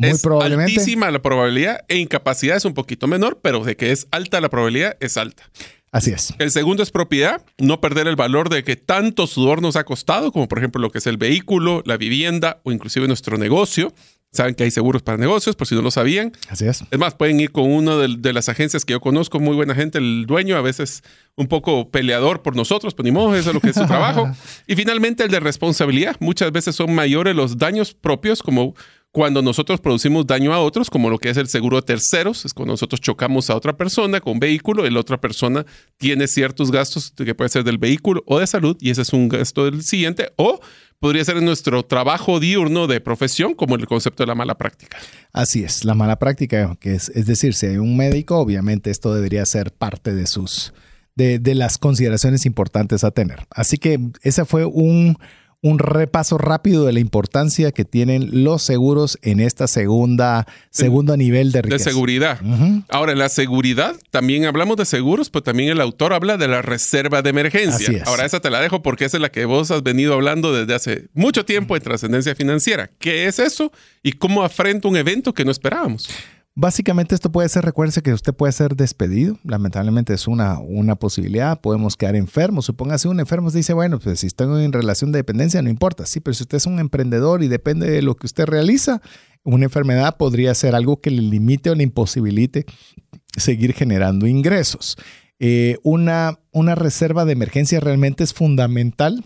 muy 0.00 0.16
es 0.16 0.22
probablemente. 0.22 0.72
altísima 0.72 1.10
la 1.10 1.22
probabilidad 1.22 1.84
e 1.88 1.96
incapacidad 1.96 2.56
es 2.56 2.64
un 2.64 2.74
poquito 2.74 3.06
menor, 3.06 3.40
pero 3.42 3.64
de 3.64 3.76
que 3.76 3.92
es 3.92 4.06
alta 4.10 4.40
la 4.40 4.48
probabilidad 4.48 4.96
es 5.00 5.16
alta. 5.16 5.50
Así 5.92 6.12
es. 6.12 6.34
El 6.38 6.52
segundo 6.52 6.82
es 6.82 6.90
propiedad, 6.90 7.44
no 7.58 7.80
perder 7.80 8.06
el 8.06 8.14
valor 8.14 8.48
de 8.48 8.62
que 8.62 8.76
tanto 8.76 9.26
sudor 9.26 9.60
nos 9.60 9.74
ha 9.74 9.84
costado, 9.84 10.30
como 10.30 10.46
por 10.46 10.58
ejemplo 10.58 10.80
lo 10.80 10.90
que 10.90 10.98
es 10.98 11.06
el 11.06 11.16
vehículo, 11.16 11.82
la 11.84 11.96
vivienda 11.96 12.60
o 12.62 12.70
inclusive 12.70 13.08
nuestro 13.08 13.38
negocio. 13.38 13.92
Saben 14.32 14.54
que 14.54 14.62
hay 14.62 14.70
seguros 14.70 15.02
para 15.02 15.18
negocios, 15.18 15.56
por 15.56 15.66
si 15.66 15.74
no 15.74 15.82
lo 15.82 15.90
sabían. 15.90 16.30
Así 16.48 16.64
es. 16.64 16.84
Es 16.88 16.98
más, 17.00 17.16
pueden 17.16 17.40
ir 17.40 17.50
con 17.50 17.64
una 17.64 17.96
de, 17.96 18.32
las 18.32 18.48
agencias 18.48 18.84
que 18.84 18.92
yo 18.92 19.00
conozco, 19.00 19.40
muy 19.40 19.56
buena 19.56 19.74
gente, 19.74 19.98
el 19.98 20.24
dueño, 20.24 20.56
a 20.56 20.60
veces 20.60 21.02
un 21.34 21.48
poco 21.48 21.90
peleador 21.90 22.40
por 22.40 22.54
nosotros, 22.54 22.94
pero 22.94 23.04
ni 23.06 23.10
modo, 23.10 23.34
eso 23.34 23.50
es 23.50 23.54
lo 23.54 23.60
que 23.60 23.70
es 23.70 23.74
su 23.74 23.86
trabajo. 23.88 24.30
y 24.68 24.76
finalmente 24.76 25.24
el 25.24 25.32
de 25.32 25.40
responsabilidad. 25.40 26.14
Muchas 26.20 26.52
veces 26.52 26.76
son 26.76 26.94
mayores 26.94 27.34
los 27.34 27.58
daños 27.58 27.92
propios, 27.92 28.40
como 28.44 28.76
cuando 29.12 29.42
nosotros 29.42 29.80
producimos 29.80 30.26
daño 30.26 30.52
a 30.52 30.60
otros, 30.60 30.88
como 30.88 31.10
lo 31.10 31.18
que 31.18 31.30
es 31.30 31.36
el 31.36 31.48
seguro 31.48 31.76
de 31.78 31.82
terceros, 31.82 32.44
es 32.44 32.54
cuando 32.54 32.74
nosotros 32.74 33.00
chocamos 33.00 33.50
a 33.50 33.56
otra 33.56 33.76
persona 33.76 34.20
con 34.20 34.38
vehículo, 34.38 34.86
y 34.86 34.90
la 34.90 35.00
otra 35.00 35.20
persona 35.20 35.66
tiene 35.96 36.28
ciertos 36.28 36.70
gastos 36.70 37.12
que 37.16 37.34
puede 37.34 37.50
ser 37.50 37.64
del 37.64 37.78
vehículo 37.78 38.22
o 38.26 38.38
de 38.38 38.46
salud, 38.46 38.76
y 38.80 38.90
ese 38.90 39.02
es 39.02 39.12
un 39.12 39.28
gasto 39.28 39.64
del 39.64 39.82
siguiente, 39.82 40.32
o 40.36 40.60
podría 41.00 41.24
ser 41.24 41.38
en 41.38 41.44
nuestro 41.44 41.82
trabajo 41.84 42.38
diurno 42.38 42.86
de 42.86 43.00
profesión, 43.00 43.54
como 43.54 43.74
el 43.74 43.86
concepto 43.86 44.22
de 44.22 44.28
la 44.28 44.36
mala 44.36 44.56
práctica. 44.56 44.98
Así 45.32 45.64
es, 45.64 45.84
la 45.84 45.94
mala 45.94 46.18
práctica, 46.20 46.76
que 46.78 46.94
es, 46.94 47.08
es 47.08 47.26
decir, 47.26 47.54
si 47.54 47.66
hay 47.66 47.78
un 47.78 47.96
médico, 47.96 48.38
obviamente 48.38 48.90
esto 48.90 49.12
debería 49.12 49.44
ser 49.44 49.72
parte 49.72 50.14
de 50.14 50.28
sus, 50.28 50.72
de, 51.16 51.40
de 51.40 51.56
las 51.56 51.78
consideraciones 51.78 52.46
importantes 52.46 53.02
a 53.02 53.10
tener. 53.10 53.46
Así 53.50 53.76
que 53.76 53.98
ese 54.22 54.44
fue 54.44 54.66
un 54.66 55.18
un 55.62 55.78
repaso 55.78 56.38
rápido 56.38 56.86
de 56.86 56.92
la 56.92 57.00
importancia 57.00 57.70
que 57.72 57.84
tienen 57.84 58.44
los 58.44 58.62
seguros 58.62 59.18
en 59.22 59.40
esta 59.40 59.66
segunda, 59.66 60.46
segundo 60.70 61.16
nivel 61.16 61.52
de 61.52 61.62
riqueza. 61.62 61.84
De 61.84 61.90
seguridad. 61.90 62.40
Ahora, 62.88 63.12
en 63.12 63.18
la 63.18 63.28
seguridad, 63.28 63.94
también 64.10 64.46
hablamos 64.46 64.78
de 64.78 64.86
seguros, 64.86 65.28
pero 65.28 65.42
también 65.42 65.68
el 65.68 65.80
autor 65.80 66.14
habla 66.14 66.38
de 66.38 66.48
la 66.48 66.62
reserva 66.62 67.20
de 67.20 67.30
emergencia. 67.30 68.04
Ahora, 68.06 68.24
esa 68.24 68.40
te 68.40 68.48
la 68.48 68.60
dejo 68.60 68.82
porque 68.82 69.04
esa 69.04 69.18
es 69.18 69.20
la 69.20 69.30
que 69.30 69.44
vos 69.44 69.70
has 69.70 69.82
venido 69.82 70.14
hablando 70.14 70.54
desde 70.54 70.74
hace 70.74 71.08
mucho 71.12 71.44
tiempo 71.44 71.76
en 71.76 71.82
trascendencia 71.82 72.34
financiera. 72.34 72.90
¿Qué 72.98 73.26
es 73.26 73.38
eso 73.38 73.70
y 74.02 74.12
cómo 74.12 74.42
afrenta 74.42 74.88
un 74.88 74.96
evento 74.96 75.34
que 75.34 75.44
no 75.44 75.50
esperábamos? 75.50 76.08
Básicamente 76.56 77.14
esto 77.14 77.30
puede 77.30 77.48
ser, 77.48 77.64
recuérdese 77.64 78.02
que 78.02 78.12
usted 78.12 78.34
puede 78.34 78.52
ser 78.52 78.74
despedido, 78.74 79.38
lamentablemente 79.44 80.12
es 80.14 80.26
una, 80.26 80.58
una 80.58 80.96
posibilidad, 80.96 81.60
podemos 81.60 81.96
quedar 81.96 82.16
enfermos, 82.16 82.66
supóngase 82.66 83.06
un 83.06 83.20
enfermo 83.20 83.50
dice, 83.52 83.72
bueno, 83.72 84.00
pues 84.00 84.20
si 84.20 84.26
estoy 84.26 84.64
en 84.64 84.72
relación 84.72 85.12
de 85.12 85.18
dependencia 85.18 85.62
no 85.62 85.70
importa, 85.70 86.06
sí, 86.06 86.18
pero 86.18 86.34
si 86.34 86.42
usted 86.42 86.56
es 86.56 86.66
un 86.66 86.80
emprendedor 86.80 87.44
y 87.44 87.48
depende 87.48 87.88
de 87.88 88.02
lo 88.02 88.16
que 88.16 88.26
usted 88.26 88.46
realiza, 88.46 89.00
una 89.44 89.64
enfermedad 89.64 90.16
podría 90.16 90.52
ser 90.54 90.74
algo 90.74 91.00
que 91.00 91.10
le 91.10 91.22
limite 91.22 91.70
o 91.70 91.74
le 91.76 91.84
imposibilite 91.84 92.66
seguir 93.36 93.72
generando 93.72 94.26
ingresos. 94.26 94.96
Eh, 95.38 95.78
una, 95.84 96.40
una 96.50 96.74
reserva 96.74 97.24
de 97.24 97.32
emergencia 97.32 97.80
realmente 97.80 98.24
es 98.24 98.34
fundamental 98.34 99.24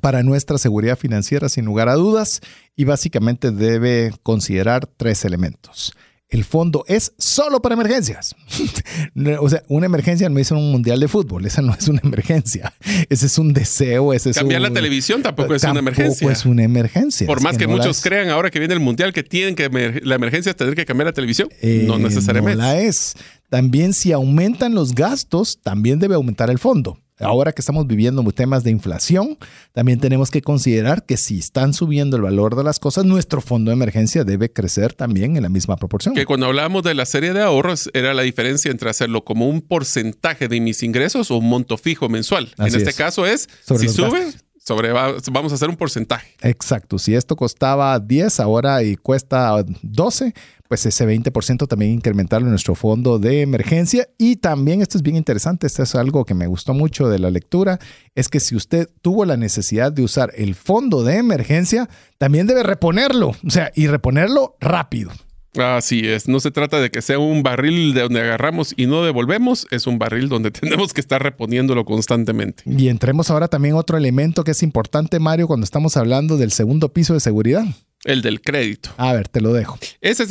para 0.00 0.22
nuestra 0.22 0.58
seguridad 0.58 0.98
financiera 0.98 1.48
sin 1.48 1.64
lugar 1.64 1.88
a 1.88 1.94
dudas 1.94 2.40
y 2.74 2.84
básicamente 2.84 3.50
debe 3.50 4.12
considerar 4.22 4.86
tres 4.86 5.24
elementos. 5.24 5.92
El 6.28 6.44
fondo 6.44 6.84
es 6.88 7.12
solo 7.18 7.62
para 7.62 7.74
emergencias. 7.74 8.34
o 9.40 9.48
sea, 9.48 9.62
una 9.68 9.86
emergencia 9.86 10.28
no 10.28 10.40
es 10.40 10.50
un 10.50 10.72
mundial 10.72 10.98
de 10.98 11.06
fútbol, 11.06 11.46
esa 11.46 11.62
no 11.62 11.72
es 11.72 11.86
una 11.86 12.00
emergencia. 12.02 12.72
Ese 13.08 13.26
es 13.26 13.38
un 13.38 13.52
deseo, 13.52 14.12
ese 14.12 14.30
es 14.30 14.36
Cambiar 14.36 14.60
la 14.60 14.72
televisión 14.72 15.22
tampoco 15.22 15.54
es 15.54 15.62
una 15.62 15.78
emergencia. 15.78 16.26
Tampoco 16.26 16.32
es 16.32 16.44
una 16.44 16.64
emergencia. 16.64 17.28
Por 17.28 17.42
más 17.42 17.56
que, 17.56 17.68
muchos 17.68 18.00
crean 18.00 18.28
ahora 18.30 18.50
que 18.50 18.58
viene 18.58 18.74
el 18.74 18.80
mundial 18.80 19.12
que 19.12 19.22
tienen 19.22 19.54
que 19.54 20.00
la 20.02 20.16
emergencia 20.16 20.50
es 20.50 20.56
tener 20.56 20.74
que 20.74 20.84
cambiar 20.84 21.06
la 21.06 21.12
televisión, 21.12 21.48
no 21.62 21.96
eh, 21.96 21.98
necesariamente. 22.00 22.56
No 22.56 22.64
la 22.64 22.80
es. 22.80 23.14
también 23.48 23.92
si 23.92 24.10
aumentan 24.10 24.74
los 24.74 24.96
gastos, 24.96 25.60
también 25.62 26.00
debe 26.00 26.16
aumentar 26.16 26.50
el 26.50 26.58
fondo. 26.58 26.98
Ahora 27.18 27.52
que 27.52 27.62
estamos 27.62 27.86
viviendo 27.86 28.22
temas 28.32 28.62
de 28.64 28.70
inflación, 28.70 29.38
también 29.72 30.00
tenemos 30.00 30.30
que 30.30 30.42
considerar 30.42 31.04
que 31.04 31.16
si 31.16 31.38
están 31.38 31.72
subiendo 31.72 32.16
el 32.16 32.22
valor 32.22 32.56
de 32.56 32.64
las 32.64 32.78
cosas, 32.78 33.04
nuestro 33.04 33.40
fondo 33.40 33.70
de 33.70 33.76
emergencia 33.76 34.24
debe 34.24 34.52
crecer 34.52 34.92
también 34.92 35.36
en 35.36 35.42
la 35.42 35.48
misma 35.48 35.76
proporción. 35.76 36.14
Que 36.14 36.26
cuando 36.26 36.46
hablábamos 36.46 36.82
de 36.82 36.94
la 36.94 37.06
serie 37.06 37.32
de 37.32 37.40
ahorros, 37.40 37.88
era 37.94 38.12
la 38.12 38.22
diferencia 38.22 38.70
entre 38.70 38.90
hacerlo 38.90 39.24
como 39.24 39.48
un 39.48 39.62
porcentaje 39.62 40.48
de 40.48 40.60
mis 40.60 40.82
ingresos 40.82 41.30
o 41.30 41.38
un 41.38 41.48
monto 41.48 41.78
fijo 41.78 42.08
mensual. 42.08 42.52
en 42.58 42.66
este 42.66 42.92
caso 42.92 43.24
es, 43.24 43.48
si 43.78 43.88
sube, 43.88 44.32
sobre, 44.66 44.92
vamos 44.92 45.52
a 45.52 45.54
hacer 45.54 45.68
un 45.68 45.76
porcentaje. 45.76 46.34
Exacto. 46.42 46.98
Si 46.98 47.14
esto 47.14 47.36
costaba 47.36 47.98
10 48.00 48.40
ahora 48.40 48.82
y 48.82 48.96
cuesta 48.96 49.64
12, 49.82 50.34
pues 50.68 50.86
ese 50.86 51.06
20% 51.06 51.66
también 51.66 51.92
incrementarlo 51.92 52.46
en 52.46 52.52
nuestro 52.52 52.74
fondo 52.74 53.18
de 53.18 53.42
emergencia. 53.42 54.08
Y 54.18 54.36
también, 54.36 54.82
esto 54.82 54.98
es 54.98 55.02
bien 55.02 55.16
interesante, 55.16 55.66
esto 55.66 55.82
es 55.82 55.94
algo 55.94 56.24
que 56.24 56.34
me 56.34 56.46
gustó 56.46 56.74
mucho 56.74 57.08
de 57.08 57.18
la 57.18 57.30
lectura, 57.30 57.78
es 58.14 58.28
que 58.28 58.40
si 58.40 58.56
usted 58.56 58.88
tuvo 59.02 59.24
la 59.24 59.36
necesidad 59.36 59.92
de 59.92 60.02
usar 60.02 60.32
el 60.36 60.54
fondo 60.54 61.04
de 61.04 61.16
emergencia, 61.16 61.88
también 62.18 62.46
debe 62.46 62.62
reponerlo, 62.62 63.28
o 63.46 63.50
sea, 63.50 63.70
y 63.74 63.86
reponerlo 63.86 64.56
rápido. 64.60 65.12
Así 65.58 66.06
es, 66.06 66.28
no 66.28 66.40
se 66.40 66.50
trata 66.50 66.80
de 66.80 66.90
que 66.90 67.02
sea 67.02 67.18
un 67.18 67.42
barril 67.42 67.94
de 67.94 68.02
donde 68.02 68.20
agarramos 68.20 68.74
y 68.76 68.86
no 68.86 69.02
devolvemos, 69.02 69.66
es 69.70 69.86
un 69.86 69.98
barril 69.98 70.28
donde 70.28 70.50
tenemos 70.52 70.92
que 70.92 71.00
estar 71.00 71.22
reponiéndolo 71.22 71.84
constantemente. 71.84 72.62
Y 72.66 72.88
entremos 72.88 73.30
ahora 73.30 73.48
también 73.48 73.74
otro 73.74 73.96
elemento 73.96 74.44
que 74.44 74.50
es 74.50 74.62
importante, 74.62 75.18
Mario, 75.18 75.46
cuando 75.46 75.64
estamos 75.64 75.96
hablando 75.96 76.36
del 76.36 76.52
segundo 76.52 76.92
piso 76.92 77.14
de 77.14 77.20
seguridad. 77.20 77.64
El 78.06 78.22
del 78.22 78.40
crédito. 78.40 78.90
A 78.96 79.12
ver, 79.12 79.28
te 79.28 79.40
lo 79.40 79.52
dejo. 79.52 79.78
Ese 80.00 80.26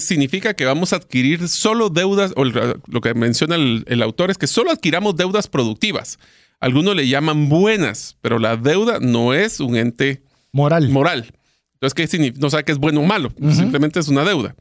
significa 0.00 0.54
que 0.54 0.64
vamos 0.64 0.92
a 0.92 0.96
adquirir 0.96 1.48
solo 1.48 1.90
deudas, 1.90 2.32
o 2.34 2.44
lo 2.44 3.00
que 3.00 3.14
menciona 3.14 3.54
el, 3.54 3.84
el 3.86 4.02
autor 4.02 4.30
es 4.30 4.38
que 4.38 4.46
solo 4.46 4.70
adquiramos 4.70 5.16
deudas 5.16 5.46
productivas. 5.46 6.18
Algunos 6.60 6.96
le 6.96 7.08
llaman 7.08 7.48
buenas, 7.48 8.16
pero 8.20 8.38
la 8.38 8.56
deuda 8.56 8.98
no 9.00 9.34
es 9.34 9.60
un 9.60 9.76
ente 9.76 10.22
moral. 10.52 10.88
moral. 10.88 11.32
Entonces, 11.80 11.94
¿qué 11.94 12.06
significa? 12.06 12.40
No 12.42 12.50
sabe 12.50 12.64
que 12.64 12.72
es 12.72 12.78
bueno 12.78 13.00
o 13.00 13.04
malo, 13.04 13.32
simplemente 13.52 14.00
es 14.00 14.08
una 14.08 14.22
deuda. 14.22 14.54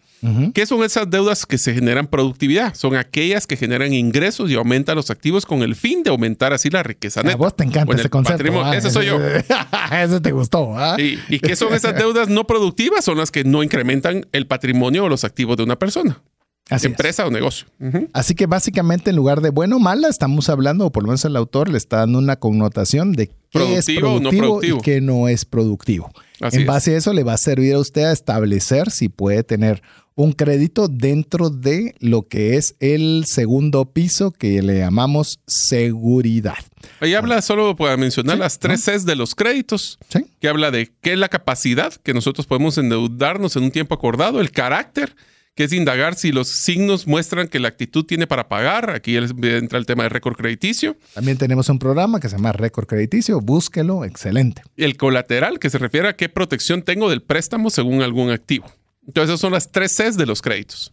¿Qué 0.53 0.65
son 0.65 0.83
esas 0.85 1.09
deudas 1.09 1.45
que 1.45 1.57
se 1.57 1.73
generan 1.73 2.07
productividad? 2.07 2.73
Son 2.75 2.95
aquellas 2.95 3.45
que 3.45 3.57
generan 3.57 3.93
ingresos 3.93 4.49
y 4.49 4.55
aumentan 4.55 4.95
los 4.95 5.09
activos 5.09 5.45
con 5.45 5.61
el 5.61 5.75
fin 5.75 6.01
de 6.03 6.11
aumentar 6.11 6.53
así 6.53 6.69
la 6.69 6.81
riqueza 6.81 7.21
neta. 7.21 7.33
A 7.33 7.37
vos 7.37 7.55
te 7.57 7.65
encanta 7.65 7.93
ese 7.93 8.09
concepto. 8.09 8.63
Ah, 8.63 8.77
ese 8.77 8.89
soy 8.89 9.07
yo. 9.07 9.19
ese 9.91 10.21
te 10.21 10.31
gustó. 10.31 10.77
¿ah? 10.77 10.95
¿Y 10.97 11.39
qué 11.39 11.57
son 11.57 11.73
esas 11.73 11.93
deudas 11.93 12.29
no 12.29 12.47
productivas? 12.47 13.03
Son 13.03 13.17
las 13.17 13.31
que 13.31 13.43
no 13.43 13.63
incrementan 13.63 14.25
el 14.31 14.47
patrimonio 14.47 15.03
o 15.03 15.09
los 15.09 15.25
activos 15.25 15.57
de 15.57 15.63
una 15.63 15.77
persona 15.77 16.21
empresa 16.69 17.25
o 17.25 17.31
negocio. 17.31 17.67
Así 18.13 18.35
que 18.35 18.45
básicamente 18.45 19.09
en 19.09 19.15
lugar 19.15 19.41
de 19.41 19.49
bueno 19.49 19.77
o 19.77 19.79
mala, 19.79 20.07
estamos 20.07 20.49
hablando, 20.49 20.85
o 20.85 20.91
por 20.91 21.03
lo 21.03 21.07
menos 21.07 21.25
el 21.25 21.35
autor 21.35 21.69
le 21.69 21.77
está 21.77 21.97
dando 21.97 22.19
una 22.19 22.37
connotación 22.37 23.13
de 23.13 23.27
qué 23.49 23.77
es 23.77 23.85
productivo 23.85 24.19
no 24.19 24.29
productivo. 24.29 24.77
y 24.77 24.81
qué 24.81 25.01
no 25.01 25.27
es 25.27 25.45
productivo. 25.45 26.11
en 26.39 26.65
base 26.65 26.93
a 26.93 26.97
eso 26.97 27.13
le 27.13 27.23
va 27.23 27.33
a 27.33 27.37
servir 27.37 27.75
a 27.75 27.79
usted 27.79 28.03
a 28.03 28.11
establecer 28.11 28.91
si 28.91 29.09
puede 29.09 29.43
tener 29.43 29.81
un 30.19 30.33
crédito 30.33 30.89
dentro 30.89 31.49
de 31.49 31.95
lo 31.99 32.27
que 32.27 32.57
es 32.57 32.75
el 32.81 33.23
segundo 33.25 33.85
piso 33.93 34.31
que 34.31 34.61
le 34.61 34.79
llamamos 34.79 35.39
seguridad. 35.47 36.57
Ahí 36.99 37.13
habla 37.13 37.41
solo 37.41 37.73
para 37.77 37.95
mencionar 37.95 38.37
las 38.37 38.59
tres 38.59 38.83
Cs 38.83 39.05
de 39.05 39.15
los 39.15 39.33
créditos, 39.33 39.97
que 40.41 40.49
habla 40.49 40.71
de 40.71 40.91
qué 40.99 41.13
es 41.13 41.19
la 41.19 41.29
capacidad 41.29 41.93
que 41.93 42.13
nosotros 42.13 42.47
podemos 42.47 42.77
endeudarnos 42.77 43.55
en 43.55 43.63
un 43.63 43.71
tiempo 43.71 43.95
acordado, 43.95 44.41
el 44.41 44.51
carácter, 44.51 45.15
que 45.55 45.65
es 45.65 45.73
indagar 45.73 46.15
si 46.15 46.31
los 46.31 46.47
signos 46.47 47.05
muestran 47.05 47.47
que 47.47 47.59
la 47.59 47.67
actitud 47.67 48.05
tiene 48.05 48.27
para 48.27 48.47
pagar. 48.47 48.91
Aquí 48.91 49.17
entra 49.17 49.77
el 49.77 49.85
tema 49.85 50.03
de 50.03 50.09
récord 50.09 50.35
crediticio. 50.35 50.95
También 51.13 51.37
tenemos 51.37 51.67
un 51.67 51.79
programa 51.79 52.19
que 52.19 52.29
se 52.29 52.37
llama 52.37 52.53
récord 52.53 52.85
crediticio. 52.85 53.41
Búsquelo, 53.41 54.05
excelente. 54.05 54.61
El 54.77 54.95
colateral, 54.95 55.59
que 55.59 55.69
se 55.69 55.77
refiere 55.77 56.07
a 56.07 56.15
qué 56.15 56.29
protección 56.29 56.83
tengo 56.83 57.09
del 57.09 57.21
préstamo 57.21 57.69
según 57.69 58.01
algún 58.01 58.29
activo. 58.29 58.71
Entonces, 59.05 59.31
esas 59.31 59.41
son 59.41 59.53
las 59.53 59.71
tres 59.71 59.95
Cs 59.97 60.17
de 60.17 60.25
los 60.25 60.41
créditos. 60.41 60.91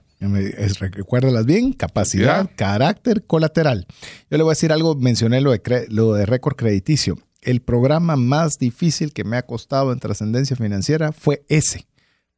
recuérdalas 0.80 1.44
bien, 1.44 1.72
capacidad, 1.72 2.50
carácter, 2.57 3.24
colateral. 3.24 3.86
Yo 4.30 4.38
le 4.38 4.42
voy 4.42 4.50
a 4.50 4.54
decir 4.54 4.72
algo, 4.72 4.94
mencioné 4.94 5.42
lo 5.42 5.52
de, 5.52 5.86
lo 5.90 6.14
de 6.14 6.26
récord 6.26 6.57
crediticio. 6.57 7.18
El 7.42 7.61
programa 7.61 8.16
más 8.16 8.59
difícil 8.59 9.12
que 9.12 9.22
me 9.22 9.36
ha 9.36 9.42
costado 9.42 9.92
en 9.92 10.00
trascendencia 10.00 10.57
financiera 10.57 11.12
fue 11.12 11.44
ese, 11.48 11.86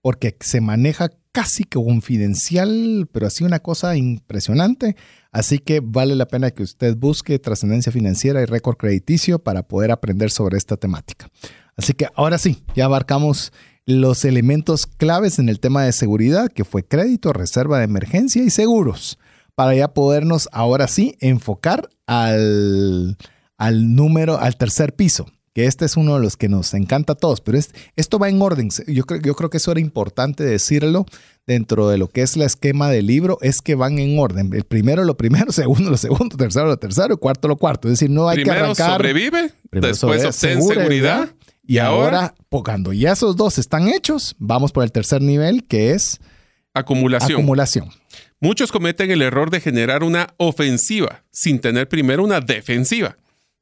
porque 0.03 0.37
se 0.41 0.61
maneja 0.61 1.11
casi 1.39 1.63
confidencial, 1.63 3.09
pero 3.13 3.29
así 3.29 3.45
una 3.45 3.61
cosa 3.61 3.97
impresionante. 3.97 4.97
Así 5.31 5.61
que 5.61 5.79
vale 5.79 6.17
la 6.17 6.27
pena 6.27 6.51
que 6.51 6.65
usted 6.65 6.97
busque 6.97 7.39
trascendencia 7.39 7.93
financiera 7.93 8.43
y 8.43 8.45
récord 8.45 8.77
crediticio 8.77 9.39
para 9.39 9.63
poder 9.63 9.93
aprender 9.93 10.33
sobre 10.33 10.59
esta 10.59 10.77
temática. 10.77 11.31
Así 11.77 11.93
que 11.93 12.09
ahora 12.17 12.39
sí, 12.39 12.65
ya 12.75 12.87
abarcamos 12.87 13.53
los 13.87 14.25
elementos 14.25 14.89
claves 14.89 15.39
en 15.39 15.49
el 15.49 15.61
tema 15.61 15.85
de 15.85 15.93
seguridad, 15.93 16.51
que 16.51 16.65
fue 16.65 16.83
crédito, 16.83 17.33
reserva 17.33 17.79
de 17.79 17.85
emergencia 17.85 18.43
y 18.43 18.51
seguros, 18.51 19.21
para 19.55 19.77
ya 19.77 19.95
podernos 19.95 20.49
ahora 20.51 20.89
sí 20.89 21.17
enfocar 21.21 21.89
al, 22.09 23.17
al 23.59 23.95
número, 23.95 24.41
al 24.41 24.57
tercer 24.57 24.97
piso, 24.97 25.27
que 25.55 25.67
este 25.67 25.85
es 25.85 25.97
uno 25.97 26.15
de 26.17 26.21
los 26.21 26.37
que 26.37 26.49
nos 26.49 26.75
encanta 26.75 27.15
a 27.15 27.17
todos, 27.17 27.41
pero 27.41 27.59
esto 27.97 28.19
va 28.19 28.29
en 28.29 28.41
orden. 28.41 28.71
Yo 28.87 29.05
creo, 29.05 29.21
yo 29.21 29.35
creo 29.35 29.51
que 29.51 29.57
eso 29.57 29.73
era 29.73 29.81
importante 29.81 30.45
decirlo 30.45 31.07
dentro 31.49 31.89
de 31.89 31.97
lo 31.97 32.09
que 32.09 32.21
es 32.21 32.37
la 32.37 32.45
esquema 32.45 32.91
del 32.91 33.07
libro, 33.07 33.39
es 33.41 33.63
que 33.63 33.75
van 33.75 33.99
en 33.99 34.19
orden. 34.19 34.53
El 34.53 34.65
primero 34.65 35.03
lo 35.05 35.17
primero, 35.17 35.51
segundo 35.53 35.91
lo 35.91 35.97
segundo, 35.97 36.37
tercero 36.37 36.67
lo 36.67 36.77
tercero, 36.77 37.17
cuarto 37.17 37.49
lo 37.49 37.57
cuarto. 37.57 37.89
Es 37.89 37.95
decir, 37.95 38.11
no 38.11 38.29
hay 38.29 38.45
que 38.45 38.51
arrancar. 38.51 38.93
sobrevive, 38.93 39.53
después 39.73 40.25
obtén 40.25 40.63
seguridad. 40.63 41.31
Y, 41.67 41.79
ahora, 41.79 42.35
cuando 42.49 42.95
ya 42.95 43.13
esos 43.13 43.37
dos 43.37 43.59
están 43.59 43.89
hechos, 43.89 44.37
vamos 44.39 44.73
por 44.73 44.85
el 44.85 44.93
tercer 44.93 45.21
nivel, 45.21 45.67
que 45.67 45.93
es 45.93 46.19
acumulación. 46.73 47.33
acumulación. 47.33 47.91
Muchos 48.41 48.73
cometen 48.73 49.11
el 49.11 49.21
error 49.21 49.51
de 49.51 49.61
generar 49.61 50.03
una 50.03 50.33
ofensiva 50.39 51.25
sin 51.31 51.61
tener 51.61 51.89
primero 51.89 52.25
una 52.25 52.41
defensiva. 52.41 53.19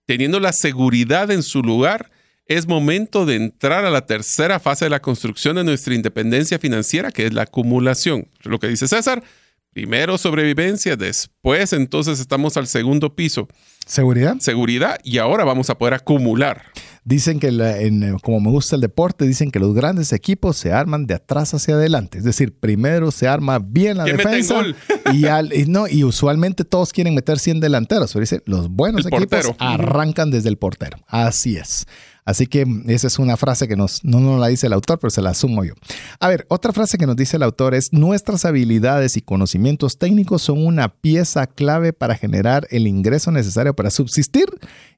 Teniendo 0.06 0.40
la 0.40 0.52
seguridad 0.52 1.30
en 1.30 1.42
su 1.42 1.62
lugar, 1.62 2.10
es 2.46 2.68
momento 2.68 3.26
de 3.26 3.34
entrar 3.34 3.84
a 3.84 3.90
la 3.90 4.06
tercera 4.06 4.60
fase 4.60 4.84
de 4.84 4.90
la 4.90 5.02
construcción 5.02 5.56
de 5.56 5.64
nuestra 5.64 5.94
independencia 5.94 6.60
financiera, 6.60 7.10
que 7.10 7.26
es 7.26 7.32
la 7.32 7.42
acumulación. 7.42 8.28
Lo 8.42 8.60
que 8.60 8.68
dice 8.68 8.86
César, 8.86 9.24
primero 9.72 10.16
sobrevivencia, 10.16 10.96
después 10.96 11.72
entonces 11.72 12.20
estamos 12.20 12.56
al 12.56 12.68
segundo 12.68 13.16
piso. 13.16 13.48
Seguridad. 13.86 14.36
Seguridad 14.40 14.98
y 15.04 15.18
ahora 15.18 15.44
vamos 15.44 15.70
a 15.70 15.78
poder 15.78 15.94
acumular. 15.94 16.64
Dicen 17.04 17.38
que, 17.38 18.16
como 18.20 18.40
me 18.40 18.50
gusta 18.50 18.74
el 18.74 18.80
deporte, 18.80 19.24
dicen 19.26 19.52
que 19.52 19.60
los 19.60 19.72
grandes 19.74 20.12
equipos 20.12 20.56
se 20.56 20.72
arman 20.72 21.06
de 21.06 21.14
atrás 21.14 21.54
hacia 21.54 21.76
adelante. 21.76 22.18
Es 22.18 22.24
decir, 22.24 22.52
primero 22.52 23.12
se 23.12 23.28
arma 23.28 23.60
bien 23.60 23.98
la 23.98 24.04
defensa 24.04 24.60
y, 25.14 25.66
no, 25.66 25.86
y 25.86 26.02
usualmente 26.02 26.64
todos 26.64 26.92
quieren 26.92 27.14
meter 27.14 27.38
100 27.38 27.60
delanteros. 27.60 28.12
Pero 28.12 28.22
dicen, 28.22 28.42
los 28.44 28.68
buenos 28.68 29.06
equipos 29.06 29.52
arrancan 29.60 30.32
desde 30.32 30.48
el 30.48 30.58
portero. 30.58 30.98
Así 31.06 31.56
es. 31.56 31.86
Así 32.26 32.48
que 32.48 32.66
esa 32.88 33.06
es 33.06 33.20
una 33.20 33.36
frase 33.36 33.68
que 33.68 33.76
nos, 33.76 34.04
no 34.04 34.18
nos 34.18 34.40
la 34.40 34.48
dice 34.48 34.66
el 34.66 34.72
autor, 34.72 34.98
pero 34.98 35.10
se 35.10 35.22
la 35.22 35.30
asumo 35.30 35.64
yo. 35.64 35.74
A 36.18 36.26
ver, 36.26 36.44
otra 36.48 36.72
frase 36.72 36.98
que 36.98 37.06
nos 37.06 37.14
dice 37.14 37.36
el 37.36 37.44
autor 37.44 37.72
es, 37.72 37.92
nuestras 37.92 38.44
habilidades 38.44 39.16
y 39.16 39.22
conocimientos 39.22 39.96
técnicos 39.96 40.42
son 40.42 40.66
una 40.66 40.88
pieza 40.88 41.46
clave 41.46 41.92
para 41.92 42.16
generar 42.16 42.66
el 42.70 42.88
ingreso 42.88 43.30
necesario 43.30 43.75
para 43.76 43.90
subsistir 43.90 44.46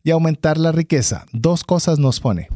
y 0.02 0.10
aumentar 0.10 0.56
la 0.56 0.72
riqueza. 0.72 1.26
Dos 1.32 1.64
cosas 1.64 1.98
nos 1.98 2.20
pone. 2.20 2.48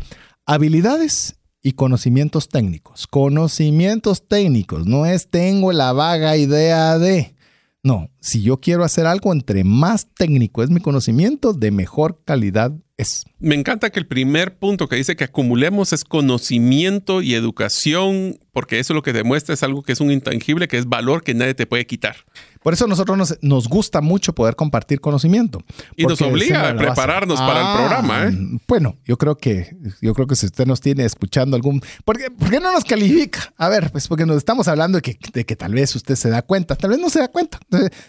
Habilidades 0.46 1.36
y 1.62 1.72
conocimientos 1.72 2.48
técnicos. 2.48 3.06
Conocimientos 3.06 4.26
técnicos, 4.26 4.86
no 4.86 5.06
es 5.06 5.28
tengo 5.28 5.72
la 5.72 5.92
vaga 5.92 6.36
idea 6.36 6.98
de... 6.98 7.34
No, 7.84 8.10
si 8.20 8.42
yo 8.42 8.60
quiero 8.60 8.84
hacer 8.84 9.06
algo, 9.06 9.32
entre 9.32 9.64
más 9.64 10.06
técnico 10.14 10.62
es 10.62 10.70
mi 10.70 10.80
conocimiento, 10.80 11.52
de 11.52 11.72
mejor 11.72 12.22
calidad 12.24 12.72
es. 12.96 13.24
Me 13.42 13.56
encanta 13.56 13.90
que 13.90 13.98
el 13.98 14.06
primer 14.06 14.54
punto 14.54 14.88
que 14.88 14.94
dice 14.94 15.16
que 15.16 15.24
acumulemos 15.24 15.92
es 15.92 16.04
conocimiento 16.04 17.22
y 17.22 17.34
educación, 17.34 18.38
porque 18.52 18.78
eso 18.78 18.94
lo 18.94 19.02
que 19.02 19.12
demuestra 19.12 19.52
es 19.52 19.64
algo 19.64 19.82
que 19.82 19.92
es 19.92 20.00
un 20.00 20.12
intangible, 20.12 20.68
que 20.68 20.78
es 20.78 20.86
valor 20.86 21.24
que 21.24 21.34
nadie 21.34 21.54
te 21.54 21.66
puede 21.66 21.84
quitar. 21.84 22.14
Por 22.62 22.72
eso 22.72 22.84
a 22.84 22.88
nosotros 22.88 23.36
nos, 23.40 23.68
gusta 23.68 24.00
mucho 24.00 24.34
poder 24.34 24.54
compartir 24.54 25.00
conocimiento. 25.00 25.60
Y 25.96 26.04
nos 26.04 26.20
obliga 26.22 26.68
a 26.68 26.76
prepararnos 26.76 27.40
para 27.40 27.60
el 27.60 27.66
ah, 27.66 27.76
programa. 27.76 28.28
¿eh? 28.28 28.60
Bueno, 28.68 28.96
yo 29.04 29.18
creo 29.18 29.36
que 29.36 29.76
yo 30.00 30.14
creo 30.14 30.26
que 30.26 30.36
si 30.36 30.46
usted 30.46 30.66
nos 30.66 30.80
tiene 30.80 31.04
escuchando 31.04 31.56
algún... 31.56 31.82
¿por 32.04 32.18
qué, 32.18 32.30
¿por 32.30 32.50
qué, 32.50 32.60
no 32.60 32.70
nos 32.70 32.84
califica? 32.84 33.52
A 33.56 33.68
ver, 33.68 33.90
pues 33.90 34.06
porque 34.06 34.26
nos 34.26 34.36
estamos 34.36 34.68
hablando 34.68 34.98
de 34.98 35.02
que, 35.02 35.18
de 35.32 35.44
que 35.44 35.56
tal 35.56 35.74
vez 35.74 35.96
usted 35.96 36.14
se 36.14 36.30
da 36.30 36.42
cuenta, 36.42 36.76
tal 36.76 36.90
vez 36.90 37.00
no 37.00 37.10
se 37.10 37.18
da 37.18 37.28
cuenta. 37.28 37.58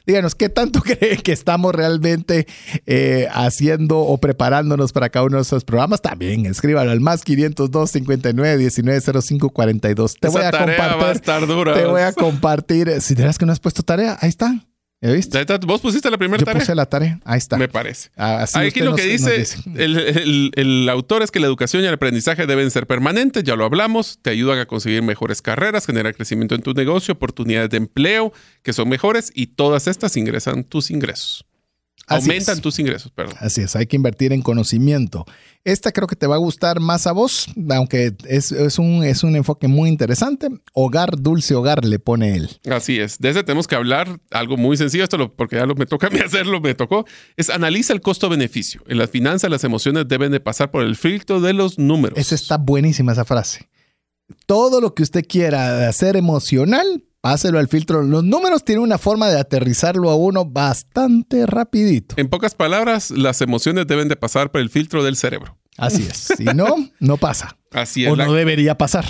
díganos, 0.05 0.35
¿qué 0.35 0.49
tanto 0.49 0.81
cree 0.83 1.17
que 1.17 1.31
estamos 1.31 1.73
realmente 1.73 2.45
eh, 2.85 3.27
haciendo 3.31 3.99
o 3.99 4.19
preparándonos 4.19 4.91
para 4.91 5.09
uno 5.23 5.37
de 5.37 5.43
esos 5.43 5.63
programas? 5.63 6.01
También 6.01 6.45
escríbalo 6.45 6.91
al 6.91 6.99
más 6.99 7.23
502 7.23 7.91
59 7.91 8.57
19 8.57 9.01
05 9.21 9.49
42. 9.49 10.15
Te 10.19 10.27
voy 10.29 10.41
a 10.43 10.51
compartir. 10.51 11.01
Va 11.01 11.09
a 11.09 11.11
estar 11.11 11.47
dura. 11.47 11.73
Te 11.73 11.85
voy 11.85 12.01
a 12.01 12.13
compartir. 12.13 13.01
Si 13.01 13.15
dirás 13.15 13.37
que 13.37 13.45
no 13.45 13.51
has 13.51 13.59
puesto 13.59 13.83
tarea, 13.83 14.17
ahí 14.21 14.29
está 14.29 14.53
¿Ya 15.01 15.11
viste? 15.11 15.43
Vos 15.67 15.81
pusiste 15.81 16.09
la 16.09 16.17
primera 16.17 16.39
Yo 16.39 16.45
tarea. 16.45 16.61
puse 16.61 16.73
la 16.75 16.85
tarea. 16.85 17.19
Ahí 17.25 17.37
está. 17.37 17.57
Me 17.57 17.67
parece. 17.67 18.09
Ah, 18.15 18.43
así 18.43 18.57
Aquí 18.57 18.79
lo 18.79 18.91
nos- 18.91 19.01
que 19.01 19.17
nos 19.17 19.25
dice, 19.35 19.59
El, 19.75 19.97
el- 19.99 20.51
el 20.55 20.87
autor 20.87 21.23
es 21.23 21.29
que 21.29 21.41
la 21.41 21.47
educación 21.47 21.83
y 21.83 21.87
el 21.87 21.93
aprendizaje 21.95 22.45
deben 22.47 22.71
ser 22.71 22.87
permanentes, 22.87 23.43
ya 23.43 23.57
lo 23.57 23.65
hablamos, 23.65 24.19
te 24.21 24.29
ayudan 24.29 24.59
a 24.59 24.65
conseguir 24.65 25.01
mejores 25.03 25.41
carreras, 25.41 25.85
generar 25.85 26.15
crecimiento 26.15 26.55
en 26.55 26.61
tu 26.61 26.73
negocio, 26.73 27.15
oportunidades 27.15 27.69
de 27.71 27.77
empleo 27.77 28.31
que 28.61 28.71
son 28.71 28.87
mejores 28.87 29.29
y 29.35 29.47
todas 29.47 29.87
estas 29.89 30.15
ingresan 30.15 30.63
tus 30.63 30.89
ingresos. 30.89 31.45
Así 32.05 32.29
Aumentan 32.29 32.55
es. 32.57 32.61
tus 32.61 32.77
ingresos, 32.79 33.11
perdón. 33.11 33.35
Así 33.39 33.61
es, 33.61 33.75
hay 33.77 33.85
que 33.87 33.95
invertir 33.95 34.33
en 34.33 34.41
conocimiento. 34.41 35.25
Esta 35.63 35.93
creo 35.93 36.05
que 36.07 36.17
te 36.17 36.27
va 36.27 36.35
a 36.35 36.37
gustar 36.39 36.81
más 36.81 37.07
a 37.07 37.13
vos, 37.13 37.45
aunque 37.71 38.13
es, 38.27 38.51
es 38.51 38.77
un, 38.77 39.05
es 39.05 39.23
un 39.23 39.37
enfoque 39.37 39.69
muy 39.69 39.87
interesante. 39.87 40.49
Hogar, 40.73 41.17
dulce 41.21 41.55
hogar, 41.55 41.85
le 41.85 41.99
pone 41.99 42.35
él. 42.35 42.49
Así 42.69 42.99
es. 42.99 43.19
De 43.19 43.29
ese 43.29 43.43
tenemos 43.43 43.67
que 43.67 43.75
hablar 43.75 44.19
algo 44.31 44.57
muy 44.57 44.75
sencillo, 44.75 45.05
esto 45.05 45.17
lo- 45.17 45.33
porque 45.33 45.55
ya 45.55 45.65
lo, 45.65 45.75
me 45.75 45.85
toca 45.85 46.07
a 46.07 46.09
mí 46.09 46.19
hacerlo, 46.25 46.59
me 46.59 46.73
tocó. 46.73 47.05
Es 47.37 47.49
analiza 47.49 47.93
el 47.93 48.01
costo-beneficio. 48.01 48.81
En 48.87 48.97
las 48.97 49.09
finanzas 49.09 49.49
las 49.49 49.63
emociones 49.63 50.05
deben 50.07 50.33
de 50.33 50.41
pasar 50.41 50.71
por 50.71 50.83
el 50.83 50.97
filtro 50.97 51.39
de 51.39 51.53
los 51.53 51.79
números. 51.79 52.17
Esa 52.19 52.35
está 52.35 52.57
buenísima 52.57 53.13
esa 53.13 53.23
frase. 53.23 53.69
Todo 54.45 54.81
lo 54.81 54.93
que 54.93 55.03
usted 55.03 55.23
quiera 55.25 55.87
hacer 55.87 56.17
emocional, 56.17 57.05
páselo 57.23 57.57
al 57.57 57.69
filtro. 57.69 58.03
Los 58.03 58.21
números 58.25 58.65
tienen 58.65 58.83
una 58.83 58.97
forma 58.97 59.29
de 59.29 59.39
aterrizarlo 59.39 60.09
a 60.09 60.15
uno 60.15 60.43
bastante 60.43 61.45
rapidito. 61.45 62.15
En 62.17 62.27
pocas 62.27 62.53
palabras, 62.53 63.11
las 63.11 63.39
emociones 63.39 63.87
deben 63.87 64.09
de 64.09 64.17
pasar 64.17 64.51
por 64.51 64.59
el 64.59 64.69
filtro 64.69 65.05
del 65.05 65.15
cerebro. 65.15 65.57
Así 65.77 66.03
es. 66.03 66.33
Si 66.37 66.43
no, 66.43 66.75
no 66.99 67.15
pasa. 67.15 67.57
Así 67.71 68.03
es. 68.03 68.11
O 68.11 68.17
La- 68.17 68.25
no 68.25 68.33
debería 68.33 68.77
pasar. 68.77 69.05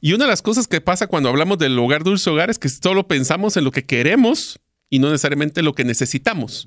Y 0.00 0.14
una 0.14 0.24
de 0.24 0.30
las 0.30 0.40
cosas 0.40 0.66
que 0.66 0.80
pasa 0.80 1.08
cuando 1.08 1.28
hablamos 1.28 1.58
del 1.58 1.78
hogar 1.78 2.04
dulce 2.04 2.30
hogar 2.30 2.48
es 2.48 2.58
que 2.58 2.70
solo 2.70 3.06
pensamos 3.06 3.58
en 3.58 3.64
lo 3.64 3.70
que 3.70 3.84
queremos 3.84 4.58
y 4.88 4.98
no 5.00 5.10
necesariamente 5.10 5.60
lo 5.62 5.74
que 5.74 5.84
necesitamos. 5.84 6.64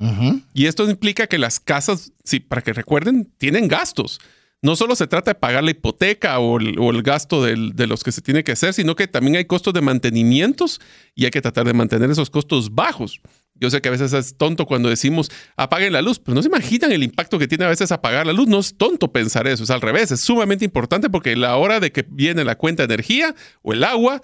Y 0.53 0.67
esto 0.67 0.87
implica 0.87 1.25
que 1.25 1.39
las 1.39 1.59
casas, 1.59 2.11
sí, 2.23 2.39
para 2.39 2.61
que 2.61 2.73
recuerden, 2.73 3.33
tienen 3.39 3.67
gastos. 3.67 4.19
No 4.63 4.75
solo 4.75 4.95
se 4.95 5.07
trata 5.07 5.31
de 5.31 5.35
pagar 5.35 5.63
la 5.63 5.71
hipoteca 5.71 6.37
o 6.39 6.59
el, 6.59 7.01
gasto 7.01 7.43
de 7.43 7.87
los 7.87 8.03
que 8.03 8.11
se 8.11 8.21
tiene 8.21 8.43
que 8.43 8.51
hacer, 8.51 8.73
sino 8.73 8.95
que 8.95 9.07
también 9.07 9.35
hay 9.37 9.45
costos 9.45 9.73
de 9.73 9.81
mantenimientos 9.81 10.79
y 11.15 11.25
hay 11.25 11.31
que 11.31 11.41
tratar 11.41 11.65
de 11.65 11.73
mantener 11.73 12.11
esos 12.11 12.29
costos 12.29 12.75
bajos. 12.75 13.21
Yo 13.55 13.69
sé 13.69 13.81
que 13.81 13.89
a 13.89 13.91
veces 13.91 14.13
es 14.13 14.37
tonto 14.37 14.65
cuando 14.65 14.89
decimos 14.89 15.31
apaguen 15.55 15.93
la 15.93 16.01
luz, 16.01 16.19
pero 16.19 16.35
no 16.35 16.41
se 16.41 16.47
imaginan 16.47 16.91
el 16.91 17.03
impacto 17.03 17.37
que 17.37 17.47
tiene 17.47 17.65
a 17.65 17.69
veces 17.69 17.91
apagar 17.91 18.25
la 18.25 18.33
luz. 18.33 18.47
No 18.47 18.59
es 18.59 18.75
tonto 18.75 19.11
pensar 19.11 19.47
eso, 19.47 19.63
es 19.63 19.69
al 19.69 19.81
revés, 19.81 20.11
es 20.11 20.21
sumamente 20.21 20.65
importante 20.65 21.09
porque 21.09 21.35
la 21.35 21.55
hora 21.57 21.79
de 21.79 21.91
que 21.91 22.05
viene 22.07 22.43
la 22.43 22.55
cuenta 22.55 22.85
de 22.85 22.93
energía 22.93 23.35
o 23.61 23.73
el 23.73 23.83
agua 23.83 24.21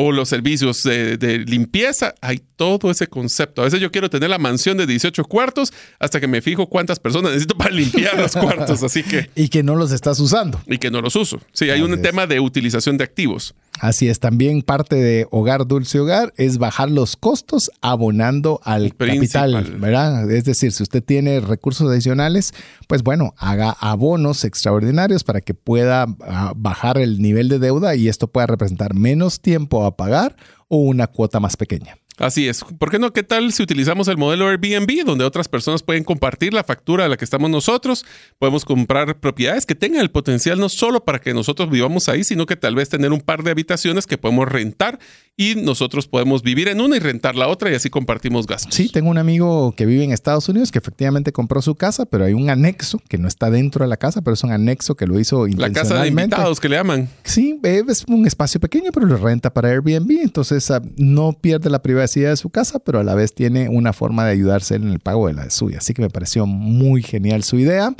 o 0.00 0.12
los 0.12 0.28
servicios 0.28 0.84
de, 0.84 1.16
de 1.16 1.38
limpieza, 1.40 2.14
hay 2.20 2.40
todo 2.54 2.88
ese 2.88 3.08
concepto. 3.08 3.62
A 3.62 3.64
veces 3.64 3.80
yo 3.80 3.90
quiero 3.90 4.08
tener 4.08 4.30
la 4.30 4.38
mansión 4.38 4.76
de 4.76 4.86
18 4.86 5.24
cuartos 5.24 5.72
hasta 5.98 6.20
que 6.20 6.28
me 6.28 6.40
fijo 6.40 6.68
cuántas 6.68 7.00
personas 7.00 7.32
necesito 7.32 7.56
para 7.56 7.70
limpiar 7.72 8.16
los 8.16 8.30
cuartos, 8.36 8.84
así 8.84 9.02
que, 9.02 9.28
Y 9.34 9.48
que 9.48 9.64
no 9.64 9.74
los 9.74 9.90
estás 9.90 10.20
usando. 10.20 10.60
y 10.68 10.78
que 10.78 10.92
no 10.92 11.00
los 11.00 11.16
uso. 11.16 11.40
Sí, 11.52 11.68
hay 11.70 11.82
un 11.82 12.00
tema 12.00 12.28
de 12.28 12.38
utilización 12.38 12.96
de 12.96 13.02
activos. 13.02 13.56
Así 13.80 14.08
es, 14.08 14.20
también 14.20 14.62
parte 14.62 14.96
de 14.96 15.26
Hogar 15.30 15.66
Dulce 15.66 16.00
Hogar 16.00 16.32
es 16.36 16.58
bajar 16.58 16.90
los 16.90 17.16
costos 17.16 17.70
abonando 17.80 18.60
al 18.64 18.90
Principal. 18.90 19.52
capital, 19.52 19.80
¿verdad? 19.80 20.30
Es 20.30 20.44
decir, 20.44 20.72
si 20.72 20.82
usted 20.82 21.02
tiene 21.02 21.40
recursos 21.40 21.90
adicionales, 21.90 22.52
pues 22.86 23.02
bueno, 23.02 23.34
haga 23.36 23.70
abonos 23.70 24.44
extraordinarios 24.44 25.24
para 25.24 25.40
que 25.40 25.54
pueda 25.54 26.06
ah, 26.22 26.52
bajar 26.56 26.98
el 26.98 27.20
nivel 27.20 27.48
de 27.48 27.58
deuda 27.58 27.94
y 27.94 28.08
esto 28.08 28.28
pueda 28.28 28.46
representar 28.46 28.94
menos 28.94 29.40
tiempo 29.40 29.84
a 29.84 29.96
pagar 29.96 30.36
o 30.68 30.78
una 30.78 31.06
cuota 31.06 31.40
más 31.40 31.56
pequeña. 31.56 31.96
Así 32.18 32.48
es. 32.48 32.64
¿Por 32.64 32.90
qué 32.90 32.98
no? 32.98 33.12
¿Qué 33.12 33.22
tal 33.22 33.52
si 33.52 33.62
utilizamos 33.62 34.08
el 34.08 34.16
modelo 34.16 34.48
Airbnb, 34.48 35.04
donde 35.04 35.24
otras 35.24 35.48
personas 35.48 35.84
pueden 35.84 36.02
compartir 36.02 36.52
la 36.52 36.64
factura 36.64 37.04
de 37.04 37.10
la 37.10 37.16
que 37.16 37.24
estamos 37.24 37.48
nosotros? 37.48 38.04
Podemos 38.38 38.64
comprar 38.64 39.20
propiedades 39.20 39.66
que 39.66 39.76
tengan 39.76 40.00
el 40.00 40.10
potencial 40.10 40.58
no 40.58 40.68
solo 40.68 41.04
para 41.04 41.20
que 41.20 41.32
nosotros 41.32 41.70
vivamos 41.70 42.08
ahí, 42.08 42.24
sino 42.24 42.46
que 42.46 42.56
tal 42.56 42.74
vez 42.74 42.88
tener 42.88 43.12
un 43.12 43.20
par 43.20 43.44
de 43.44 43.52
habitaciones 43.52 44.06
que 44.06 44.18
podemos 44.18 44.48
rentar 44.48 44.98
y 45.40 45.54
nosotros 45.54 46.08
podemos 46.08 46.42
vivir 46.42 46.66
en 46.66 46.80
una 46.80 46.96
y 46.96 46.98
rentar 46.98 47.36
la 47.36 47.46
otra 47.46 47.70
y 47.70 47.74
así 47.76 47.88
compartimos 47.90 48.48
gastos. 48.48 48.74
Sí, 48.74 48.88
tengo 48.92 49.08
un 49.08 49.18
amigo 49.18 49.72
que 49.76 49.86
vive 49.86 50.02
en 50.02 50.10
Estados 50.10 50.48
Unidos 50.48 50.72
que 50.72 50.78
efectivamente 50.80 51.30
compró 51.32 51.62
su 51.62 51.76
casa, 51.76 52.06
pero 52.06 52.24
hay 52.24 52.34
un 52.34 52.50
anexo 52.50 53.00
que 53.08 53.18
no 53.18 53.28
está 53.28 53.48
dentro 53.48 53.84
de 53.84 53.88
la 53.88 53.96
casa, 53.98 54.20
pero 54.20 54.34
es 54.34 54.42
un 54.42 54.50
anexo 54.50 54.96
que 54.96 55.06
lo 55.06 55.20
hizo 55.20 55.46
La 55.46 55.70
casa 55.70 55.94
de 56.02 56.08
intencionalmente. 56.08 56.22
invitados 56.34 56.58
que 56.58 56.68
le 56.68 56.76
llaman. 56.76 57.08
Sí, 57.22 57.60
eh, 57.62 57.84
es 57.88 58.04
un 58.08 58.26
espacio 58.26 58.58
pequeño, 58.58 58.90
pero 58.92 59.06
lo 59.06 59.16
renta 59.16 59.54
para 59.54 59.68
Airbnb. 59.68 60.10
Entonces 60.22 60.68
ah, 60.72 60.82
no 60.96 61.32
pierde 61.32 61.70
la 61.70 61.82
privacidad 61.82 62.30
de 62.30 62.36
su 62.36 62.50
casa, 62.50 62.80
pero 62.80 62.98
a 62.98 63.04
la 63.04 63.14
vez 63.14 63.32
tiene 63.32 63.68
una 63.68 63.92
forma 63.92 64.24
de 64.24 64.32
ayudarse 64.32 64.74
en 64.74 64.88
el 64.88 64.98
pago 64.98 65.28
de 65.28 65.34
la 65.34 65.48
suya. 65.50 65.78
Así 65.78 65.94
que 65.94 66.02
me 66.02 66.10
pareció 66.10 66.46
muy 66.46 67.00
genial 67.04 67.44
su 67.44 67.60
idea. 67.60 67.94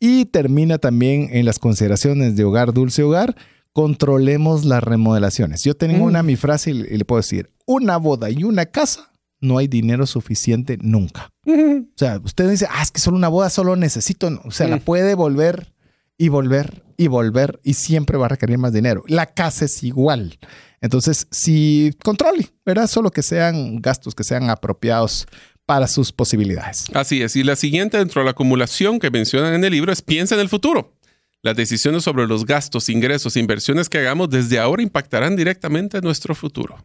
Y 0.00 0.24
termina 0.24 0.78
también 0.78 1.28
en 1.30 1.44
las 1.44 1.60
consideraciones 1.60 2.34
de 2.34 2.42
hogar, 2.42 2.72
dulce 2.72 3.04
hogar. 3.04 3.36
Controlemos 3.72 4.64
las 4.64 4.82
remodelaciones. 4.82 5.62
Yo 5.64 5.74
tengo 5.74 5.98
Mm. 6.04 6.08
una 6.08 6.22
mi 6.22 6.36
frase 6.36 6.70
y, 6.72 6.80
y 6.80 6.96
le 6.98 7.04
puedo 7.04 7.20
decir: 7.20 7.50
una 7.66 7.96
boda 7.96 8.28
y 8.30 8.44
una 8.44 8.66
casa, 8.66 9.12
no 9.40 9.58
hay 9.58 9.68
dinero 9.68 10.06
suficiente 10.06 10.76
nunca. 10.82 11.30
O 11.46 11.84
sea, 11.96 12.20
usted 12.22 12.50
dice, 12.50 12.66
ah, 12.70 12.82
es 12.82 12.90
que 12.90 13.00
solo 13.00 13.16
una 13.16 13.28
boda, 13.28 13.48
solo 13.50 13.76
necesito. 13.76 14.28
no". 14.30 14.40
O 14.44 14.50
sea, 14.50 14.68
la 14.68 14.76
Mm. 14.76 14.80
puede 14.80 15.14
volver 15.14 15.72
y 16.18 16.28
volver 16.28 16.84
y 16.98 17.06
volver 17.08 17.60
y 17.64 17.74
siempre 17.74 18.18
va 18.18 18.26
a 18.26 18.28
requerir 18.28 18.58
más 18.58 18.72
dinero. 18.72 19.02
La 19.06 19.26
casa 19.26 19.64
es 19.64 19.82
igual. 19.82 20.38
Entonces, 20.82 21.26
si 21.30 21.92
controle, 22.04 22.48
¿verdad? 22.66 22.86
Solo 22.88 23.10
que 23.10 23.22
sean 23.22 23.80
gastos 23.80 24.14
que 24.14 24.24
sean 24.24 24.50
apropiados 24.50 25.26
para 25.64 25.86
sus 25.86 26.10
posibilidades. 26.12 26.86
Así 26.94 27.22
es. 27.22 27.36
Y 27.36 27.44
la 27.44 27.54
siguiente 27.56 27.96
dentro 27.98 28.20
de 28.20 28.24
la 28.26 28.32
acumulación 28.32 28.98
que 28.98 29.10
mencionan 29.10 29.54
en 29.54 29.64
el 29.64 29.72
libro 29.72 29.92
es 29.92 30.02
piensa 30.02 30.34
en 30.34 30.40
el 30.40 30.48
futuro. 30.48 30.96
Las 31.42 31.56
decisiones 31.56 32.04
sobre 32.04 32.26
los 32.26 32.44
gastos, 32.44 32.90
ingresos, 32.90 33.36
inversiones 33.36 33.88
que 33.88 33.98
hagamos 33.98 34.28
desde 34.28 34.58
ahora 34.58 34.82
impactarán 34.82 35.36
directamente 35.36 35.96
en 35.98 36.04
nuestro 36.04 36.34
futuro. 36.34 36.84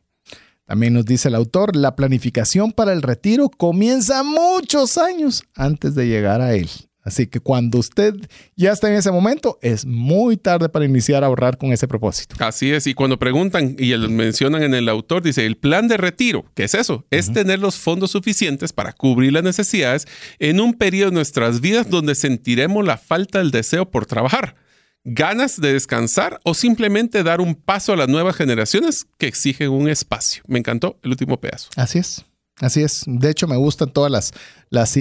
También 0.66 0.94
nos 0.94 1.06
dice 1.06 1.28
el 1.28 1.36
autor, 1.36 1.76
la 1.76 1.96
planificación 1.96 2.72
para 2.72 2.94
el 2.94 3.02
retiro 3.02 3.50
comienza 3.50 4.24
muchos 4.24 4.98
años 4.98 5.44
antes 5.56 5.94
de 5.94 6.08
llegar 6.08 6.40
a 6.42 6.54
él. 6.56 6.70
Así 7.06 7.28
que 7.28 7.40
cuando 7.40 7.78
usted 7.78 8.16
ya 8.58 8.72
está 8.74 8.90
en 8.90 8.96
ese 8.96 9.12
momento, 9.12 9.58
es 9.62 9.86
muy 9.86 10.36
tarde 10.38 10.68
para 10.68 10.84
iniciar 10.86 11.24
a 11.24 11.28
ahorrar 11.28 11.58
con 11.58 11.72
ese 11.72 11.88
propósito. 11.88 12.36
Así 12.40 12.72
es, 12.72 12.88
y 12.88 12.94
cuando 12.96 13.18
preguntan 13.20 13.76
y 13.80 13.92
el- 13.92 14.10
mencionan 14.10 14.64
en 14.64 14.74
el 14.74 14.90
autor, 14.90 15.22
dice, 15.24 15.46
el 15.46 15.56
plan 15.56 15.88
de 15.88 15.98
retiro, 15.98 16.46
¿qué 16.56 16.64
es 16.64 16.74
eso? 16.74 17.06
Es 17.12 17.32
tener 17.32 17.60
los 17.60 17.76
fondos 17.76 18.12
suficientes 18.12 18.74
para 18.74 18.92
cubrir 18.92 19.32
las 19.34 19.44
necesidades 19.44 20.08
en 20.40 20.60
un 20.60 20.74
periodo 20.74 21.12
de 21.12 21.16
nuestras 21.16 21.62
vidas 21.62 21.90
donde 21.90 22.16
sentiremos 22.16 22.84
la 22.84 22.98
falta 22.98 23.38
del 23.38 23.52
deseo 23.52 23.90
por 23.92 24.06
trabajar, 24.08 24.56
ganas 25.04 25.62
de 25.62 25.74
descansar 25.74 26.40
o 26.44 26.56
simplemente 26.56 27.22
dar 27.22 27.40
un 27.40 27.54
paso 27.54 27.94
a 27.94 27.96
las 27.96 28.10
nuevas 28.10 28.36
generaciones 28.36 29.06
que 29.20 29.28
exigen 29.28 29.70
un 29.70 29.88
espacio. 29.88 30.42
Me 30.48 30.58
encantó 30.58 30.98
el 31.04 31.12
último 31.12 31.40
pedazo. 31.40 31.70
Así 31.76 32.00
es. 32.00 32.26
Así 32.62 32.82
es. 32.82 33.04
De 33.06 33.30
hecho, 33.30 33.48
me 33.48 33.58
gustan 33.58 33.92
todas 33.92 34.12
las, 34.12 34.34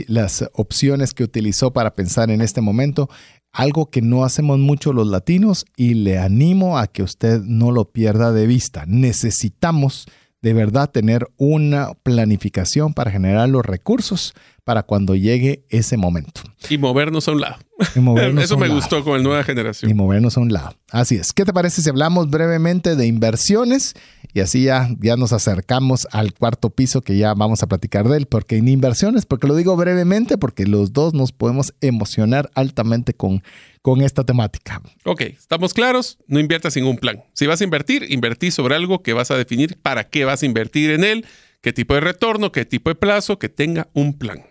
las, 0.09 0.44
opciones 0.52 1.14
que 1.14 1.22
utilizó 1.22 1.72
para 1.72 1.94
pensar 1.94 2.31
en 2.31 2.40
este 2.40 2.60
momento. 2.60 3.09
Algo 3.52 3.90
que 3.90 4.02
no 4.02 4.24
hacemos 4.24 4.59
mucho 4.59 4.93
los 4.93 5.06
latinos 5.06 5.64
y 5.76 5.94
le 5.94 6.18
animo 6.18 6.78
a 6.78 6.89
que 6.89 7.05
usted 7.05 7.40
no 7.43 7.70
lo 7.70 7.93
pierda 7.93 8.32
de 8.32 8.48
vista. 8.48 8.85
Necesitamos 8.89 10.06
de 10.43 10.52
verdad 10.52 10.90
tener 10.90 11.28
una 11.36 11.94
planificación 12.02 12.93
para 12.93 13.12
generar 13.12 13.48
los 13.48 13.64
recursos 13.64 14.35
para 14.65 14.82
cuando 14.82 15.15
llegue 15.15 15.65
ese 15.69 15.97
momento. 15.97 16.41
Y 16.70 16.78
movernos 16.78 17.28
a 17.28 17.32
un 17.32 17.41
lado. 17.43 17.57
Y 17.95 18.01
movernos 18.01 18.45
Eso 18.45 18.55
a 18.55 18.57
un 18.57 18.61
me 18.62 18.69
lado. 18.69 18.81
gustó 18.81 19.05
con 19.05 19.16
el 19.16 19.23
nueva 19.23 19.43
Y 19.43 19.45
generación. 19.45 19.95
movernos 19.97 20.36
a 20.36 20.41
un 20.41 20.53
lado. 20.53 20.74
Así 20.91 21.16
es. 21.16 21.32
¿Qué 21.35 21.45
te 21.45 21.53
parece 21.53 21.82
si 21.82 21.91
hablamos 21.91 22.31
brevemente 22.31 22.97
de 22.97 23.07
inversiones? 23.07 23.95
Y 24.32 24.41
así 24.41 24.65
ya, 24.65 24.89
ya 25.01 25.16
nos 25.16 25.32
acercamos 25.35 26.09
al 26.12 26.32
cuarto 26.32 26.70
piso 26.70 27.03
que 27.03 27.16
ya 27.19 27.35
vamos 27.35 27.62
a 27.62 27.66
platicar 27.66 28.09
de 28.09 28.16
él. 28.16 28.27
Porque 28.27 28.57
en 28.57 28.69
inversiones, 28.69 29.27
porque 29.27 29.47
lo 29.47 29.55
digo 29.55 29.77
brevemente, 29.77 30.39
porque 30.39 30.66
los 30.66 30.93
dos 30.95 31.12
nos 31.12 31.32
podemos 31.32 31.74
emocionar 31.82 32.51
altamente 32.55 33.12
con, 33.12 33.43
con 33.82 34.01
esta 34.01 34.24
temática. 34.24 34.81
Ok, 35.05 35.20
¿estamos 35.23 35.74
claros? 35.74 36.16
No 36.27 36.41
inviertas 36.41 36.73
sin 36.73 36.85
un 36.85 36.97
plan. 36.97 37.23
Si 37.35 37.47
vas 37.47 37.61
a 37.61 37.65
invertir, 37.65 38.07
invertí 38.11 38.51
sobre 38.51 38.74
algo 38.77 39.03
que 39.03 39.12
vas 39.12 39.31
a 39.31 39.36
definir 39.36 39.77
para 39.82 40.05
qué 40.09 40.24
vas 40.24 40.43
a 40.43 40.47
invertir 40.47 40.91
en 40.91 41.05
él, 41.05 41.27
qué 41.65 41.73
tipo 41.73 41.95
de 41.95 42.01
retorno, 42.01 42.53
qué 42.53 42.66
tipo 42.66 42.91
de 42.91 42.95
plazo, 42.95 43.39
que 43.39 43.49
tenga 43.49 43.89
un 43.95 44.19
plan. 44.19 44.45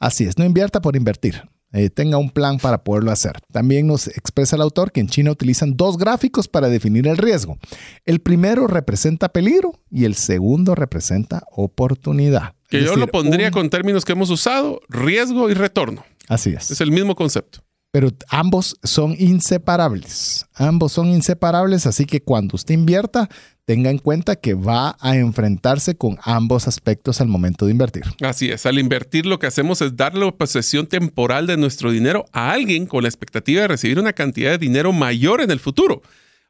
Así 0.00 0.24
es, 0.24 0.36
no 0.36 0.44
invierta 0.44 0.80
por 0.82 0.96
invertir. 0.96 1.42
Eh, 1.72 1.90
tenga 1.90 2.16
un 2.18 2.30
plan 2.30 2.58
para 2.58 2.82
poderlo 2.84 3.10
hacer. 3.12 3.32
También 3.52 3.86
nos 3.86 4.08
expresa 4.08 4.56
el 4.56 4.62
autor 4.62 4.90
que 4.92 5.00
en 5.00 5.08
China 5.08 5.30
utilizan 5.30 5.76
dos 5.76 5.96
gráficos 5.98 6.48
para 6.48 6.68
definir 6.68 7.06
el 7.06 7.16
riesgo. 7.18 7.58
El 8.04 8.20
primero 8.20 8.66
representa 8.66 9.28
peligro 9.28 9.72
y 9.90 10.04
el 10.06 10.14
segundo 10.14 10.74
representa 10.74 11.44
oportunidad. 11.52 12.54
Que 12.68 12.78
Es 12.78 12.84
yo 12.84 12.90
decir, 12.90 13.00
lo 13.00 13.06
pondría 13.08 13.46
un- 13.48 13.52
con 13.52 13.70
términos 13.70 14.04
que 14.04 14.12
hemos 14.12 14.30
usado, 14.30 14.80
riesgo 14.88 15.50
y 15.50 15.54
retorno. 15.54 16.04
Así 16.28 16.50
es. 16.50 16.70
Es 16.70 16.80
el 16.80 16.90
mismo 16.90 17.14
concepto. 17.14 17.60
Pero 17.96 18.10
ambos 18.28 18.76
son 18.82 19.16
inseparables. 19.18 20.44
Ambos 20.52 20.92
son 20.92 21.06
inseparables, 21.06 21.86
así 21.86 22.04
que 22.04 22.20
cuando 22.20 22.56
usted 22.56 22.74
invierta, 22.74 23.30
tenga 23.64 23.88
en 23.88 23.96
cuenta 23.96 24.36
que 24.36 24.52
va 24.52 24.98
a 25.00 25.16
enfrentarse 25.16 25.96
con 25.96 26.18
ambos 26.22 26.68
aspectos 26.68 27.22
al 27.22 27.28
momento 27.28 27.64
de 27.64 27.72
invertir. 27.72 28.02
Así 28.20 28.50
es, 28.50 28.66
al 28.66 28.78
invertir 28.78 29.24
lo 29.24 29.38
que 29.38 29.46
hacemos 29.46 29.80
es 29.80 29.96
darle 29.96 30.30
posesión 30.32 30.86
temporal 30.86 31.46
de 31.46 31.56
nuestro 31.56 31.90
dinero 31.90 32.26
a 32.32 32.50
alguien 32.50 32.84
con 32.84 33.02
la 33.02 33.08
expectativa 33.08 33.62
de 33.62 33.68
recibir 33.68 33.98
una 33.98 34.12
cantidad 34.12 34.50
de 34.50 34.58
dinero 34.58 34.92
mayor 34.92 35.40
en 35.40 35.50
el 35.50 35.58
futuro. 35.58 36.02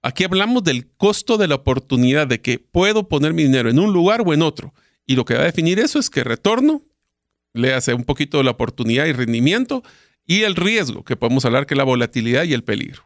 Aquí 0.03 0.25
hablamos 0.25 0.65
del 0.65 0.89
costo 0.97 1.39
de 1.39 1.47
la 1.47 1.55
oportunidad 1.55 2.27
de 2.27 2.41
que 2.41 2.59
puedo 2.59 3.07
poner 3.07 3.35
mi 3.35 3.45
dinero 3.45 3.71
en 3.71 3.79
un 3.79 3.93
lugar 3.93 4.25
o 4.27 4.35
en 4.35 4.43
otro. 4.43 4.75
Y 5.07 5.15
lo 5.15 5.25
que 5.25 5.35
va 5.35 5.43
a 5.43 5.45
definir 5.45 5.79
eso 5.79 6.01
es 6.01 6.11
que 6.11 6.25
retorno, 6.25 6.83
le 7.53 7.73
hace 7.73 7.95
un 7.95 8.03
poquito 8.03 8.39
de 8.39 8.45
la 8.45 8.51
oportunidad 8.51 9.07
y 9.07 9.13
rendimiento 9.13 9.85
y 10.27 10.43
el 10.43 10.57
riesgo, 10.57 11.05
que 11.05 11.17
podemos 11.17 11.45
hablar 11.45 11.67
que 11.67 11.75
es 11.75 11.79
la 11.79 11.85
volatilidad 11.85 12.45
y 12.45 12.53
el 12.53 12.65
peligro. 12.65 13.03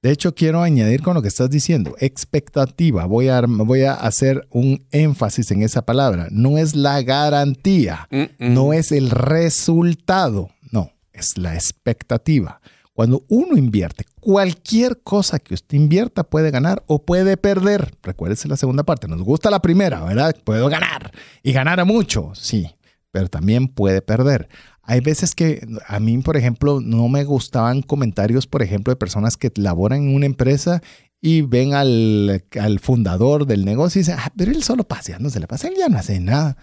De 0.00 0.12
hecho, 0.12 0.32
quiero 0.32 0.62
añadir 0.62 1.02
con 1.02 1.14
lo 1.14 1.22
que 1.22 1.28
estás 1.28 1.50
diciendo, 1.50 1.96
expectativa. 1.98 3.04
Voy 3.06 3.28
a, 3.28 3.40
voy 3.40 3.82
a 3.82 3.94
hacer 3.94 4.46
un 4.50 4.86
énfasis 4.92 5.50
en 5.50 5.62
esa 5.62 5.84
palabra. 5.84 6.28
No 6.30 6.56
es 6.56 6.76
la 6.76 7.02
garantía, 7.02 8.08
no 8.38 8.72
es 8.72 8.92
el 8.92 9.10
resultado, 9.10 10.50
no, 10.70 10.92
es 11.12 11.36
la 11.36 11.54
expectativa. 11.54 12.60
Cuando 12.92 13.24
uno 13.28 13.56
invierte, 13.56 14.04
cualquier 14.20 15.00
cosa 15.02 15.40
que 15.40 15.54
usted 15.54 15.76
invierta 15.76 16.24
puede 16.24 16.52
ganar 16.52 16.84
o 16.86 17.02
puede 17.04 17.36
perder. 17.36 17.96
Recuérdese 18.02 18.48
la 18.48 18.56
segunda 18.56 18.84
parte. 18.84 19.08
Nos 19.08 19.22
gusta 19.22 19.50
la 19.50 19.62
primera, 19.62 20.04
¿verdad? 20.04 20.36
Puedo 20.44 20.68
ganar 20.68 21.12
y 21.42 21.52
ganar 21.52 21.80
a 21.80 21.84
mucho, 21.84 22.32
sí, 22.34 22.70
pero 23.10 23.28
también 23.28 23.68
puede 23.68 24.00
perder. 24.00 24.48
Hay 24.90 25.00
veces 25.00 25.34
que 25.34 25.68
a 25.86 26.00
mí, 26.00 26.16
por 26.18 26.38
ejemplo, 26.38 26.80
no 26.80 27.08
me 27.08 27.22
gustaban 27.24 27.82
comentarios, 27.82 28.46
por 28.46 28.62
ejemplo, 28.62 28.90
de 28.90 28.96
personas 28.96 29.36
que 29.36 29.52
laboran 29.54 30.08
en 30.08 30.14
una 30.14 30.24
empresa 30.24 30.80
y 31.20 31.42
ven 31.42 31.74
al, 31.74 32.42
fundador 32.80 33.46
del 33.46 33.66
negocio 33.66 33.98
y 33.98 34.02
dicen, 34.02 34.16
ah, 34.18 34.32
pero 34.34 34.50
él 34.50 34.62
solo 34.62 34.86
no 35.20 35.28
se 35.28 35.40
le 35.40 35.46
pasa, 35.46 35.68
él 35.68 35.74
ya 35.76 35.90
no 35.90 35.98
hace 35.98 36.20
nada. 36.20 36.56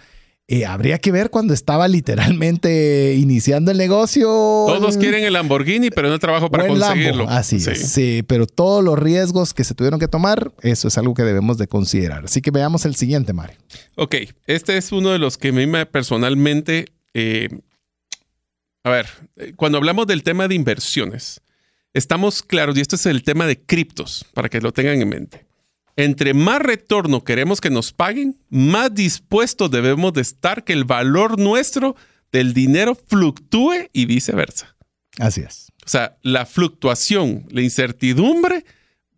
Eh, 0.47 0.65
habría 0.65 0.97
que 0.97 1.11
ver 1.11 1.29
cuando 1.29 1.53
estaba 1.53 1.87
literalmente 1.87 3.13
iniciando 3.15 3.69
el 3.69 3.77
negocio. 3.77 4.25
Todos 4.25 4.97
quieren 4.97 5.23
el 5.23 5.33
Lamborghini, 5.33 5.91
pero 5.91 6.09
no 6.09 6.17
trabajo 6.17 6.49
para 6.49 6.65
conseguirlo. 6.65 7.29
Así 7.29 7.59
sí. 7.59 7.75
sí, 7.75 8.23
pero 8.25 8.47
todos 8.47 8.83
los 8.83 8.97
riesgos 8.97 9.53
que 9.53 9.63
se 9.63 9.75
tuvieron 9.75 9.99
que 9.99 10.07
tomar, 10.07 10.51
eso 10.61 10.87
es 10.87 10.97
algo 10.97 11.13
que 11.13 11.21
debemos 11.21 11.59
de 11.59 11.67
considerar. 11.67 12.25
Así 12.25 12.41
que 12.41 12.49
veamos 12.49 12.85
el 12.85 12.95
siguiente, 12.95 13.33
Mario. 13.33 13.57
Ok, 13.97 14.15
este 14.47 14.77
es 14.77 14.91
uno 14.91 15.11
de 15.11 15.19
los 15.19 15.37
que 15.37 15.49
a 15.49 15.51
mí 15.51 15.67
personalmente, 15.91 16.85
eh, 17.13 17.49
a 18.85 18.89
ver, 18.89 19.07
cuando 19.57 19.77
hablamos 19.77 20.07
del 20.07 20.23
tema 20.23 20.47
de 20.47 20.55
inversiones, 20.55 21.41
estamos 21.93 22.41
claros, 22.41 22.77
y 22.77 22.81
este 22.81 22.95
es 22.95 23.05
el 23.05 23.23
tema 23.23 23.45
de 23.45 23.61
criptos, 23.61 24.25
para 24.33 24.47
que 24.47 24.61
lo 24.61 24.71
tengan 24.71 25.01
en 25.01 25.09
mente 25.09 25.45
entre 25.95 26.33
más 26.33 26.61
retorno 26.61 27.23
queremos 27.23 27.61
que 27.61 27.69
nos 27.69 27.93
paguen, 27.93 28.37
más 28.49 28.93
dispuestos 28.93 29.71
debemos 29.71 30.13
de 30.13 30.21
estar 30.21 30.63
que 30.63 30.73
el 30.73 30.83
valor 30.83 31.39
nuestro 31.39 31.95
del 32.31 32.53
dinero 32.53 32.95
fluctúe 32.95 33.89
y 33.93 34.05
viceversa. 34.05 34.75
Así 35.19 35.41
es. 35.41 35.71
O 35.85 35.89
sea, 35.89 36.17
la 36.21 36.45
fluctuación, 36.45 37.45
la 37.49 37.61
incertidumbre 37.61 38.65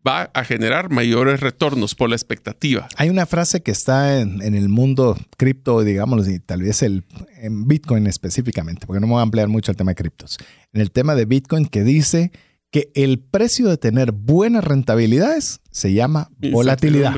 va 0.07 0.31
a 0.33 0.43
generar 0.43 0.89
mayores 0.89 1.41
retornos 1.41 1.95
por 1.95 2.09
la 2.09 2.15
expectativa. 2.15 2.87
Hay 2.95 3.09
una 3.09 3.25
frase 3.25 3.61
que 3.61 3.71
está 3.71 4.19
en, 4.19 4.41
el 4.41 4.69
mundo 4.69 5.17
cripto, 5.37 5.83
digamos, 5.83 6.27
y 6.29 6.39
tal 6.39 6.61
vez 6.61 6.81
el, 6.81 7.03
en 7.41 7.67
Bitcoin 7.67 8.07
específicamente, 8.07 8.87
porque 8.87 8.99
no 8.99 9.07
me 9.07 9.13
voy 9.13 9.19
a 9.19 9.23
ampliar 9.23 9.49
mucho 9.49 9.71
el 9.71 9.77
tema 9.77 9.91
de 9.91 9.95
criptos. 9.95 10.37
En 10.73 10.81
el 10.81 10.91
tema 10.91 11.15
de 11.15 11.25
Bitcoin 11.25 11.65
que 11.65 11.83
dice 11.83 12.31
que 12.71 12.91
el 12.95 13.19
precio 13.19 13.69
de 13.69 13.77
tener 13.77 14.11
buenas 14.11 14.63
rentabilidades 14.63 15.61
se 15.71 15.93
llama 15.93 16.29
volatilidad. 16.51 17.15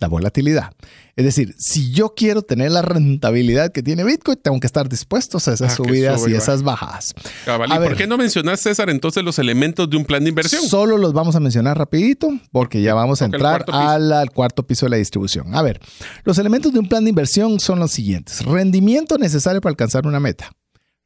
La 0.00 0.08
volatilidad. 0.08 0.72
Es 1.14 1.24
decir, 1.24 1.54
si 1.58 1.92
yo 1.92 2.14
quiero 2.14 2.42
tener 2.42 2.72
la 2.72 2.82
rentabilidad 2.82 3.72
que 3.72 3.82
tiene 3.82 4.04
Bitcoin, 4.04 4.38
tengo 4.42 4.58
que 4.58 4.66
estar 4.66 4.88
dispuesto 4.88 5.36
a 5.36 5.40
esas 5.40 5.62
ah, 5.62 5.70
subidas 5.70 6.26
y 6.26 6.34
esas 6.34 6.62
bajadas. 6.62 7.14
¿Y 7.46 7.78
por 7.78 7.96
qué 7.96 8.06
no 8.06 8.16
mencionas, 8.16 8.60
César, 8.60 8.90
entonces 8.90 9.22
los 9.22 9.38
elementos 9.38 9.88
de 9.88 9.96
un 9.96 10.04
plan 10.04 10.24
de 10.24 10.30
inversión? 10.30 10.62
Solo 10.62 10.96
los 10.96 11.12
vamos 11.12 11.36
a 11.36 11.40
mencionar 11.40 11.78
rapidito 11.78 12.30
porque 12.50 12.82
ya 12.82 12.94
vamos 12.94 13.22
a 13.22 13.26
entrar 13.26 13.64
al 13.68 14.30
cuarto 14.32 14.66
piso 14.66 14.86
de 14.86 14.90
la 14.90 14.96
distribución. 14.96 15.54
A 15.54 15.62
ver, 15.62 15.80
los 16.24 16.38
elementos 16.38 16.72
de 16.72 16.78
un 16.80 16.88
plan 16.88 17.04
de 17.04 17.10
inversión 17.10 17.60
son 17.60 17.78
los 17.78 17.92
siguientes. 17.92 18.44
Rendimiento 18.44 19.18
necesario 19.18 19.60
para 19.60 19.70
alcanzar 19.70 20.06
una 20.06 20.20
meta. 20.20 20.50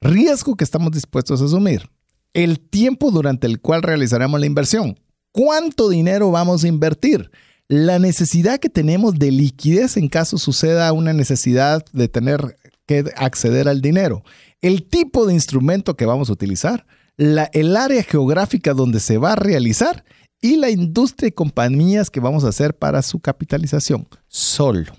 Riesgo 0.01 0.55
que 0.55 0.65
estamos 0.65 0.93
dispuestos 0.93 1.43
a 1.43 1.45
asumir 1.47 1.89
el 2.35 2.61
tiempo 2.61 3.11
durante 3.11 3.47
el 3.47 3.61
cual 3.61 3.83
realizaremos 3.83 4.39
la 4.39 4.47
inversión, 4.47 5.01
cuánto 5.33 5.89
dinero 5.89 6.31
vamos 6.31 6.65
a 6.65 6.69
invertir, 6.69 7.31
la 7.69 7.99
necesidad 7.99 8.59
que 8.59 8.69
tenemos 8.69 9.15
de 9.15 9.31
liquidez 9.31 9.97
en 9.97 10.09
caso 10.09 10.37
suceda 10.37 10.93
una 10.93 11.15
necesidad 11.15 11.85
de 11.93 12.09
tener 12.09 12.59
que 12.87 13.05
acceder 13.17 13.69
al 13.69 13.81
dinero, 13.81 14.23
el 14.61 14.87
tipo 14.87 15.27
de 15.27 15.33
instrumento 15.33 15.97
que 15.97 16.05
vamos 16.05 16.29
a 16.29 16.35
utilizar, 16.35 16.87
el 17.17 17.77
área 17.77 18.03
geográfica 18.03 18.75
donde 18.75 19.01
se 19.01 19.19
va 19.19 19.33
a 19.33 19.37
realizar 19.37 20.05
y 20.41 20.57
la 20.57 20.69
industria 20.69 21.29
y 21.29 21.33
compañías 21.33 22.11
que 22.11 22.21
vamos 22.21 22.45
a 22.45 22.49
hacer 22.49 22.77
para 22.77 23.01
su 23.03 23.21
capitalización. 23.21 24.07
Solo 24.29 24.93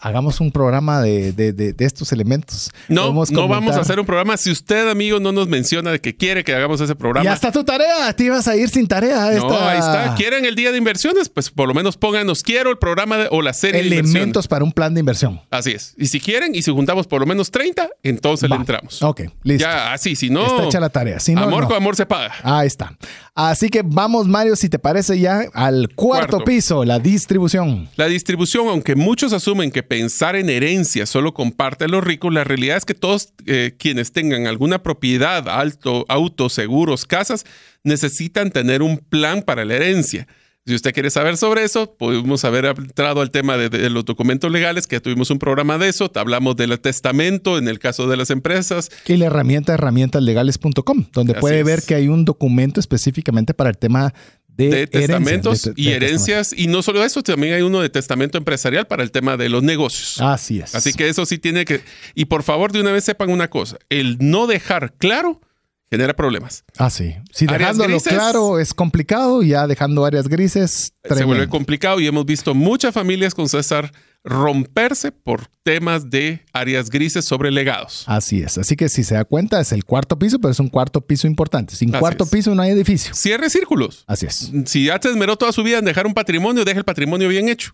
hagamos 0.00 0.40
un 0.40 0.50
programa 0.50 1.02
de, 1.02 1.74
estos 1.78 2.12
elementos. 2.12 2.70
No, 2.88 3.12
no 3.30 3.48
vamos 3.48 3.76
a 3.76 3.80
hacer 3.80 4.00
un 4.00 4.06
programa. 4.06 4.36
Si 4.36 4.50
usted, 4.50 4.88
amigo, 4.88 5.20
no 5.20 5.32
nos 5.32 5.48
menciona 5.48 5.90
de 5.92 6.00
que 6.00 6.16
quiere 6.16 6.44
que 6.44 6.54
hagamos 6.54 6.80
ese 6.80 6.94
programa. 6.94 7.24
Ya 7.24 7.34
está 7.34 7.52
tu 7.52 7.64
tarea. 7.64 8.12
Te 8.12 8.24
ibas 8.24 8.48
a 8.48 8.56
ir 8.56 8.68
sin 8.68 8.86
tarea. 8.86 9.30
No, 9.32 9.58
ahí 9.58 9.78
está. 9.78 10.14
¿Quieren 10.16 10.44
el 10.44 10.54
día 10.54 10.72
de 10.72 10.78
inversiones? 10.78 11.28
Pues 11.28 11.50
por 11.50 11.68
lo 11.68 11.74
menos 11.74 11.96
pónganos 11.96 12.42
quiero 12.42 12.70
el 12.70 12.78
programa 12.78 13.16
o 13.30 13.42
la 13.42 13.52
serie 13.52 13.80
Elementos 13.80 14.48
para 14.48 14.64
un 14.64 14.72
plan 14.72 14.94
de 14.94 15.00
inversión. 15.00 15.40
Así 15.50 15.72
es. 15.72 15.94
Y 15.96 16.06
si 16.06 16.20
quieren, 16.20 16.54
y 16.54 16.62
si 16.62 16.70
juntamos 16.70 17.06
por 17.06 17.20
lo 17.20 17.26
menos 17.26 17.50
30, 17.50 17.88
entonces 18.02 18.48
le 18.48 18.56
entramos. 18.56 19.02
Ok, 19.02 19.22
listo. 19.42 19.66
Ya, 19.66 19.92
así, 19.92 20.16
si 20.16 20.30
no. 20.30 20.44
Está 20.44 20.64
hecha 20.64 20.80
la 20.80 20.88
tarea. 20.88 21.20
Si 21.20 21.32
amor 21.32 21.66
con 21.66 21.76
amor 21.76 21.96
se 21.96 22.06
paga. 22.06 22.32
Ahí 22.42 22.66
está. 22.66 22.96
Así 23.34 23.68
que 23.68 23.82
vamos, 23.84 24.28
Mario, 24.28 24.54
si 24.54 24.68
te 24.68 24.78
parece 24.78 25.18
ya 25.18 25.44
al 25.54 25.88
cuarto, 25.94 26.44
piso, 26.44 26.84
la 26.84 26.98
distribución. 27.00 27.88
La 27.96 28.06
distribución, 28.06 28.68
aunque 28.68 28.94
muchos 28.94 29.32
asumen 29.32 29.70
que 29.74 29.82
pensar 29.82 30.36
en 30.36 30.48
herencia 30.48 31.04
solo 31.04 31.34
comparte 31.34 31.84
a 31.84 31.88
los 31.88 32.02
ricos, 32.02 32.32
la 32.32 32.44
realidad 32.44 32.78
es 32.78 32.86
que 32.86 32.94
todos 32.94 33.34
eh, 33.44 33.74
quienes 33.78 34.12
tengan 34.12 34.46
alguna 34.46 34.82
propiedad, 34.82 35.46
alto, 35.50 36.06
autos, 36.08 36.54
seguros, 36.54 37.04
casas, 37.04 37.44
necesitan 37.82 38.50
tener 38.50 38.80
un 38.80 38.96
plan 38.96 39.42
para 39.42 39.66
la 39.66 39.74
herencia. 39.74 40.26
Si 40.66 40.74
usted 40.74 40.94
quiere 40.94 41.10
saber 41.10 41.36
sobre 41.36 41.62
eso, 41.62 41.94
podemos 41.94 42.42
haber 42.46 42.64
entrado 42.64 43.20
al 43.20 43.30
tema 43.30 43.58
de, 43.58 43.90
los 43.90 44.06
documentos 44.06 44.50
legales, 44.50 44.86
que 44.86 44.98
tuvimos 44.98 45.30
un 45.30 45.38
programa 45.38 45.76
de 45.76 45.90
eso. 45.90 46.10
Hablamos 46.14 46.56
del 46.56 46.80
testamento 46.80 47.58
en 47.58 47.68
el 47.68 47.78
caso 47.78 48.08
de 48.08 48.16
las 48.16 48.30
empresas. 48.30 48.88
Y 49.06 49.18
la 49.18 49.26
herramienta 49.26 49.74
herramientaslegales.com, 49.74 51.04
donde 51.12 51.34
puede 51.34 51.62
ver 51.64 51.82
que 51.82 51.94
hay 51.94 52.08
un 52.08 52.24
documento 52.24 52.80
específicamente 52.80 53.52
para 53.52 53.68
el 53.68 53.76
tema 53.76 54.14
de, 54.56 54.86
testamentos 54.86 55.70
y 55.76 55.90
herencias. 55.90 56.54
Y 56.56 56.66
no 56.66 56.82
solo 56.82 57.04
eso, 57.04 57.22
también 57.22 57.54
hay 57.54 57.62
uno 57.62 57.80
de 57.80 57.88
testamento 57.88 58.38
empresarial 58.38 58.86
para 58.86 59.02
el 59.02 59.10
tema 59.10 59.36
de 59.36 59.48
los 59.48 59.62
negocios. 59.62 60.20
Así 60.20 60.60
es. 60.60 60.74
Así 60.74 60.92
que 60.92 61.08
eso 61.08 61.26
sí 61.26 61.38
tiene 61.38 61.64
que... 61.64 61.82
Y 62.14 62.26
por 62.26 62.42
favor, 62.42 62.72
de 62.72 62.80
una 62.80 62.92
vez 62.92 63.04
sepan 63.04 63.30
una 63.30 63.48
cosa, 63.48 63.78
el 63.88 64.18
no 64.20 64.46
dejar 64.46 64.94
claro 64.94 65.40
genera 65.90 66.14
problemas. 66.14 66.64
Ah, 66.78 66.90
sí. 66.90 67.14
Si 67.32 67.46
dejándolo 67.46 68.00
claro 68.00 68.58
es 68.58 68.74
complicado, 68.74 69.42
ya 69.42 69.66
dejando 69.66 70.04
áreas 70.04 70.28
grises. 70.28 70.92
Se 71.08 71.24
vuelve 71.24 71.48
complicado 71.48 72.00
y 72.00 72.06
hemos 72.06 72.26
visto 72.26 72.54
muchas 72.54 72.94
familias 72.94 73.34
con 73.34 73.48
César 73.48 73.92
romperse 74.24 75.12
por 75.12 75.48
temas 75.62 76.08
de 76.08 76.44
áreas 76.52 76.88
grises 76.88 77.26
sobre 77.26 77.50
legados. 77.50 78.04
Así 78.06 78.40
es. 78.40 78.56
Así 78.56 78.74
que 78.74 78.88
si 78.88 79.04
se 79.04 79.14
da 79.14 79.24
cuenta, 79.24 79.60
es 79.60 79.70
el 79.72 79.84
cuarto 79.84 80.18
piso, 80.18 80.38
pero 80.38 80.50
es 80.50 80.60
un 80.60 80.68
cuarto 80.68 81.02
piso 81.02 81.26
importante. 81.26 81.76
Sin 81.76 81.92
cuarto 81.92 82.24
piso 82.26 82.54
no 82.54 82.62
hay 82.62 82.70
edificio. 82.70 83.14
Cierre 83.14 83.50
círculos. 83.50 84.04
Así 84.06 84.26
es. 84.26 84.50
Si 84.64 84.86
ya 84.86 84.98
te 84.98 85.10
esmeró 85.10 85.36
toda 85.36 85.52
su 85.52 85.62
vida 85.62 85.78
en 85.78 85.84
dejar 85.84 86.06
un 86.06 86.14
patrimonio, 86.14 86.64
deja 86.64 86.78
el 86.78 86.84
patrimonio 86.84 87.28
bien 87.28 87.48
hecho. 87.48 87.72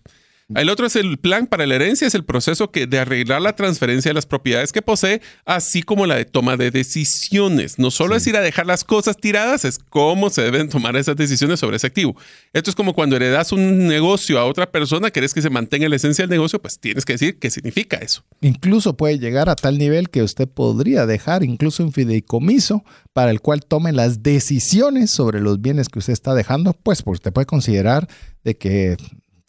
El 0.53 0.69
otro 0.69 0.85
es 0.85 0.95
el 0.95 1.17
plan 1.17 1.47
para 1.47 1.65
la 1.65 1.75
herencia, 1.75 2.07
es 2.07 2.15
el 2.15 2.25
proceso 2.25 2.71
que 2.71 2.85
de 2.85 2.99
arreglar 2.99 3.41
la 3.41 3.55
transferencia 3.55 4.09
de 4.09 4.15
las 4.15 4.25
propiedades 4.25 4.71
que 4.71 4.81
posee, 4.81 5.21
así 5.45 5.81
como 5.81 6.05
la 6.05 6.15
de 6.15 6.25
toma 6.25 6.57
de 6.57 6.71
decisiones. 6.71 7.79
No 7.79 7.89
solo 7.89 8.15
es 8.15 8.27
ir 8.27 8.35
a 8.35 8.41
dejar 8.41 8.65
las 8.65 8.83
cosas 8.83 9.17
tiradas, 9.17 9.63
es 9.63 9.79
cómo 9.79 10.29
se 10.29 10.41
deben 10.41 10.67
tomar 10.69 10.95
esas 10.97 11.15
decisiones 11.15 11.59
sobre 11.59 11.77
ese 11.77 11.87
activo. 11.87 12.15
Esto 12.53 12.69
es 12.69 12.75
como 12.75 12.93
cuando 12.93 13.15
heredas 13.15 13.51
un 13.51 13.87
negocio 13.87 14.39
a 14.39 14.45
otra 14.45 14.71
persona, 14.71 15.11
querés 15.11 15.33
que 15.33 15.41
se 15.41 15.49
mantenga 15.49 15.87
la 15.87 15.95
esencia 15.95 16.23
del 16.23 16.31
negocio, 16.31 16.61
pues 16.61 16.79
tienes 16.79 17.05
que 17.05 17.13
decir 17.13 17.39
qué 17.39 17.49
significa 17.49 17.97
eso. 17.97 18.23
Incluso 18.41 18.97
puede 18.97 19.19
llegar 19.19 19.49
a 19.49 19.55
tal 19.55 19.77
nivel 19.77 20.09
que 20.09 20.23
usted 20.23 20.47
podría 20.47 21.05
dejar 21.05 21.43
incluso 21.43 21.83
un 21.83 21.93
fideicomiso 21.93 22.83
para 23.13 23.31
el 23.31 23.41
cual 23.41 23.65
tome 23.65 23.91
las 23.93 24.23
decisiones 24.23 25.11
sobre 25.11 25.39
los 25.39 25.61
bienes 25.61 25.89
que 25.89 25.99
usted 25.99 26.13
está 26.13 26.33
dejando, 26.33 26.73
pues, 26.73 27.03
pues 27.03 27.19
usted 27.19 27.31
puede 27.31 27.45
considerar 27.45 28.07
de 28.43 28.57
que 28.57 28.97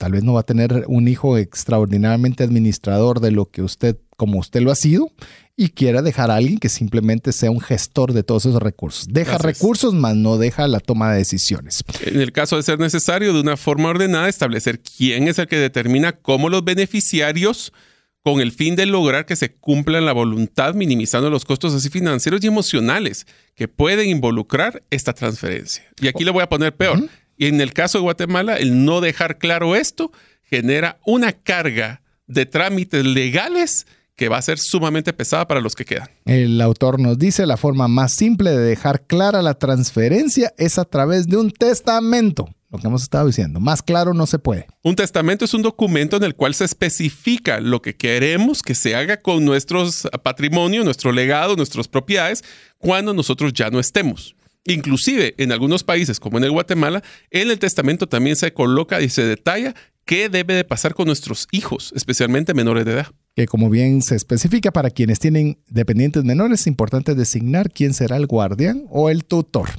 Tal 0.03 0.11
vez 0.11 0.25
no 0.25 0.33
va 0.33 0.41
a 0.41 0.43
tener 0.43 0.83
un 0.89 1.07
hijo 1.07 1.39
extraordinariamente 1.39 2.43
administrador 2.43 3.21
de 3.21 3.31
lo 3.31 3.53
que 3.53 3.63
usted, 3.63 3.99
como 4.17 4.41
usted 4.41 4.61
lo 4.61 4.73
ha 4.73 4.75
sido, 4.75 5.13
y 5.57 5.69
quiera 5.69 6.03
dejar 6.03 6.33
a 6.33 6.35
alguien 6.35 6.59
que 6.59 6.69
simplemente 6.69 7.31
sea 7.31 7.53
un 7.53 7.61
gestor 7.61 8.13
de 8.13 8.25
todos 8.25 8.45
esos 8.47 8.61
recursos. 8.61 9.07
Deja 9.09 9.39
recursos, 9.39 9.95
más 9.95 10.17
no 10.17 10.39
deja 10.39 10.67
la 10.67 10.81
toma 10.81 11.13
de 11.13 11.19
decisiones. 11.19 11.85
En 12.05 12.21
el 12.21 12.33
caso 12.33 12.57
de 12.57 12.65
ser 12.65 12.81
necesario, 12.81 13.33
de 13.33 13.43
una 13.43 13.57
forma 13.57 13.91
ordenada, 13.91 14.29
establecer 14.29 14.81
quién 14.81 15.29
es 15.29 15.39
el 15.39 15.47
que 15.47 15.59
determina 15.59 16.11
cómo 16.11 16.49
los 16.49 16.65
beneficiarios 16.65 17.73
con 18.25 18.41
el 18.41 18.51
fin 18.51 18.75
de 18.75 18.87
lograr 18.87 19.25
que 19.25 19.37
se 19.37 19.53
cumpla 19.53 20.01
la 20.01 20.13
voluntad, 20.13 20.75
minimizando 20.75 21.31
los 21.31 21.45
costos 21.45 21.75
así 21.75 21.91
financieros 21.91 22.43
y 22.43 22.49
emocionales 22.49 23.25
que 23.55 23.69
pueden 23.69 24.09
involucrar 24.09 24.83
esta 24.91 25.13
transferencia. 25.13 25.85
Y 26.01 26.09
aquí 26.09 26.25
le 26.25 26.33
voy 26.33 26.43
a 26.43 26.49
poner 26.49 26.75
peor. 26.75 27.09
Y 27.43 27.47
en 27.47 27.61
el 27.61 27.73
caso 27.73 27.99
de 27.99 28.03
Guatemala, 28.03 28.55
el 28.55 28.85
no 28.85 29.01
dejar 29.01 29.37
claro 29.39 29.75
esto 29.75 30.13
genera 30.45 31.01
una 31.05 31.33
carga 31.33 32.01
de 32.29 32.47
trámites 32.47 33.05
legales 33.05 33.89
que 34.15 34.29
va 34.29 34.37
a 34.37 34.43
ser 34.43 34.61
sumamente 34.61 35.13
pesada 35.13 35.49
para 35.49 35.61
los 35.61 35.75
que 35.75 35.85
quedan. 35.85 36.09
El 36.25 36.61
autor 36.61 37.01
nos 37.01 37.19
dice 37.19 37.45
la 37.45 37.57
forma 37.57 37.89
más 37.89 38.13
simple 38.13 38.53
de 38.53 38.61
dejar 38.61 39.09
clara 39.09 39.43
la 39.43 39.55
transferencia 39.55 40.55
es 40.57 40.79
a 40.79 40.85
través 40.85 41.27
de 41.27 41.37
un 41.37 41.51
testamento 41.51 42.49
lo 42.71 42.79
que 42.79 42.87
hemos 42.87 43.03
estado 43.03 43.27
diciendo. 43.27 43.59
Más 43.59 43.83
claro 43.83 44.15
no 44.15 44.29
se 44.29 44.39
puede. 44.39 44.69
Un 44.85 44.95
testamento 44.95 45.45
es 45.45 45.53
un 45.53 45.63
documento 45.63 46.17
en 46.17 46.23
el 46.23 46.37
cual 46.37 46.55
se 46.55 46.65
especifica 46.65 47.59
lo 47.59 47.83
que 47.83 47.97
queremos 47.97 48.63
que 48.63 48.77
se 48.77 48.95
haga 48.95 49.17
con 49.17 49.45
nuestros 49.45 50.09
patrimonio, 50.23 50.85
nuestro 50.85 51.11
legado, 51.11 51.57
nuestras 51.57 51.89
propiedades, 51.89 52.45
cuando 52.79 53.13
nosotros 53.13 53.53
ya 53.53 53.69
no 53.69 53.81
estemos. 53.81 54.37
Inclusive 54.65 55.35
en 55.39 55.53
algunos 55.53 55.83
países, 55.83 56.21
como 56.21 56.39
en 56.39 56.45
el 56.45 56.53
Guatemala, 56.53 57.03
en 57.31 57.51
el 57.51 57.59
testamento 57.59 58.09
también 58.09 58.37
se 58.37 58.53
coloca 58.53 59.01
y 59.01 59.09
se 59.09 59.25
detalla 59.25 59.75
qué 60.05 60.29
debe 60.29 60.55
de 60.55 60.65
pasar 60.65 60.95
con 60.95 61.07
nuestros 61.07 61.49
hijos, 61.51 61.93
especialmente 61.97 62.55
menores 62.55 62.85
de 62.85 62.93
edad. 62.93 63.07
Que 63.35 63.47
como 63.47 63.71
bien 63.71 64.03
se 64.03 64.15
especifica 64.15 64.71
para 64.71 64.91
quienes 64.91 65.19
tienen 65.19 65.59
dependientes 65.69 66.25
menores, 66.25 66.61
es 66.61 66.67
importante 66.67 67.15
designar 67.15 67.71
quién 67.71 67.95
será 67.95 68.17
el 68.17 68.27
guardián 68.27 68.85
o 68.91 69.11
el 69.11 69.25
tutor. 69.25 69.71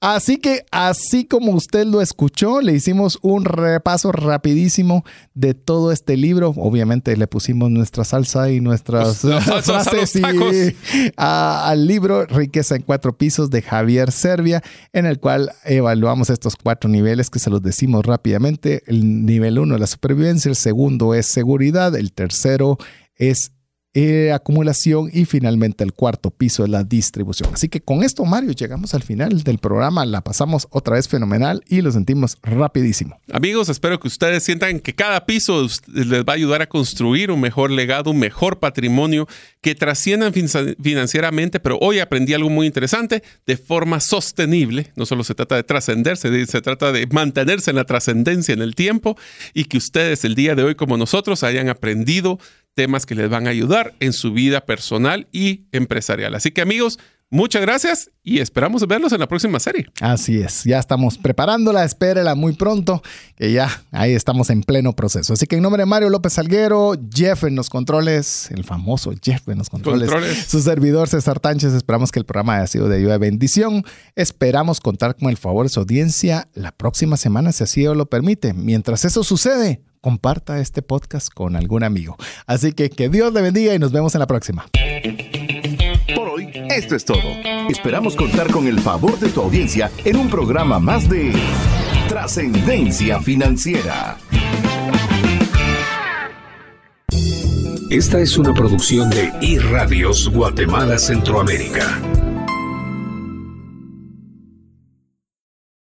Así 0.00 0.36
que, 0.36 0.64
así 0.70 1.24
como 1.24 1.52
usted 1.52 1.84
lo 1.84 2.00
escuchó, 2.00 2.60
le 2.60 2.72
hicimos 2.72 3.18
un 3.22 3.44
repaso 3.44 4.12
rapidísimo 4.12 5.04
de 5.34 5.54
todo 5.54 5.90
este 5.90 6.16
libro. 6.16 6.54
Obviamente 6.56 7.16
le 7.16 7.26
pusimos 7.26 7.70
nuestra 7.70 8.04
salsa 8.04 8.50
y 8.50 8.60
nuestras 8.60 9.18
frases 9.64 10.20
al 11.16 11.86
libro 11.86 12.26
Riqueza 12.26 12.76
en 12.76 12.82
cuatro 12.82 13.18
pisos 13.18 13.50
de 13.50 13.60
Javier 13.62 14.12
Servia, 14.12 14.62
en 14.92 15.06
el 15.06 15.18
cual 15.18 15.50
evaluamos 15.64 16.30
estos 16.30 16.54
cuatro 16.54 16.88
niveles 16.88 17.28
que 17.28 17.40
se 17.40 17.50
los 17.50 17.60
decimos 17.60 18.06
rápidamente. 18.06 18.82
El 18.86 19.26
nivel 19.26 19.58
uno 19.58 19.74
es 19.74 19.80
la 19.80 19.86
supervivencia, 19.88 20.48
el 20.48 20.56
segundo 20.56 21.14
es 21.14 21.26
seguridad, 21.26 21.96
el 21.96 22.12
tercero 22.12 22.78
es 23.16 23.50
eh, 23.94 24.32
acumulación 24.32 25.10
y 25.12 25.24
finalmente 25.24 25.82
el 25.82 25.92
cuarto 25.92 26.30
piso 26.30 26.62
es 26.62 26.70
la 26.70 26.84
distribución. 26.84 27.50
Así 27.54 27.68
que 27.68 27.80
con 27.80 28.02
esto, 28.02 28.24
Mario, 28.24 28.52
llegamos 28.52 28.94
al 28.94 29.02
final 29.02 29.42
del 29.42 29.58
programa, 29.58 30.04
la 30.04 30.20
pasamos 30.20 30.68
otra 30.70 30.94
vez 30.94 31.08
fenomenal 31.08 31.64
y 31.66 31.80
lo 31.80 31.90
sentimos 31.90 32.36
rapidísimo. 32.42 33.18
Amigos, 33.32 33.68
espero 33.70 33.98
que 33.98 34.08
ustedes 34.08 34.44
sientan 34.44 34.80
que 34.80 34.94
cada 34.94 35.24
piso 35.24 35.66
les 35.86 36.22
va 36.22 36.32
a 36.32 36.36
ayudar 36.36 36.62
a 36.62 36.68
construir 36.68 37.30
un 37.30 37.40
mejor 37.40 37.70
legado, 37.70 38.10
un 38.10 38.18
mejor 38.18 38.58
patrimonio, 38.58 39.26
que 39.60 39.74
trasciendan 39.74 40.32
financieramente, 40.32 41.58
pero 41.58 41.78
hoy 41.80 41.98
aprendí 41.98 42.34
algo 42.34 42.50
muy 42.50 42.66
interesante, 42.66 43.22
de 43.46 43.56
forma 43.56 44.00
sostenible. 44.00 44.92
No 44.96 45.06
solo 45.06 45.24
se 45.24 45.34
trata 45.34 45.56
de 45.56 45.64
trascenderse, 45.64 46.46
se 46.46 46.60
trata 46.60 46.92
de 46.92 47.06
mantenerse 47.06 47.70
en 47.70 47.76
la 47.76 47.84
trascendencia 47.84 48.52
en 48.52 48.62
el 48.62 48.74
tiempo 48.74 49.16
y 49.54 49.64
que 49.64 49.78
ustedes 49.78 50.24
el 50.24 50.34
día 50.34 50.54
de 50.54 50.62
hoy 50.62 50.74
como 50.74 50.96
nosotros 50.96 51.42
hayan 51.42 51.68
aprendido 51.68 52.38
temas 52.74 53.06
que 53.06 53.14
les 53.14 53.28
van 53.28 53.46
a 53.46 53.50
ayudar 53.50 53.94
en 54.00 54.12
su 54.12 54.32
vida 54.32 54.60
personal 54.64 55.26
y 55.32 55.66
empresarial. 55.72 56.34
Así 56.34 56.50
que 56.50 56.60
amigos, 56.60 56.98
muchas 57.30 57.62
gracias 57.62 58.10
y 58.22 58.40
esperamos 58.40 58.86
verlos 58.86 59.12
en 59.12 59.20
la 59.20 59.28
próxima 59.28 59.58
serie. 59.60 59.86
Así 60.00 60.40
es, 60.40 60.64
ya 60.64 60.78
estamos 60.78 61.18
preparándola, 61.18 61.84
espérela 61.84 62.34
muy 62.34 62.52
pronto, 62.52 63.02
que 63.36 63.52
ya 63.52 63.82
ahí 63.90 64.12
estamos 64.12 64.50
en 64.50 64.62
pleno 64.62 64.92
proceso. 64.94 65.32
Así 65.32 65.46
que 65.46 65.56
en 65.56 65.62
nombre 65.62 65.82
de 65.82 65.86
Mario 65.86 66.10
López 66.10 66.34
Salguero, 66.34 66.92
Jeff 67.12 67.44
en 67.44 67.56
los 67.56 67.68
controles, 67.68 68.50
el 68.50 68.64
famoso 68.64 69.12
Jeff 69.22 69.48
en 69.48 69.58
los 69.58 69.70
controles, 69.70 70.10
su 70.48 70.60
servidor 70.60 71.08
César 71.08 71.40
Tánchez, 71.40 71.72
esperamos 71.72 72.12
que 72.12 72.18
el 72.18 72.26
programa 72.26 72.56
haya 72.56 72.66
sido 72.66 72.88
de 72.88 72.96
ayuda 72.96 73.16
y 73.16 73.18
bendición. 73.18 73.84
Esperamos 74.14 74.80
contar 74.80 75.16
con 75.16 75.30
el 75.30 75.36
favor 75.36 75.66
de 75.66 75.70
su 75.70 75.80
audiencia 75.80 76.48
la 76.54 76.72
próxima 76.72 77.16
semana, 77.16 77.52
si 77.52 77.64
así 77.64 77.82
lo 77.82 78.06
permite. 78.06 78.52
Mientras 78.52 79.04
eso 79.04 79.24
sucede, 79.24 79.82
comparta 80.00 80.60
este 80.60 80.82
podcast 80.82 81.28
con 81.32 81.56
algún 81.56 81.84
amigo. 81.84 82.16
Así 82.46 82.72
que 82.72 82.90
que 82.90 83.08
Dios 83.08 83.32
le 83.32 83.42
bendiga 83.42 83.74
y 83.74 83.78
nos 83.78 83.92
vemos 83.92 84.14
en 84.14 84.20
la 84.20 84.26
próxima. 84.26 84.66
Por 86.14 86.28
hoy, 86.28 86.50
esto 86.70 86.96
es 86.96 87.04
todo. 87.04 87.18
Esperamos 87.68 88.16
contar 88.16 88.50
con 88.50 88.66
el 88.66 88.80
favor 88.80 89.18
de 89.18 89.28
tu 89.28 89.40
audiencia 89.42 89.90
en 90.04 90.16
un 90.16 90.28
programa 90.28 90.78
más 90.78 91.08
de 91.08 91.32
Trascendencia 92.08 93.20
Financiera. 93.20 94.18
Esta 97.90 98.20
es 98.20 98.36
una 98.36 98.52
producción 98.52 99.08
de 99.08 99.32
iRadios 99.40 100.28
Guatemala 100.28 100.98
Centroamérica. 100.98 101.98